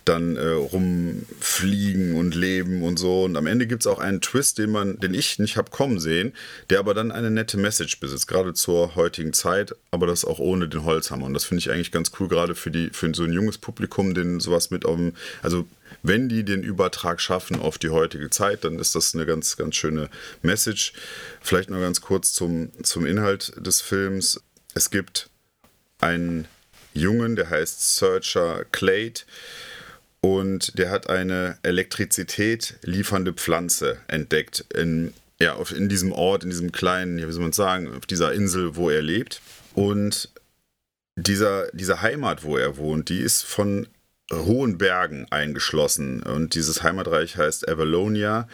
dann 0.08 0.36
äh, 0.36 0.48
rumfliegen 0.48 2.14
und 2.14 2.34
leben 2.34 2.82
und 2.82 2.98
so. 2.98 3.24
Und 3.24 3.36
am 3.36 3.46
Ende 3.46 3.66
gibt 3.66 3.82
es 3.82 3.86
auch 3.86 3.98
einen 3.98 4.20
Twist, 4.20 4.58
den 4.58 4.70
man, 4.70 4.98
den 4.98 5.14
ich 5.14 5.38
nicht 5.38 5.56
habe 5.56 5.70
kommen 5.70 6.00
sehen, 6.00 6.32
der 6.70 6.78
aber 6.78 6.94
dann 6.94 7.12
eine 7.12 7.30
nette 7.30 7.58
Message 7.58 8.00
besitzt, 8.00 8.26
gerade 8.26 8.54
zur 8.54 8.94
heutigen 8.96 9.32
Zeit, 9.32 9.74
aber 9.90 10.06
das 10.06 10.24
auch 10.24 10.38
ohne 10.38 10.68
den 10.68 10.84
Holzhammer. 10.84 11.26
Und 11.26 11.34
das 11.34 11.44
finde 11.44 11.60
ich 11.60 11.70
eigentlich 11.70 11.92
ganz 11.92 12.12
cool, 12.18 12.28
gerade 12.28 12.54
für 12.54 12.70
die, 12.70 12.90
für 12.90 13.14
so 13.14 13.24
ein 13.24 13.32
junges 13.32 13.58
Publikum, 13.58 14.14
den 14.14 14.40
sowas 14.40 14.70
mit 14.70 14.84
auf 14.84 14.96
dem, 14.96 15.12
also 15.42 15.66
wenn 16.02 16.28
die 16.28 16.44
den 16.44 16.62
Übertrag 16.62 17.20
schaffen 17.20 17.60
auf 17.60 17.78
die 17.78 17.90
heutige 17.90 18.30
Zeit, 18.30 18.64
dann 18.64 18.78
ist 18.78 18.94
das 18.94 19.14
eine 19.14 19.26
ganz, 19.26 19.56
ganz 19.56 19.76
schöne 19.76 20.08
Message. 20.42 20.92
Vielleicht 21.40 21.70
noch 21.70 21.80
ganz 21.80 22.00
kurz 22.00 22.32
zum, 22.32 22.70
zum 22.82 23.06
Inhalt 23.06 23.52
des 23.58 23.80
Films. 23.80 24.40
Es 24.74 24.90
gibt 24.90 25.28
einen 25.98 26.46
Jungen, 26.94 27.36
der 27.36 27.50
heißt 27.50 27.96
Searcher 27.96 28.64
Clade 28.70 29.20
und 30.20 30.78
der 30.78 30.90
hat 30.90 31.08
eine 31.08 31.58
Elektrizität 31.62 32.78
liefernde 32.82 33.32
Pflanze 33.32 33.98
entdeckt 34.08 34.64
in, 34.74 35.14
ja, 35.40 35.56
in 35.74 35.88
diesem 35.88 36.12
Ort, 36.12 36.42
in 36.44 36.50
diesem 36.50 36.72
kleinen, 36.72 37.18
wie 37.18 37.32
soll 37.32 37.42
man 37.42 37.52
sagen, 37.52 37.94
auf 37.94 38.06
dieser 38.06 38.32
Insel, 38.32 38.74
wo 38.74 38.90
er 38.90 39.02
lebt. 39.02 39.40
Und 39.74 40.30
dieser, 41.16 41.68
diese 41.72 42.02
Heimat, 42.02 42.42
wo 42.42 42.56
er 42.56 42.76
wohnt, 42.76 43.08
die 43.08 43.20
ist 43.20 43.44
von 43.44 43.86
hohen 44.32 44.76
Bergen 44.76 45.26
eingeschlossen. 45.30 46.22
Und 46.22 46.54
dieses 46.54 46.82
Heimatreich 46.82 47.36
heißt 47.36 47.68
Avalonia. 47.68 48.48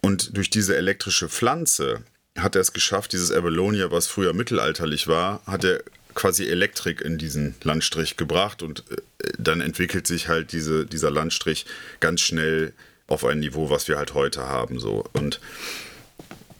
Und 0.00 0.36
durch 0.36 0.50
diese 0.50 0.76
elektrische 0.76 1.28
Pflanze 1.28 2.02
hat 2.38 2.54
er 2.54 2.60
es 2.62 2.72
geschafft, 2.72 3.12
dieses 3.12 3.32
Avalonia, 3.32 3.90
was 3.90 4.06
früher 4.06 4.32
mittelalterlich 4.32 5.08
war, 5.08 5.42
hat 5.46 5.64
er 5.64 5.82
quasi 6.14 6.48
Elektrik 6.48 7.00
in 7.02 7.18
diesen 7.18 7.54
Landstrich 7.62 8.16
gebracht 8.16 8.62
und 8.62 8.84
äh, 8.90 8.96
dann 9.38 9.60
entwickelt 9.60 10.06
sich 10.06 10.28
halt 10.28 10.52
diese, 10.52 10.86
dieser 10.86 11.10
Landstrich 11.10 11.66
ganz 12.00 12.20
schnell 12.20 12.72
auf 13.06 13.24
ein 13.24 13.40
Niveau, 13.40 13.70
was 13.70 13.88
wir 13.88 13.96
halt 13.96 14.14
heute 14.14 14.48
haben. 14.48 14.78
So. 14.78 15.04
Und 15.12 15.40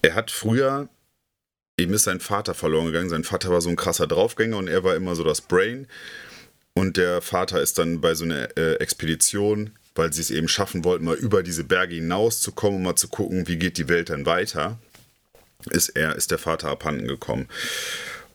er 0.02 0.14
hat 0.14 0.30
früher, 0.30 0.88
ihm 1.78 1.92
ist 1.92 2.04
sein 2.04 2.20
Vater 2.20 2.54
verloren 2.54 2.86
gegangen. 2.86 3.10
Sein 3.10 3.24
Vater 3.24 3.50
war 3.50 3.60
so 3.60 3.68
ein 3.68 3.76
krasser 3.76 4.06
Draufgänger 4.06 4.56
und 4.56 4.68
er 4.68 4.84
war 4.84 4.94
immer 4.94 5.14
so 5.14 5.24
das 5.24 5.40
Brain. 5.40 5.86
Und 6.74 6.96
der 6.96 7.22
Vater 7.22 7.60
ist 7.60 7.78
dann 7.78 8.00
bei 8.00 8.14
so 8.14 8.24
einer 8.24 8.56
äh, 8.56 8.74
Expedition, 8.74 9.70
weil 9.94 10.12
sie 10.12 10.20
es 10.20 10.30
eben 10.30 10.48
schaffen 10.48 10.84
wollten, 10.84 11.06
mal 11.06 11.16
über 11.16 11.42
diese 11.42 11.64
Berge 11.64 11.94
hinauszukommen, 11.94 12.76
um 12.76 12.82
mal 12.82 12.96
zu 12.96 13.08
gucken, 13.08 13.48
wie 13.48 13.56
geht 13.56 13.78
die 13.78 13.88
Welt 13.88 14.10
dann 14.10 14.26
weiter, 14.26 14.78
ist 15.70 15.88
er, 15.90 16.14
ist 16.16 16.30
der 16.30 16.38
Vater 16.38 16.68
abhanden 16.68 17.08
gekommen. 17.08 17.48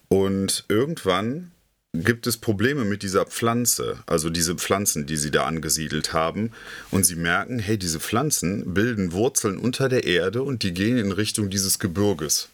Und 0.08 0.66
irgendwann 0.68 1.51
gibt 1.94 2.26
es 2.26 2.38
Probleme 2.38 2.86
mit 2.86 3.04
dieser 3.04 3.26
Pflanze, 3.26 4.00
also 4.06 4.30
diese 4.30 4.56
Pflanzen, 4.56 5.06
die 5.06 5.18
sie 5.18 5.32
da 5.32 5.46
angesiedelt 5.46 6.14
haben. 6.14 6.52
Und 6.90 7.06
sie 7.06 7.16
merken, 7.16 7.60
hey, 7.60 7.78
diese 7.78 8.00
Pflanzen 8.00 8.74
bilden 8.74 9.12
Wurzeln 9.12 9.58
unter 9.58 9.90
der 9.90 10.06
Erde 10.06 10.42
und 10.44 10.64
die 10.64 10.74
gehen 10.74 10.98
in 10.98 11.12
Richtung 11.12 11.50
dieses 11.50 11.80
Gebirges. 11.80 12.50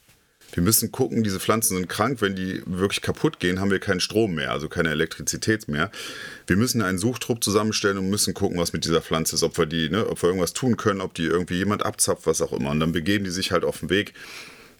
Wir 0.54 0.64
müssen 0.64 0.92
gucken, 0.92 1.24
diese 1.24 1.40
Pflanzen 1.40 1.76
sind 1.76 1.90
krank. 1.90 2.22
Wenn 2.22 2.36
die 2.36 2.64
wirklich 2.66 3.02
kaputt 3.02 3.40
gehen, 3.40 3.60
haben 3.60 3.70
wir 3.70 3.80
keinen 3.80 4.00
Strom 4.00 4.34
mehr, 4.34 4.52
also 4.52 4.70
keine 4.70 4.90
Elektrizität 4.90 5.68
mehr. 5.68 5.92
Wir 6.48 6.56
müssen 6.56 6.82
einen 6.82 6.98
Suchtrupp 6.98 7.44
zusammenstellen 7.44 7.98
und 7.98 8.10
müssen 8.10 8.34
gucken, 8.34 8.58
was 8.58 8.74
mit 8.74 8.86
dieser 8.86 9.02
Pflanze 9.02 9.36
ist, 9.36 9.44
ob 9.44 9.58
wir 9.58 9.66
die, 9.66 9.90
ne, 9.90 10.08
ob 10.08 10.22
wir 10.24 10.30
irgendwas 10.30 10.54
tun 10.54 10.78
können, 10.78 11.02
ob 11.02 11.14
die 11.14 11.26
irgendwie 11.26 11.58
jemand 11.58 11.86
abzapft, 11.86 12.26
was 12.26 12.42
auch 12.42 12.54
immer. 12.54 12.72
Und 12.72 12.80
dann 12.80 12.94
begeben 12.94 13.26
die 13.26 13.30
sich 13.30 13.52
halt 13.52 13.66
auf 13.66 13.82
den 13.82 13.90
Weg, 13.90 14.14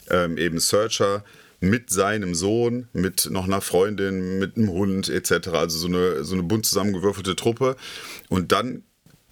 ähm, 0.10 0.38
eben 0.38 0.60
Searcher 0.60 1.24
mit 1.60 1.90
seinem 1.90 2.36
Sohn, 2.36 2.88
mit 2.94 3.30
noch 3.32 3.46
einer 3.46 3.62
Freundin, 3.62 4.40
mit 4.40 4.58
einem 4.58 4.70
Hund 4.70 5.10
etc. 5.10 5.50
Also 5.50 5.78
so 5.78 5.88
eine, 5.88 6.24
so 6.24 6.34
eine 6.34 6.44
bunt 6.44 6.66
zusammengewürfelte 6.66 7.36
Truppe. 7.36 7.76
Und 8.30 8.52
dann 8.52 8.84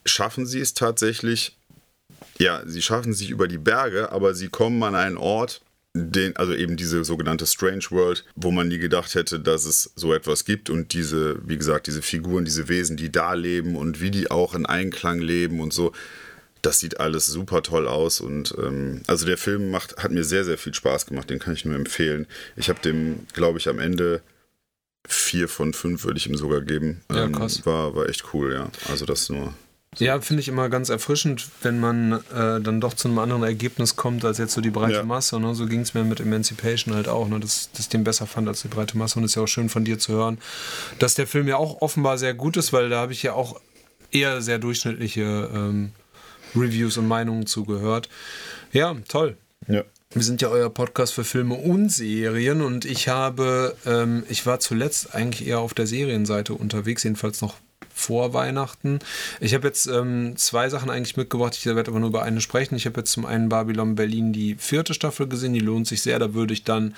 schaffen 0.06 0.46
sie 0.46 0.60
es 0.60 0.74
tatsächlich, 0.74 1.58
ja, 2.40 2.64
sie 2.66 2.82
schaffen 2.82 3.14
sich 3.14 3.30
über 3.30 3.48
die 3.48 3.58
Berge, 3.58 4.12
aber 4.12 4.34
sie 4.34 4.50
kommen 4.50 4.82
an 4.84 4.96
einen 4.96 5.18
Ort, 5.18 5.62
den, 5.94 6.36
also 6.36 6.54
eben 6.54 6.76
diese 6.76 7.06
sogenannte 7.06 7.46
Strange 7.46 7.86
World, 7.90 8.26
wo 8.36 8.52
man 8.52 8.68
nie 8.68 8.80
gedacht 8.80 9.16
hätte, 9.16 9.40
dass 9.40 9.64
es 9.64 9.92
so 9.96 10.14
etwas 10.14 10.44
gibt 10.44 10.70
und 10.70 10.94
diese, 10.94 11.40
wie 11.48 11.58
gesagt, 11.58 11.88
diese 11.88 12.02
Figuren, 12.02 12.44
diese 12.44 12.68
Wesen, 12.68 12.98
die 12.98 13.12
da 13.12 13.34
leben 13.34 13.78
und 13.78 14.02
wie 14.02 14.12
die 14.12 14.30
auch 14.30 14.56
in 14.56 14.66
Einklang 14.66 15.20
leben 15.20 15.62
und 15.62 15.72
so 15.72 15.94
das 16.66 16.80
sieht 16.80 17.00
alles 17.00 17.28
super 17.28 17.62
toll 17.62 17.88
aus 17.88 18.22
und 18.22 18.56
ähm, 18.58 19.02
also 19.08 19.26
der 19.26 19.38
Film 19.38 19.72
macht, 19.72 19.98
hat 19.98 20.12
mir 20.12 20.24
sehr, 20.24 20.44
sehr 20.44 20.58
viel 20.58 20.74
Spaß 20.74 21.06
gemacht, 21.06 21.30
den 21.30 21.40
kann 21.40 21.54
ich 21.54 21.66
nur 21.66 21.76
empfehlen. 21.76 22.26
Ich 22.56 22.70
habe 22.70 22.80
dem, 22.82 23.28
glaube 23.34 23.60
ich, 23.60 23.70
am 23.70 23.80
Ende 23.80 24.22
vier 25.08 25.48
von 25.48 25.74
fünf 25.74 26.04
würde 26.04 26.18
ich 26.18 26.28
ihm 26.28 26.36
sogar 26.36 26.62
geben. 26.62 27.02
Ja, 27.12 27.26
ähm, 27.26 27.34
krass. 27.34 27.66
War, 27.66 27.96
war 27.96 28.10
echt 28.10 28.34
cool, 28.34 28.54
ja. 28.54 28.70
Also 28.90 29.06
das 29.06 29.30
nur. 29.30 29.54
So. 29.96 30.04
Ja, 30.04 30.20
finde 30.20 30.42
ich 30.42 30.50
immer 30.50 30.68
ganz 30.68 30.90
erfrischend, 30.90 31.48
wenn 31.62 31.80
man 31.80 32.14
äh, 32.14 32.60
dann 32.60 32.82
doch 32.82 32.96
zu 32.96 33.08
einem 33.08 33.20
anderen 33.20 33.44
Ergebnis 33.44 33.96
kommt 33.96 34.26
als 34.26 34.40
jetzt 34.40 34.54
so 34.54 34.60
die 34.60 34.72
breite 34.72 34.94
ja. 34.94 35.04
Masse. 35.04 35.40
Ne? 35.40 35.56
So 35.56 35.68
ging 35.68 35.82
es 35.82 35.94
mir 35.94 36.04
mit 36.04 36.20
Emancipation 36.20 36.94
halt 36.94 37.08
auch, 37.08 37.30
ne? 37.30 37.40
dass, 37.40 37.72
dass 37.72 37.82
ich 37.82 37.90
den 37.90 38.04
besser 38.04 38.28
fand 38.28 38.48
als 38.50 38.62
die 38.62 38.68
breite 38.68 38.98
Masse. 38.98 39.20
Und 39.20 39.24
es 39.24 39.32
ist 39.32 39.36
ja 39.36 39.44
auch 39.44 39.48
schön 39.48 39.70
von 39.70 39.86
dir 39.86 39.98
zu 39.98 40.12
hören, 40.12 40.38
dass 41.00 41.14
der 41.14 41.28
Film 41.28 41.48
ja 41.48 41.56
auch 41.56 41.82
offenbar 41.82 42.18
sehr 42.18 42.34
gut 42.34 42.58
ist, 42.58 42.74
weil 42.74 42.90
da 42.90 42.98
habe 42.98 43.14
ich 43.14 43.24
ja 43.24 43.34
auch 43.34 43.62
eher 44.12 44.42
sehr 44.42 44.60
durchschnittliche 44.60 45.50
ähm, 45.54 45.92
Reviews 46.56 46.98
und 46.98 47.08
Meinungen 47.08 47.46
zugehört. 47.46 48.10
Ja, 48.72 48.96
toll. 49.08 49.38
Ja. 49.68 49.84
Wir 50.12 50.22
sind 50.22 50.42
ja 50.42 50.48
euer 50.50 50.70
Podcast 50.70 51.14
für 51.14 51.24
Filme 51.24 51.56
und 51.56 51.90
Serien 51.90 52.62
und 52.62 52.86
ich 52.86 53.10
habe, 53.10 53.76
ähm, 53.86 54.24
ich 54.30 54.46
war 54.46 54.60
zuletzt 54.60 55.14
eigentlich 55.14 55.48
eher 55.48 55.60
auf 55.60 55.74
der 55.74 55.88
Serienseite 55.88 56.54
unterwegs, 56.54 57.04
jedenfalls 57.04 57.42
noch 57.42 57.56
vor 57.96 58.34
Weihnachten. 58.34 59.00
Ich 59.40 59.54
habe 59.54 59.68
jetzt 59.68 59.88
ähm, 59.88 60.34
zwei 60.36 60.70
Sachen 60.70 60.90
eigentlich 60.90 61.16
mitgebracht, 61.16 61.56
ich 61.58 61.66
werde 61.66 61.90
aber 61.90 62.00
nur 62.00 62.10
über 62.10 62.24
eine 62.24 62.42
sprechen. 62.42 62.76
Ich 62.76 62.86
habe 62.86 63.00
jetzt 63.00 63.12
zum 63.12 63.26
einen 63.26 63.48
Babylon 63.48 63.96
Berlin 63.96 64.34
die 64.34 64.56
vierte 64.56 64.94
Staffel 64.94 65.28
gesehen, 65.28 65.54
die 65.54 65.62
lohnt 65.62 65.88
sich 65.88 66.02
sehr. 66.02 66.20
Da 66.20 66.34
würde 66.34 66.54
ich 66.54 66.66
dann 66.66 66.94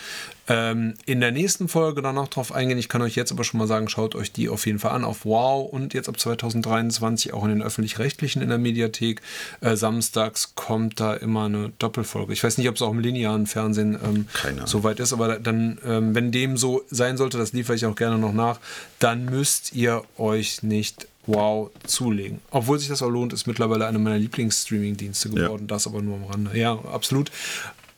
ähm, 0.47 0.95
in 1.05 1.19
der 1.19 1.31
nächsten 1.31 1.67
Folge 1.67 2.01
dann 2.01 2.15
noch 2.15 2.27
drauf 2.29 2.51
eingehen. 2.51 2.79
Ich 2.79 2.89
kann 2.89 3.01
euch 3.03 3.15
jetzt 3.15 3.31
aber 3.31 3.43
schon 3.43 3.59
mal 3.59 3.67
sagen, 3.67 3.89
schaut 3.89 4.15
euch 4.15 4.31
die 4.31 4.49
auf 4.49 4.65
jeden 4.65 4.79
Fall 4.79 4.91
an 4.91 5.03
auf 5.03 5.23
Wow 5.23 5.71
und 5.71 5.93
jetzt 5.93 6.09
ab 6.09 6.19
2023 6.19 7.33
auch 7.33 7.43
in 7.43 7.49
den 7.49 7.61
öffentlich-rechtlichen 7.61 8.41
in 8.41 8.49
der 8.49 8.57
Mediathek. 8.57 9.21
Äh, 9.61 9.75
samstags 9.75 10.55
kommt 10.55 10.99
da 10.99 11.13
immer 11.13 11.45
eine 11.45 11.71
Doppelfolge. 11.77 12.33
Ich 12.33 12.43
weiß 12.43 12.57
nicht, 12.57 12.69
ob 12.69 12.75
es 12.75 12.81
auch 12.81 12.91
im 12.91 12.99
linearen 12.99 13.45
Fernsehen 13.45 13.99
ähm, 14.03 14.27
so 14.65 14.83
weit 14.83 14.99
ist, 14.99 15.13
aber 15.13 15.37
dann, 15.37 15.77
ähm, 15.85 16.15
wenn 16.15 16.31
dem 16.31 16.57
so 16.57 16.83
sein 16.89 17.17
sollte, 17.17 17.37
das 17.37 17.53
liefere 17.53 17.75
ich 17.75 17.85
auch 17.85 17.95
gerne 17.95 18.17
noch 18.17 18.33
nach, 18.33 18.59
dann 18.99 19.25
müsst 19.25 19.73
ihr 19.73 20.03
euch 20.17 20.63
nicht 20.63 20.86
Wow 21.27 21.71
zulegen. 21.85 22.39
Obwohl 22.51 22.79
sich 22.79 22.87
das 22.87 23.01
auch 23.01 23.09
lohnt, 23.09 23.33
ist 23.33 23.47
mittlerweile 23.47 23.85
einer 23.85 23.99
meiner 23.99 24.17
Lieblingsstreaming-Dienste 24.17 25.29
geworden. 25.29 25.63
Ja. 25.63 25.75
Das 25.75 25.85
aber 25.85 26.01
nur 26.01 26.15
am 26.15 26.25
Rande. 26.25 26.57
Ja, 26.57 26.79
absolut. 26.91 27.31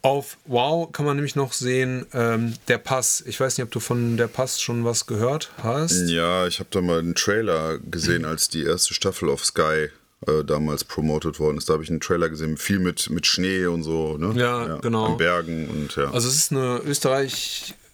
Auf 0.01 0.37
Wow 0.45 0.91
kann 0.91 1.05
man 1.05 1.17
nämlich 1.17 1.35
noch 1.35 1.51
sehen, 1.51 2.05
ähm, 2.13 2.53
der 2.69 2.77
Pass. 2.77 3.21
Ich 3.27 3.39
weiß 3.39 3.57
nicht, 3.57 3.65
ob 3.65 3.71
du 3.71 3.79
von 3.79 4.15
der 4.15 4.27
Pass 4.27 4.61
schon 4.61 4.85
was 4.85 5.05
gehört 5.07 5.51
hast. 5.61 6.09
Ja, 6.09 6.47
ich 6.47 6.59
habe 6.59 6.69
da 6.71 6.79
mal 6.81 6.99
einen 6.99 7.15
Trailer 7.15 7.79
gesehen, 7.79 8.23
als 8.23 8.47
die 8.47 8.63
erste 8.63 8.93
Staffel 8.93 9.29
auf 9.29 9.43
Sky 9.43 9.89
äh, 10.27 10.43
damals 10.45 10.85
promotet 10.85 11.39
worden 11.39 11.57
ist. 11.57 11.69
Da 11.69 11.73
habe 11.73 11.83
ich 11.83 11.89
einen 11.89 11.99
Trailer 11.99 12.29
gesehen, 12.29 12.55
viel 12.57 12.79
mit, 12.79 13.09
mit 13.09 13.25
Schnee 13.25 13.65
und 13.65 13.83
so, 13.83 14.17
ne? 14.17 14.33
Ja, 14.39 14.67
ja 14.67 14.77
genau. 14.77 15.05
An 15.05 15.17
Bergen 15.17 15.67
und 15.67 15.95
ja. 15.97 16.11
Also 16.11 16.29
es 16.29 16.35
ist 16.35 16.51
eine 16.51 16.81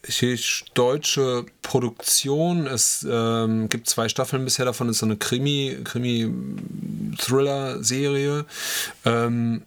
österreichisch-deutsche 0.05 1.45
Produktion. 1.61 2.65
Es 2.67 3.05
ähm, 3.09 3.69
gibt 3.69 3.89
zwei 3.89 4.09
Staffeln 4.09 4.43
bisher 4.45 4.65
davon. 4.65 4.89
Es 4.89 4.97
ist 4.97 4.99
so 4.99 5.05
eine 5.05 5.15
Krimi, 5.17 5.77
Krimi-Thriller-Serie. 5.83 8.45
Ähm, 9.05 9.63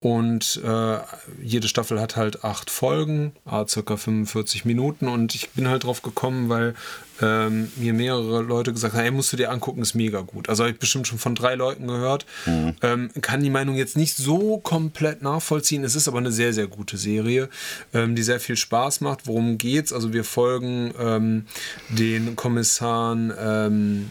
und 0.00 0.62
äh, 0.64 0.98
jede 1.42 1.66
Staffel 1.66 2.00
hat 2.00 2.14
halt 2.16 2.44
acht 2.44 2.70
Folgen, 2.70 3.32
circa 3.66 3.96
45 3.96 4.64
Minuten. 4.64 5.08
Und 5.08 5.34
ich 5.34 5.50
bin 5.50 5.66
halt 5.68 5.82
drauf 5.84 6.02
gekommen, 6.02 6.48
weil 6.48 6.76
ähm, 7.20 7.70
mir 7.76 7.92
mehrere 7.92 8.42
Leute 8.42 8.72
gesagt 8.72 8.94
haben, 8.94 9.00
hey, 9.00 9.10
musst 9.10 9.32
du 9.32 9.36
dir 9.36 9.50
angucken, 9.50 9.82
ist 9.82 9.94
mega 9.94 10.20
gut. 10.20 10.48
Also 10.48 10.64
habe 10.64 10.72
ich 10.72 10.78
bestimmt 10.78 11.06
schon 11.06 11.18
von 11.18 11.34
drei 11.34 11.54
Leuten 11.54 11.86
gehört. 11.86 12.26
Mhm. 12.46 12.76
Ähm, 12.82 13.10
kann 13.20 13.42
die 13.42 13.50
Meinung 13.50 13.76
jetzt 13.76 13.96
nicht 13.96 14.16
so 14.16 14.58
komplett 14.58 15.22
nachvollziehen. 15.22 15.84
Es 15.84 15.94
ist 15.94 16.08
aber 16.08 16.18
eine 16.18 16.32
sehr, 16.32 16.52
sehr 16.52 16.66
gute 16.66 16.96
Serie, 16.96 17.48
ähm, 17.94 18.14
die 18.14 18.22
sehr 18.22 18.40
viel 18.40 18.56
Spaß 18.56 19.00
macht. 19.00 19.26
Worum 19.26 19.58
geht's? 19.58 19.92
Also 19.92 20.12
wir 20.12 20.24
folgen 20.24 20.92
ähm, 20.98 21.46
den 21.88 22.36
Kommissaren 22.36 23.32
ähm, 23.38 24.10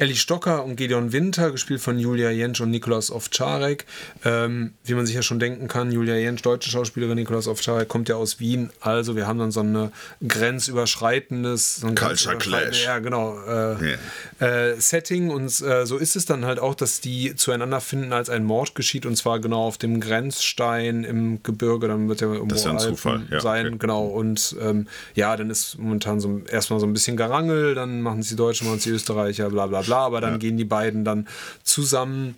Ellie 0.00 0.16
Stocker 0.16 0.64
und 0.64 0.76
Gideon 0.76 1.12
Winter, 1.12 1.50
gespielt 1.50 1.82
von 1.82 1.98
Julia 1.98 2.30
Jentsch 2.30 2.62
und 2.62 2.70
Nikolaus 2.70 3.10
Ovcharek. 3.10 3.84
Ähm, 4.24 4.72
wie 4.84 4.94
man 4.94 5.04
sich 5.04 5.14
ja 5.14 5.20
schon 5.20 5.38
denken 5.38 5.68
kann, 5.68 5.92
Julia 5.92 6.16
Jentsch, 6.16 6.42
deutsche 6.42 6.70
Schauspielerin, 6.70 7.16
Nikolaus 7.16 7.46
Ovcharek 7.46 7.88
kommt 7.88 8.08
ja 8.08 8.16
aus 8.16 8.40
Wien. 8.40 8.70
Also 8.80 9.14
wir 9.14 9.26
haben 9.26 9.38
dann 9.38 9.50
so 9.50 9.60
ein 9.60 9.92
grenzüberschreitendes... 10.26 11.76
So 11.76 11.88
ein 11.88 11.94
Culture 11.96 12.19
Clash. 12.26 12.84
Ja, 12.84 12.98
genau. 12.98 13.38
Äh, 13.46 13.96
yeah. 14.40 14.70
äh, 14.72 14.80
Setting. 14.80 15.30
Und 15.30 15.60
äh, 15.62 15.86
so 15.86 15.96
ist 15.96 16.16
es 16.16 16.26
dann 16.26 16.44
halt 16.44 16.58
auch, 16.58 16.74
dass 16.74 17.00
die 17.00 17.34
zueinander 17.36 17.80
finden, 17.80 18.12
als 18.12 18.28
ein 18.28 18.44
Mord 18.44 18.74
geschieht. 18.74 19.06
Und 19.06 19.16
zwar 19.16 19.40
genau 19.40 19.64
auf 19.64 19.78
dem 19.78 20.00
Grenzstein 20.00 21.04
im 21.04 21.42
Gebirge. 21.42 21.88
Dann 21.88 22.08
wird 22.08 22.20
ja 22.20 22.26
irgendwo 22.28 22.46
das 22.48 22.60
ist 22.60 22.64
ja 22.66 22.72
ein 22.72 22.78
Zufall. 22.78 23.22
Ja, 23.30 23.40
sein. 23.40 23.66
Okay. 23.68 23.76
Genau. 23.78 24.04
Und 24.06 24.56
ähm, 24.60 24.86
ja, 25.14 25.36
dann 25.36 25.50
ist 25.50 25.78
momentan 25.78 26.20
so 26.20 26.42
erstmal 26.50 26.80
so 26.80 26.86
ein 26.86 26.92
bisschen 26.92 27.16
Gerangel. 27.16 27.74
Dann 27.74 28.02
machen 28.02 28.20
es 28.20 28.28
die 28.28 28.36
Deutschen, 28.36 28.66
machen 28.66 28.78
es 28.78 28.84
die 28.84 28.90
Österreicher, 28.90 29.48
bla 29.48 29.66
bla 29.66 29.82
bla 29.82 30.10
aber 30.10 30.20
dann 30.20 30.32
ja. 30.32 30.38
gehen 30.38 30.56
die 30.56 30.64
beiden 30.64 31.04
dann 31.04 31.28
zusammen 31.62 32.34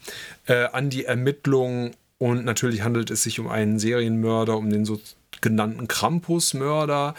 äh, 0.46 0.64
an 0.72 0.90
die 0.90 1.04
Ermittlungen 1.06 1.92
und 2.18 2.44
natürlich 2.44 2.82
handelt 2.82 3.10
es 3.10 3.22
sich 3.22 3.40
um 3.40 3.48
einen 3.48 3.78
Serienmörder, 3.78 4.56
um 4.56 4.70
den 4.70 4.84
sogenannten 4.84 5.88
Krampus-Mörder. 5.88 7.14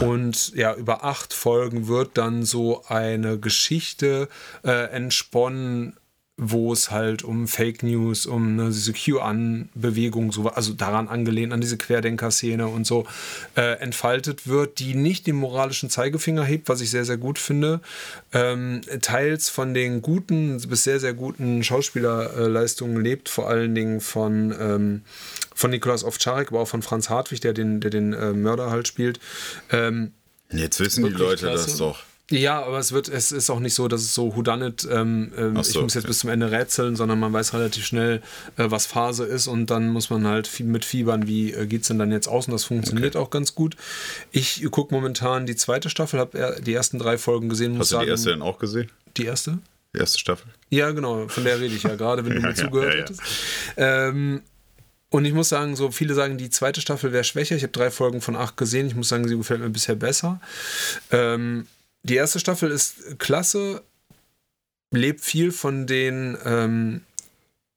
Und 0.00 0.54
ja, 0.54 0.74
über 0.74 1.04
acht 1.04 1.34
Folgen 1.34 1.88
wird 1.88 2.16
dann 2.16 2.44
so 2.44 2.84
eine 2.86 3.38
Geschichte 3.38 4.28
äh, 4.64 4.90
entsponnen, 4.90 5.96
wo 6.36 6.72
es 6.72 6.90
halt 6.90 7.22
um 7.22 7.46
Fake 7.46 7.84
News, 7.84 8.26
um 8.26 8.56
ne, 8.56 8.66
diese 8.66 8.92
QAnon-Bewegung, 8.92 10.32
so, 10.32 10.48
also 10.48 10.72
daran 10.72 11.06
angelehnt 11.06 11.52
an 11.52 11.60
diese 11.60 11.76
Querdenker-Szene 11.76 12.66
und 12.66 12.86
so 12.86 13.06
äh, 13.56 13.78
entfaltet 13.78 14.48
wird, 14.48 14.80
die 14.80 14.96
nicht 14.96 15.28
den 15.28 15.36
moralischen 15.36 15.90
Zeigefinger 15.90 16.44
hebt, 16.44 16.68
was 16.68 16.80
ich 16.80 16.90
sehr, 16.90 17.04
sehr 17.04 17.18
gut 17.18 17.38
finde. 17.38 17.80
Ähm, 18.32 18.80
teils 19.00 19.48
von 19.48 19.74
den 19.74 20.02
guten 20.02 20.60
bis 20.68 20.82
sehr, 20.82 20.98
sehr 20.98 21.14
guten 21.14 21.62
Schauspielerleistungen 21.62 23.00
lebt, 23.00 23.28
vor 23.28 23.48
allen 23.48 23.76
Dingen 23.76 24.00
von, 24.00 24.52
ähm, 24.58 25.02
von 25.54 25.70
Nikolaus 25.70 26.02
Ovcharek, 26.02 26.48
aber 26.48 26.60
auch 26.60 26.68
von 26.68 26.82
Franz 26.82 27.10
Hartwig, 27.10 27.42
der 27.42 27.52
den, 27.52 27.80
der 27.80 27.90
den 27.90 28.12
äh, 28.12 28.32
Mörder 28.32 28.70
halt 28.70 28.88
spielt. 28.88 29.20
Ähm, 29.70 30.12
Jetzt 30.50 30.80
wissen 30.80 31.04
die 31.04 31.10
Leute 31.10 31.46
klasse. 31.46 31.66
das 31.66 31.76
doch. 31.76 32.02
Ja, 32.30 32.62
aber 32.64 32.78
es 32.78 32.92
wird, 32.92 33.08
es 33.08 33.32
ist 33.32 33.50
auch 33.50 33.60
nicht 33.60 33.74
so, 33.74 33.86
dass 33.86 34.00
es 34.00 34.14
so 34.14 34.34
Houdanit, 34.34 34.88
ähm, 34.90 35.30
ähm, 35.36 35.62
so, 35.62 35.78
ich 35.78 35.82
muss 35.82 35.94
jetzt 35.94 36.04
okay. 36.04 36.06
bis 36.06 36.20
zum 36.20 36.30
Ende 36.30 36.50
rätseln, 36.50 36.96
sondern 36.96 37.20
man 37.20 37.34
weiß 37.34 37.52
relativ 37.52 37.84
schnell, 37.84 38.22
äh, 38.56 38.70
was 38.70 38.86
Phase 38.86 39.24
ist 39.24 39.46
und 39.46 39.66
dann 39.66 39.90
muss 39.90 40.08
man 40.08 40.26
halt 40.26 40.46
viel 40.46 40.64
mit 40.64 40.86
fiebern, 40.86 41.26
wie 41.26 41.52
äh, 41.52 41.66
geht 41.66 41.82
es 41.82 41.88
denn 41.88 41.98
dann 41.98 42.10
jetzt 42.12 42.26
aus 42.26 42.46
und 42.46 42.52
das 42.52 42.64
funktioniert 42.64 43.14
okay. 43.14 43.24
auch 43.24 43.30
ganz 43.30 43.54
gut. 43.54 43.76
Ich 44.32 44.64
gucke 44.70 44.94
momentan 44.94 45.44
die 45.44 45.54
zweite 45.54 45.90
Staffel, 45.90 46.18
habe 46.18 46.62
die 46.64 46.72
ersten 46.72 46.98
drei 46.98 47.18
Folgen 47.18 47.50
gesehen. 47.50 47.78
Hast 47.78 47.92
du 47.92 47.96
sagen, 47.96 48.06
die 48.06 48.10
erste 48.10 48.30
denn 48.30 48.42
auch 48.42 48.58
gesehen? 48.58 48.90
Die 49.18 49.26
erste? 49.26 49.58
Die 49.94 49.98
erste 49.98 50.18
Staffel? 50.18 50.46
Ja, 50.70 50.92
genau, 50.92 51.28
von 51.28 51.44
der 51.44 51.60
rede 51.60 51.74
ich 51.74 51.82
ja 51.82 51.94
gerade, 51.94 52.24
wenn 52.24 52.36
du 52.36 52.40
ja, 52.42 52.48
mir 52.48 52.54
zugehört 52.54 52.94
ja, 52.94 53.00
ja, 53.00 53.02
hättest. 53.02 53.22
Ähm, 53.76 54.42
und 55.10 55.26
ich 55.26 55.34
muss 55.34 55.50
sagen, 55.50 55.76
so 55.76 55.90
viele 55.90 56.14
sagen, 56.14 56.38
die 56.38 56.50
zweite 56.50 56.80
Staffel 56.80 57.12
wäre 57.12 57.22
schwächer. 57.22 57.54
Ich 57.54 57.62
habe 57.62 57.72
drei 57.72 57.90
Folgen 57.90 58.20
von 58.20 58.34
acht 58.34 58.56
gesehen. 58.56 58.86
Ich 58.88 58.96
muss 58.96 59.10
sagen, 59.10 59.28
sie 59.28 59.36
gefällt 59.36 59.60
mir 59.60 59.70
bisher 59.70 59.94
besser. 59.94 60.40
Ähm, 61.12 61.66
die 62.04 62.14
erste 62.14 62.38
Staffel 62.38 62.70
ist 62.70 63.18
klasse, 63.18 63.82
lebt 64.90 65.20
viel 65.22 65.50
von 65.50 65.86
den 65.86 66.38
ähm, 66.44 67.00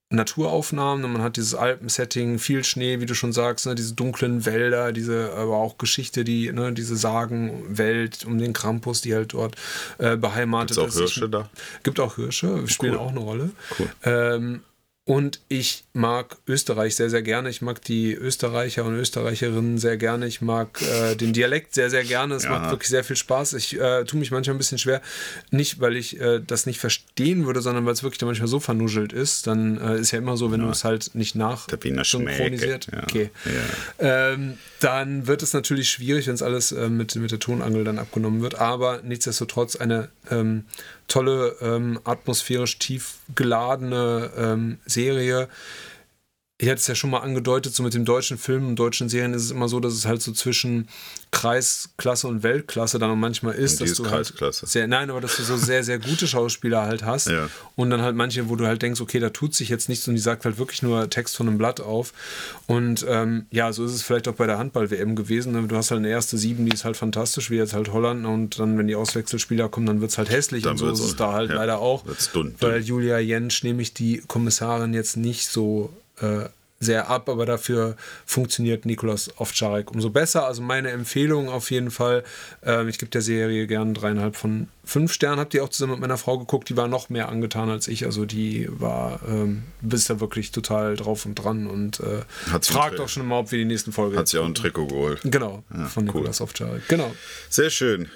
Naturaufnahmen. 0.09 1.11
Man 1.11 1.21
hat 1.21 1.37
dieses 1.37 1.55
Alpensetting, 1.55 2.37
viel 2.37 2.63
Schnee, 2.63 2.99
wie 2.99 3.05
du 3.05 3.15
schon 3.15 3.33
sagst, 3.33 3.65
ne, 3.65 3.75
diese 3.75 3.93
dunklen 3.93 4.45
Wälder, 4.45 4.91
diese 4.91 5.33
aber 5.33 5.57
auch 5.57 5.77
Geschichte, 5.77 6.23
die, 6.23 6.51
ne, 6.51 6.73
diese 6.73 6.95
Sagenwelt 6.95 8.25
um 8.25 8.37
den 8.37 8.53
Krampus, 8.53 9.01
die 9.01 9.15
halt 9.15 9.33
dort 9.33 9.55
äh, 9.97 10.15
beheimatet 10.15 10.77
Gibt's 10.77 10.95
auch 10.95 10.99
Hirsche 10.99 11.29
da? 11.29 11.49
Gibt 11.83 11.99
auch 11.99 12.15
Hirsche, 12.15 12.67
spielen 12.67 12.93
cool. 12.93 12.99
auch 12.99 13.11
eine 13.11 13.19
Rolle. 13.19 13.49
Cool. 13.79 13.89
Ähm, 14.03 14.61
und 15.07 15.39
ich 15.47 15.85
mag 15.93 16.35
Österreich 16.49 16.97
sehr, 16.97 17.09
sehr 17.09 17.21
gerne. 17.21 17.49
Ich 17.49 17.61
mag 17.61 17.81
die 17.81 18.13
Österreicher 18.13 18.83
und 18.83 18.93
Österreicherinnen 18.95 19.77
sehr 19.77 19.95
gerne. 19.95 20.27
Ich 20.27 20.41
mag 20.41 20.81
äh, 20.81 21.15
den 21.15 21.31
Dialekt 21.31 21.73
sehr, 21.73 21.89
sehr 21.89 22.03
gerne. 22.03 22.35
Es 22.35 22.43
ja. 22.43 22.49
macht 22.49 22.71
wirklich 22.71 22.89
sehr 22.89 23.05
viel 23.05 23.15
Spaß. 23.15 23.53
Ich 23.53 23.79
äh, 23.79 24.03
tue 24.03 24.19
mich 24.19 24.31
manchmal 24.31 24.55
ein 24.55 24.57
bisschen 24.57 24.79
schwer. 24.79 25.01
Nicht, 25.49 25.79
weil 25.79 25.95
ich 25.95 26.19
äh, 26.19 26.41
das 26.45 26.65
nicht 26.65 26.79
verstehen 26.81 27.45
würde, 27.45 27.61
sondern 27.61 27.85
weil 27.85 27.93
es 27.93 28.03
wirklich 28.03 28.21
manchmal 28.21 28.49
so 28.49 28.59
vernuschelt 28.59 29.13
ist. 29.13 29.47
Dann 29.47 29.77
äh, 29.77 29.97
ist 29.97 30.11
ja 30.11 30.19
immer 30.19 30.35
so, 30.35 30.51
wenn 30.51 30.59
ja. 30.59 30.65
du 30.65 30.73
es 30.73 30.83
halt 30.83 31.15
nicht 31.15 31.35
nach 31.35 31.69
synchronisiert. 31.69 32.87
Ja. 32.91 33.03
Okay. 33.03 33.29
Ähm, 33.99 34.57
dann 34.81 35.25
wird 35.25 35.41
es 35.41 35.53
natürlich 35.53 35.89
schwierig, 35.89 36.27
wenn 36.27 36.35
es 36.35 36.41
alles 36.41 36.73
äh, 36.73 36.89
mit, 36.89 37.15
mit 37.15 37.31
der 37.31 37.39
Tonangel 37.39 37.85
dann 37.85 37.97
abgenommen 37.97 38.41
wird. 38.41 38.55
Aber 38.55 39.01
nichtsdestotrotz 39.03 39.77
eine 39.77 40.09
ähm, 40.29 40.65
tolle, 41.07 41.55
ähm, 41.61 41.99
atmosphärisch 42.03 42.77
tief 42.79 43.15
geladene 43.35 44.29
ähm, 44.37 44.79
Serie. 44.85 45.47
Ich 46.59 46.67
hatte 46.69 46.79
es 46.79 46.87
ja 46.87 46.95
schon 46.95 47.11
mal 47.11 47.19
angedeutet, 47.19 47.75
so 47.75 47.83
mit 47.83 47.93
dem 47.93 48.03
deutschen 48.03 48.39
Film 48.39 48.67
und 48.67 48.77
deutschen 48.77 49.09
Serien 49.09 49.35
ist 49.35 49.43
es 49.43 49.51
immer 49.51 49.69
so, 49.69 49.79
dass 49.79 49.93
es 49.93 50.07
halt 50.07 50.23
so 50.23 50.31
zwischen 50.31 50.87
Kreisklasse 51.29 52.27
und 52.27 52.41
Weltklasse 52.41 52.97
dann 52.97 53.19
manchmal 53.19 53.53
ist, 53.53 53.79
dass 53.79 53.91
ist 53.91 53.99
du 53.99 54.09
halt 54.09 54.33
sehr, 54.51 54.87
nein, 54.87 55.11
aber 55.11 55.21
dass 55.21 55.37
du 55.37 55.43
so 55.43 55.55
sehr, 55.55 55.83
sehr 55.83 55.99
gute 55.99 56.25
Schauspieler 56.25 56.81
halt 56.81 57.03
hast 57.03 57.27
ja. 57.27 57.47
und 57.75 57.91
dann 57.91 58.01
halt 58.01 58.15
manche, 58.15 58.49
wo 58.49 58.55
du 58.55 58.65
halt 58.65 58.81
denkst, 58.81 59.01
okay, 59.01 59.19
da 59.19 59.29
tut 59.29 59.53
sich 59.53 59.69
jetzt 59.69 59.87
nichts 59.87 60.07
und 60.07 60.15
die 60.15 60.21
sagt 60.21 60.45
halt 60.45 60.57
wirklich 60.57 60.81
nur 60.81 61.07
Text 61.11 61.35
von 61.35 61.47
einem 61.47 61.59
Blatt 61.59 61.79
auf 61.79 62.11
und 62.65 63.05
ähm, 63.07 63.45
ja, 63.51 63.71
so 63.71 63.85
ist 63.85 63.91
es 63.91 64.01
vielleicht 64.01 64.27
auch 64.27 64.33
bei 64.33 64.47
der 64.47 64.57
Handball-WM 64.57 65.15
gewesen. 65.15 65.51
Ne? 65.51 65.67
Du 65.67 65.75
hast 65.75 65.91
halt 65.91 65.99
eine 65.99 66.09
erste 66.09 66.39
Sieben, 66.39 66.65
die 66.65 66.71
ist 66.71 66.85
halt 66.85 66.97
fantastisch, 66.97 67.51
wie 67.51 67.57
jetzt 67.57 67.73
halt 67.73 67.91
Holland 67.91 68.25
und 68.25 68.57
dann, 68.57 68.79
wenn 68.79 68.87
die 68.87 68.95
Auswechselspieler 68.95 69.69
kommen, 69.69 69.85
dann 69.85 70.01
wird 70.01 70.09
es 70.09 70.17
halt 70.17 70.31
hässlich 70.31 70.63
dann 70.63 70.71
und 70.71 70.77
so 70.79 70.89
ist 70.89 71.01
es 71.01 71.15
da 71.15 71.33
halt 71.33 71.51
ja, 71.51 71.57
leider 71.57 71.79
auch, 71.79 72.03
dünn, 72.33 72.55
weil 72.59 72.81
Julia 72.81 73.19
Jentsch 73.19 73.63
nämlich 73.63 73.93
die 73.93 74.23
Kommissarin 74.27 74.95
jetzt 74.95 75.17
nicht 75.17 75.47
so 75.49 75.91
äh, 76.21 76.49
sehr 76.79 77.09
ab, 77.09 77.27
aber 77.27 77.45
dafür 77.45 77.95
funktioniert 78.25 78.85
Nikolaus 78.85 79.29
Ovcharek 79.37 79.89
umso 79.91 80.09
besser. 80.11 80.45
Also 80.45 80.61
meine 80.61 80.91
Empfehlung 80.91 81.49
auf 81.49 81.71
jeden 81.71 81.89
Fall. 81.89 82.23
Äh, 82.63 82.87
ich 82.87 82.99
gebe 82.99 83.09
der 83.09 83.21
Serie 83.21 83.65
gern 83.65 83.93
dreieinhalb 83.93 84.35
von 84.35 84.67
fünf 84.85 85.11
Sternen. 85.11 85.39
Habt 85.39 85.53
ihr 85.55 85.63
auch 85.63 85.69
zusammen 85.69 85.93
mit 85.93 86.01
meiner 86.01 86.17
Frau 86.17 86.37
geguckt? 86.37 86.69
Die 86.69 86.77
war 86.77 86.87
noch 86.87 87.09
mehr 87.09 87.29
angetan 87.29 87.69
als 87.69 87.87
ich. 87.87 88.05
Also 88.05 88.25
die 88.25 88.67
war 88.69 89.21
ähm, 89.27 89.63
bist 89.81 90.09
da 90.09 90.19
wirklich 90.19 90.51
total 90.51 90.95
drauf 90.95 91.25
und 91.25 91.35
dran 91.35 91.65
und 91.65 91.99
äh, 91.99 92.21
fragt 92.61 92.99
auch 92.99 93.09
schon 93.09 93.23
immer, 93.23 93.39
ob 93.39 93.51
wir 93.51 93.57
die 93.57 93.65
nächsten 93.65 93.91
Folge. 93.91 94.17
Hat 94.17 94.27
sie 94.27 94.37
auch 94.37 94.45
ein 94.45 94.53
Trikot 94.53 94.87
geholt. 94.87 95.21
Genau, 95.23 95.63
ja, 95.75 95.85
von 95.85 96.05
Nikolaus 96.05 96.41
cool. 96.41 96.45
Ovcharek. 96.45 96.87
Genau. 96.89 97.11
Sehr 97.49 97.71
schön. 97.71 98.07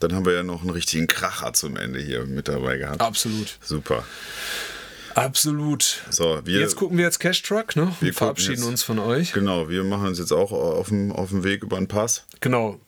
Dann 0.00 0.12
haben 0.12 0.26
wir 0.26 0.34
ja 0.34 0.42
noch 0.42 0.60
einen 0.60 0.70
richtigen 0.70 1.06
Kracher 1.06 1.54
zum 1.54 1.78
Ende 1.78 1.98
hier 1.98 2.26
mit 2.26 2.48
dabei 2.48 2.76
gehabt. 2.76 3.00
Absolut. 3.00 3.56
Super. 3.62 4.04
Absolut. 5.16 6.02
So, 6.10 6.40
wir, 6.44 6.60
jetzt 6.60 6.76
gucken 6.76 6.98
wir 6.98 7.06
jetzt 7.06 7.20
Cash 7.20 7.42
Truck, 7.42 7.74
ne? 7.74 7.90
Wir 8.00 8.12
verabschieden 8.12 8.60
jetzt, 8.60 8.66
uns 8.66 8.82
von 8.82 8.98
euch. 8.98 9.32
Genau, 9.32 9.70
wir 9.70 9.82
machen 9.82 10.08
uns 10.08 10.18
jetzt 10.18 10.32
auch 10.32 10.52
auf 10.52 10.88
dem, 10.88 11.10
auf 11.10 11.30
dem 11.30 11.42
Weg 11.42 11.62
über 11.62 11.78
den 11.78 11.88
Pass. 11.88 12.26
Genau. 12.40 12.78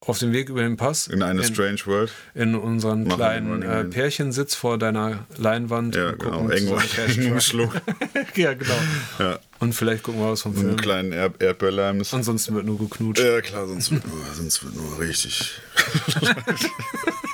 Auf 0.00 0.18
dem 0.18 0.32
Weg 0.32 0.48
über 0.48 0.62
den 0.62 0.78
Pass. 0.78 1.06
In 1.06 1.22
eine 1.22 1.42
in, 1.42 1.46
Strange 1.46 1.80
World. 1.84 2.12
In 2.34 2.54
unseren 2.54 3.04
machen 3.04 3.16
kleinen 3.16 3.62
äh, 3.62 3.84
Pärchensitz 3.84 4.54
vor 4.54 4.78
deiner 4.78 5.26
Leinwand. 5.36 5.96
Ja, 5.96 6.12
genau. 6.12 6.48
Irgendwo 6.48 7.40
Schluck. 7.40 7.72
ja, 8.36 8.54
genau. 8.54 8.78
Ja. 9.18 9.38
Und 9.58 9.74
vielleicht 9.74 10.02
gucken 10.02 10.20
wir 10.20 10.30
was 10.30 10.42
vom 10.42 10.54
Film. 10.54 10.68
Einen 10.68 10.76
kleinen 10.76 11.12
Erd 11.12 11.42
Erdbeerleims. 11.42 12.14
Ansonsten 12.14 12.54
wird 12.54 12.64
nur 12.64 12.78
geknutscht. 12.78 13.22
Ja, 13.22 13.40
klar, 13.42 13.66
sonst 13.66 13.90
wird 13.90 14.06
nur, 14.06 14.18
sonst 14.34 14.64
wird 14.64 14.76
nur 14.76 14.98
richtig. 14.98 15.60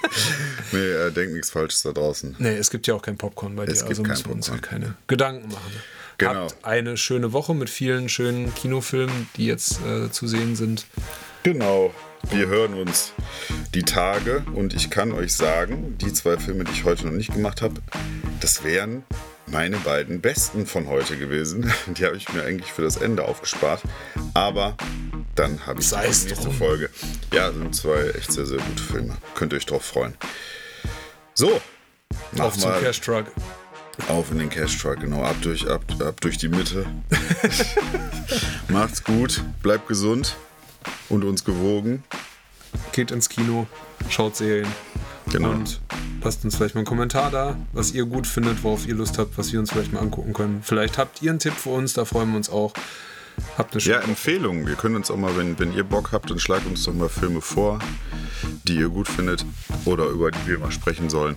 nee, 0.72 0.90
er 0.90 1.10
denkt 1.10 1.34
nichts 1.34 1.50
Falsches 1.50 1.82
da 1.82 1.92
draußen. 1.92 2.36
Nee, 2.38 2.56
es 2.56 2.70
gibt 2.70 2.86
ja 2.86 2.94
auch 2.94 3.02
kein 3.02 3.16
Popcorn 3.16 3.56
bei 3.56 3.66
dir, 3.66 3.72
es 3.72 3.82
also 3.82 4.02
müssen 4.02 4.26
wir 4.26 4.32
uns 4.32 4.48
ja 4.48 4.58
keine 4.58 4.94
Gedanken 5.06 5.48
machen. 5.48 5.72
Genau. 6.18 6.34
Habt 6.34 6.64
eine 6.64 6.96
schöne 6.96 7.32
Woche 7.32 7.54
mit 7.54 7.70
vielen 7.70 8.08
schönen 8.08 8.54
Kinofilmen, 8.54 9.28
die 9.36 9.46
jetzt 9.46 9.80
äh, 9.84 10.10
zu 10.10 10.28
sehen 10.28 10.56
sind. 10.56 10.86
Genau. 11.42 11.92
Wir 12.30 12.46
hören 12.46 12.74
uns 12.74 13.12
die 13.74 13.82
Tage 13.82 14.44
und 14.54 14.74
ich 14.74 14.90
kann 14.90 15.10
euch 15.10 15.34
sagen, 15.34 15.98
die 15.98 16.12
zwei 16.12 16.38
Filme, 16.38 16.62
die 16.64 16.70
ich 16.70 16.84
heute 16.84 17.06
noch 17.06 17.12
nicht 17.12 17.32
gemacht 17.32 17.62
habe, 17.62 17.80
das 18.40 18.62
wären 18.62 19.02
meine 19.46 19.76
beiden 19.78 20.20
besten 20.20 20.66
von 20.66 20.88
heute 20.88 21.16
gewesen. 21.16 21.72
Die 21.86 22.04
habe 22.04 22.16
ich 22.16 22.32
mir 22.32 22.44
eigentlich 22.44 22.72
für 22.72 22.82
das 22.82 22.96
Ende 22.96 23.24
aufgespart. 23.24 23.82
Aber 24.34 24.76
dann 25.34 25.66
habe 25.66 25.80
ich 25.80 25.88
die 25.88 25.96
nächste 25.96 26.34
drum. 26.34 26.52
Folge. 26.52 26.90
Ja, 27.32 27.52
sind 27.52 27.74
zwei 27.74 28.10
echt 28.10 28.32
sehr, 28.32 28.46
sehr 28.46 28.58
gute 28.58 28.82
Filme. 28.82 29.16
Könnt 29.34 29.52
ihr 29.52 29.56
euch 29.56 29.66
drauf 29.66 29.84
freuen. 29.84 30.14
So. 31.34 31.60
Auf 32.38 32.58
zum 32.58 32.72
Cash 32.80 33.00
Truck. 33.00 33.26
Auf 34.08 34.30
in 34.30 34.38
den 34.38 34.50
Cash 34.50 34.78
Truck, 34.78 35.00
genau. 35.00 35.22
Ab 35.22 35.36
durch, 35.42 35.68
ab, 35.68 35.82
ab 36.00 36.20
durch 36.20 36.38
die 36.38 36.48
Mitte. 36.48 36.86
Macht's 38.68 39.04
gut, 39.04 39.42
bleibt 39.62 39.88
gesund 39.88 40.36
und 41.08 41.24
uns 41.24 41.44
gewogen. 41.44 42.02
Geht 42.92 43.10
ins 43.10 43.28
Kino, 43.28 43.66
schaut 44.08 44.36
Serien. 44.36 44.68
Genau. 45.30 45.50
Und 45.50 45.80
lasst 46.24 46.44
uns 46.44 46.56
vielleicht 46.56 46.74
mal 46.74 46.80
einen 46.80 46.86
Kommentar 46.86 47.30
da, 47.30 47.56
was 47.72 47.92
ihr 47.92 48.04
gut 48.04 48.26
findet, 48.26 48.62
worauf 48.62 48.86
ihr 48.86 48.94
Lust 48.94 49.18
habt, 49.18 49.36
was 49.38 49.52
wir 49.52 49.60
uns 49.60 49.72
vielleicht 49.72 49.92
mal 49.92 50.00
angucken 50.00 50.32
können. 50.32 50.60
Vielleicht 50.62 50.98
habt 50.98 51.22
ihr 51.22 51.30
einen 51.30 51.38
Tipp 51.38 51.54
für 51.54 51.70
uns, 51.70 51.94
da 51.94 52.04
freuen 52.04 52.30
wir 52.30 52.36
uns 52.36 52.50
auch. 52.50 52.72
Habt 53.56 53.74
eine 53.74 53.82
Ja, 53.82 53.98
Empfehlungen. 54.00 54.66
Wir 54.66 54.74
können 54.74 54.94
uns 54.94 55.10
auch 55.10 55.16
mal, 55.16 55.36
wenn, 55.36 55.58
wenn 55.58 55.74
ihr 55.74 55.84
Bock 55.84 56.12
habt, 56.12 56.30
dann 56.30 56.38
schlagt 56.38 56.66
uns 56.66 56.84
doch 56.84 56.92
mal 56.92 57.08
Filme 57.08 57.40
vor, 57.40 57.78
die 58.64 58.76
ihr 58.76 58.88
gut 58.88 59.08
findet 59.08 59.44
oder 59.84 60.06
über 60.06 60.30
die 60.30 60.46
wir 60.46 60.58
mal 60.58 60.70
sprechen 60.70 61.08
sollen. 61.10 61.36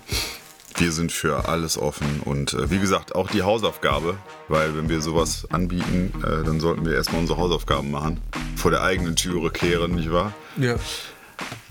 Wir 0.77 0.91
sind 0.91 1.13
für 1.13 1.47
alles 1.47 1.77
offen 1.77 2.19
und 2.25 2.53
äh, 2.53 2.69
wie 2.69 2.79
gesagt, 2.79 3.15
auch 3.15 3.29
die 3.31 3.43
Hausaufgabe, 3.43 4.17
weil 4.49 4.75
wenn 4.75 4.89
wir 4.89 4.99
sowas 5.01 5.47
anbieten, 5.49 6.11
äh, 6.21 6.43
dann 6.43 6.59
sollten 6.59 6.85
wir 6.85 6.93
erstmal 6.95 7.21
unsere 7.21 7.39
Hausaufgaben 7.39 7.91
machen. 7.91 8.19
Vor 8.57 8.71
der 8.71 8.83
eigenen 8.83 9.15
Türe 9.15 9.51
kehren, 9.51 9.95
nicht 9.95 10.11
wahr? 10.11 10.33
Ja, 10.57 10.75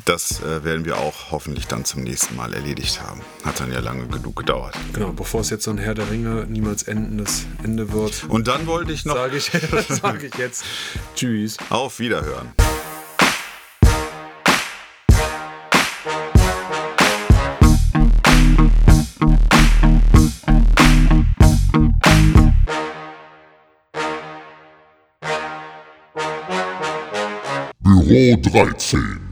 Das 0.04 0.42
äh, 0.42 0.62
werden 0.64 0.84
wir 0.84 0.98
auch 0.98 1.30
hoffentlich 1.30 1.66
dann 1.66 1.84
zum 1.86 2.02
nächsten 2.02 2.36
Mal 2.36 2.52
erledigt 2.52 3.00
haben. 3.02 3.22
Hat 3.42 3.58
dann 3.60 3.72
ja 3.72 3.80
lange 3.80 4.06
genug 4.06 4.36
gedauert. 4.36 4.74
genau. 4.92 5.12
Bevor 5.12 5.40
es 5.40 5.48
jetzt 5.50 5.64
so 5.64 5.70
ein 5.70 5.78
Herr 5.78 5.94
der 5.94 6.10
Ringe 6.10 6.46
niemals 6.46 6.82
endendes 6.82 7.46
Ende 7.62 7.90
wird, 7.90 8.24
Und 8.28 8.46
dann 8.46 8.66
wollte 8.66 8.92
ich 8.92 9.06
noch 9.06 9.14
sage 9.14 9.36
ich, 9.38 9.50
sag 9.88 10.22
ich 10.22 10.34
jetzt 10.34 10.64
Tschüss. 11.14 11.56
auf 11.70 11.98
Wiederhören. 12.00 12.52
Büro 27.82 28.36
13. 28.36 29.23